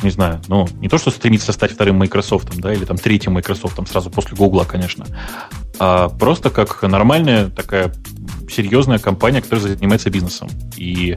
не 0.02 0.10
знаю, 0.10 0.40
ну, 0.48 0.66
не 0.80 0.88
то, 0.88 0.98
что 0.98 1.12
стремится 1.12 1.52
стать 1.52 1.70
вторым 1.72 1.96
Microsoft, 1.96 2.48
да, 2.58 2.74
или 2.74 2.84
там 2.84 2.96
третьим 2.96 3.34
Microsoft, 3.34 3.78
сразу 3.88 4.10
после 4.10 4.36
Google, 4.36 4.64
конечно, 4.64 5.06
а 5.78 6.08
просто 6.08 6.50
как 6.50 6.82
нормальная 6.82 7.50
такая 7.50 7.94
серьезная 8.50 8.98
компания, 8.98 9.40
которая 9.40 9.76
занимается 9.76 10.10
бизнесом. 10.10 10.48
И, 10.76 11.16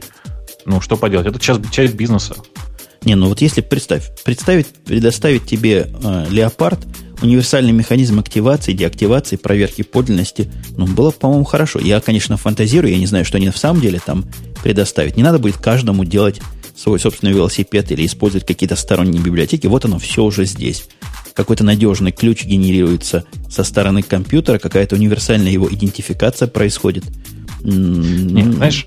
ну, 0.66 0.80
что 0.80 0.96
поделать, 0.96 1.26
это 1.26 1.40
часть, 1.40 1.68
часть 1.72 1.94
бизнеса. 1.94 2.36
Не, 3.04 3.14
ну 3.14 3.28
вот 3.28 3.40
если 3.40 3.60
представь, 3.60 4.10
представить, 4.24 4.66
предоставить 4.84 5.46
тебе 5.46 5.88
э, 6.02 6.26
Леопард, 6.30 6.80
универсальный 7.22 7.72
механизм 7.72 8.18
активации, 8.18 8.72
деактивации, 8.72 9.36
проверки 9.36 9.82
подлинности, 9.82 10.50
ну, 10.76 10.86
было, 10.86 11.10
по-моему, 11.10 11.44
хорошо. 11.44 11.78
Я, 11.80 12.00
конечно, 12.00 12.36
фантазирую, 12.36 12.92
я 12.92 12.98
не 12.98 13.06
знаю, 13.06 13.24
что 13.24 13.36
они 13.36 13.46
на 13.46 13.52
самом 13.52 13.80
деле 13.80 14.00
там 14.04 14.24
предоставить. 14.62 15.16
Не 15.16 15.22
надо 15.22 15.38
будет 15.38 15.56
каждому 15.58 16.04
делать 16.04 16.40
свой 16.76 17.00
собственный 17.00 17.32
велосипед 17.32 17.90
или 17.90 18.06
использовать 18.06 18.46
какие-то 18.46 18.76
сторонние 18.76 19.20
библиотеки. 19.20 19.66
Вот 19.66 19.84
оно 19.84 19.98
все 19.98 20.22
уже 20.22 20.44
здесь. 20.44 20.88
Какой-то 21.34 21.64
надежный 21.64 22.12
ключ 22.12 22.44
генерируется 22.44 23.24
со 23.50 23.64
стороны 23.64 24.02
компьютера, 24.02 24.58
какая-то 24.58 24.96
универсальная 24.96 25.50
его 25.50 25.68
идентификация 25.68 26.48
происходит. 26.48 27.04
Нет, 27.62 28.54
знаешь, 28.54 28.86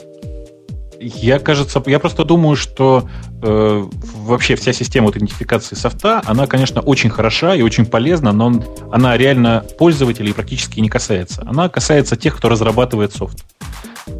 я, 1.01 1.39
кажется, 1.39 1.81
я 1.87 1.99
просто 1.99 2.23
думаю, 2.23 2.55
что 2.55 3.09
э, 3.41 3.85
вообще 4.17 4.55
вся 4.55 4.71
система 4.71 5.09
идентификации 5.11 5.75
софта, 5.75 6.21
она, 6.25 6.47
конечно, 6.47 6.81
очень 6.81 7.09
хороша 7.09 7.55
и 7.55 7.61
очень 7.61 7.85
полезна, 7.85 8.31
но 8.31 8.63
она 8.91 9.17
реально 9.17 9.65
пользователей 9.77 10.33
практически 10.33 10.79
не 10.79 10.89
касается. 10.89 11.43
Она 11.45 11.69
касается 11.69 12.15
тех, 12.15 12.37
кто 12.37 12.49
разрабатывает 12.49 13.13
софт. 13.13 13.43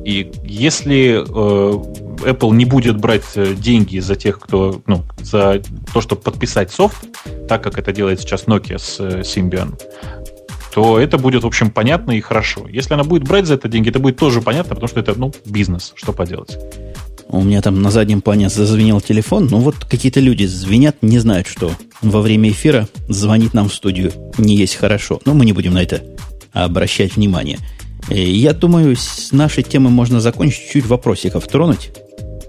И 0.04 0.32
если 0.44 1.22
э, 1.22 2.32
Apple 2.32 2.52
не 2.52 2.66
будет 2.66 3.00
брать 3.00 3.26
э, 3.36 3.54
деньги 3.54 4.00
за 4.00 4.16
тех, 4.16 4.40
кто, 4.40 4.82
ну, 4.88 5.04
за 5.22 5.62
то, 5.94 6.02
чтобы 6.02 6.22
подписать 6.22 6.72
софт, 6.72 7.06
так 7.48 7.64
как 7.64 7.78
это 7.78 7.92
делает 7.92 8.22
сейчас 8.22 8.46
Nokia 8.46 8.80
с 8.80 9.00
э, 9.00 9.22
Symbian, 9.22 9.80
то 10.74 11.00
это 11.00 11.18
будет, 11.18 11.44
в 11.44 11.48
общем, 11.48 11.70
понятно 11.70 12.12
и 12.12 12.22
хорошо. 12.22 12.68
Если 12.68 12.94
она 12.94 13.04
будет 13.04 13.24
брать 13.24 13.46
за 13.46 13.56
это 13.56 13.68
деньги, 13.68 13.90
это 13.90 14.00
будет 14.00 14.18
тоже 14.18 14.42
понятно, 14.42 14.76
потому 14.76 14.88
что 14.88 15.00
это, 15.00 15.14
ну, 15.16 15.34
бизнес, 15.46 15.92
что 15.96 16.14
поделать. 16.14 16.58
У 17.28 17.42
меня 17.44 17.62
там 17.62 17.82
на 17.82 17.92
заднем 17.92 18.22
плане 18.22 18.50
зазвенел 18.50 19.00
телефон, 19.00 19.48
ну 19.50 19.60
вот 19.60 19.76
какие-то 19.86 20.20
люди 20.20 20.44
звенят, 20.44 20.98
не 21.02 21.18
знают, 21.18 21.48
что 21.48 21.72
во 22.02 22.20
время 22.20 22.50
эфира 22.50 22.90
звонить 23.08 23.54
нам 23.54 23.70
в 23.70 23.74
студию 23.74 24.12
не 24.38 24.56
есть 24.58 24.76
хорошо. 24.76 25.22
Но 25.26 25.34
мы 25.34 25.46
не 25.46 25.54
будем 25.54 25.74
на 25.74 25.82
это 25.82 26.04
обращать 26.52 27.16
внимание. 27.16 27.60
Э, 28.10 28.22
я 28.22 28.54
думаю, 28.54 28.98
с 28.98 29.32
нашей 29.32 29.64
темы 29.64 29.90
можно 29.90 30.20
закончить, 30.20 30.72
чуть 30.72 30.86
вопросиков 30.86 31.48
тронуть. 31.48 31.92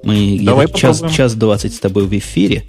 Мы 0.03 0.40
Давай 0.43 0.66
час, 0.73 1.05
час 1.15 1.35
двадцать 1.35 1.74
с 1.74 1.78
тобой 1.78 2.07
в 2.07 2.12
эфире. 2.19 2.65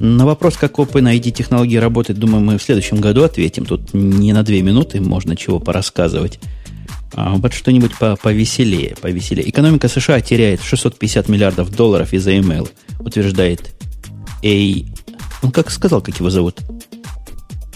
На 0.00 0.24
вопрос, 0.24 0.56
как 0.56 0.78
OpenID 0.78 1.30
технологии 1.30 1.76
работает, 1.76 2.18
думаю, 2.18 2.42
мы 2.42 2.56
в 2.56 2.62
следующем 2.62 3.02
году 3.02 3.22
ответим. 3.22 3.66
Тут 3.66 3.92
не 3.92 4.32
на 4.32 4.42
две 4.42 4.62
минуты 4.62 4.98
можно 4.98 5.36
чего 5.36 5.60
порассказывать. 5.60 6.40
А 7.12 7.34
вот 7.34 7.52
что-нибудь 7.52 7.98
по 7.98 8.16
повеселее, 8.16 8.96
повеселее. 9.00 9.48
Экономика 9.50 9.88
США 9.88 10.22
теряет 10.22 10.62
650 10.62 11.28
миллиардов 11.28 11.70
долларов 11.70 12.14
из-за 12.14 12.32
email, 12.32 12.70
утверждает 12.98 13.74
A... 14.42 14.84
Он 15.42 15.52
как 15.52 15.70
сказал, 15.70 16.00
как 16.00 16.18
его 16.18 16.30
зовут? 16.30 16.60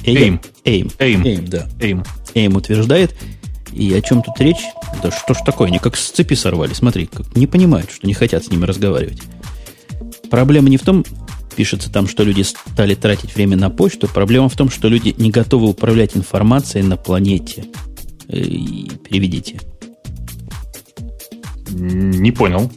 AIM. 0.05 0.41
AIM. 0.65 0.97
AIM. 0.99 1.23
AIM, 1.23 1.49
да. 1.49 1.69
AIM. 1.79 2.07
AIM 2.35 2.57
утверждает. 2.57 3.15
И 3.71 3.93
о 3.93 4.01
чем 4.01 4.23
тут 4.23 4.41
речь? 4.41 4.65
Да 5.03 5.11
что 5.11 5.35
ж 5.35 5.39
такое, 5.45 5.69
они 5.69 5.79
как 5.79 5.97
с 5.97 6.11
цепи 6.11 6.35
сорвали. 6.35 6.73
Смотри, 6.73 7.05
как 7.07 7.37
не 7.37 7.47
понимают, 7.47 7.91
что 7.91 8.07
не 8.07 8.15
хотят 8.15 8.45
с 8.45 8.51
ними 8.51 8.65
разговаривать. 8.65 9.21
Проблема 10.31 10.69
не 10.69 10.77
в 10.79 10.83
том, 10.83 11.05
пишется 11.55 11.91
там, 11.91 12.09
что 12.09 12.23
люди 12.25 12.43
стали 12.43 12.95
тратить 12.95 13.35
время 13.35 13.57
на 13.57 13.71
почту. 13.71 14.09
Проблема 14.09 14.49
в 14.49 14.57
том, 14.57 14.71
что 14.71 14.89
люди 14.89 15.15
не 15.17 15.31
готовы 15.31 15.69
управлять 15.69 16.17
информацией 16.17 16.85
на 16.85 16.97
планете. 16.97 17.67
Э, 18.29 18.39
переведите. 18.39 19.61
Не 21.71 22.31
понял. 22.31 22.71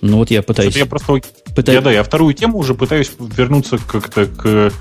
Ну 0.00 0.18
вот 0.18 0.30
я 0.30 0.42
пытаюсь... 0.42 0.76
Я 0.76 0.86
просто... 0.86 1.20
Пытаюсь... 1.54 1.76
Я, 1.76 1.80
да, 1.80 1.92
я 1.92 2.02
вторую 2.02 2.34
тему 2.34 2.58
уже 2.58 2.74
пытаюсь 2.74 3.12
вернуться 3.18 3.78
как-то 3.78 4.26
к 4.26 4.72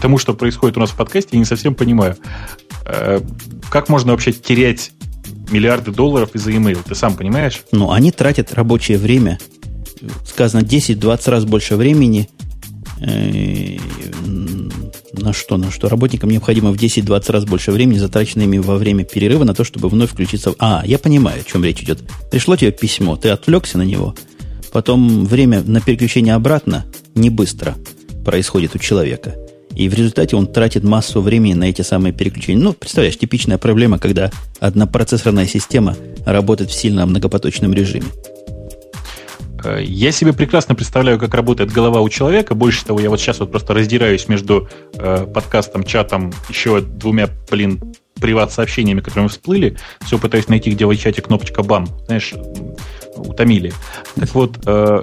тому, 0.00 0.18
что 0.18 0.34
происходит 0.34 0.76
у 0.76 0.80
нас 0.80 0.90
в 0.90 0.96
подкасте, 0.96 1.36
и 1.36 1.38
не 1.38 1.44
совсем 1.44 1.74
понимаю. 1.74 2.16
Э, 2.84 3.20
как 3.70 3.88
можно 3.88 4.12
вообще 4.12 4.32
терять 4.32 4.92
миллиарды 5.50 5.90
долларов 5.90 6.30
из-за 6.34 6.50
e-mail? 6.52 6.78
Ты 6.86 6.94
сам 6.94 7.16
понимаешь? 7.16 7.62
Ну, 7.72 7.90
они 7.90 8.12
тратят 8.12 8.54
рабочее 8.54 8.98
время. 8.98 9.38
Сказано 10.26 10.62
10-20 10.62 11.30
раз 11.30 11.44
больше 11.44 11.76
времени. 11.76 12.28
Э, 13.00 13.76
на 15.12 15.32
что? 15.32 15.56
На 15.56 15.70
что? 15.70 15.88
Работникам 15.88 16.30
необходимо 16.30 16.70
в 16.70 16.76
10-20 16.76 17.32
раз 17.32 17.44
больше 17.44 17.72
времени, 17.72 17.98
затрачено 17.98 18.42
ими 18.42 18.58
во 18.58 18.76
время 18.76 19.04
перерыва, 19.04 19.44
на 19.44 19.54
то, 19.54 19.64
чтобы 19.64 19.88
вновь 19.88 20.10
включиться. 20.10 20.54
А, 20.58 20.82
я 20.86 20.98
понимаю, 20.98 21.40
о 21.40 21.44
чем 21.44 21.64
речь 21.64 21.82
идет. 21.82 21.98
Пришло 22.30 22.56
тебе 22.56 22.72
письмо, 22.72 23.16
ты 23.16 23.30
отвлекся 23.30 23.78
на 23.78 23.82
него, 23.82 24.14
потом 24.72 25.24
время 25.24 25.62
на 25.62 25.80
переключение 25.80 26.34
обратно 26.34 26.86
не 27.14 27.30
быстро 27.30 27.76
происходит 28.24 28.74
у 28.74 28.78
человека. 28.78 29.34
И 29.74 29.90
в 29.90 29.94
результате 29.94 30.36
он 30.36 30.46
тратит 30.46 30.84
массу 30.84 31.20
времени 31.20 31.52
на 31.52 31.64
эти 31.64 31.82
самые 31.82 32.12
переключения. 32.12 32.62
Ну, 32.62 32.72
представляешь, 32.72 33.18
типичная 33.18 33.58
проблема, 33.58 33.98
когда 33.98 34.30
одна 34.58 34.86
процессорная 34.86 35.46
система 35.46 35.96
работает 36.24 36.70
в 36.70 36.74
сильно 36.74 37.04
многопоточном 37.04 37.74
режиме. 37.74 38.06
Э, 39.64 39.82
я 39.82 40.12
себе 40.12 40.32
прекрасно 40.32 40.74
представляю, 40.74 41.18
как 41.18 41.34
работает 41.34 41.72
голова 41.72 42.00
у 42.00 42.08
человека. 42.08 42.54
Больше 42.54 42.84
того, 42.84 43.00
я 43.00 43.10
вот 43.10 43.20
сейчас 43.20 43.40
вот 43.40 43.50
просто 43.50 43.74
раздираюсь 43.74 44.28
между 44.28 44.68
э, 44.94 45.26
подкастом, 45.26 45.84
чатом, 45.84 46.32
еще 46.48 46.80
двумя, 46.80 47.28
блин, 47.50 47.80
приват-сообщениями, 48.20 49.00
которые 49.00 49.28
всплыли. 49.28 49.76
Все 50.04 50.18
пытаюсь 50.18 50.48
найти, 50.48 50.70
где 50.70 50.86
в 50.86 50.96
чате 50.96 51.22
кнопочка 51.22 51.62
«бам». 51.62 51.86
Знаешь, 52.06 52.34
утомили. 53.16 53.72
Так 54.14 54.34
вот, 54.34 54.58
э, 54.66 55.02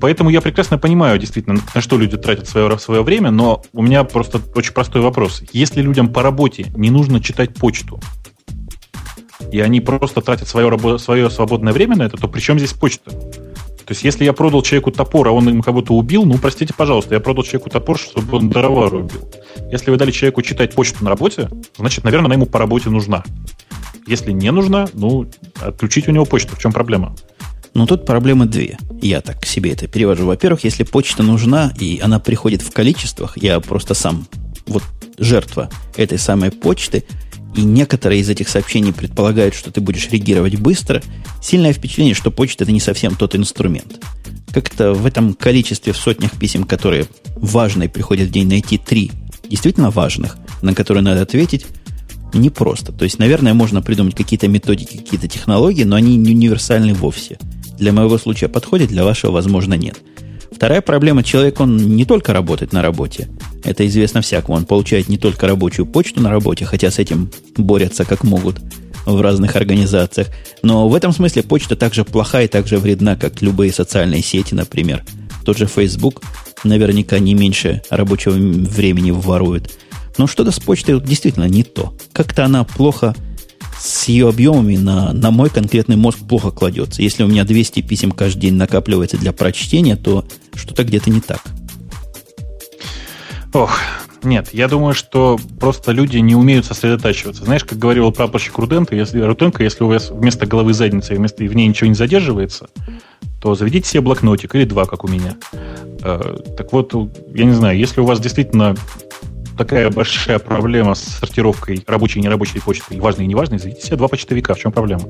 поэтому 0.00 0.30
я 0.30 0.40
прекрасно 0.40 0.78
понимаю, 0.78 1.18
действительно, 1.18 1.60
на 1.74 1.80
что 1.80 1.98
люди 1.98 2.16
тратят 2.16 2.48
свое, 2.48 2.78
свое 2.78 3.02
время, 3.02 3.30
но 3.30 3.62
у 3.72 3.82
меня 3.82 4.04
просто 4.04 4.40
очень 4.54 4.72
простой 4.72 5.02
вопрос. 5.02 5.42
Если 5.52 5.82
людям 5.82 6.12
по 6.12 6.22
работе 6.22 6.66
не 6.76 6.90
нужно 6.90 7.20
читать 7.20 7.54
почту, 7.54 8.00
и 9.50 9.60
они 9.60 9.80
просто 9.80 10.20
тратят 10.20 10.48
свое, 10.48 10.98
свое 10.98 11.28
свободное 11.28 11.72
время 11.72 11.96
на 11.96 12.04
это, 12.04 12.16
то 12.16 12.28
при 12.28 12.40
чем 12.40 12.58
здесь 12.58 12.72
почта? 12.72 13.10
То 13.92 13.94
есть, 13.94 14.04
если 14.04 14.24
я 14.24 14.32
продал 14.32 14.62
человеку 14.62 14.90
топор, 14.90 15.28
а 15.28 15.32
он 15.32 15.46
им 15.50 15.60
кого-то 15.60 15.92
убил, 15.92 16.24
ну, 16.24 16.38
простите, 16.38 16.72
пожалуйста, 16.72 17.14
я 17.14 17.20
продал 17.20 17.44
человеку 17.44 17.68
топор, 17.68 17.98
чтобы 17.98 18.38
он 18.38 18.48
дрова 18.48 18.88
рубил. 18.88 19.20
Если 19.70 19.90
вы 19.90 19.98
дали 19.98 20.10
человеку 20.10 20.40
читать 20.40 20.72
почту 20.72 21.04
на 21.04 21.10
работе, 21.10 21.50
значит, 21.76 22.02
наверное, 22.02 22.24
она 22.24 22.36
ему 22.36 22.46
по 22.46 22.58
работе 22.58 22.88
нужна. 22.88 23.22
Если 24.06 24.32
не 24.32 24.50
нужна, 24.50 24.88
ну, 24.94 25.26
отключить 25.60 26.08
у 26.08 26.10
него 26.10 26.24
почту. 26.24 26.56
В 26.56 26.58
чем 26.58 26.72
проблема? 26.72 27.14
Ну, 27.74 27.86
тут 27.86 28.06
проблемы 28.06 28.46
две. 28.46 28.78
Я 29.02 29.20
так 29.20 29.44
себе 29.44 29.72
это 29.72 29.86
перевожу. 29.88 30.24
Во-первых, 30.24 30.64
если 30.64 30.84
почта 30.84 31.22
нужна, 31.22 31.74
и 31.78 32.00
она 32.02 32.18
приходит 32.18 32.62
в 32.62 32.72
количествах, 32.72 33.36
я 33.36 33.60
просто 33.60 33.92
сам 33.92 34.26
вот 34.66 34.84
жертва 35.18 35.68
этой 35.98 36.16
самой 36.16 36.50
почты, 36.50 37.04
и 37.54 37.62
некоторые 37.62 38.20
из 38.20 38.28
этих 38.28 38.48
сообщений 38.48 38.92
предполагают, 38.92 39.54
что 39.54 39.70
ты 39.70 39.80
будешь 39.80 40.08
реагировать 40.10 40.56
быстро, 40.56 41.02
сильное 41.42 41.72
впечатление, 41.72 42.14
что 42.14 42.30
почта 42.30 42.64
это 42.64 42.72
не 42.72 42.80
совсем 42.80 43.14
тот 43.14 43.36
инструмент. 43.36 44.02
Как-то 44.52 44.92
в 44.92 45.06
этом 45.06 45.34
количестве, 45.34 45.92
в 45.92 45.96
сотнях 45.96 46.32
писем, 46.38 46.64
которые 46.64 47.06
важные 47.36 47.88
приходят 47.88 48.28
в 48.28 48.32
день, 48.32 48.48
найти 48.48 48.78
три 48.78 49.10
действительно 49.48 49.90
важных, 49.90 50.36
на 50.62 50.74
которые 50.74 51.02
надо 51.02 51.22
ответить, 51.22 51.66
непросто. 52.32 52.92
То 52.92 53.04
есть, 53.04 53.18
наверное, 53.18 53.54
можно 53.54 53.82
придумать 53.82 54.14
какие-то 54.14 54.48
методики, 54.48 54.96
какие-то 54.96 55.28
технологии, 55.28 55.84
но 55.84 55.96
они 55.96 56.16
не 56.16 56.32
универсальны 56.32 56.94
вовсе. 56.94 57.38
Для 57.78 57.92
моего 57.92 58.16
случая 58.18 58.48
подходит, 58.48 58.88
для 58.88 59.04
вашего, 59.04 59.32
возможно, 59.32 59.74
нет. 59.74 59.98
Вторая 60.50 60.80
проблема, 60.80 61.24
человек, 61.24 61.60
он 61.60 61.76
не 61.96 62.04
только 62.04 62.32
работает 62.32 62.72
на 62.72 62.82
работе. 62.82 63.28
Это 63.64 63.86
известно 63.86 64.20
всякому. 64.20 64.56
Он 64.56 64.64
получает 64.64 65.08
не 65.08 65.18
только 65.18 65.46
рабочую 65.46 65.86
почту 65.86 66.20
на 66.20 66.30
работе, 66.30 66.64
хотя 66.64 66.90
с 66.90 66.98
этим 66.98 67.30
борются 67.56 68.04
как 68.04 68.24
могут 68.24 68.60
в 69.06 69.20
разных 69.20 69.56
организациях. 69.56 70.28
Но 70.62 70.88
в 70.88 70.94
этом 70.94 71.12
смысле 71.12 71.42
почта 71.42 71.76
также 71.76 72.04
плоха 72.04 72.42
и 72.42 72.48
также 72.48 72.78
вредна, 72.78 73.16
как 73.16 73.42
любые 73.42 73.72
социальные 73.72 74.22
сети, 74.22 74.54
например. 74.54 75.04
Тот 75.44 75.58
же 75.58 75.66
Facebook 75.66 76.22
наверняка 76.64 77.18
не 77.18 77.34
меньше 77.34 77.82
рабочего 77.90 78.32
времени 78.32 79.10
ворует. 79.10 79.72
Но 80.18 80.26
что-то 80.26 80.50
с 80.50 80.60
почтой 80.60 81.00
действительно 81.00 81.48
не 81.48 81.64
то. 81.64 81.94
Как-то 82.12 82.44
она 82.44 82.64
плохо 82.64 83.14
с 83.80 84.06
ее 84.06 84.28
объемами 84.28 84.76
на, 84.76 85.12
на 85.12 85.30
мой 85.30 85.50
конкретный 85.50 85.96
мозг 85.96 86.18
плохо 86.28 86.50
кладется. 86.50 87.02
Если 87.02 87.24
у 87.24 87.26
меня 87.26 87.44
200 87.44 87.80
писем 87.82 88.12
каждый 88.12 88.42
день 88.42 88.54
накапливается 88.54 89.16
для 89.16 89.32
прочтения, 89.32 89.96
то 89.96 90.24
что-то 90.54 90.84
где-то 90.84 91.10
не 91.10 91.20
так. 91.20 91.42
Ох, 93.54 93.78
нет, 94.22 94.50
я 94.52 94.66
думаю, 94.66 94.94
что 94.94 95.38
просто 95.60 95.92
люди 95.92 96.16
не 96.18 96.34
умеют 96.34 96.64
сосредотачиваться. 96.64 97.44
Знаешь, 97.44 97.64
как 97.64 97.78
говорил 97.78 98.10
прапорщик 98.10 98.56
Руденко, 98.56 98.94
если, 98.94 99.20
Руденко, 99.20 99.62
если 99.62 99.84
у 99.84 99.88
вас 99.88 100.10
вместо 100.10 100.46
головы 100.46 100.72
задницы, 100.72 101.14
вместо 101.14 101.44
в 101.44 101.54
ней 101.54 101.66
ничего 101.66 101.88
не 101.88 101.94
задерживается, 101.94 102.68
то 103.42 103.54
заведите 103.54 103.88
себе 103.88 104.00
блокнотик 104.00 104.54
или 104.54 104.64
два, 104.64 104.86
как 104.86 105.04
у 105.04 105.08
меня. 105.08 105.36
Э, 106.02 106.38
так 106.56 106.72
вот, 106.72 106.94
я 107.34 107.44
не 107.44 107.52
знаю, 107.52 107.76
если 107.76 108.00
у 108.00 108.04
вас 108.04 108.20
действительно 108.20 108.74
такая 109.58 109.90
большая 109.90 110.38
проблема 110.38 110.94
с 110.94 111.02
сортировкой 111.02 111.82
рабочей 111.86 112.20
и 112.20 112.22
нерабочей 112.22 112.60
почты, 112.60 112.94
и 112.94 113.00
важной 113.00 113.24
и 113.24 113.28
неважной, 113.28 113.58
заведите 113.58 113.86
себе 113.86 113.96
два 113.96 114.08
почтовика. 114.08 114.54
В 114.54 114.58
чем 114.58 114.72
проблема? 114.72 115.02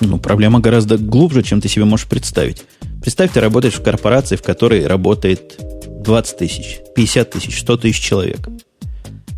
Ну, 0.00 0.18
проблема 0.18 0.60
гораздо 0.60 0.96
глубже, 0.96 1.42
чем 1.42 1.60
ты 1.60 1.68
себе 1.68 1.84
можешь 1.84 2.06
представить. 2.06 2.64
Представь, 3.02 3.32
ты 3.32 3.40
работаешь 3.40 3.74
в 3.74 3.82
корпорации, 3.82 4.36
в 4.36 4.42
которой 4.42 4.86
работает 4.86 5.58
20 6.06 6.36
тысяч, 6.36 6.78
50 6.94 7.30
тысяч, 7.30 7.60
100 7.60 7.76
тысяч 7.76 8.00
человек. 8.00 8.48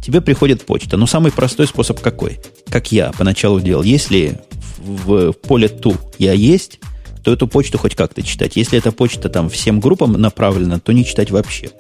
Тебе 0.02 0.20
приходит 0.20 0.64
почта. 0.64 0.96
Но 0.96 1.06
самый 1.06 1.32
простой 1.32 1.66
способ 1.66 2.00
какой? 2.00 2.38
Как 2.68 2.92
я 2.92 3.10
поначалу 3.12 3.60
делал. 3.60 3.82
Если 3.82 4.38
в, 4.78 5.32
в 5.32 5.32
поле 5.32 5.68
ту 5.68 5.96
я 6.18 6.32
есть, 6.32 6.78
то 7.24 7.32
эту 7.32 7.48
почту 7.48 7.78
хоть 7.78 7.94
как-то 7.94 8.22
читать. 8.22 8.56
Если 8.56 8.78
эта 8.78 8.92
почта 8.92 9.28
там 9.28 9.50
всем 9.50 9.80
группам 9.80 10.12
направлена, 10.12 10.78
то 10.78 10.92
не 10.92 11.04
читать 11.04 11.30
вообще. 11.30 11.70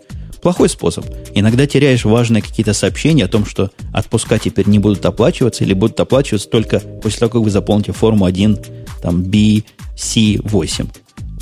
Плохой 0.42 0.68
способ. 0.68 1.04
Иногда 1.34 1.66
теряешь 1.66 2.04
важные 2.04 2.42
какие-то 2.42 2.72
сообщения 2.72 3.24
о 3.24 3.28
том, 3.28 3.44
что 3.44 3.70
отпуска 3.92 4.38
теперь 4.38 4.68
не 4.68 4.78
будут 4.78 5.04
оплачиваться 5.04 5.64
или 5.64 5.74
будут 5.74 5.98
оплачиваться 6.00 6.48
только 6.48 6.80
после 6.80 7.20
того, 7.20 7.30
как 7.30 7.42
вы 7.42 7.50
заполните 7.50 7.92
форму 7.92 8.24
1, 8.24 8.58
там, 9.02 9.22
B, 9.22 9.62
C, 9.96 10.38
8. 10.42 10.86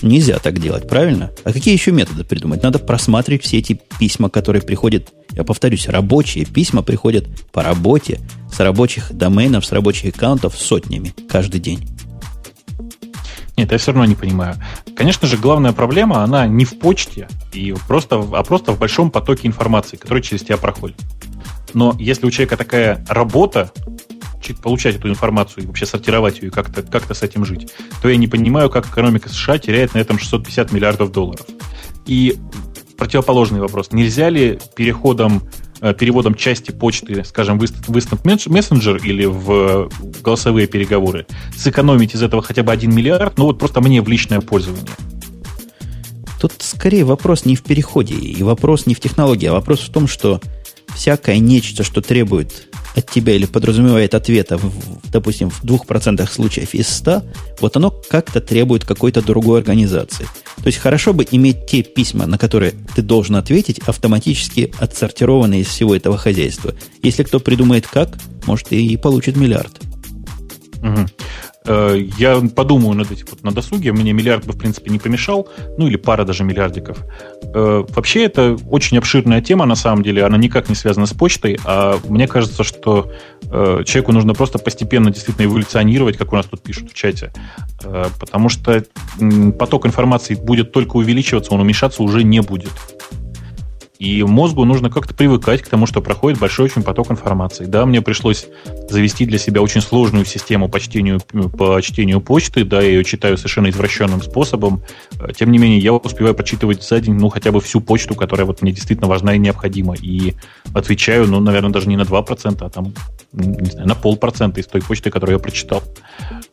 Нельзя 0.03 0.39
так 0.39 0.59
делать, 0.61 0.89
правильно? 0.89 1.31
А 1.45 1.53
какие 1.53 1.75
еще 1.75 1.93
методы 1.93 2.25
придумать? 2.25 2.63
Надо 2.63 2.79
просматривать 2.79 3.43
все 3.43 3.59
эти 3.59 3.81
письма, 3.99 4.29
которые 4.29 4.63
приходят, 4.63 5.13
я 5.33 5.45
повторюсь, 5.45 5.89
рабочие 5.89 6.45
письма 6.45 6.83
приходят 6.83 7.27
по 7.53 7.63
работе, 7.63 8.21
с 8.53 8.61
рабочих 8.61 9.13
доменов, 9.13 9.65
с 9.65 9.73
рабочих 9.73 10.15
аккаунтов 10.15 10.57
сотнями 10.57 11.15
каждый 11.29 11.61
день. 11.61 11.87
Нет, 13.57 13.73
я 13.73 13.79
все 13.79 13.93
равно 13.93 14.05
не 14.05 14.15
понимаю. 14.15 14.57
Конечно 14.95 15.27
же, 15.27 15.39
главная 15.39 15.73
проблема, 15.73 16.23
она 16.23 16.47
не 16.47 16.65
в 16.67 16.79
почте, 16.79 17.27
и 17.53 17.75
просто, 17.89 18.17
а 18.33 18.43
просто 18.43 18.73
в 18.73 18.79
большом 18.79 19.11
потоке 19.11 19.49
информации, 19.49 19.97
который 19.97 20.23
через 20.23 20.43
тебя 20.43 20.59
проходит. 20.59 20.97
Но 21.73 21.95
если 21.99 22.27
у 22.27 22.31
человека 22.31 22.57
такая 22.57 23.05
работа, 23.09 23.73
получать 24.63 24.97
эту 24.97 25.09
информацию 25.09 25.65
и 25.65 25.67
вообще 25.67 25.87
сортировать 25.87 26.41
ее 26.41 26.49
и 26.49 26.51
как-то 26.51 26.83
как 26.83 27.15
с 27.15 27.23
этим 27.23 27.45
жить, 27.45 27.73
то 28.03 28.09
я 28.09 28.17
не 28.17 28.29
понимаю, 28.29 28.71
как 28.71 28.87
экономика 28.87 29.29
США 29.29 29.59
теряет 29.59 29.95
на 29.95 29.99
этом 29.99 30.19
650 30.19 30.73
миллиардов 30.73 31.13
долларов. 31.13 31.47
И 32.07 32.39
противоположный 32.97 33.61
вопрос. 33.61 33.93
Нельзя 33.93 34.31
ли 34.31 34.59
переходом 34.75 35.43
Э, 35.81 35.93
переводом 35.93 36.35
части 36.35 36.71
почты, 36.71 37.23
скажем, 37.25 37.59
в 37.59 37.63
Instant 37.63 38.23
Messenger 38.23 38.99
или 39.05 39.27
в 39.27 39.91
голосовые 40.23 40.67
переговоры, 40.67 41.27
сэкономить 41.55 42.15
из 42.15 42.23
этого 42.23 42.43
хотя 42.43 42.63
бы 42.63 42.73
1 42.73 42.95
миллиард, 42.95 43.37
ну 43.37 43.45
вот 43.45 43.59
просто 43.59 43.83
мне 43.83 44.01
в 44.01 44.09
личное 44.09 44.41
пользование. 44.41 44.87
Тут 46.41 46.53
скорее 46.61 47.05
вопрос 47.05 47.45
не 47.45 47.57
в 47.57 47.63
переходе, 47.63 48.15
и 48.15 48.43
вопрос 48.43 48.87
не 48.87 48.95
в 48.95 49.01
технологии, 49.01 49.47
а 49.47 49.53
вопрос 49.53 49.81
в 49.81 49.93
том, 49.93 50.09
что 50.09 50.41
всякое 50.95 51.39
нечто, 51.39 51.83
что 51.83 52.01
требует 52.01 52.69
от 52.97 53.11
тебя 53.11 53.35
или 53.35 53.45
подразумевает 53.45 54.15
ответа, 54.15 54.57
в, 54.57 54.73
допустим, 55.13 55.51
в 55.51 55.63
2% 55.65 56.27
случаев 56.29 56.75
из 56.75 56.89
100, 56.89 57.23
вот 57.61 57.77
оно 57.77 57.91
как-то 57.91 58.41
требует 58.41 58.85
какой-то 58.85 59.23
другой 59.23 59.61
организации. 59.61 60.27
То 60.57 60.67
есть 60.67 60.79
хорошо 60.79 61.13
бы 61.13 61.27
иметь 61.31 61.67
те 61.67 61.83
письма, 61.83 62.27
на 62.27 62.39
которые 62.39 62.73
ты 62.95 63.03
должен 63.03 63.37
ответить, 63.37 63.81
автоматически 63.81 64.73
отсортированные 64.79 65.61
из 65.61 65.69
всего 65.69 65.95
этого 65.95 66.17
хозяйства. 66.17 66.75
Если 67.03 67.23
кто 67.23 67.39
придумает 67.39 67.87
как, 67.87 68.17
может 68.47 68.73
и 68.73 68.97
получит 68.97 69.37
миллиард. 69.37 69.73
Угу. 70.83 71.07
Э, 71.67 71.97
я 72.19 72.41
подумаю 72.55 72.95
над 72.95 73.11
этим 73.11 73.27
вот 73.31 73.43
на 73.43 73.53
досуге. 73.53 73.93
Мне 73.93 74.13
миллиард 74.13 74.47
бы, 74.47 74.53
в 74.53 74.59
принципе, 74.59 74.91
не 74.91 74.99
помешал. 74.99 75.49
Ну, 75.79 75.87
или 75.87 75.97
пара 75.97 76.25
даже 76.25 76.45
миллиардиков. 76.45 76.99
Э, 77.55 77.85
вообще, 77.89 78.25
это 78.25 78.57
очень 78.71 78.99
обширная 78.99 79.41
тема, 79.41 79.67
на 79.67 79.75
самом 79.75 80.03
деле. 80.03 80.25
Она 80.25 80.37
никак 80.37 80.69
не 80.69 80.75
связана 80.75 81.07
с 81.07 81.13
почтой. 81.13 81.59
А 81.65 81.99
мне 82.09 82.29
кажется, 82.29 82.65
что 82.65 83.13
э, 83.51 83.83
человеку 83.85 84.13
нужно 84.13 84.35
просто 84.35 84.59
постепенно 84.59 85.11
действительно 85.11 85.47
эволюционировать, 85.47 86.17
как 86.17 86.33
у 86.33 86.37
нас 86.37 86.47
тут 86.47 86.63
пишут 86.63 86.91
в 86.91 86.95
чате. 86.95 87.33
Потому 88.19 88.49
что 88.49 88.85
поток 89.59 89.87
информации 89.87 90.35
будет 90.35 90.73
только 90.73 90.97
увеличиваться, 90.97 91.53
он 91.53 91.61
уменьшаться 91.61 92.03
уже 92.03 92.23
не 92.25 92.41
будет. 92.41 92.73
И 93.99 94.23
мозгу 94.23 94.65
нужно 94.65 94.91
как-то 94.91 95.15
привыкать 95.15 95.63
к 95.63 95.69
тому, 95.69 95.87
что 95.87 96.03
проходит 96.03 96.39
большой 96.39 96.67
очень 96.67 96.83
поток 96.83 97.11
информации. 97.11 97.65
Да, 97.65 97.87
мне 97.87 98.03
пришлось 98.03 98.47
завести 98.89 99.25
для 99.25 99.39
себя 99.39 99.63
очень 99.63 99.81
сложную 99.81 100.25
систему 100.25 100.69
по 100.69 100.81
чтению, 100.81 101.21
по 101.21 101.81
чтению 101.81 102.21
почты, 102.21 102.65
да, 102.65 102.81
я 102.81 102.89
ее 102.89 103.05
читаю 103.05 103.39
совершенно 103.39 103.71
извращенным 103.71 104.21
способом. 104.23 104.83
Тем 105.37 105.51
не 105.51 105.59
менее, 105.59 105.79
я 105.79 105.95
успеваю 105.95 106.35
прочитывать 106.35 106.83
за 106.83 107.01
день, 107.01 107.15
ну, 107.15 107.29
хотя 107.31 107.53
бы 107.53 107.61
всю 107.61 107.81
почту, 107.81 108.15
которая 108.15 108.47
вот 108.47 108.63
мне 108.63 108.73
действительно 108.73 109.09
важна 109.09 109.35
и 109.35 109.39
необходима. 109.39 109.95
И 109.95 110.35
отвечаю, 110.75 111.27
ну, 111.27 111.41
наверное, 111.41 111.71
даже 111.71 111.89
не 111.89 111.97
на 111.97 112.03
2%, 112.03 112.57
а 112.61 112.69
там, 112.69 112.93
не 113.33 113.71
знаю, 113.71 113.89
на 113.89 113.95
полпроцента 113.95 114.61
из 114.61 114.67
той 114.67 114.83
почты, 114.83 115.11
которую 115.11 115.37
я 115.37 115.43
прочитал. 115.43 115.83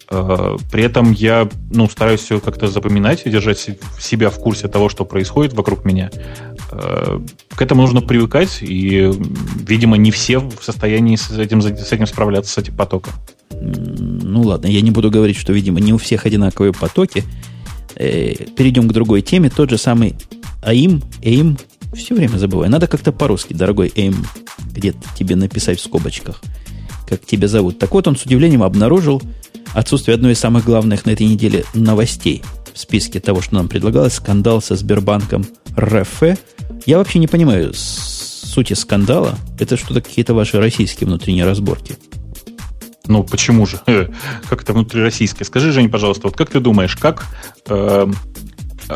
Э, 0.10 0.58
при 0.72 0.84
этом 0.84 1.12
я, 1.12 1.50
ну, 1.72 1.90
стараюсь 1.90 2.22
все 2.22 2.40
как-то 2.40 2.68
запоминать 2.68 3.26
и 3.26 3.30
держать 3.30 3.60
себя 4.00 4.30
в 4.30 4.36
курсе 4.36 4.68
того, 4.68 4.90
что 4.90 5.06
происходит 5.06 5.54
вокруг 5.54 5.86
меня. 5.86 6.10
К 7.56 7.62
этому 7.62 7.82
нужно 7.82 8.02
привыкать, 8.02 8.60
и, 8.62 9.12
видимо, 9.68 9.98
не 9.98 10.12
все 10.12 10.40
в 10.40 10.64
состоянии 10.64 11.16
с 11.16 11.30
этим, 11.32 11.62
с 11.62 11.92
этим 11.92 12.08
справляться, 12.08 12.52
с 12.52 12.58
этим 12.58 12.76
потоком. 12.76 13.14
Ну 13.52 14.42
ладно, 14.42 14.68
я 14.68 14.82
не 14.82 14.92
буду 14.92 15.12
говорить, 15.12 15.38
что, 15.38 15.54
видимо, 15.54 15.80
не 15.80 15.94
у 15.94 15.98
всех 15.98 16.26
одинаковые 16.26 16.74
потоки. 16.74 17.24
Э, 17.96 18.34
перейдем 18.56 18.88
к 18.88 18.94
другой 18.94 19.22
теме. 19.22 19.50
Тот 19.50 19.70
же 19.70 19.78
самый 19.78 20.16
AIM, 20.64 21.04
AIM, 21.22 21.60
все 21.96 22.16
время 22.16 22.38
забываю. 22.38 22.72
Надо 22.72 22.88
как-то 22.88 23.12
по-русски, 23.12 23.54
дорогой 23.54 23.90
AIM, 23.90 24.16
где-то 24.72 25.00
тебе 25.18 25.36
написать 25.36 25.80
в 25.80 25.84
скобочках, 25.84 26.42
как 27.08 27.26
тебя 27.26 27.48
зовут. 27.48 27.78
Так 27.80 27.92
вот, 27.92 28.08
он 28.08 28.16
с 28.16 28.24
удивлением 28.24 28.64
обнаружил 28.64 29.22
отсутствие 29.74 30.16
одной 30.16 30.34
из 30.34 30.40
самых 30.40 30.66
главных 30.66 31.06
на 31.06 31.12
этой 31.12 31.28
неделе 31.28 31.66
новостей 31.74 32.42
в 32.74 32.80
списке 32.80 33.20
того, 33.20 33.42
что 33.42 33.56
нам 33.56 33.68
предлагалось, 33.68 34.14
скандал 34.14 34.62
со 34.62 34.76
Сбербанком 34.76 35.46
РФ, 35.78 36.24
я 36.86 36.98
вообще 36.98 37.20
не 37.20 37.28
понимаю 37.28 37.74
сути 38.54 38.74
скандала. 38.74 39.36
Это 39.60 39.78
что-то 39.78 40.02
какие-то 40.02 40.34
ваши 40.34 40.60
российские 40.60 41.08
внутренние 41.08 41.46
разборки. 41.46 41.98
Ну, 43.08 43.24
почему 43.24 43.66
же? 43.66 43.80
Как 44.50 44.62
это 44.62 44.74
внутрироссийское? 44.74 45.46
Скажи, 45.46 45.72
Жень, 45.72 45.90
пожалуйста, 45.90 46.28
вот 46.28 46.38
как 46.38 46.52
ты 46.52 46.60
думаешь, 46.60 46.96
как 46.96 47.26
э, 47.68 48.08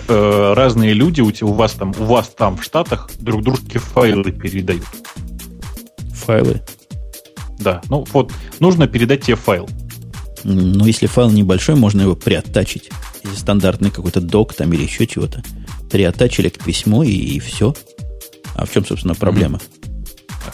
э, 0.08 0.54
разные 0.56 0.94
люди 0.94 1.22
у, 1.22 1.32
тебя, 1.32 1.48
у 1.48 1.54
вас 1.54 1.74
там, 1.74 1.94
у 1.98 2.04
вас 2.06 2.30
там 2.30 2.58
в 2.58 2.64
Штатах 2.64 3.10
друг 3.20 3.44
дружке 3.44 3.80
файлы 3.80 4.32
передают? 4.32 4.86
Файлы? 6.14 6.62
Да, 7.60 7.82
ну 7.90 8.06
вот, 8.14 8.32
нужно 8.60 8.88
передать 8.88 9.24
тебе 9.24 9.36
файл. 9.36 9.68
Ну, 10.44 10.86
если 10.86 11.08
файл 11.08 11.32
небольшой, 11.32 11.76
можно 11.76 12.04
его 12.04 12.16
приоттачить. 12.16 12.90
Стандартный 13.36 13.92
какой-то 13.92 14.22
док 14.22 14.54
там 14.54 14.74
или 14.74 14.84
еще 14.84 15.08
чего-то 15.08 15.44
приотачили 15.90 16.50
к 16.50 16.64
письму 16.64 17.04
и, 17.04 17.12
и 17.12 17.40
все. 17.40 17.76
А 18.56 18.66
в 18.66 18.72
чем, 18.72 18.86
собственно, 18.86 19.16
проблема? 19.16 19.60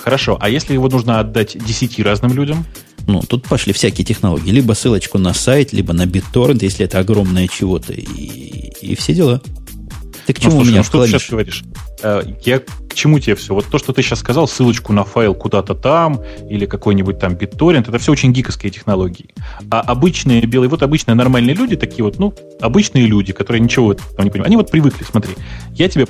Хорошо. 0.04 0.38
А 0.40 0.50
если 0.50 0.74
его 0.74 0.90
нужно 0.90 1.20
отдать 1.20 1.58
10 1.58 2.00
разным 2.00 2.34
людям? 2.34 2.66
Ну, 3.08 3.22
тут 3.22 3.46
пошли 3.48 3.74
всякие 3.74 4.06
технологии. 4.06 4.52
Либо 4.52 4.74
ссылочку 4.74 5.18
на 5.18 5.34
сайт, 5.34 5.74
либо 5.74 5.94
на 5.94 6.04
BitTorrent, 6.04 6.60
если 6.62 6.86
это 6.86 7.00
огромное 7.00 7.48
чего-то, 7.48 7.94
и, 7.94 8.72
и 8.82 8.96
все 8.96 9.14
дела. 9.14 9.42
Ты 10.26 10.34
к 10.34 10.40
чему 10.40 10.52
ну, 10.52 10.58
слушай, 10.58 10.70
меня 10.70 10.80
ну, 10.80 10.84
что 10.84 11.04
ты 11.04 11.12
сейчас 11.12 11.30
говоришь? 11.30 11.64
Э, 12.04 12.22
я 12.44 12.60
к 12.60 12.94
чему 12.94 13.18
тебе 13.20 13.36
все? 13.36 13.56
Вот 13.56 13.66
то, 13.66 13.80
что 13.80 13.94
ты 13.94 14.02
сейчас 14.04 14.20
сказал, 14.20 14.48
ссылочку 14.48 14.94
на 14.94 15.04
файл 15.04 15.34
куда-то 15.34 15.74
там, 15.74 16.22
или 16.50 16.66
какой-нибудь 16.66 17.18
там 17.18 17.34
BitTorrent, 17.34 17.90
это 17.90 17.98
все 17.98 18.12
очень 18.12 18.32
гиковские 18.34 18.72
технологии. 18.72 19.34
А 19.72 19.80
обычные 19.80 20.46
белые, 20.46 20.70
вот 20.70 20.84
обычные 20.84 21.16
нормальные 21.16 21.56
люди, 21.56 21.76
такие 21.76 22.04
вот, 22.04 22.20
ну, 22.20 22.34
обычные 22.60 23.08
люди, 23.08 23.34
которые 23.34 23.62
ничего 23.62 23.94
там 23.94 24.26
не 24.26 24.30
понимают, 24.30 24.48
они 24.48 24.58
вот 24.58 24.70
привыкли, 24.70 25.04
смотри, 25.04 25.36
я 25.72 25.90
тебе 25.90 26.06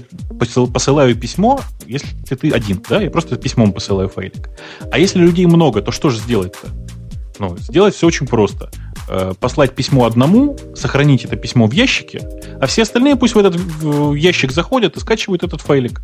посылаю 0.74 1.16
письмо, 1.16 1.62
если 1.86 2.08
ты 2.26 2.52
один, 2.52 2.82
да, 2.90 3.02
я 3.02 3.12
просто 3.12 3.38
письмом 3.38 3.72
посылаю 3.72 4.10
файлик. 4.10 4.50
А 4.92 4.98
если 4.98 5.20
людей 5.20 5.46
много, 5.46 5.82
то 5.82 5.92
что 5.92 6.10
же 6.10 6.18
сделать-то? 6.18 6.68
Ну, 7.40 7.58
сделать 7.58 7.96
все 7.96 8.08
очень 8.08 8.28
просто. 8.28 8.70
Э, 9.10 9.34
послать 9.38 9.76
письмо 9.76 10.06
одному, 10.06 10.58
сохранить 10.76 11.26
это 11.26 11.36
письмо 11.36 11.68
в 11.68 11.74
ящике, 11.74 12.22
а 12.62 12.68
все 12.68 12.84
остальные 12.84 13.18
пусть 13.18 13.36
в 13.36 13.38
этот 13.38 13.58
ящик 14.16 14.54
заходят 14.54 14.96
и 14.96 15.00
скачивают 15.00 15.44
этот 15.44 15.62
файлик. 15.62 16.02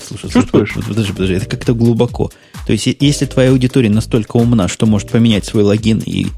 Слушай, 0.00 0.30
Чувствуешь? 0.30 0.74
Подожди, 0.74 1.12
подожди, 1.12 1.34
это 1.34 1.46
как-то 1.46 1.74
глубоко. 1.74 2.30
То 2.66 2.72
есть, 2.72 2.86
если 3.00 3.26
твоя 3.26 3.50
аудитория 3.50 3.90
настолько 3.90 4.36
умна, 4.36 4.68
что 4.68 4.86
может 4.86 5.10
поменять 5.10 5.44
свой 5.44 5.64
логин 5.64 6.00
и, 6.06 6.28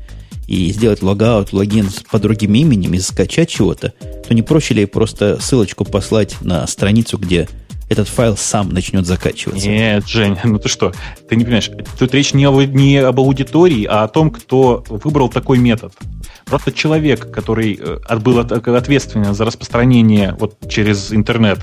и 0.47 0.73
сделать 0.73 1.03
логаут, 1.03 1.53
логин 1.53 1.91
по 2.11 2.19
другим 2.19 2.55
именем 2.55 2.95
и 2.95 3.01
скачать 3.01 3.51
чего-то, 3.51 3.93
то 4.27 4.35
не 4.35 4.41
проще 4.41 4.75
ли 4.75 4.87
просто 4.87 5.39
ссылочку 5.41 5.85
послать 5.85 6.41
на 6.41 6.67
страницу, 6.67 7.19
где 7.19 7.49
этот 7.89 8.09
файл 8.09 8.37
сам 8.37 8.69
начнет 8.71 9.07
закачиваться. 9.07 9.69
Нет, 9.69 10.07
Жень, 10.07 10.37
ну 10.45 10.59
ты 10.59 10.69
что? 10.69 10.93
Ты 11.29 11.37
не 11.37 11.45
понимаешь, 11.45 11.71
тут 11.99 12.15
речь 12.15 12.35
не, 12.35 12.47
о, 12.47 12.63
не 12.63 12.99
об 12.99 13.19
аудитории, 13.19 13.85
а 13.85 14.05
о 14.05 14.09
том, 14.09 14.31
кто 14.31 14.85
выбрал 14.89 15.29
такой 15.29 15.59
метод. 15.59 15.93
Просто 16.45 16.73
человек, 16.73 17.31
который 17.31 17.79
э, 17.81 18.17
был 18.19 18.39
ответственен 18.39 19.35
за 19.35 19.45
распространение 19.45 20.37
вот 20.39 20.57
через 20.69 21.13
интернет 21.13 21.61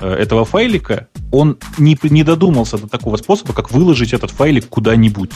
э, 0.00 0.12
этого 0.12 0.44
файлика, 0.44 1.08
он 1.32 1.58
не, 1.78 1.98
не 2.02 2.24
додумался 2.24 2.78
до 2.78 2.88
такого 2.88 3.16
способа, 3.16 3.52
как 3.52 3.70
выложить 3.70 4.12
этот 4.12 4.30
файлик 4.30 4.68
куда-нибудь. 4.68 5.30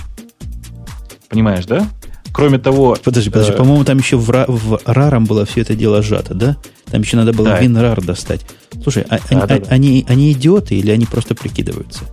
Понимаешь, 1.29 1.67
да? 1.67 1.89
Кроме 2.33 2.59
того... 2.59 2.97
Подожди, 3.03 3.31
подожди, 3.31 3.53
э... 3.53 3.57
по-моему, 3.57 3.85
там 3.85 3.99
еще 3.99 4.17
в, 4.17 4.29
в 4.29 4.81
раром 4.85 5.25
было 5.25 5.45
все 5.45 5.63
это 5.63 5.75
дело 5.75 6.03
сжато, 6.03 6.35
да? 6.35 6.57
Там 6.87 7.01
еще 7.01 7.17
надо 7.17 7.33
было 7.33 7.49
да. 7.49 7.63
WinRAR 7.63 8.05
достать. 8.05 8.47
Слушай, 8.83 9.05
а, 9.09 9.19
да, 9.19 9.25
они, 9.31 9.41
да, 9.41 9.59
да. 9.59 9.71
они, 9.71 10.07
они 10.09 10.33
идиоты 10.33 10.77
или 10.77 10.91
они 10.91 11.07
просто 11.07 11.35
прикидываются? 11.35 12.05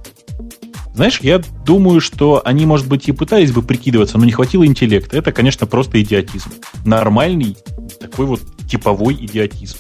Знаешь, 0.96 1.20
я 1.22 1.42
думаю, 1.66 2.00
что 2.00 2.42
они, 2.46 2.66
может 2.66 2.88
быть, 2.88 3.10
и 3.10 3.12
пытались 3.12 3.52
бы 3.52 3.62
прикидываться, 3.62 4.18
но 4.18 4.24
не 4.24 4.32
хватило 4.32 4.66
интеллекта. 4.66 5.18
Это, 5.18 5.34
конечно, 5.34 5.68
просто 5.68 6.02
идиотизм. 6.02 6.50
Нормальный, 6.86 7.58
такой 8.00 8.26
вот 8.26 8.42
типовой 8.70 9.14
идиотизм. 9.16 9.78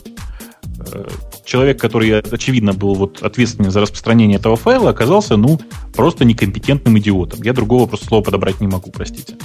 Э, 0.91 1.07
человек, 1.45 1.79
который, 1.79 2.19
очевидно, 2.19 2.73
был 2.73 2.95
вот 2.95 3.23
ответственен 3.23 3.71
за 3.71 3.79
распространение 3.79 4.39
этого 4.39 4.57
файла, 4.57 4.89
оказался, 4.89 5.37
ну, 5.37 5.57
просто 5.95 6.25
некомпетентным 6.25 6.99
идиотом. 6.99 7.41
Я 7.43 7.53
другого 7.53 7.85
просто 7.85 8.07
слова 8.07 8.21
подобрать 8.21 8.59
не 8.59 8.67
могу, 8.67 8.91
простите. 8.91 9.35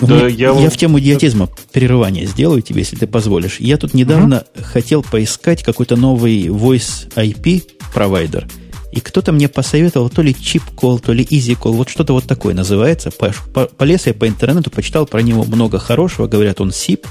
Да, 0.00 0.26
я, 0.26 0.50
я 0.52 0.70
в 0.70 0.76
тему 0.76 1.00
идиотизма 1.00 1.48
прерывание 1.72 2.26
сделаю 2.26 2.62
тебе, 2.62 2.80
если 2.80 2.96
ты 2.96 3.06
позволишь. 3.06 3.60
Я 3.60 3.76
тут 3.76 3.94
недавно 3.94 4.44
угу. 4.54 4.64
хотел 4.64 5.02
поискать 5.02 5.62
какой-то 5.62 5.96
новый 5.96 6.46
Voice 6.46 7.12
IP 7.14 7.64
провайдер. 7.92 8.46
И 8.92 9.00
кто-то 9.00 9.32
мне 9.32 9.48
посоветовал 9.48 10.10
то 10.10 10.20
ли 10.22 10.32
Chip 10.32 10.62
Call, 10.76 11.00
то 11.00 11.12
ли 11.12 11.24
Easy 11.24 11.56
Call, 11.56 11.72
вот 11.72 11.88
что-то 11.88 12.12
вот 12.12 12.24
такое 12.24 12.54
называется. 12.54 13.10
Полез 13.10 14.06
я 14.06 14.14
по 14.14 14.26
интернету, 14.26 14.70
почитал 14.70 15.06
про 15.06 15.20
него 15.22 15.44
много 15.44 15.78
хорошего. 15.78 16.26
Говорят, 16.26 16.60
он 16.60 16.70
SIP. 16.70 17.06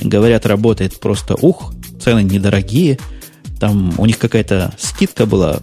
Говорят, 0.00 0.44
работает 0.44 1.00
просто 1.00 1.34
ух, 1.40 1.72
цены 2.02 2.22
недорогие. 2.22 2.98
Там 3.58 3.94
у 3.96 4.04
них 4.04 4.18
какая-то 4.18 4.74
скидка 4.78 5.24
была, 5.24 5.60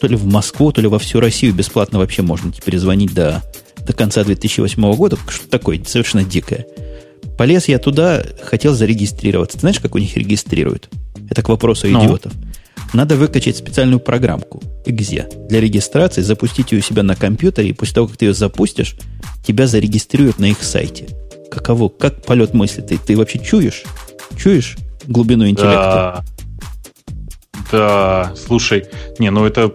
то 0.00 0.06
ли 0.06 0.14
в 0.14 0.24
Москву, 0.24 0.70
то 0.70 0.80
ли 0.80 0.86
во 0.86 1.00
всю 1.00 1.18
Россию 1.18 1.52
бесплатно 1.52 1.98
вообще 1.98 2.22
можно 2.22 2.52
теперь 2.52 2.78
звонить 2.78 3.12
до 3.12 3.42
до 3.86 3.92
конца 3.92 4.24
2008 4.24 4.94
года, 4.94 5.16
что 5.28 5.48
такое 5.48 5.80
совершенно 5.84 6.24
дикое. 6.24 6.66
Полез 7.36 7.68
я 7.68 7.78
туда, 7.78 8.22
хотел 8.42 8.74
зарегистрироваться. 8.74 9.56
Ты 9.56 9.60
знаешь, 9.60 9.80
как 9.80 9.94
у 9.94 9.98
них 9.98 10.16
регистрируют? 10.16 10.88
Это 11.30 11.42
к 11.42 11.48
вопросу 11.48 11.86
ну. 11.88 12.04
идиотов. 12.04 12.32
Надо 12.92 13.16
выкачать 13.16 13.56
специальную 13.56 14.00
программку 14.00 14.62
.exe 14.84 15.48
для 15.48 15.60
регистрации, 15.60 16.20
запустить 16.20 16.72
ее 16.72 16.80
у 16.80 16.82
себя 16.82 17.02
на 17.02 17.16
компьютере, 17.16 17.70
и 17.70 17.72
после 17.72 17.94
того, 17.94 18.06
как 18.08 18.18
ты 18.18 18.26
ее 18.26 18.34
запустишь, 18.34 18.96
тебя 19.46 19.66
зарегистрируют 19.66 20.38
на 20.38 20.46
их 20.46 20.62
сайте. 20.62 21.06
Каково? 21.50 21.88
Как 21.88 22.22
полет 22.22 22.52
мысли? 22.52 22.82
Ты, 22.82 22.98
ты 22.98 23.16
вообще 23.16 23.38
чуешь? 23.38 23.84
Чуешь 24.36 24.76
глубину 25.06 25.48
интеллекта? 25.48 26.22
Да. 26.22 26.24
Да, 27.70 28.34
слушай, 28.36 28.84
не, 29.18 29.30
ну 29.30 29.46
это 29.46 29.72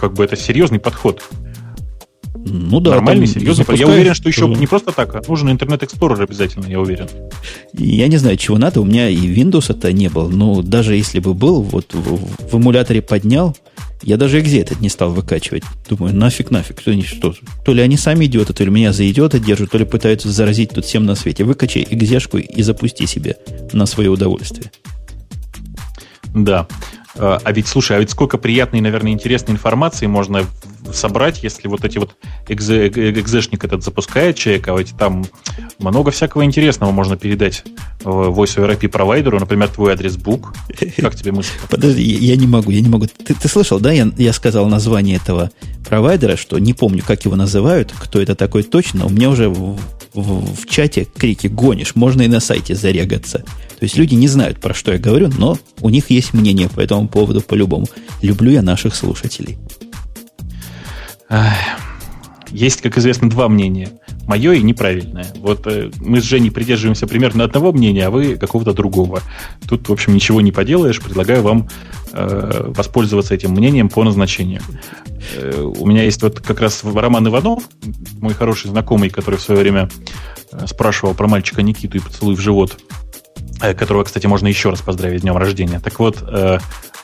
как 0.00 0.14
бы 0.14 0.24
это 0.24 0.36
серьезный 0.36 0.78
подход. 0.78 1.20
Ну 2.46 2.80
да. 2.80 2.92
Нормальный, 2.92 3.26
серьезный. 3.26 3.64
Я 3.76 3.88
уверен, 3.88 4.14
что 4.14 4.28
еще 4.28 4.46
не 4.46 4.66
просто 4.66 4.92
так, 4.92 5.14
а 5.14 5.22
нужен 5.26 5.50
интернет 5.50 5.82
Explorer 5.82 6.22
обязательно, 6.22 6.66
я 6.66 6.80
уверен. 6.80 7.08
Я 7.72 8.08
не 8.08 8.18
знаю, 8.18 8.36
чего 8.36 8.58
надо. 8.58 8.80
У 8.80 8.84
меня 8.84 9.08
и 9.08 9.16
Windows 9.16 9.70
это 9.70 9.92
не 9.92 10.08
было. 10.08 10.28
Но 10.28 10.62
даже 10.62 10.94
если 10.94 11.20
бы 11.20 11.34
был, 11.34 11.62
вот 11.62 11.94
в, 11.94 12.50
в 12.50 12.56
эмуляторе 12.56 13.00
поднял 13.02 13.56
Я 14.02 14.18
даже 14.18 14.40
экзе 14.40 14.60
этот 14.60 14.80
не 14.80 14.90
стал 14.90 15.10
выкачивать. 15.10 15.64
Думаю, 15.88 16.14
нафиг, 16.14 16.50
нафиг. 16.50 16.80
Что, 16.80 16.92
что, 17.02 17.34
то 17.64 17.72
ли 17.72 17.80
они 17.80 17.96
сами 17.96 18.26
идиоты, 18.26 18.52
то 18.52 18.62
ли 18.62 18.70
меня 18.70 18.92
за 18.92 19.08
идиота 19.10 19.38
держат, 19.38 19.70
то 19.70 19.78
ли 19.78 19.86
пытаются 19.86 20.30
заразить 20.30 20.70
тут 20.70 20.84
всем 20.84 21.06
на 21.06 21.14
свете. 21.14 21.44
Выкачай 21.44 21.86
экзешку 21.88 22.36
и 22.38 22.62
запусти 22.62 23.06
себе 23.06 23.36
на 23.72 23.86
свое 23.86 24.10
удовольствие. 24.10 24.70
Да. 26.34 26.66
А, 27.16 27.40
ведь, 27.52 27.68
слушай, 27.68 27.96
а 27.96 28.00
ведь 28.00 28.10
сколько 28.10 28.38
приятной, 28.38 28.80
наверное, 28.80 29.12
интересной 29.12 29.54
информации 29.54 30.06
можно 30.06 30.44
собрать, 30.92 31.42
если 31.42 31.68
вот 31.68 31.84
эти 31.84 31.98
вот 31.98 32.16
экзе, 32.48 32.88
экзешник 32.88 33.64
этот 33.64 33.82
запускает 33.82 34.36
человек, 34.36 34.68
а 34.68 34.76
ведь 34.76 34.96
там 34.98 35.24
много 35.78 36.10
всякого 36.10 36.44
интересного 36.44 36.90
можно 36.90 37.16
передать 37.16 37.64
Voice 38.02 38.56
over 38.56 38.78
IP 38.78 38.88
провайдеру, 38.88 39.38
например, 39.40 39.68
твой 39.68 39.92
адрес 39.92 40.16
бук. 40.16 40.54
Как 40.98 41.14
тебе 41.14 41.32
мысль? 41.32 41.52
Подожди, 41.70 42.02
я 42.02 42.36
не 42.36 42.46
могу, 42.46 42.70
я 42.70 42.80
не 42.80 42.88
могу. 42.88 43.06
Ты, 43.06 43.34
ты 43.34 43.48
слышал, 43.48 43.80
да, 43.80 43.92
я, 43.92 44.10
я 44.18 44.32
сказал 44.32 44.66
название 44.66 45.16
этого 45.16 45.50
провайдера, 45.88 46.36
что 46.36 46.58
не 46.58 46.74
помню, 46.74 47.02
как 47.06 47.24
его 47.24 47.36
называют, 47.36 47.92
кто 47.96 48.20
это 48.20 48.34
такой 48.34 48.62
точно, 48.62 49.06
у 49.06 49.10
меня 49.10 49.30
уже 49.30 49.48
в, 49.48 49.78
в, 50.12 50.54
в 50.54 50.66
чате 50.66 51.06
крики 51.16 51.46
«гонишь», 51.46 51.94
можно 51.94 52.22
и 52.22 52.28
на 52.28 52.40
сайте 52.40 52.74
зарегаться. 52.74 53.38
То 53.38 53.82
есть 53.82 53.96
люди 53.96 54.14
не 54.14 54.28
знают, 54.28 54.60
про 54.60 54.72
что 54.72 54.92
я 54.92 54.98
говорю, 54.98 55.30
но 55.36 55.58
у 55.80 55.90
них 55.90 56.10
есть 56.10 56.32
мнение 56.32 56.68
по 56.68 56.80
этому 56.80 57.03
поводу 57.08 57.40
по-любому. 57.40 57.86
Люблю 58.22 58.52
я 58.52 58.62
наших 58.62 58.94
слушателей. 58.94 59.58
Есть, 62.54 62.82
как 62.82 62.96
известно, 62.98 63.28
два 63.28 63.48
мнения. 63.48 63.90
Мое 64.28 64.52
и 64.52 64.62
неправильное. 64.62 65.26
Вот 65.40 65.66
э, 65.66 65.90
мы 66.00 66.20
с 66.20 66.24
Женей 66.24 66.52
придерживаемся 66.52 67.08
примерно 67.08 67.42
одного 67.42 67.72
мнения, 67.72 68.06
а 68.06 68.10
вы 68.10 68.36
какого-то 68.36 68.72
другого. 68.72 69.22
Тут, 69.68 69.88
в 69.88 69.92
общем, 69.92 70.14
ничего 70.14 70.40
не 70.40 70.52
поделаешь. 70.52 71.00
Предлагаю 71.00 71.42
вам 71.42 71.68
э, 72.12 72.66
воспользоваться 72.68 73.34
этим 73.34 73.50
мнением 73.50 73.88
по 73.88 74.04
назначению. 74.04 74.62
Э, 75.34 75.62
у 75.62 75.84
меня 75.84 76.04
есть 76.04 76.22
вот 76.22 76.38
как 76.40 76.60
раз 76.60 76.84
Роман 76.84 77.26
Иванов, 77.26 77.64
мой 78.20 78.34
хороший 78.34 78.70
знакомый, 78.70 79.10
который 79.10 79.36
в 79.36 79.42
свое 79.42 79.60
время 79.60 79.90
э, 80.52 80.66
спрашивал 80.68 81.14
про 81.14 81.26
мальчика 81.26 81.60
Никиту 81.62 81.98
и 81.98 82.00
поцелуй 82.00 82.36
в 82.36 82.40
живот 82.40 82.78
которого, 83.60 84.04
кстати, 84.04 84.26
можно 84.26 84.48
еще 84.48 84.70
раз 84.70 84.80
поздравить 84.80 85.20
с 85.20 85.22
днем 85.22 85.36
рождения. 85.36 85.80
Так 85.80 85.98
вот, 85.98 86.18
э, 86.22 86.58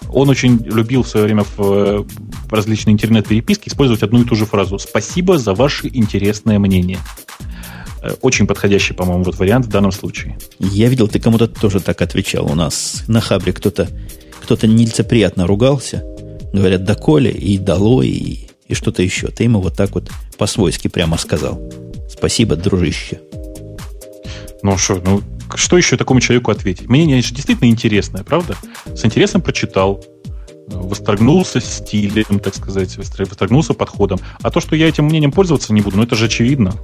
он 0.08 0.28
очень 0.28 0.58
любил 0.64 1.02
в 1.02 1.08
свое 1.08 1.26
время 1.26 1.44
в, 1.56 2.04
в 2.06 2.52
различные 2.52 2.94
интернет-переписки 2.94 3.68
использовать 3.68 4.02
одну 4.02 4.22
и 4.22 4.24
ту 4.24 4.34
же 4.34 4.46
фразу 4.46 4.78
«Спасибо 4.78 5.38
за 5.38 5.54
ваше 5.54 5.88
интересное 5.88 6.58
мнение». 6.58 6.98
Э, 8.02 8.14
очень 8.22 8.46
подходящий, 8.46 8.94
по-моему, 8.94 9.24
вот 9.24 9.38
вариант 9.38 9.66
в 9.66 9.70
данном 9.70 9.92
случае. 9.92 10.38
Я 10.58 10.88
видел, 10.88 11.08
ты 11.08 11.20
кому-то 11.20 11.46
тоже 11.46 11.80
так 11.80 12.00
отвечал. 12.02 12.50
У 12.50 12.54
нас 12.54 13.04
на 13.08 13.20
Хабре 13.20 13.52
кто-то 13.52 13.88
кто-то 14.42 14.66
нелицеприятно 14.66 15.46
ругался. 15.46 16.02
Говорят, 16.52 16.84
да 16.84 16.94
Коля 16.96 17.30
и 17.30 17.56
дало, 17.58 18.02
и, 18.02 18.38
и 18.66 18.74
что-то 18.74 19.02
еще. 19.02 19.28
Ты 19.28 19.44
ему 19.44 19.60
вот 19.60 19.76
так 19.76 19.94
вот 19.94 20.10
по-свойски 20.38 20.88
прямо 20.88 21.18
сказал. 21.18 21.60
Спасибо, 22.10 22.56
дружище. 22.56 23.20
Ну 24.62 24.76
что, 24.76 25.00
ну 25.04 25.22
что 25.56 25.76
еще 25.76 25.96
такому 25.96 26.20
человеку 26.20 26.50
ответить? 26.50 26.88
Мнение 26.88 27.22
же 27.22 27.34
действительно 27.34 27.68
интересное, 27.68 28.22
правда? 28.22 28.56
С 28.94 29.04
интересом 29.04 29.42
прочитал, 29.42 30.04
восторгнулся 30.68 31.60
стилем, 31.60 32.40
так 32.40 32.54
сказать, 32.54 32.96
восторгнулся 32.96 33.74
подходом. 33.74 34.20
А 34.42 34.50
то, 34.50 34.60
что 34.60 34.76
я 34.76 34.88
этим 34.88 35.04
мнением 35.04 35.32
пользоваться 35.32 35.72
не 35.72 35.80
буду, 35.80 35.96
ну 35.96 36.02
это 36.04 36.16
же 36.16 36.26
очевидно. 36.26 36.74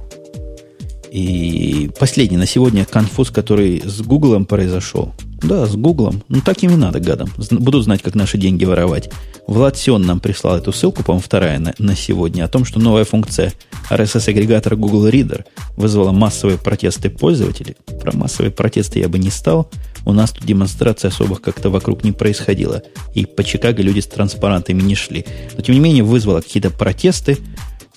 И 1.11 1.89
последний 1.99 2.37
на 2.37 2.45
сегодня 2.45 2.85
конфуз, 2.85 3.31
который 3.31 3.81
с 3.83 4.01
Гуглом 4.01 4.45
произошел. 4.45 5.13
Да, 5.41 5.65
с 5.65 5.75
Гуглом. 5.75 6.23
Ну, 6.29 6.41
так 6.41 6.63
им 6.63 6.71
и 6.71 6.75
надо, 6.75 6.99
гадам. 6.99 7.29
Буду 7.51 7.81
знать, 7.81 8.01
как 8.01 8.15
наши 8.15 8.37
деньги 8.37 8.65
воровать. 8.65 9.09
Влад 9.47 9.77
Сион 9.77 10.01
нам 10.01 10.19
прислал 10.19 10.57
эту 10.57 10.73
ссылку, 10.73 11.03
по-моему, 11.03 11.23
вторая 11.23 11.59
на, 11.59 11.73
на 11.77 11.95
сегодня, 11.95 12.43
о 12.43 12.47
том, 12.47 12.65
что 12.65 12.79
новая 12.79 13.05
функция 13.05 13.53
RSS-агрегатора 13.89 14.75
Google 14.75 15.07
Reader 15.07 15.45
вызвала 15.75 16.11
массовые 16.11 16.57
протесты 16.57 17.09
пользователей. 17.09 17.75
Про 18.01 18.15
массовые 18.17 18.51
протесты 18.51 18.99
я 18.99 19.09
бы 19.09 19.19
не 19.19 19.29
стал. 19.29 19.69
У 20.05 20.13
нас 20.13 20.31
тут 20.31 20.45
демонстрации 20.45 21.09
особых 21.09 21.41
как-то 21.41 21.69
вокруг 21.69 22.03
не 22.03 22.11
происходило. 22.11 22.81
И 23.13 23.25
по 23.25 23.43
Чикаго 23.43 23.83
люди 23.83 23.99
с 23.99 24.07
транспарантами 24.07 24.81
не 24.81 24.95
шли. 24.95 25.25
Но, 25.55 25.61
тем 25.61 25.75
не 25.75 25.81
менее, 25.81 26.03
вызвало 26.03 26.41
какие-то 26.41 26.71
протесты 26.71 27.37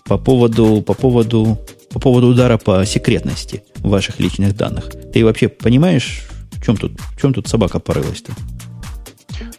по 0.04 0.18
поводу, 0.18 0.82
по 0.82 0.94
поводу, 0.94 1.58
по 1.90 1.98
поводу 2.00 2.28
удара 2.28 2.58
по 2.58 2.84
секретности 2.84 3.62
ваших 3.78 4.20
личных 4.20 4.56
данных. 4.56 4.90
Ты 5.12 5.24
вообще 5.24 5.48
понимаешь, 5.48 6.28
в 6.60 6.64
чем 6.64 6.76
тут, 6.76 6.92
в 7.00 7.20
чем 7.20 7.32
тут 7.32 7.48
собака 7.48 7.78
порылась-то? 7.78 8.32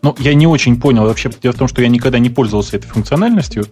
Ну, 0.03 0.15
я 0.19 0.34
не 0.34 0.48
очень 0.48 0.80
понял. 0.80 1.06
Вообще, 1.06 1.30
дело 1.41 1.53
в 1.53 1.57
том, 1.57 1.68
что 1.68 1.82
я 1.82 1.88
никогда 1.88 2.19
не 2.19 2.30
пользовался 2.30 2.78
этой 2.78 2.88
функциональностью, 2.88 3.65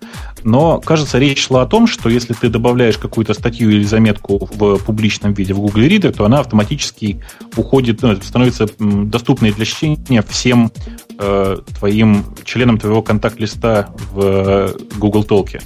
но, 0.44 0.80
кажется, 0.80 1.18
речь 1.18 1.46
шла 1.46 1.64
о 1.64 1.66
том, 1.66 1.88
что 1.88 2.10
если 2.10 2.34
ты 2.34 2.50
добавляешь 2.50 2.98
какую-то 2.98 3.34
статью 3.34 3.70
или 3.70 3.84
заметку 3.84 4.50
в 4.52 4.78
публичном 4.78 5.34
виде 5.34 5.54
в 5.54 5.60
Google 5.60 5.82
Reader, 5.82 6.12
то 6.12 6.26
она 6.26 6.40
автоматически 6.40 7.24
уходит, 7.56 8.02
ну, 8.02 8.16
становится 8.22 8.68
доступной 8.80 9.52
для 9.52 9.66
чтения 9.66 10.22
всем 10.22 10.72
э, 11.20 11.58
твоим 11.78 12.26
членам 12.44 12.78
твоего 12.78 13.02
контакт-листа 13.02 13.90
в 14.12 14.74
Google 14.98 15.24
Talk. 15.24 15.62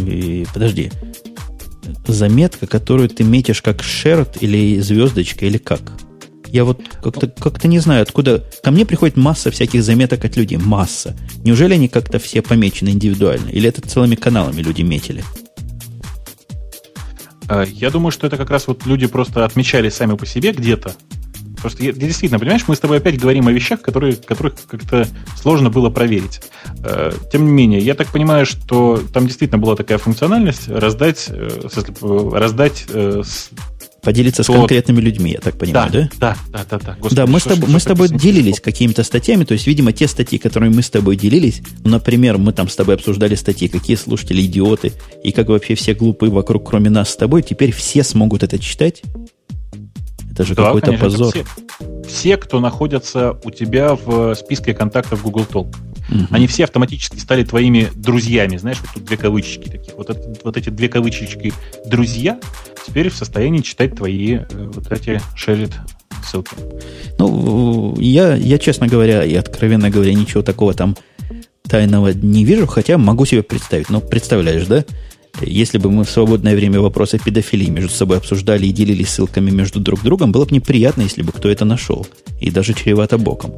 И, 0.00 0.46
подожди, 0.52 0.90
заметка, 2.06 2.66
которую 2.66 3.08
ты 3.08 3.24
метишь 3.24 3.62
как 3.62 3.82
шерт 3.82 4.42
или 4.42 4.80
звездочка, 4.80 5.46
или 5.46 5.58
как? 5.58 5.92
Я 6.48 6.64
вот 6.64 6.80
как-то 7.02 7.28
как 7.28 7.62
не 7.64 7.78
знаю, 7.80 8.02
откуда... 8.02 8.44
Ко 8.62 8.70
мне 8.70 8.86
приходит 8.86 9.16
масса 9.16 9.50
всяких 9.50 9.82
заметок 9.82 10.24
от 10.24 10.36
людей. 10.36 10.58
Масса. 10.58 11.16
Неужели 11.44 11.74
они 11.74 11.88
как-то 11.88 12.18
все 12.18 12.40
помечены 12.40 12.90
индивидуально? 12.90 13.50
Или 13.50 13.68
это 13.68 13.80
целыми 13.80 14.14
каналами 14.14 14.62
люди 14.62 14.82
метили? 14.82 15.24
А, 17.48 17.64
я 17.64 17.90
думаю, 17.90 18.10
что 18.10 18.26
это 18.26 18.36
как 18.36 18.50
раз 18.50 18.66
вот 18.66 18.86
люди 18.86 19.06
просто 19.06 19.44
отмечали 19.44 19.88
сами 19.88 20.16
по 20.16 20.26
себе 20.26 20.52
где-то, 20.52 20.94
Просто 21.66 21.82
я, 21.82 21.90
действительно, 21.90 22.38
понимаешь, 22.38 22.62
мы 22.68 22.76
с 22.76 22.78
тобой 22.78 22.98
опять 22.98 23.18
говорим 23.18 23.48
о 23.48 23.52
вещах, 23.52 23.82
которые, 23.82 24.14
которых 24.14 24.54
как-то 24.68 25.08
сложно 25.36 25.68
было 25.68 25.90
проверить. 25.90 26.40
Э, 26.84 27.10
тем 27.32 27.44
не 27.44 27.50
менее, 27.50 27.80
я 27.80 27.96
так 27.96 28.06
понимаю, 28.12 28.46
что 28.46 29.02
там 29.12 29.26
действительно 29.26 29.58
была 29.58 29.74
такая 29.74 29.98
функциональность 29.98 30.68
раздать, 30.68 31.26
э, 31.28 31.48
раздать 32.32 32.84
э, 32.88 33.24
Поделиться 34.00 34.44
то... 34.44 34.52
с 34.52 34.54
конкретными 34.54 35.00
людьми, 35.00 35.32
я 35.32 35.40
так 35.40 35.58
понимаю, 35.58 35.90
да? 35.90 36.10
Да, 36.20 36.36
да, 36.52 36.64
да, 36.70 36.78
да. 36.78 36.92
Господи, 37.00 37.16
да, 37.16 37.26
мы 37.26 37.40
что, 37.40 37.50
с 37.50 37.54
тобой, 37.54 37.70
мы 37.72 37.80
с 37.80 37.84
тобой 37.84 38.08
делились 38.10 38.60
какими-то 38.60 39.02
статьями, 39.02 39.42
то 39.42 39.54
есть, 39.54 39.66
видимо, 39.66 39.92
те 39.92 40.06
статьи, 40.06 40.38
которые 40.38 40.70
мы 40.70 40.82
с 40.82 40.90
тобой 40.90 41.16
делились, 41.16 41.62
ну, 41.82 41.90
например, 41.90 42.38
мы 42.38 42.52
там 42.52 42.68
с 42.68 42.76
тобой 42.76 42.94
обсуждали 42.94 43.34
статьи, 43.34 43.66
какие 43.66 43.96
слушатели 43.96 44.42
идиоты, 44.42 44.92
и 45.24 45.32
как 45.32 45.48
вообще 45.48 45.74
все 45.74 45.94
глупые 45.94 46.30
вокруг, 46.30 46.68
кроме 46.68 46.90
нас 46.90 47.10
с 47.10 47.16
тобой, 47.16 47.42
теперь 47.42 47.72
все 47.72 48.04
смогут 48.04 48.44
это 48.44 48.60
читать, 48.60 49.02
это 50.36 50.44
же 50.44 50.54
да, 50.54 50.66
какой-то 50.66 50.86
конечно, 50.88 51.08
позор. 51.08 51.32
Все, 51.32 51.44
все, 52.06 52.36
кто 52.36 52.60
находятся 52.60 53.38
у 53.42 53.50
тебя 53.50 53.94
в 53.94 54.34
списке 54.34 54.74
контактов 54.74 55.22
Google 55.22 55.46
Talk. 55.50 55.74
Угу. 56.10 56.26
Они 56.30 56.46
все 56.46 56.64
автоматически 56.64 57.18
стали 57.18 57.42
твоими 57.42 57.88
друзьями. 57.94 58.58
Знаешь, 58.58 58.78
вот 58.82 58.90
тут 58.94 59.04
две 59.04 59.16
кавычечки 59.16 59.70
таких. 59.70 59.94
Вот, 59.96 60.10
это, 60.10 60.34
вот 60.44 60.56
эти 60.58 60.68
две 60.68 60.90
кавычечки 60.90 61.54
«друзья» 61.86 62.38
теперь 62.86 63.08
в 63.08 63.16
состоянии 63.16 63.62
читать 63.62 63.96
твои 63.96 64.36
э, 64.36 64.70
вот 64.74 64.92
эти 64.92 65.20
шерит 65.34 65.72
ссылки. 66.22 66.54
Ну, 67.18 67.96
я, 67.98 68.34
я, 68.34 68.58
честно 68.58 68.88
говоря, 68.88 69.24
и 69.24 69.34
откровенно 69.34 69.88
говоря, 69.88 70.12
ничего 70.12 70.42
такого 70.42 70.74
там 70.74 70.96
тайного 71.62 72.10
не 72.10 72.44
вижу, 72.44 72.66
хотя 72.66 72.98
могу 72.98 73.24
себе 73.24 73.42
представить. 73.42 73.88
Ну, 73.88 74.00
представляешь, 74.02 74.66
да? 74.66 74.84
Если 75.40 75.78
бы 75.78 75.90
мы 75.90 76.04
в 76.04 76.10
свободное 76.10 76.56
время 76.56 76.80
вопросы 76.80 77.18
педофилии 77.18 77.68
между 77.68 77.90
собой 77.90 78.18
обсуждали 78.18 78.66
и 78.66 78.72
делились 78.72 79.10
ссылками 79.10 79.50
между 79.50 79.80
друг 79.80 80.02
другом, 80.02 80.32
было 80.32 80.44
бы 80.44 80.54
неприятно, 80.54 81.02
если 81.02 81.22
бы 81.22 81.32
кто 81.32 81.50
это 81.50 81.64
нашел. 81.64 82.06
И 82.40 82.50
даже 82.50 82.72
чревато 82.74 83.18
боком. 83.18 83.52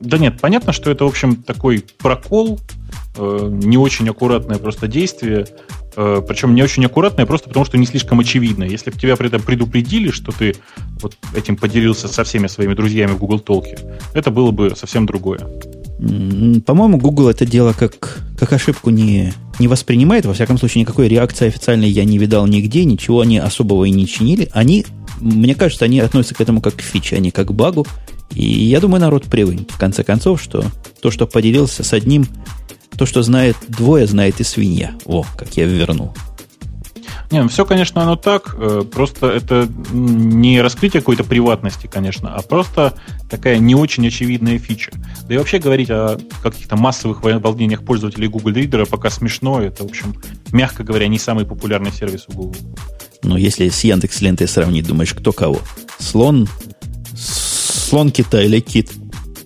Да 0.00 0.18
нет, 0.18 0.38
понятно, 0.40 0.72
что 0.72 0.90
это, 0.90 1.04
в 1.04 1.08
общем, 1.08 1.36
такой 1.36 1.84
прокол, 1.98 2.60
э, 3.16 3.48
не 3.50 3.76
очень 3.76 4.08
аккуратное 4.08 4.58
просто 4.58 4.86
действие, 4.86 5.46
э, 5.96 6.22
причем 6.26 6.54
не 6.54 6.62
очень 6.62 6.84
аккуратное 6.84 7.26
просто 7.26 7.48
потому, 7.48 7.64
что 7.64 7.78
не 7.78 7.86
слишком 7.86 8.20
очевидно. 8.20 8.64
Если 8.64 8.90
бы 8.90 8.98
тебя 8.98 9.16
при 9.16 9.28
этом 9.28 9.42
предупредили, 9.42 10.10
что 10.10 10.30
ты 10.30 10.56
вот 11.00 11.16
этим 11.34 11.56
поделился 11.56 12.08
со 12.08 12.22
всеми 12.22 12.46
своими 12.46 12.74
друзьями 12.74 13.12
в 13.12 13.18
Google 13.18 13.42
Talk, 13.44 13.64
это 14.12 14.30
было 14.30 14.50
бы 14.50 14.74
совсем 14.76 15.06
другое. 15.06 15.40
По-моему, 15.98 16.98
Google 16.98 17.28
это 17.28 17.46
дело 17.46 17.72
как, 17.72 18.20
как 18.38 18.52
ошибку 18.52 18.90
не, 18.90 19.32
не 19.58 19.68
воспринимает. 19.68 20.26
Во 20.26 20.34
всяком 20.34 20.58
случае, 20.58 20.82
никакой 20.82 21.08
реакции 21.08 21.46
официальной 21.46 21.88
я 21.88 22.04
не 22.04 22.18
видал 22.18 22.46
нигде, 22.46 22.84
ничего 22.84 23.20
они 23.20 23.38
особого 23.38 23.84
и 23.84 23.90
не 23.90 24.06
чинили. 24.06 24.48
Они, 24.52 24.84
мне 25.20 25.54
кажется, 25.54 25.84
они 25.84 26.00
относятся 26.00 26.34
к 26.34 26.40
этому 26.40 26.60
как 26.60 26.76
к 26.76 26.82
фиче, 26.82 27.16
а 27.16 27.20
не 27.20 27.30
как 27.30 27.48
к 27.48 27.52
багу. 27.52 27.86
И 28.34 28.44
я 28.44 28.80
думаю, 28.80 29.00
народ 29.00 29.24
привык, 29.24 29.70
в 29.70 29.78
конце 29.78 30.02
концов, 30.02 30.42
что 30.42 30.64
то, 31.00 31.10
что 31.10 31.26
поделился 31.26 31.84
с 31.84 31.92
одним, 31.92 32.26
то, 32.96 33.06
что 33.06 33.22
знает 33.22 33.56
двое, 33.68 34.06
знает 34.06 34.40
и 34.40 34.44
свинья. 34.44 34.92
О, 35.04 35.24
как 35.36 35.56
я 35.56 35.66
вернул. 35.66 36.12
Не, 37.30 37.42
ну 37.42 37.48
все, 37.48 37.64
конечно, 37.64 38.02
оно 38.02 38.16
так. 38.16 38.54
Э, 38.58 38.82
просто 38.90 39.28
это 39.28 39.68
не 39.92 40.60
раскрытие 40.60 41.00
какой-то 41.00 41.24
приватности, 41.24 41.86
конечно, 41.86 42.34
а 42.34 42.42
просто 42.42 42.94
такая 43.30 43.58
не 43.58 43.74
очень 43.74 44.06
очевидная 44.06 44.58
фича. 44.58 44.92
Да 45.26 45.34
и 45.34 45.38
вообще 45.38 45.58
говорить 45.58 45.90
о 45.90 46.18
каких-то 46.42 46.76
массовых 46.76 47.22
волнениях 47.22 47.84
пользователей 47.84 48.28
Google 48.28 48.52
Reader 48.52 48.86
пока 48.88 49.10
смешно. 49.10 49.60
Это, 49.60 49.84
в 49.84 49.86
общем, 49.86 50.14
мягко 50.52 50.84
говоря, 50.84 51.08
не 51.08 51.18
самый 51.18 51.46
популярный 51.46 51.92
сервис 51.92 52.26
у 52.28 52.32
Google. 52.32 52.60
Ну, 53.22 53.36
если 53.36 53.68
с 53.68 53.82
Яндекс 53.82 54.20
Лентой 54.20 54.46
сравнить, 54.46 54.86
думаешь, 54.86 55.14
кто 55.14 55.32
кого? 55.32 55.60
Слон, 55.98 56.46
слон 57.16 58.10
кита 58.10 58.42
или 58.42 58.60
кит? 58.60 58.92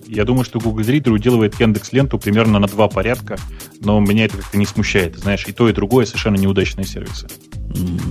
Я 0.05 0.25
думаю, 0.25 0.43
что 0.43 0.59
Google 0.59 0.81
Reader 0.81 1.11
уделывает 1.11 1.59
Яндекс 1.59 1.93
Ленту 1.93 2.17
примерно 2.17 2.57
на 2.57 2.67
два 2.67 2.87
порядка, 2.87 3.37
но 3.79 3.99
меня 3.99 4.25
это 4.25 4.37
как-то 4.37 4.57
не 4.57 4.65
смущает. 4.65 5.17
Знаешь, 5.17 5.45
и 5.47 5.51
то, 5.51 5.69
и 5.69 5.73
другое 5.73 6.05
совершенно 6.05 6.35
неудачные 6.35 6.85
сервисы. 6.85 7.27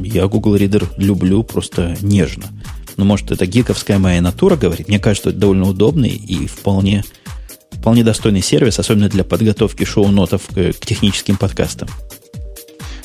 Я 0.02 0.26
Google 0.26 0.56
Reader 0.56 0.86
люблю 0.97 1.43
просто 1.43 1.97
нежно. 2.01 2.47
Но, 2.97 3.05
может, 3.05 3.30
это 3.30 3.47
гиковская 3.47 3.98
моя 3.98 4.20
натура 4.20 4.56
говорит. 4.56 4.89
Мне 4.89 4.98
кажется, 4.98 5.30
это 5.30 5.39
довольно 5.39 5.68
удобный 5.68 6.10
и 6.10 6.47
вполне, 6.47 7.05
вполне 7.70 8.02
достойный 8.02 8.43
сервис, 8.43 8.78
особенно 8.78 9.09
для 9.09 9.24
подготовки 9.24 9.85
шоу-нотов 9.85 10.47
к, 10.48 10.72
к 10.72 10.86
техническим 10.86 11.36
подкастам. 11.36 11.89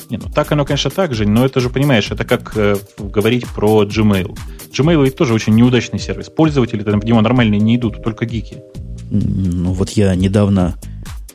Не, 0.10 0.18
ну 0.18 0.30
так 0.34 0.52
оно, 0.52 0.66
конечно, 0.66 0.90
так 0.90 1.14
же, 1.14 1.28
но 1.28 1.46
это 1.46 1.60
же, 1.60 1.70
понимаешь, 1.70 2.12
это 2.12 2.26
как 2.26 2.54
э, 2.56 2.76
говорить 2.98 3.48
про 3.48 3.84
Gmail. 3.84 4.38
Gmail 4.72 5.04
ведь 5.04 5.16
тоже 5.16 5.34
очень 5.34 5.56
неудачный 5.56 6.00
сервис. 6.00 6.30
Пользователи 6.30 6.84
там 6.84 7.00
в 7.00 7.06
него 7.06 7.22
нормальные 7.22 7.60
не 7.60 7.76
идут, 7.76 8.04
только 8.04 8.26
гики. 8.26 8.58
Ну 9.10 9.74
вот 9.74 9.92
я 9.92 10.14
недавно 10.16 10.76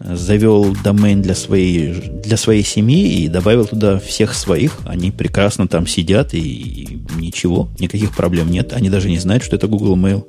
завел 0.00 0.74
домен 0.84 1.22
для 1.22 1.34
своей, 1.34 1.92
для 2.24 2.36
своей 2.36 2.62
семьи 2.62 3.24
и 3.24 3.28
добавил 3.28 3.66
туда 3.66 3.98
всех 3.98 4.34
своих. 4.34 4.78
Они 4.84 5.10
прекрасно 5.10 5.68
там 5.68 5.86
сидят 5.86 6.34
и 6.34 7.00
ничего, 7.16 7.68
никаких 7.78 8.14
проблем 8.16 8.50
нет. 8.50 8.72
Они 8.72 8.90
даже 8.90 9.08
не 9.08 9.18
знают, 9.18 9.44
что 9.44 9.56
это 9.56 9.66
Google 9.66 9.96
Mail. 9.96 10.24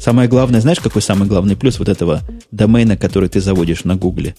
Самое 0.00 0.28
главное, 0.28 0.60
знаешь, 0.60 0.80
какой 0.80 1.02
самый 1.02 1.28
главный 1.28 1.56
плюс 1.56 1.78
вот 1.78 1.88
этого 1.88 2.20
домена, 2.50 2.96
который 2.96 3.28
ты 3.28 3.40
заводишь 3.40 3.84
на 3.84 3.96
Гугле? 3.96 4.34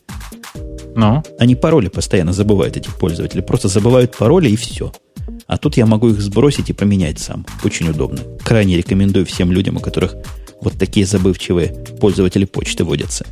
Ну? 0.96 1.24
Они 1.40 1.56
пароли 1.56 1.90
постоянно 1.90 2.34
забывают, 2.34 2.78
этих 2.78 2.98
пользователей. 2.98 3.44
Просто 3.44 3.68
забывают 3.68 4.16
пароли 4.16 4.50
и 4.50 4.56
все. 4.56 4.92
А 5.46 5.58
тут 5.58 5.78
я 5.78 5.86
могу 5.86 6.10
их 6.10 6.22
сбросить 6.22 6.70
и 6.70 6.74
поменять 6.74 7.20
сам. 7.20 7.46
Очень 7.64 7.90
удобно. 7.90 8.20
Крайне 8.44 8.78
рекомендую 8.78 9.26
всем 9.26 9.52
людям, 9.52 9.78
у 9.78 9.80
которых 9.80 10.16
вот 10.62 10.74
такие 10.74 11.06
забывчивые 11.06 11.76
пользователи 12.00 12.46
почты 12.46 12.84
водятся. 12.84 13.26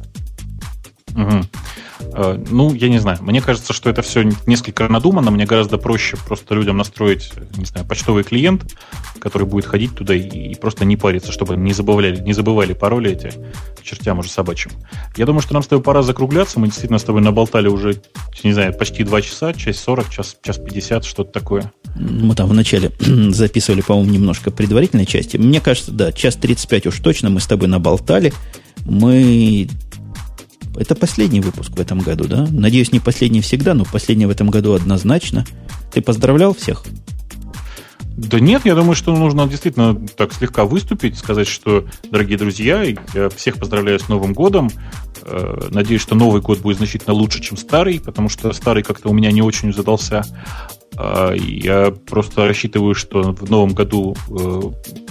Угу. 1.16 2.38
Ну, 2.52 2.74
я 2.74 2.90
не 2.90 3.00
знаю. 3.00 3.20
Мне 3.22 3.42
кажется, 3.42 3.74
что 3.74 3.90
это 3.90 4.02
все 4.02 4.30
несколько 4.46 4.88
надумано. 4.88 5.32
Мне 5.32 5.46
гораздо 5.46 5.78
проще 5.78 6.18
просто 6.28 6.56
людям 6.56 6.78
настроить, 6.78 7.32
не 7.58 7.66
знаю, 7.66 7.86
почтовый 7.86 8.24
клиент, 8.24 8.76
который 9.20 9.48
будет 9.48 9.66
ходить 9.66 9.96
туда 9.96 10.14
и, 10.14 10.56
просто 10.56 10.86
не 10.86 10.98
париться, 10.98 11.32
чтобы 11.32 11.56
не 11.56 11.74
забывали, 11.74 12.18
не 12.20 12.34
забывали 12.34 12.74
пароли 12.74 13.12
эти 13.12 13.34
чертям 13.82 14.20
уже 14.20 14.30
собачьим. 14.30 14.72
Я 15.16 15.26
думаю, 15.26 15.42
что 15.42 15.54
нам 15.54 15.64
с 15.64 15.68
тобой 15.68 15.84
пора 15.84 16.02
закругляться. 16.02 16.60
Мы 16.60 16.68
действительно 16.68 17.00
с 17.00 17.04
тобой 17.04 17.22
наболтали 17.22 17.68
уже, 17.68 18.02
не 18.44 18.54
знаю, 18.54 18.74
почти 18.74 19.04
два 19.04 19.22
часа, 19.22 19.54
часть 19.54 19.80
40, 19.80 20.10
час, 20.10 20.38
час 20.42 20.58
50, 20.58 21.06
что-то 21.06 21.32
такое. 21.32 21.72
Мы 21.96 22.36
там 22.36 22.48
вначале 22.50 22.92
записывали, 23.00 23.82
по-моему, 23.82 24.12
немножко 24.12 24.52
предварительной 24.52 25.06
части. 25.06 25.38
Мне 25.38 25.62
кажется, 25.62 25.92
да, 25.92 26.12
час 26.12 26.36
35 26.36 26.88
уж 26.88 27.00
точно 27.00 27.30
мы 27.30 27.40
с 27.40 27.48
тобой 27.48 27.68
наболтали. 27.68 28.34
Мы 28.86 29.68
это 30.78 30.96
последний 30.96 31.42
выпуск 31.42 31.72
в 31.72 31.80
этом 31.80 32.00
году, 32.00 32.26
да? 32.28 32.48
Надеюсь, 32.50 32.92
не 32.92 33.00
последний 33.00 33.42
всегда, 33.42 33.74
но 33.74 33.86
последний 33.86 34.26
в 34.26 34.30
этом 34.30 34.50
году 34.50 34.74
однозначно. 34.74 35.46
Ты 35.92 36.02
поздравлял 36.02 36.54
всех? 36.54 36.84
Да 38.18 38.40
нет, 38.40 38.62
я 38.66 38.76
думаю, 38.76 38.96
что 38.96 39.14
нужно 39.14 39.46
действительно 39.46 39.96
так 39.96 40.34
слегка 40.34 40.64
выступить, 40.64 41.18
сказать, 41.18 41.48
что, 41.48 41.86
дорогие 42.10 42.38
друзья, 42.38 42.84
я 43.14 43.30
всех 43.30 43.56
поздравляю 43.56 44.00
с 44.00 44.08
Новым 44.08 44.34
годом. 44.34 44.72
Э, 45.24 45.68
надеюсь, 45.70 46.02
что 46.02 46.16
Новый 46.16 46.42
год 46.42 46.60
будет 46.60 46.78
значительно 46.78 47.14
лучше, 47.14 47.42
чем 47.42 47.58
старый, 47.58 48.00
потому 48.00 48.30
что 48.30 48.54
старый 48.54 48.84
как-то 48.84 49.10
у 49.10 49.14
меня 49.14 49.32
не 49.32 49.42
очень 49.42 49.74
задался. 49.74 50.24
А, 50.98 51.34
я 51.34 51.92
просто 51.92 52.48
рассчитываю, 52.48 52.96
что 52.96 53.34
в 53.34 53.50
новом 53.50 53.74
году 53.74 54.16
э, 54.30 54.62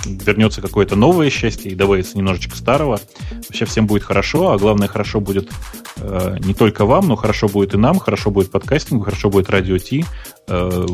вернется 0.06 0.62
какое-то 0.62 0.96
новое 0.96 1.30
счастье 1.30 1.70
и 1.70 1.74
добавится 1.74 2.16
немножечко 2.16 2.56
старого. 2.56 3.00
Вообще 3.48 3.64
всем 3.64 3.86
будет 3.86 4.02
хорошо, 4.02 4.52
а 4.52 4.58
главное, 4.58 4.88
хорошо 4.88 5.20
будет 5.20 5.50
э, 5.96 6.36
не 6.40 6.54
только 6.54 6.86
вам, 6.86 7.08
но 7.08 7.16
хорошо 7.16 7.48
будет 7.48 7.74
и 7.74 7.78
нам, 7.78 7.98
хорошо 7.98 8.30
будет 8.30 8.50
подкастинг, 8.50 9.04
хорошо 9.04 9.30
будет 9.30 9.50
радио 9.50 9.78
Ти. 9.78 10.04
Э, 10.46 10.86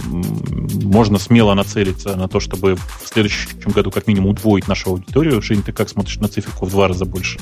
можно 0.84 1.18
смело 1.18 1.54
нацелиться 1.54 2.16
на 2.16 2.28
то, 2.28 2.40
чтобы 2.40 2.76
в 2.76 3.08
следующем 3.08 3.70
году 3.70 3.90
как 3.90 4.06
минимум 4.06 4.30
удвоить 4.30 4.66
нашу 4.66 4.90
аудиторию. 4.90 5.40
Жень, 5.40 5.62
ты 5.62 5.72
как 5.72 5.88
смотришь 5.88 6.18
на 6.18 6.28
циферку 6.28 6.66
в 6.66 6.70
два 6.70 6.88
раза 6.88 7.04
больше? 7.04 7.38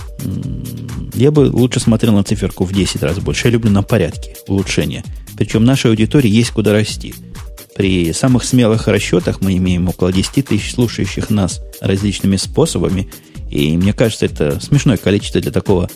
Я 1.14 1.30
бы 1.30 1.50
лучше 1.50 1.80
смотрел 1.80 2.12
на 2.12 2.24
циферку 2.24 2.64
в 2.64 2.72
10 2.72 3.02
раз 3.02 3.18
больше. 3.18 3.48
Я 3.48 3.52
люблю 3.52 3.70
на 3.70 3.82
порядке 3.82 4.36
улучшения. 4.46 5.02
Причем 5.38 5.64
нашей 5.64 5.92
аудитории 5.92 6.28
есть 6.28 6.50
куда 6.50 6.72
расти. 6.72 7.14
При 7.76 8.12
самых 8.12 8.42
смелых 8.42 8.88
расчетах 8.88 9.40
мы 9.40 9.56
имеем 9.56 9.88
около 9.88 10.12
10 10.12 10.44
тысяч 10.44 10.74
слушающих 10.74 11.30
нас 11.30 11.62
различными 11.80 12.34
способами. 12.36 13.08
И 13.48 13.76
мне 13.76 13.92
кажется, 13.92 14.26
это 14.26 14.58
смешное 14.60 14.96
количество 14.96 15.40
для 15.40 15.52
такого, 15.52 15.88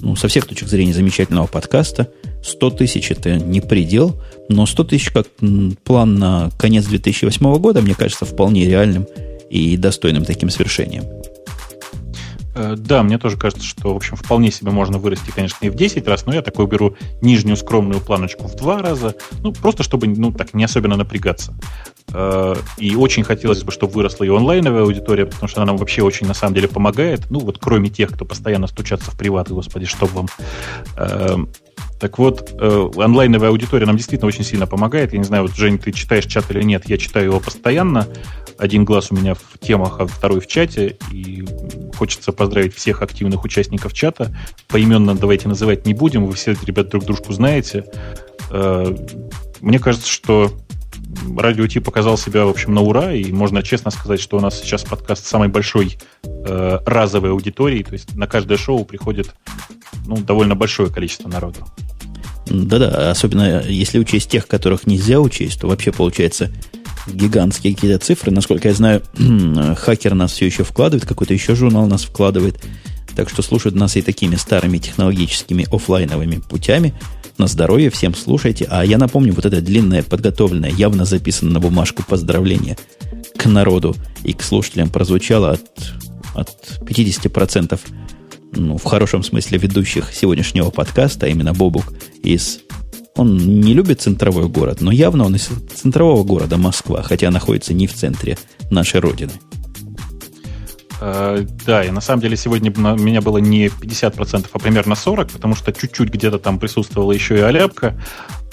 ну, 0.00 0.16
со 0.16 0.28
всех 0.28 0.46
точек 0.46 0.68
зрения, 0.68 0.94
замечательного 0.94 1.46
подкаста. 1.46 2.10
100 2.42 2.70
тысяч 2.70 3.10
это 3.10 3.36
не 3.36 3.60
предел, 3.60 4.22
но 4.48 4.64
100 4.64 4.84
тысяч 4.84 5.10
как 5.10 5.26
план 5.84 6.14
на 6.14 6.50
конец 6.58 6.86
2008 6.86 7.58
года, 7.58 7.82
мне 7.82 7.94
кажется, 7.94 8.24
вполне 8.24 8.64
реальным 8.64 9.06
и 9.50 9.76
достойным 9.76 10.24
таким 10.24 10.48
свершением. 10.48 11.04
Э, 12.56 12.74
да, 12.76 13.02
мне 13.02 13.18
тоже 13.18 13.36
кажется, 13.36 13.64
что, 13.64 13.92
в 13.92 13.96
общем, 13.96 14.16
вполне 14.16 14.50
себе 14.50 14.70
можно 14.70 14.98
вырасти, 14.98 15.30
конечно, 15.30 15.58
и 15.64 15.68
в 15.68 15.74
10 15.74 16.08
раз, 16.08 16.24
но 16.24 16.34
я 16.34 16.40
такой 16.40 16.66
беру 16.66 16.96
нижнюю 17.20 17.56
скромную 17.56 18.00
планочку 18.00 18.48
в 18.48 18.54
2 18.54 18.80
раза, 18.80 19.14
ну, 19.42 19.52
просто 19.52 19.82
чтобы, 19.82 20.06
ну, 20.06 20.32
так, 20.32 20.54
не 20.54 20.64
особенно 20.64 20.96
напрягаться. 20.96 21.54
Э, 22.14 22.54
и 22.78 22.96
очень 22.96 23.24
хотелось 23.24 23.62
бы, 23.62 23.72
чтобы 23.72 23.92
выросла 23.92 24.24
и 24.24 24.30
онлайновая 24.30 24.84
аудитория, 24.84 25.26
потому 25.26 25.48
что 25.48 25.60
она 25.60 25.72
нам 25.72 25.76
вообще 25.76 26.02
очень, 26.02 26.26
на 26.26 26.34
самом 26.34 26.54
деле, 26.54 26.68
помогает, 26.68 27.30
ну, 27.30 27.40
вот 27.40 27.58
кроме 27.60 27.90
тех, 27.90 28.12
кто 28.12 28.24
постоянно 28.24 28.68
стучатся 28.68 29.10
в 29.10 29.18
приват, 29.18 29.50
господи, 29.50 29.84
что 29.84 30.06
вам. 30.06 30.28
Э, 30.96 31.36
так 32.00 32.18
вот, 32.18 32.52
онлайновая 32.60 33.48
аудитория 33.48 33.86
нам 33.86 33.96
действительно 33.96 34.28
очень 34.28 34.44
сильно 34.44 34.66
помогает. 34.66 35.14
Я 35.14 35.18
не 35.18 35.24
знаю, 35.24 35.44
вот, 35.44 35.56
Жень, 35.56 35.78
ты 35.78 35.92
читаешь 35.92 36.26
чат 36.26 36.50
или 36.50 36.62
нет, 36.62 36.86
я 36.90 36.98
читаю 36.98 37.26
его 37.26 37.40
постоянно 37.40 38.06
один 38.58 38.84
глаз 38.84 39.10
у 39.10 39.16
меня 39.16 39.34
в 39.34 39.58
темах, 39.60 40.00
а 40.00 40.06
второй 40.06 40.40
в 40.40 40.46
чате. 40.46 40.96
И 41.12 41.44
хочется 41.96 42.32
поздравить 42.32 42.74
всех 42.74 43.02
активных 43.02 43.44
участников 43.44 43.92
чата. 43.92 44.36
Поименно 44.68 45.14
давайте 45.14 45.48
называть 45.48 45.86
не 45.86 45.94
будем, 45.94 46.26
вы 46.26 46.34
все, 46.34 46.56
ребят, 46.64 46.88
друг 46.88 47.04
дружку 47.04 47.32
знаете. 47.32 47.84
Э, 48.50 48.96
мне 49.60 49.78
кажется, 49.78 50.08
что 50.08 50.52
Радио 51.36 51.66
Ти 51.66 51.80
показал 51.80 52.18
себя, 52.18 52.44
в 52.44 52.50
общем, 52.50 52.74
на 52.74 52.82
ура, 52.82 53.12
и 53.12 53.32
можно 53.32 53.62
честно 53.62 53.90
сказать, 53.90 54.20
что 54.20 54.36
у 54.36 54.40
нас 54.40 54.60
сейчас 54.60 54.84
подкаст 54.84 55.26
самой 55.26 55.48
большой 55.48 55.98
э, 56.24 56.78
разовой 56.84 57.30
аудитории, 57.30 57.82
то 57.82 57.92
есть 57.92 58.14
на 58.14 58.26
каждое 58.26 58.58
шоу 58.58 58.84
приходит 58.84 59.34
ну, 60.06 60.16
довольно 60.18 60.54
большое 60.54 60.90
количество 60.90 61.28
народу. 61.28 61.66
Да-да, 62.46 63.10
особенно 63.10 63.62
если 63.62 63.98
учесть 63.98 64.30
тех, 64.30 64.46
которых 64.46 64.86
нельзя 64.86 65.20
учесть, 65.20 65.60
то 65.60 65.68
вообще 65.68 65.90
получается 65.90 66.52
гигантские 67.06 67.74
какие-то 67.74 68.04
цифры. 68.04 68.32
Насколько 68.32 68.68
я 68.68 68.74
знаю, 68.74 69.02
хакер 69.76 70.14
нас 70.14 70.32
все 70.32 70.46
еще 70.46 70.64
вкладывает, 70.64 71.06
какой-то 71.06 71.34
еще 71.34 71.54
журнал 71.54 71.86
нас 71.86 72.04
вкладывает. 72.04 72.62
Так 73.14 73.30
что 73.30 73.42
слушают 73.42 73.74
нас 73.74 73.96
и 73.96 74.02
такими 74.02 74.36
старыми 74.36 74.78
технологическими 74.78 75.66
офлайновыми 75.70 76.36
путями. 76.36 76.94
На 77.38 77.46
здоровье 77.46 77.90
всем 77.90 78.14
слушайте. 78.14 78.66
А 78.70 78.84
я 78.84 78.98
напомню, 78.98 79.32
вот 79.32 79.46
это 79.46 79.60
длинное, 79.60 80.02
подготовленное, 80.02 80.70
явно 80.70 81.04
записанное 81.04 81.54
на 81.54 81.60
бумажку 81.60 82.02
поздравление 82.02 82.76
к 83.36 83.46
народу 83.46 83.94
и 84.22 84.32
к 84.32 84.42
слушателям 84.42 84.90
прозвучало 84.90 85.52
от, 85.52 85.62
от 86.34 86.80
50% 86.80 87.78
ну, 88.52 88.78
в 88.78 88.84
хорошем 88.84 89.22
смысле 89.22 89.58
ведущих 89.58 90.12
сегодняшнего 90.12 90.70
подкаста, 90.70 91.26
а 91.26 91.28
именно 91.28 91.52
Бобук 91.52 91.92
из 92.22 92.60
он 93.16 93.36
не 93.36 93.74
любит 93.74 94.00
центровой 94.00 94.48
город, 94.48 94.80
но 94.80 94.92
явно 94.92 95.24
он 95.24 95.36
из 95.36 95.48
центрового 95.74 96.22
города 96.24 96.56
Москва, 96.56 97.02
хотя 97.02 97.30
находится 97.30 97.74
не 97.74 97.86
в 97.86 97.94
центре 97.94 98.38
нашей 98.70 99.00
Родины. 99.00 99.32
Uh, 100.98 101.46
да, 101.66 101.84
и 101.84 101.90
на 101.90 102.00
самом 102.00 102.22
деле 102.22 102.38
сегодня 102.38 102.72
у 102.74 102.96
меня 102.96 103.20
было 103.20 103.36
не 103.36 103.66
50%, 103.66 104.46
а 104.50 104.58
примерно 104.58 104.94
40%, 104.94 105.32
потому 105.32 105.54
что 105.54 105.72
чуть-чуть 105.72 106.08
где-то 106.08 106.38
там 106.38 106.58
присутствовала 106.58 107.12
еще 107.12 107.36
и 107.36 107.40
Аляпка 107.40 108.00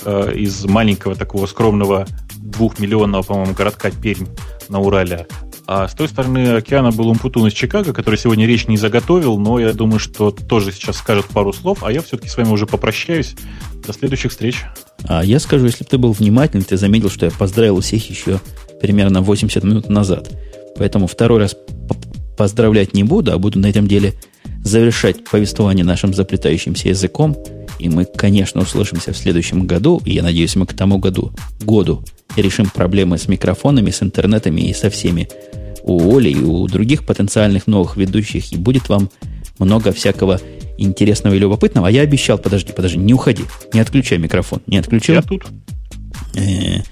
uh, 0.03 0.35
из 0.35 0.65
маленького 0.65 1.15
такого 1.15 1.45
скромного 1.45 2.05
двухмиллионного, 2.35 3.23
по-моему, 3.23 3.53
городка 3.53 3.91
Пермь 3.91 4.27
на 4.67 4.79
Урале. 4.79 5.27
А 5.65 5.87
с 5.87 5.93
той 5.93 6.09
стороны 6.09 6.55
океана 6.55 6.91
был 6.91 7.07
Умпутун 7.07 7.47
из 7.47 7.53
Чикаго, 7.53 7.93
который 7.93 8.17
сегодня 8.17 8.45
речь 8.45 8.67
не 8.67 8.77
заготовил, 8.77 9.37
но 9.37 9.59
я 9.59 9.71
думаю, 9.73 9.99
что 9.99 10.31
тоже 10.31 10.71
сейчас 10.71 10.97
скажет 10.97 11.25
пару 11.27 11.53
слов, 11.53 11.83
а 11.83 11.91
я 11.91 12.01
все-таки 12.01 12.29
с 12.29 12.35
вами 12.35 12.49
уже 12.49 12.67
попрощаюсь. 12.67 13.35
До 13.85 13.93
следующих 13.93 14.31
встреч. 14.31 14.63
А 15.05 15.23
я 15.23 15.39
скажу, 15.39 15.65
если 15.65 15.83
бы 15.83 15.89
ты 15.89 15.97
был 15.97 16.11
внимательный, 16.11 16.63
ты 16.63 16.77
заметил, 16.77 17.09
что 17.09 17.25
я 17.25 17.31
поздравил 17.31 17.81
всех 17.81 18.09
еще 18.09 18.39
примерно 18.81 19.21
80 19.21 19.63
минут 19.63 19.89
назад. 19.89 20.29
Поэтому 20.77 21.07
второй 21.07 21.39
раз 21.39 21.55
поздравлять 22.37 22.93
не 22.93 23.03
буду, 23.03 23.31
а 23.31 23.37
буду 23.37 23.59
на 23.59 23.67
этом 23.67 23.87
деле 23.87 24.13
завершать 24.63 25.23
повествование 25.25 25.85
нашим 25.85 26.13
заплетающимся 26.13 26.89
языком. 26.89 27.37
И 27.79 27.89
мы, 27.89 28.05
конечно, 28.05 28.61
услышимся 28.61 29.13
в 29.13 29.17
следующем 29.17 29.67
году. 29.67 30.01
И 30.05 30.13
я 30.13 30.23
надеюсь, 30.23 30.55
мы 30.55 30.65
к 30.65 30.73
тому 30.73 30.97
году, 30.97 31.31
году 31.61 32.03
решим 32.35 32.69
проблемы 32.69 33.17
с 33.17 33.27
микрофонами, 33.27 33.91
с 33.91 34.01
интернетами 34.01 34.61
и 34.61 34.73
со 34.73 34.89
всеми 34.89 35.27
у 35.83 36.15
Оли 36.15 36.29
и 36.29 36.41
у 36.41 36.67
других 36.67 37.05
потенциальных 37.05 37.67
новых 37.67 37.97
ведущих. 37.97 38.53
И 38.53 38.57
будет 38.57 38.89
вам 38.89 39.09
много 39.59 39.91
всякого 39.91 40.39
интересного 40.77 41.35
и 41.35 41.39
любопытного. 41.39 41.87
А 41.87 41.91
я 41.91 42.01
обещал, 42.01 42.37
подожди, 42.37 42.73
подожди, 42.73 42.97
не 42.97 43.13
уходи, 43.13 43.43
не 43.73 43.79
отключай 43.79 44.17
микрофон. 44.17 44.61
Не 44.67 44.77
отключил? 44.77 45.15
Я 45.15 45.21
тут. 45.21 45.45
Э-э- 46.35 46.83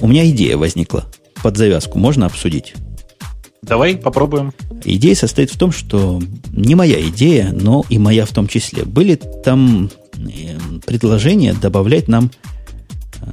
у 0.00 0.06
меня 0.06 0.28
идея 0.30 0.56
возникла. 0.56 1.06
Под 1.42 1.56
завязку 1.56 1.98
можно 1.98 2.26
обсудить? 2.26 2.74
Давай 3.62 3.96
попробуем. 3.96 4.52
Идея 4.84 5.14
состоит 5.14 5.50
в 5.50 5.58
том, 5.58 5.72
что 5.72 6.20
не 6.52 6.74
моя 6.74 7.00
идея, 7.08 7.52
но 7.52 7.84
и 7.88 7.98
моя 7.98 8.24
в 8.24 8.30
том 8.30 8.46
числе. 8.46 8.84
Были 8.84 9.16
там 9.16 9.90
э, 10.16 10.56
предложения 10.86 11.54
добавлять 11.54 12.08
нам 12.08 12.30
э, 13.20 13.26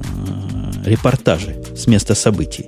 репортажи 0.86 1.56
с 1.76 1.88
места 1.88 2.16
событий. 2.16 2.66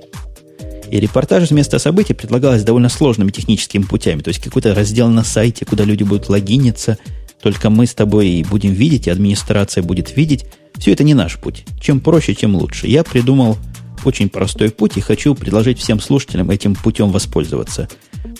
И 0.90 1.00
репортажи 1.00 1.46
с 1.46 1.50
места 1.50 1.78
событий 1.78 2.14
предлагалось 2.14 2.62
довольно 2.62 2.88
сложными 2.88 3.30
техническими 3.30 3.82
путями. 3.82 4.22
То 4.22 4.28
есть 4.28 4.40
какой-то 4.40 4.74
раздел 4.74 5.08
на 5.08 5.24
сайте, 5.24 5.64
куда 5.64 5.84
люди 5.84 6.02
будут 6.02 6.28
логиниться, 6.28 6.98
только 7.42 7.70
мы 7.70 7.86
с 7.86 7.94
тобой 7.94 8.44
будем 8.48 8.72
видеть, 8.72 9.06
и 9.06 9.10
администрация 9.10 9.82
будет 9.82 10.16
видеть. 10.16 10.46
Все 10.76 10.92
это 10.92 11.04
не 11.04 11.14
наш 11.14 11.38
путь. 11.38 11.64
Чем 11.80 12.00
проще, 12.00 12.34
тем 12.34 12.56
лучше. 12.56 12.86
Я 12.86 13.04
придумал 13.04 13.58
очень 14.04 14.28
простой 14.28 14.70
путь 14.70 14.96
и 14.96 15.00
хочу 15.00 15.34
предложить 15.34 15.78
всем 15.78 16.00
слушателям 16.00 16.50
этим 16.50 16.74
путем 16.74 17.10
воспользоваться. 17.10 17.88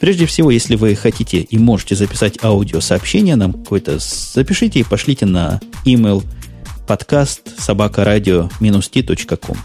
Прежде 0.00 0.26
всего, 0.26 0.50
если 0.50 0.76
вы 0.76 0.94
хотите 0.94 1.40
и 1.40 1.58
можете 1.58 1.94
записать 1.94 2.38
аудиосообщение 2.42 3.36
нам 3.36 3.52
какое-то, 3.52 3.98
запишите 3.98 4.80
и 4.80 4.84
пошлите 4.84 5.26
на 5.26 5.60
email 5.84 6.24
подкаст 6.86 7.42
собакарадио-t.com. 7.58 9.56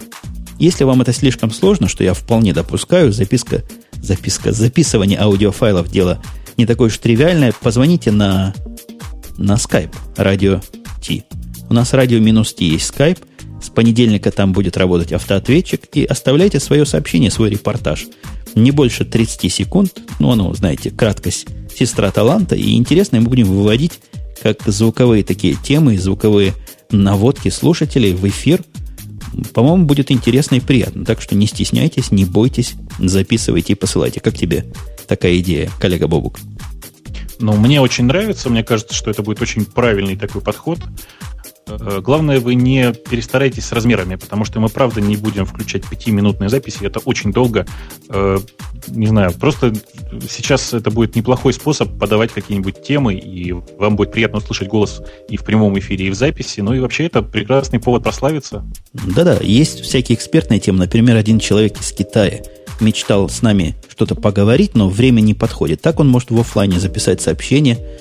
Если 0.60 0.84
вам 0.84 1.02
это 1.02 1.14
слишком 1.14 1.52
сложно, 1.52 1.88
что 1.88 2.04
я 2.04 2.14
вполне 2.14 2.54
допускаю, 2.54 3.12
записка, 3.12 3.64
записка, 3.94 4.52
записывание 4.52 5.20
аудиофайлов 5.20 5.90
дело 5.90 6.22
не 6.58 6.66
такое 6.66 6.88
уж 6.88 6.98
тривиальное, 6.98 7.54
позвоните 7.62 8.12
на, 8.12 8.54
на 9.38 9.54
Skype 9.54 9.94
радио 10.16 10.62
T. 11.06 11.24
У 11.70 11.74
нас 11.74 11.94
радио 11.94 12.20
минус 12.20 12.54
T 12.54 12.66
есть 12.66 12.94
Skype– 12.94 13.20
с 13.64 13.70
понедельника 13.70 14.32
там 14.32 14.54
будет 14.54 14.78
работать 14.78 15.14
автоответчик. 15.14 15.86
И 15.94 16.04
оставляйте 16.04 16.60
свое 16.60 16.86
сообщение, 16.86 17.32
свой 17.32 17.50
репортаж. 17.50 18.06
Не 18.56 18.72
больше 18.72 19.06
30 19.06 19.52
секунд. 19.52 20.02
Ну, 20.20 20.32
оно, 20.32 20.54
знаете, 20.54 20.92
краткость 20.92 21.48
сестра 21.74 22.12
таланта. 22.12 22.56
И 22.56 22.76
интересно, 22.76 23.20
мы 23.20 23.28
будем 23.28 23.46
выводить 23.46 23.94
как 24.42 24.62
звуковые 24.66 25.24
такие 25.24 25.56
темы, 25.56 25.98
звуковые 25.98 26.54
наводки 26.92 27.50
слушателей 27.50 28.14
в 28.14 28.28
эфир. 28.28 28.62
По-моему, 29.54 29.86
будет 29.86 30.12
интересно 30.12 30.56
и 30.56 30.60
приятно. 30.60 31.06
Так 31.06 31.22
что 31.22 31.36
не 31.36 31.48
стесняйтесь, 31.48 32.12
не 32.12 32.26
бойтесь, 32.26 32.74
записывайте 33.00 33.74
и 33.74 33.76
посылайте. 33.76 34.20
Как 34.20 34.38
тебе 34.38 34.66
такая 35.08 35.40
идея, 35.40 35.72
коллега 35.80 36.08
Бобук? 36.08 36.40
Ну, 37.40 37.54
мне 37.54 37.82
очень 37.82 38.06
нравится. 38.06 38.50
Мне 38.50 38.64
кажется, 38.64 38.94
что 38.94 39.10
это 39.10 39.24
будет 39.24 39.42
очень 39.42 39.66
правильный 39.66 40.16
такой 40.16 40.42
подход. 40.42 40.80
Э, 41.68 42.02
главное, 42.02 42.40
вы 42.40 42.56
не 42.56 42.94
перестарайтесь 42.94 43.66
с 43.66 43.72
размерами, 43.72 44.16
потому 44.16 44.46
что 44.46 44.60
мы, 44.60 44.70
правда, 44.70 45.02
не 45.02 45.16
будем 45.16 45.46
включать 45.46 45.88
пятиминутные 45.88 46.50
записи. 46.50 46.80
Это 46.84 47.00
очень 47.00 47.32
долго. 47.32 47.66
Э, 48.10 48.38
не 48.88 49.08
знаю, 49.08 49.34
просто 49.34 49.74
сейчас 50.30 50.74
это 50.74 50.92
будет 50.92 51.16
неплохой 51.16 51.54
способ 51.54 51.98
подавать 51.98 52.32
какие-нибудь 52.32 52.84
темы, 52.84 53.16
и 53.16 53.54
вам 53.54 53.96
будет 53.96 54.12
приятно 54.12 54.40
услышать 54.40 54.68
голос 54.68 55.02
и 55.30 55.38
в 55.38 55.44
прямом 55.44 55.78
эфире, 55.80 56.08
и 56.08 56.10
в 56.10 56.16
записи. 56.16 56.60
Ну 56.60 56.74
и 56.74 56.80
вообще 56.80 57.06
это 57.06 57.22
прекрасный 57.22 57.80
повод 57.80 58.04
прославиться. 58.04 58.66
Да-да, 58.94 59.38
есть 59.42 59.82
всякие 59.82 60.18
экспертные 60.18 60.60
темы. 60.60 60.80
Например, 60.80 61.16
один 61.16 61.40
человек 61.40 61.80
из 61.80 61.92
Китая 61.92 62.42
мечтал 62.80 63.30
с 63.30 63.42
нами 63.42 63.76
что-то 63.88 64.16
поговорить, 64.16 64.76
но 64.76 64.90
время 64.90 65.22
не 65.22 65.34
подходит. 65.34 65.82
Так 65.82 66.00
он 66.00 66.10
может 66.10 66.32
в 66.32 66.40
офлайне 66.40 66.80
записать 66.80 67.22
сообщение– 67.22 67.80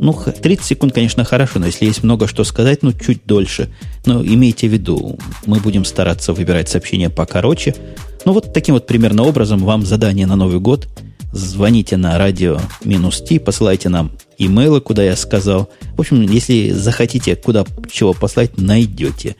ну, 0.00 0.12
30 0.12 0.64
секунд, 0.64 0.92
конечно, 0.92 1.24
хорошо, 1.24 1.58
но 1.58 1.66
если 1.66 1.86
есть 1.86 2.02
много 2.02 2.26
что 2.28 2.44
сказать, 2.44 2.82
ну, 2.82 2.92
чуть 2.92 3.26
дольше. 3.26 3.68
Но 4.06 4.24
имейте 4.24 4.68
в 4.68 4.72
виду, 4.72 5.18
мы 5.46 5.58
будем 5.58 5.84
стараться 5.84 6.32
выбирать 6.32 6.68
сообщения 6.68 7.10
покороче. 7.10 7.74
Ну, 8.24 8.32
вот 8.32 8.52
таким 8.52 8.74
вот 8.74 8.86
примерно 8.86 9.24
образом 9.24 9.64
вам 9.64 9.84
задание 9.84 10.26
на 10.26 10.36
Новый 10.36 10.60
год. 10.60 10.88
Звоните 11.32 11.96
на 11.96 12.16
радио 12.16 12.58
минус 12.84 13.20
Ти, 13.20 13.38
посылайте 13.38 13.88
нам 13.88 14.12
имейлы, 14.38 14.80
куда 14.80 15.02
я 15.02 15.16
сказал. 15.16 15.68
В 15.96 16.00
общем, 16.00 16.22
если 16.22 16.70
захотите 16.70 17.36
куда 17.36 17.66
чего 17.90 18.14
послать, 18.14 18.56
найдете. 18.56 19.36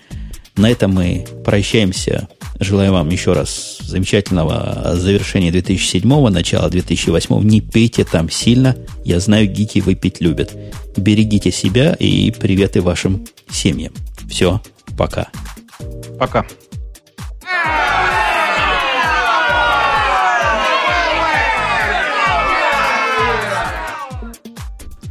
На 0.59 0.71
этом 0.71 0.93
мы 0.93 1.25
прощаемся 1.45 2.29
Желаю 2.61 2.93
вам 2.93 3.09
еще 3.11 3.35
раз 3.35 3.79
замечательного 3.83 4.97
завершения 4.97 5.53
2007, 5.53 6.29
начала 6.29 6.69
2008. 6.69 7.41
Не 7.45 7.61
пейте 7.61 8.05
там 8.05 8.29
сильно. 8.31 8.77
Я 9.05 9.21
знаю, 9.21 9.47
гики 9.47 9.79
выпить 9.79 10.21
любят. 10.21 10.57
Берегите 10.97 11.53
себя 11.53 11.95
и 11.95 12.33
приветы 12.33 12.83
вашим 12.83 13.27
семьям. 13.49 13.93
Все, 14.29 14.61
пока. 14.97 15.29
Пока. 16.19 16.45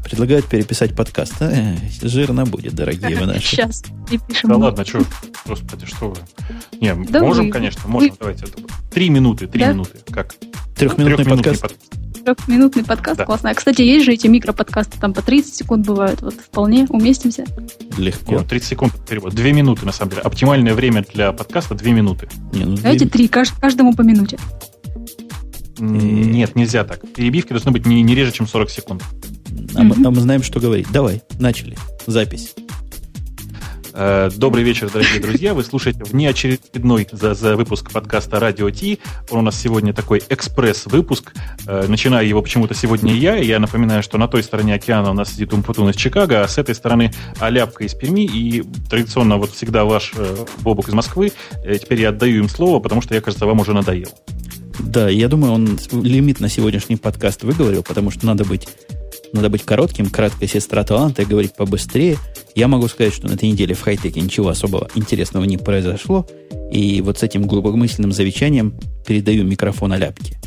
Предлагают 0.07 0.45
переписать 0.45 0.95
подкаст. 0.95 1.33
А, 1.41 1.75
жирно 2.01 2.45
будет, 2.45 2.73
дорогие 2.73 3.17
вы 3.17 3.25
наши. 3.25 3.41
Сейчас 3.41 3.83
перепишем. 4.09 4.51
Да 4.51 4.55
ладно, 4.55 4.85
что? 4.85 5.01
Господи, 5.45 5.85
что 5.85 6.11
вы. 6.11 6.15
Не, 6.79 6.95
да 7.09 7.19
можем, 7.19 7.47
вы, 7.47 7.51
конечно, 7.51 7.81
можем. 7.87 8.11
Вы... 8.11 8.15
Давайте. 8.17 8.45
Три 8.89 9.09
минуты, 9.09 9.47
три 9.47 9.59
да? 9.59 9.73
минуты. 9.73 9.99
Как? 10.09 10.35
Трехминутный, 10.77 11.17
Трехминутный 11.17 11.25
подкаст. 11.25 11.61
подкаст. 11.61 12.23
Трехминутный 12.23 12.83
подкаст, 12.85 13.17
да. 13.17 13.25
классно. 13.25 13.49
А, 13.49 13.53
кстати, 13.53 13.81
есть 13.81 14.05
же 14.05 14.13
эти 14.13 14.27
микроподкасты, 14.27 14.97
там 14.97 15.13
по 15.13 15.21
30 15.21 15.53
секунд 15.53 15.85
бывают. 15.85 16.21
Вот 16.21 16.35
вполне 16.35 16.85
уместимся. 16.87 17.43
Легко. 17.97 18.35
Не, 18.35 18.43
30 18.45 18.65
секунд 18.65 18.93
перевод. 19.09 19.35
Две 19.35 19.51
минуты, 19.51 19.85
на 19.85 19.91
самом 19.91 20.11
деле. 20.11 20.21
Оптимальное 20.21 20.73
время 20.73 21.03
для 21.13 21.33
подкаста 21.33 21.75
две 21.75 21.91
минуты. 21.91 22.29
Не, 22.53 22.63
ну, 22.63 22.77
Давайте 22.77 23.03
две... 23.03 23.09
три, 23.09 23.27
каждому 23.27 23.93
по 23.93 24.03
минуте. 24.03 24.39
Нет, 25.79 26.55
нельзя 26.55 26.85
так. 26.85 27.01
Перебивки 27.13 27.49
должны 27.49 27.71
быть 27.71 27.85
не, 27.85 28.01
не 28.01 28.15
реже, 28.15 28.31
чем 28.31 28.47
40 28.47 28.69
секунд. 28.69 29.03
А, 29.75 29.83
мы, 29.83 29.95
а 30.05 30.11
мы 30.11 30.21
знаем, 30.21 30.43
что 30.43 30.59
говорить. 30.59 30.87
Давай, 30.91 31.21
начали. 31.39 31.77
Запись. 32.05 32.55
Э, 33.99 34.29
добрый 34.35 34.63
вечер, 34.63 34.91
дорогие 34.91 35.19
друзья. 35.19 35.55
Вы 35.55 35.63
слушаете 35.63 36.03
внеочередной 36.03 37.07
за, 37.11 37.33
за 37.33 37.55
выпуск 37.55 37.91
подкаста 37.91 38.39
«Радио 38.39 38.69
Ти». 38.69 38.99
Он 39.31 39.39
у 39.39 39.41
нас 39.41 39.59
сегодня 39.59 39.91
такой 39.91 40.21
экспресс-выпуск. 40.29 41.33
Э, 41.65 41.85
начинаю 41.87 42.27
его 42.27 42.43
почему-то 42.43 42.75
сегодня 42.75 43.13
я. 43.15 43.35
Я 43.37 43.59
напоминаю, 43.59 44.03
что 44.03 44.19
на 44.19 44.27
той 44.27 44.43
стороне 44.43 44.75
океана 44.75 45.09
у 45.09 45.13
нас 45.13 45.33
сидит 45.33 45.51
Умпутун 45.51 45.89
из 45.89 45.95
Чикаго, 45.95 46.43
а 46.43 46.47
с 46.47 46.59
этой 46.59 46.75
стороны 46.75 47.11
Аляпка 47.39 47.85
из 47.85 47.95
Перми. 47.95 48.25
И 48.25 48.63
традиционно 48.87 49.37
вот 49.37 49.51
всегда 49.51 49.83
ваш 49.83 50.13
э, 50.15 50.45
Бобок 50.59 50.89
из 50.89 50.93
Москвы. 50.93 51.31
Теперь 51.63 52.01
я 52.01 52.09
отдаю 52.09 52.37
им 52.37 52.49
слово, 52.49 52.79
потому 52.79 53.01
что 53.01 53.15
я, 53.15 53.21
кажется, 53.21 53.47
вам 53.47 53.61
уже 53.61 53.73
надоел. 53.73 54.09
Да, 54.79 55.09
я 55.09 55.27
думаю, 55.27 55.53
он 55.53 55.79
лимит 55.91 56.39
на 56.39 56.49
сегодняшний 56.49 56.97
подкаст 56.97 57.43
выговорил, 57.43 57.81
потому 57.81 58.11
что 58.11 58.27
надо 58.27 58.45
быть 58.45 58.67
надо 59.33 59.49
быть 59.49 59.63
коротким, 59.63 60.09
краткая 60.09 60.47
сестра 60.47 60.83
таланта 60.83 61.21
и 61.21 61.25
говорить 61.25 61.55
побыстрее. 61.55 62.17
Я 62.55 62.67
могу 62.67 62.87
сказать, 62.87 63.13
что 63.13 63.27
на 63.27 63.33
этой 63.33 63.49
неделе 63.49 63.75
в 63.75 63.81
хай-теке 63.81 64.21
ничего 64.21 64.49
особого 64.49 64.89
интересного 64.95 65.43
не 65.43 65.57
произошло. 65.57 66.27
И 66.71 67.01
вот 67.01 67.19
с 67.19 67.23
этим 67.23 67.47
глубокомысленным 67.47 68.11
завещанием 68.11 68.77
передаю 69.05 69.43
микрофон 69.43 69.93
Аляпке. 69.93 70.37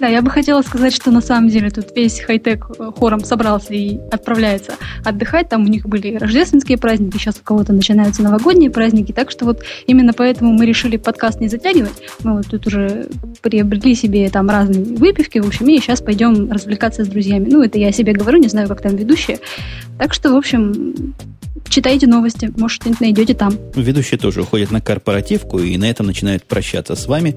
Да, 0.00 0.08
я 0.08 0.22
бы 0.22 0.30
хотела 0.30 0.60
сказать, 0.62 0.92
что 0.92 1.12
на 1.12 1.20
самом 1.20 1.48
деле 1.50 1.70
тут 1.70 1.94
весь 1.94 2.18
хай-тек 2.18 2.66
э, 2.78 2.90
хором 2.96 3.24
собрался 3.24 3.74
и 3.74 4.00
отправляется 4.10 4.74
отдыхать. 5.04 5.48
Там 5.48 5.62
у 5.62 5.68
них 5.68 5.86
были 5.86 6.16
рождественские 6.16 6.78
праздники, 6.78 7.16
сейчас 7.16 7.38
у 7.38 7.44
кого-то 7.44 7.72
начинаются 7.72 8.20
новогодние 8.22 8.70
праздники. 8.70 9.12
Так 9.12 9.30
что 9.30 9.44
вот 9.44 9.62
именно 9.86 10.12
поэтому 10.12 10.52
мы 10.52 10.66
решили 10.66 10.96
подкаст 10.96 11.40
не 11.40 11.46
затягивать. 11.46 12.02
Мы 12.24 12.38
вот 12.38 12.48
тут 12.48 12.66
уже 12.66 13.06
приобрели 13.40 13.94
себе 13.94 14.28
там 14.30 14.50
разные 14.50 14.84
выпивки, 14.84 15.38
в 15.38 15.46
общем, 15.46 15.68
и 15.68 15.78
сейчас 15.78 16.00
пойдем 16.00 16.50
развлекаться 16.50 17.04
с 17.04 17.08
друзьями. 17.08 17.48
Ну, 17.48 17.62
это 17.62 17.78
я 17.78 17.92
себе 17.92 18.14
говорю, 18.14 18.38
не 18.38 18.48
знаю, 18.48 18.66
как 18.66 18.82
там 18.82 18.96
ведущие. 18.96 19.38
Так 19.98 20.12
что, 20.12 20.32
в 20.32 20.36
общем, 20.36 21.14
читайте 21.68 22.08
новости, 22.08 22.52
может, 22.56 22.82
что-нибудь 22.82 23.00
найдете 23.00 23.34
там. 23.34 23.56
Ведущие 23.76 24.18
тоже 24.18 24.42
уходят 24.42 24.72
на 24.72 24.80
корпоративку 24.80 25.60
и 25.60 25.76
на 25.76 25.88
этом 25.88 26.06
начинают 26.06 26.42
прощаться 26.44 26.96
с 26.96 27.06
вами. 27.06 27.36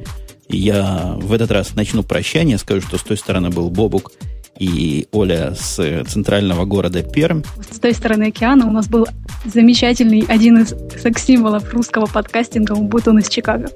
Я 0.50 1.16
в 1.18 1.34
этот 1.34 1.52
раз 1.52 1.76
начну 1.76 2.04
прощание, 2.04 2.58
скажу, 2.58 2.82
что 2.82 2.98
с 2.98 3.04
той 3.04 3.18
стороны 3.18 3.50
был 3.50 3.70
Бобук 3.70 4.12
и 4.58 5.08
Оля 5.12 5.54
с 5.56 6.04
центрального 6.08 6.66
города 6.66 7.04
Пермь. 7.04 7.44
С 7.70 7.80
той 7.80 7.94
стороны 7.94 8.26
океана 8.26 8.68
у 8.68 8.72
нас 8.72 8.88
был 8.88 9.08
замечательный 9.46 10.26
один 10.28 10.60
из 10.60 10.74
секс-символов 11.02 11.72
русского 11.74 12.06
подкастинга, 12.06 12.76
будто 12.76 13.12
он 13.12 13.20
из 13.20 13.30
Чикаго. 13.30 13.70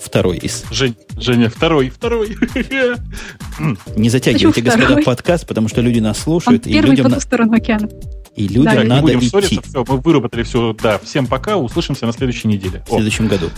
Второй 0.00 0.36
из. 0.38 0.64
Жень, 0.70 0.94
Женя, 1.18 1.50
второй, 1.50 1.90
второй. 1.90 2.36
Не 3.96 4.10
затягивайте, 4.10 4.60
господа, 4.60 4.86
второй? 4.86 5.04
подкаст, 5.04 5.46
потому 5.46 5.68
что 5.68 5.80
люди 5.80 5.98
нас 5.98 6.18
слушают. 6.18 6.66
Он 6.66 6.70
и 6.70 6.74
первый 6.74 6.90
людям 6.90 7.10
по 7.10 7.14
ту 7.16 7.20
сторону 7.20 7.54
океана. 7.54 7.88
И 8.36 8.46
людям 8.46 8.64
да, 8.64 8.84
надо 8.84 8.94
не 8.94 9.00
будем 9.00 9.18
идти. 9.18 9.28
ссориться, 9.30 9.62
все, 9.62 9.84
мы 9.88 9.96
выработали 9.96 10.44
все. 10.44 10.72
Да, 10.80 11.00
всем 11.00 11.26
пока, 11.26 11.56
услышимся 11.56 12.06
на 12.06 12.12
следующей 12.12 12.46
неделе. 12.46 12.84
В 12.86 12.90
следующем 12.90 13.26
О. 13.26 13.28
году. 13.28 13.50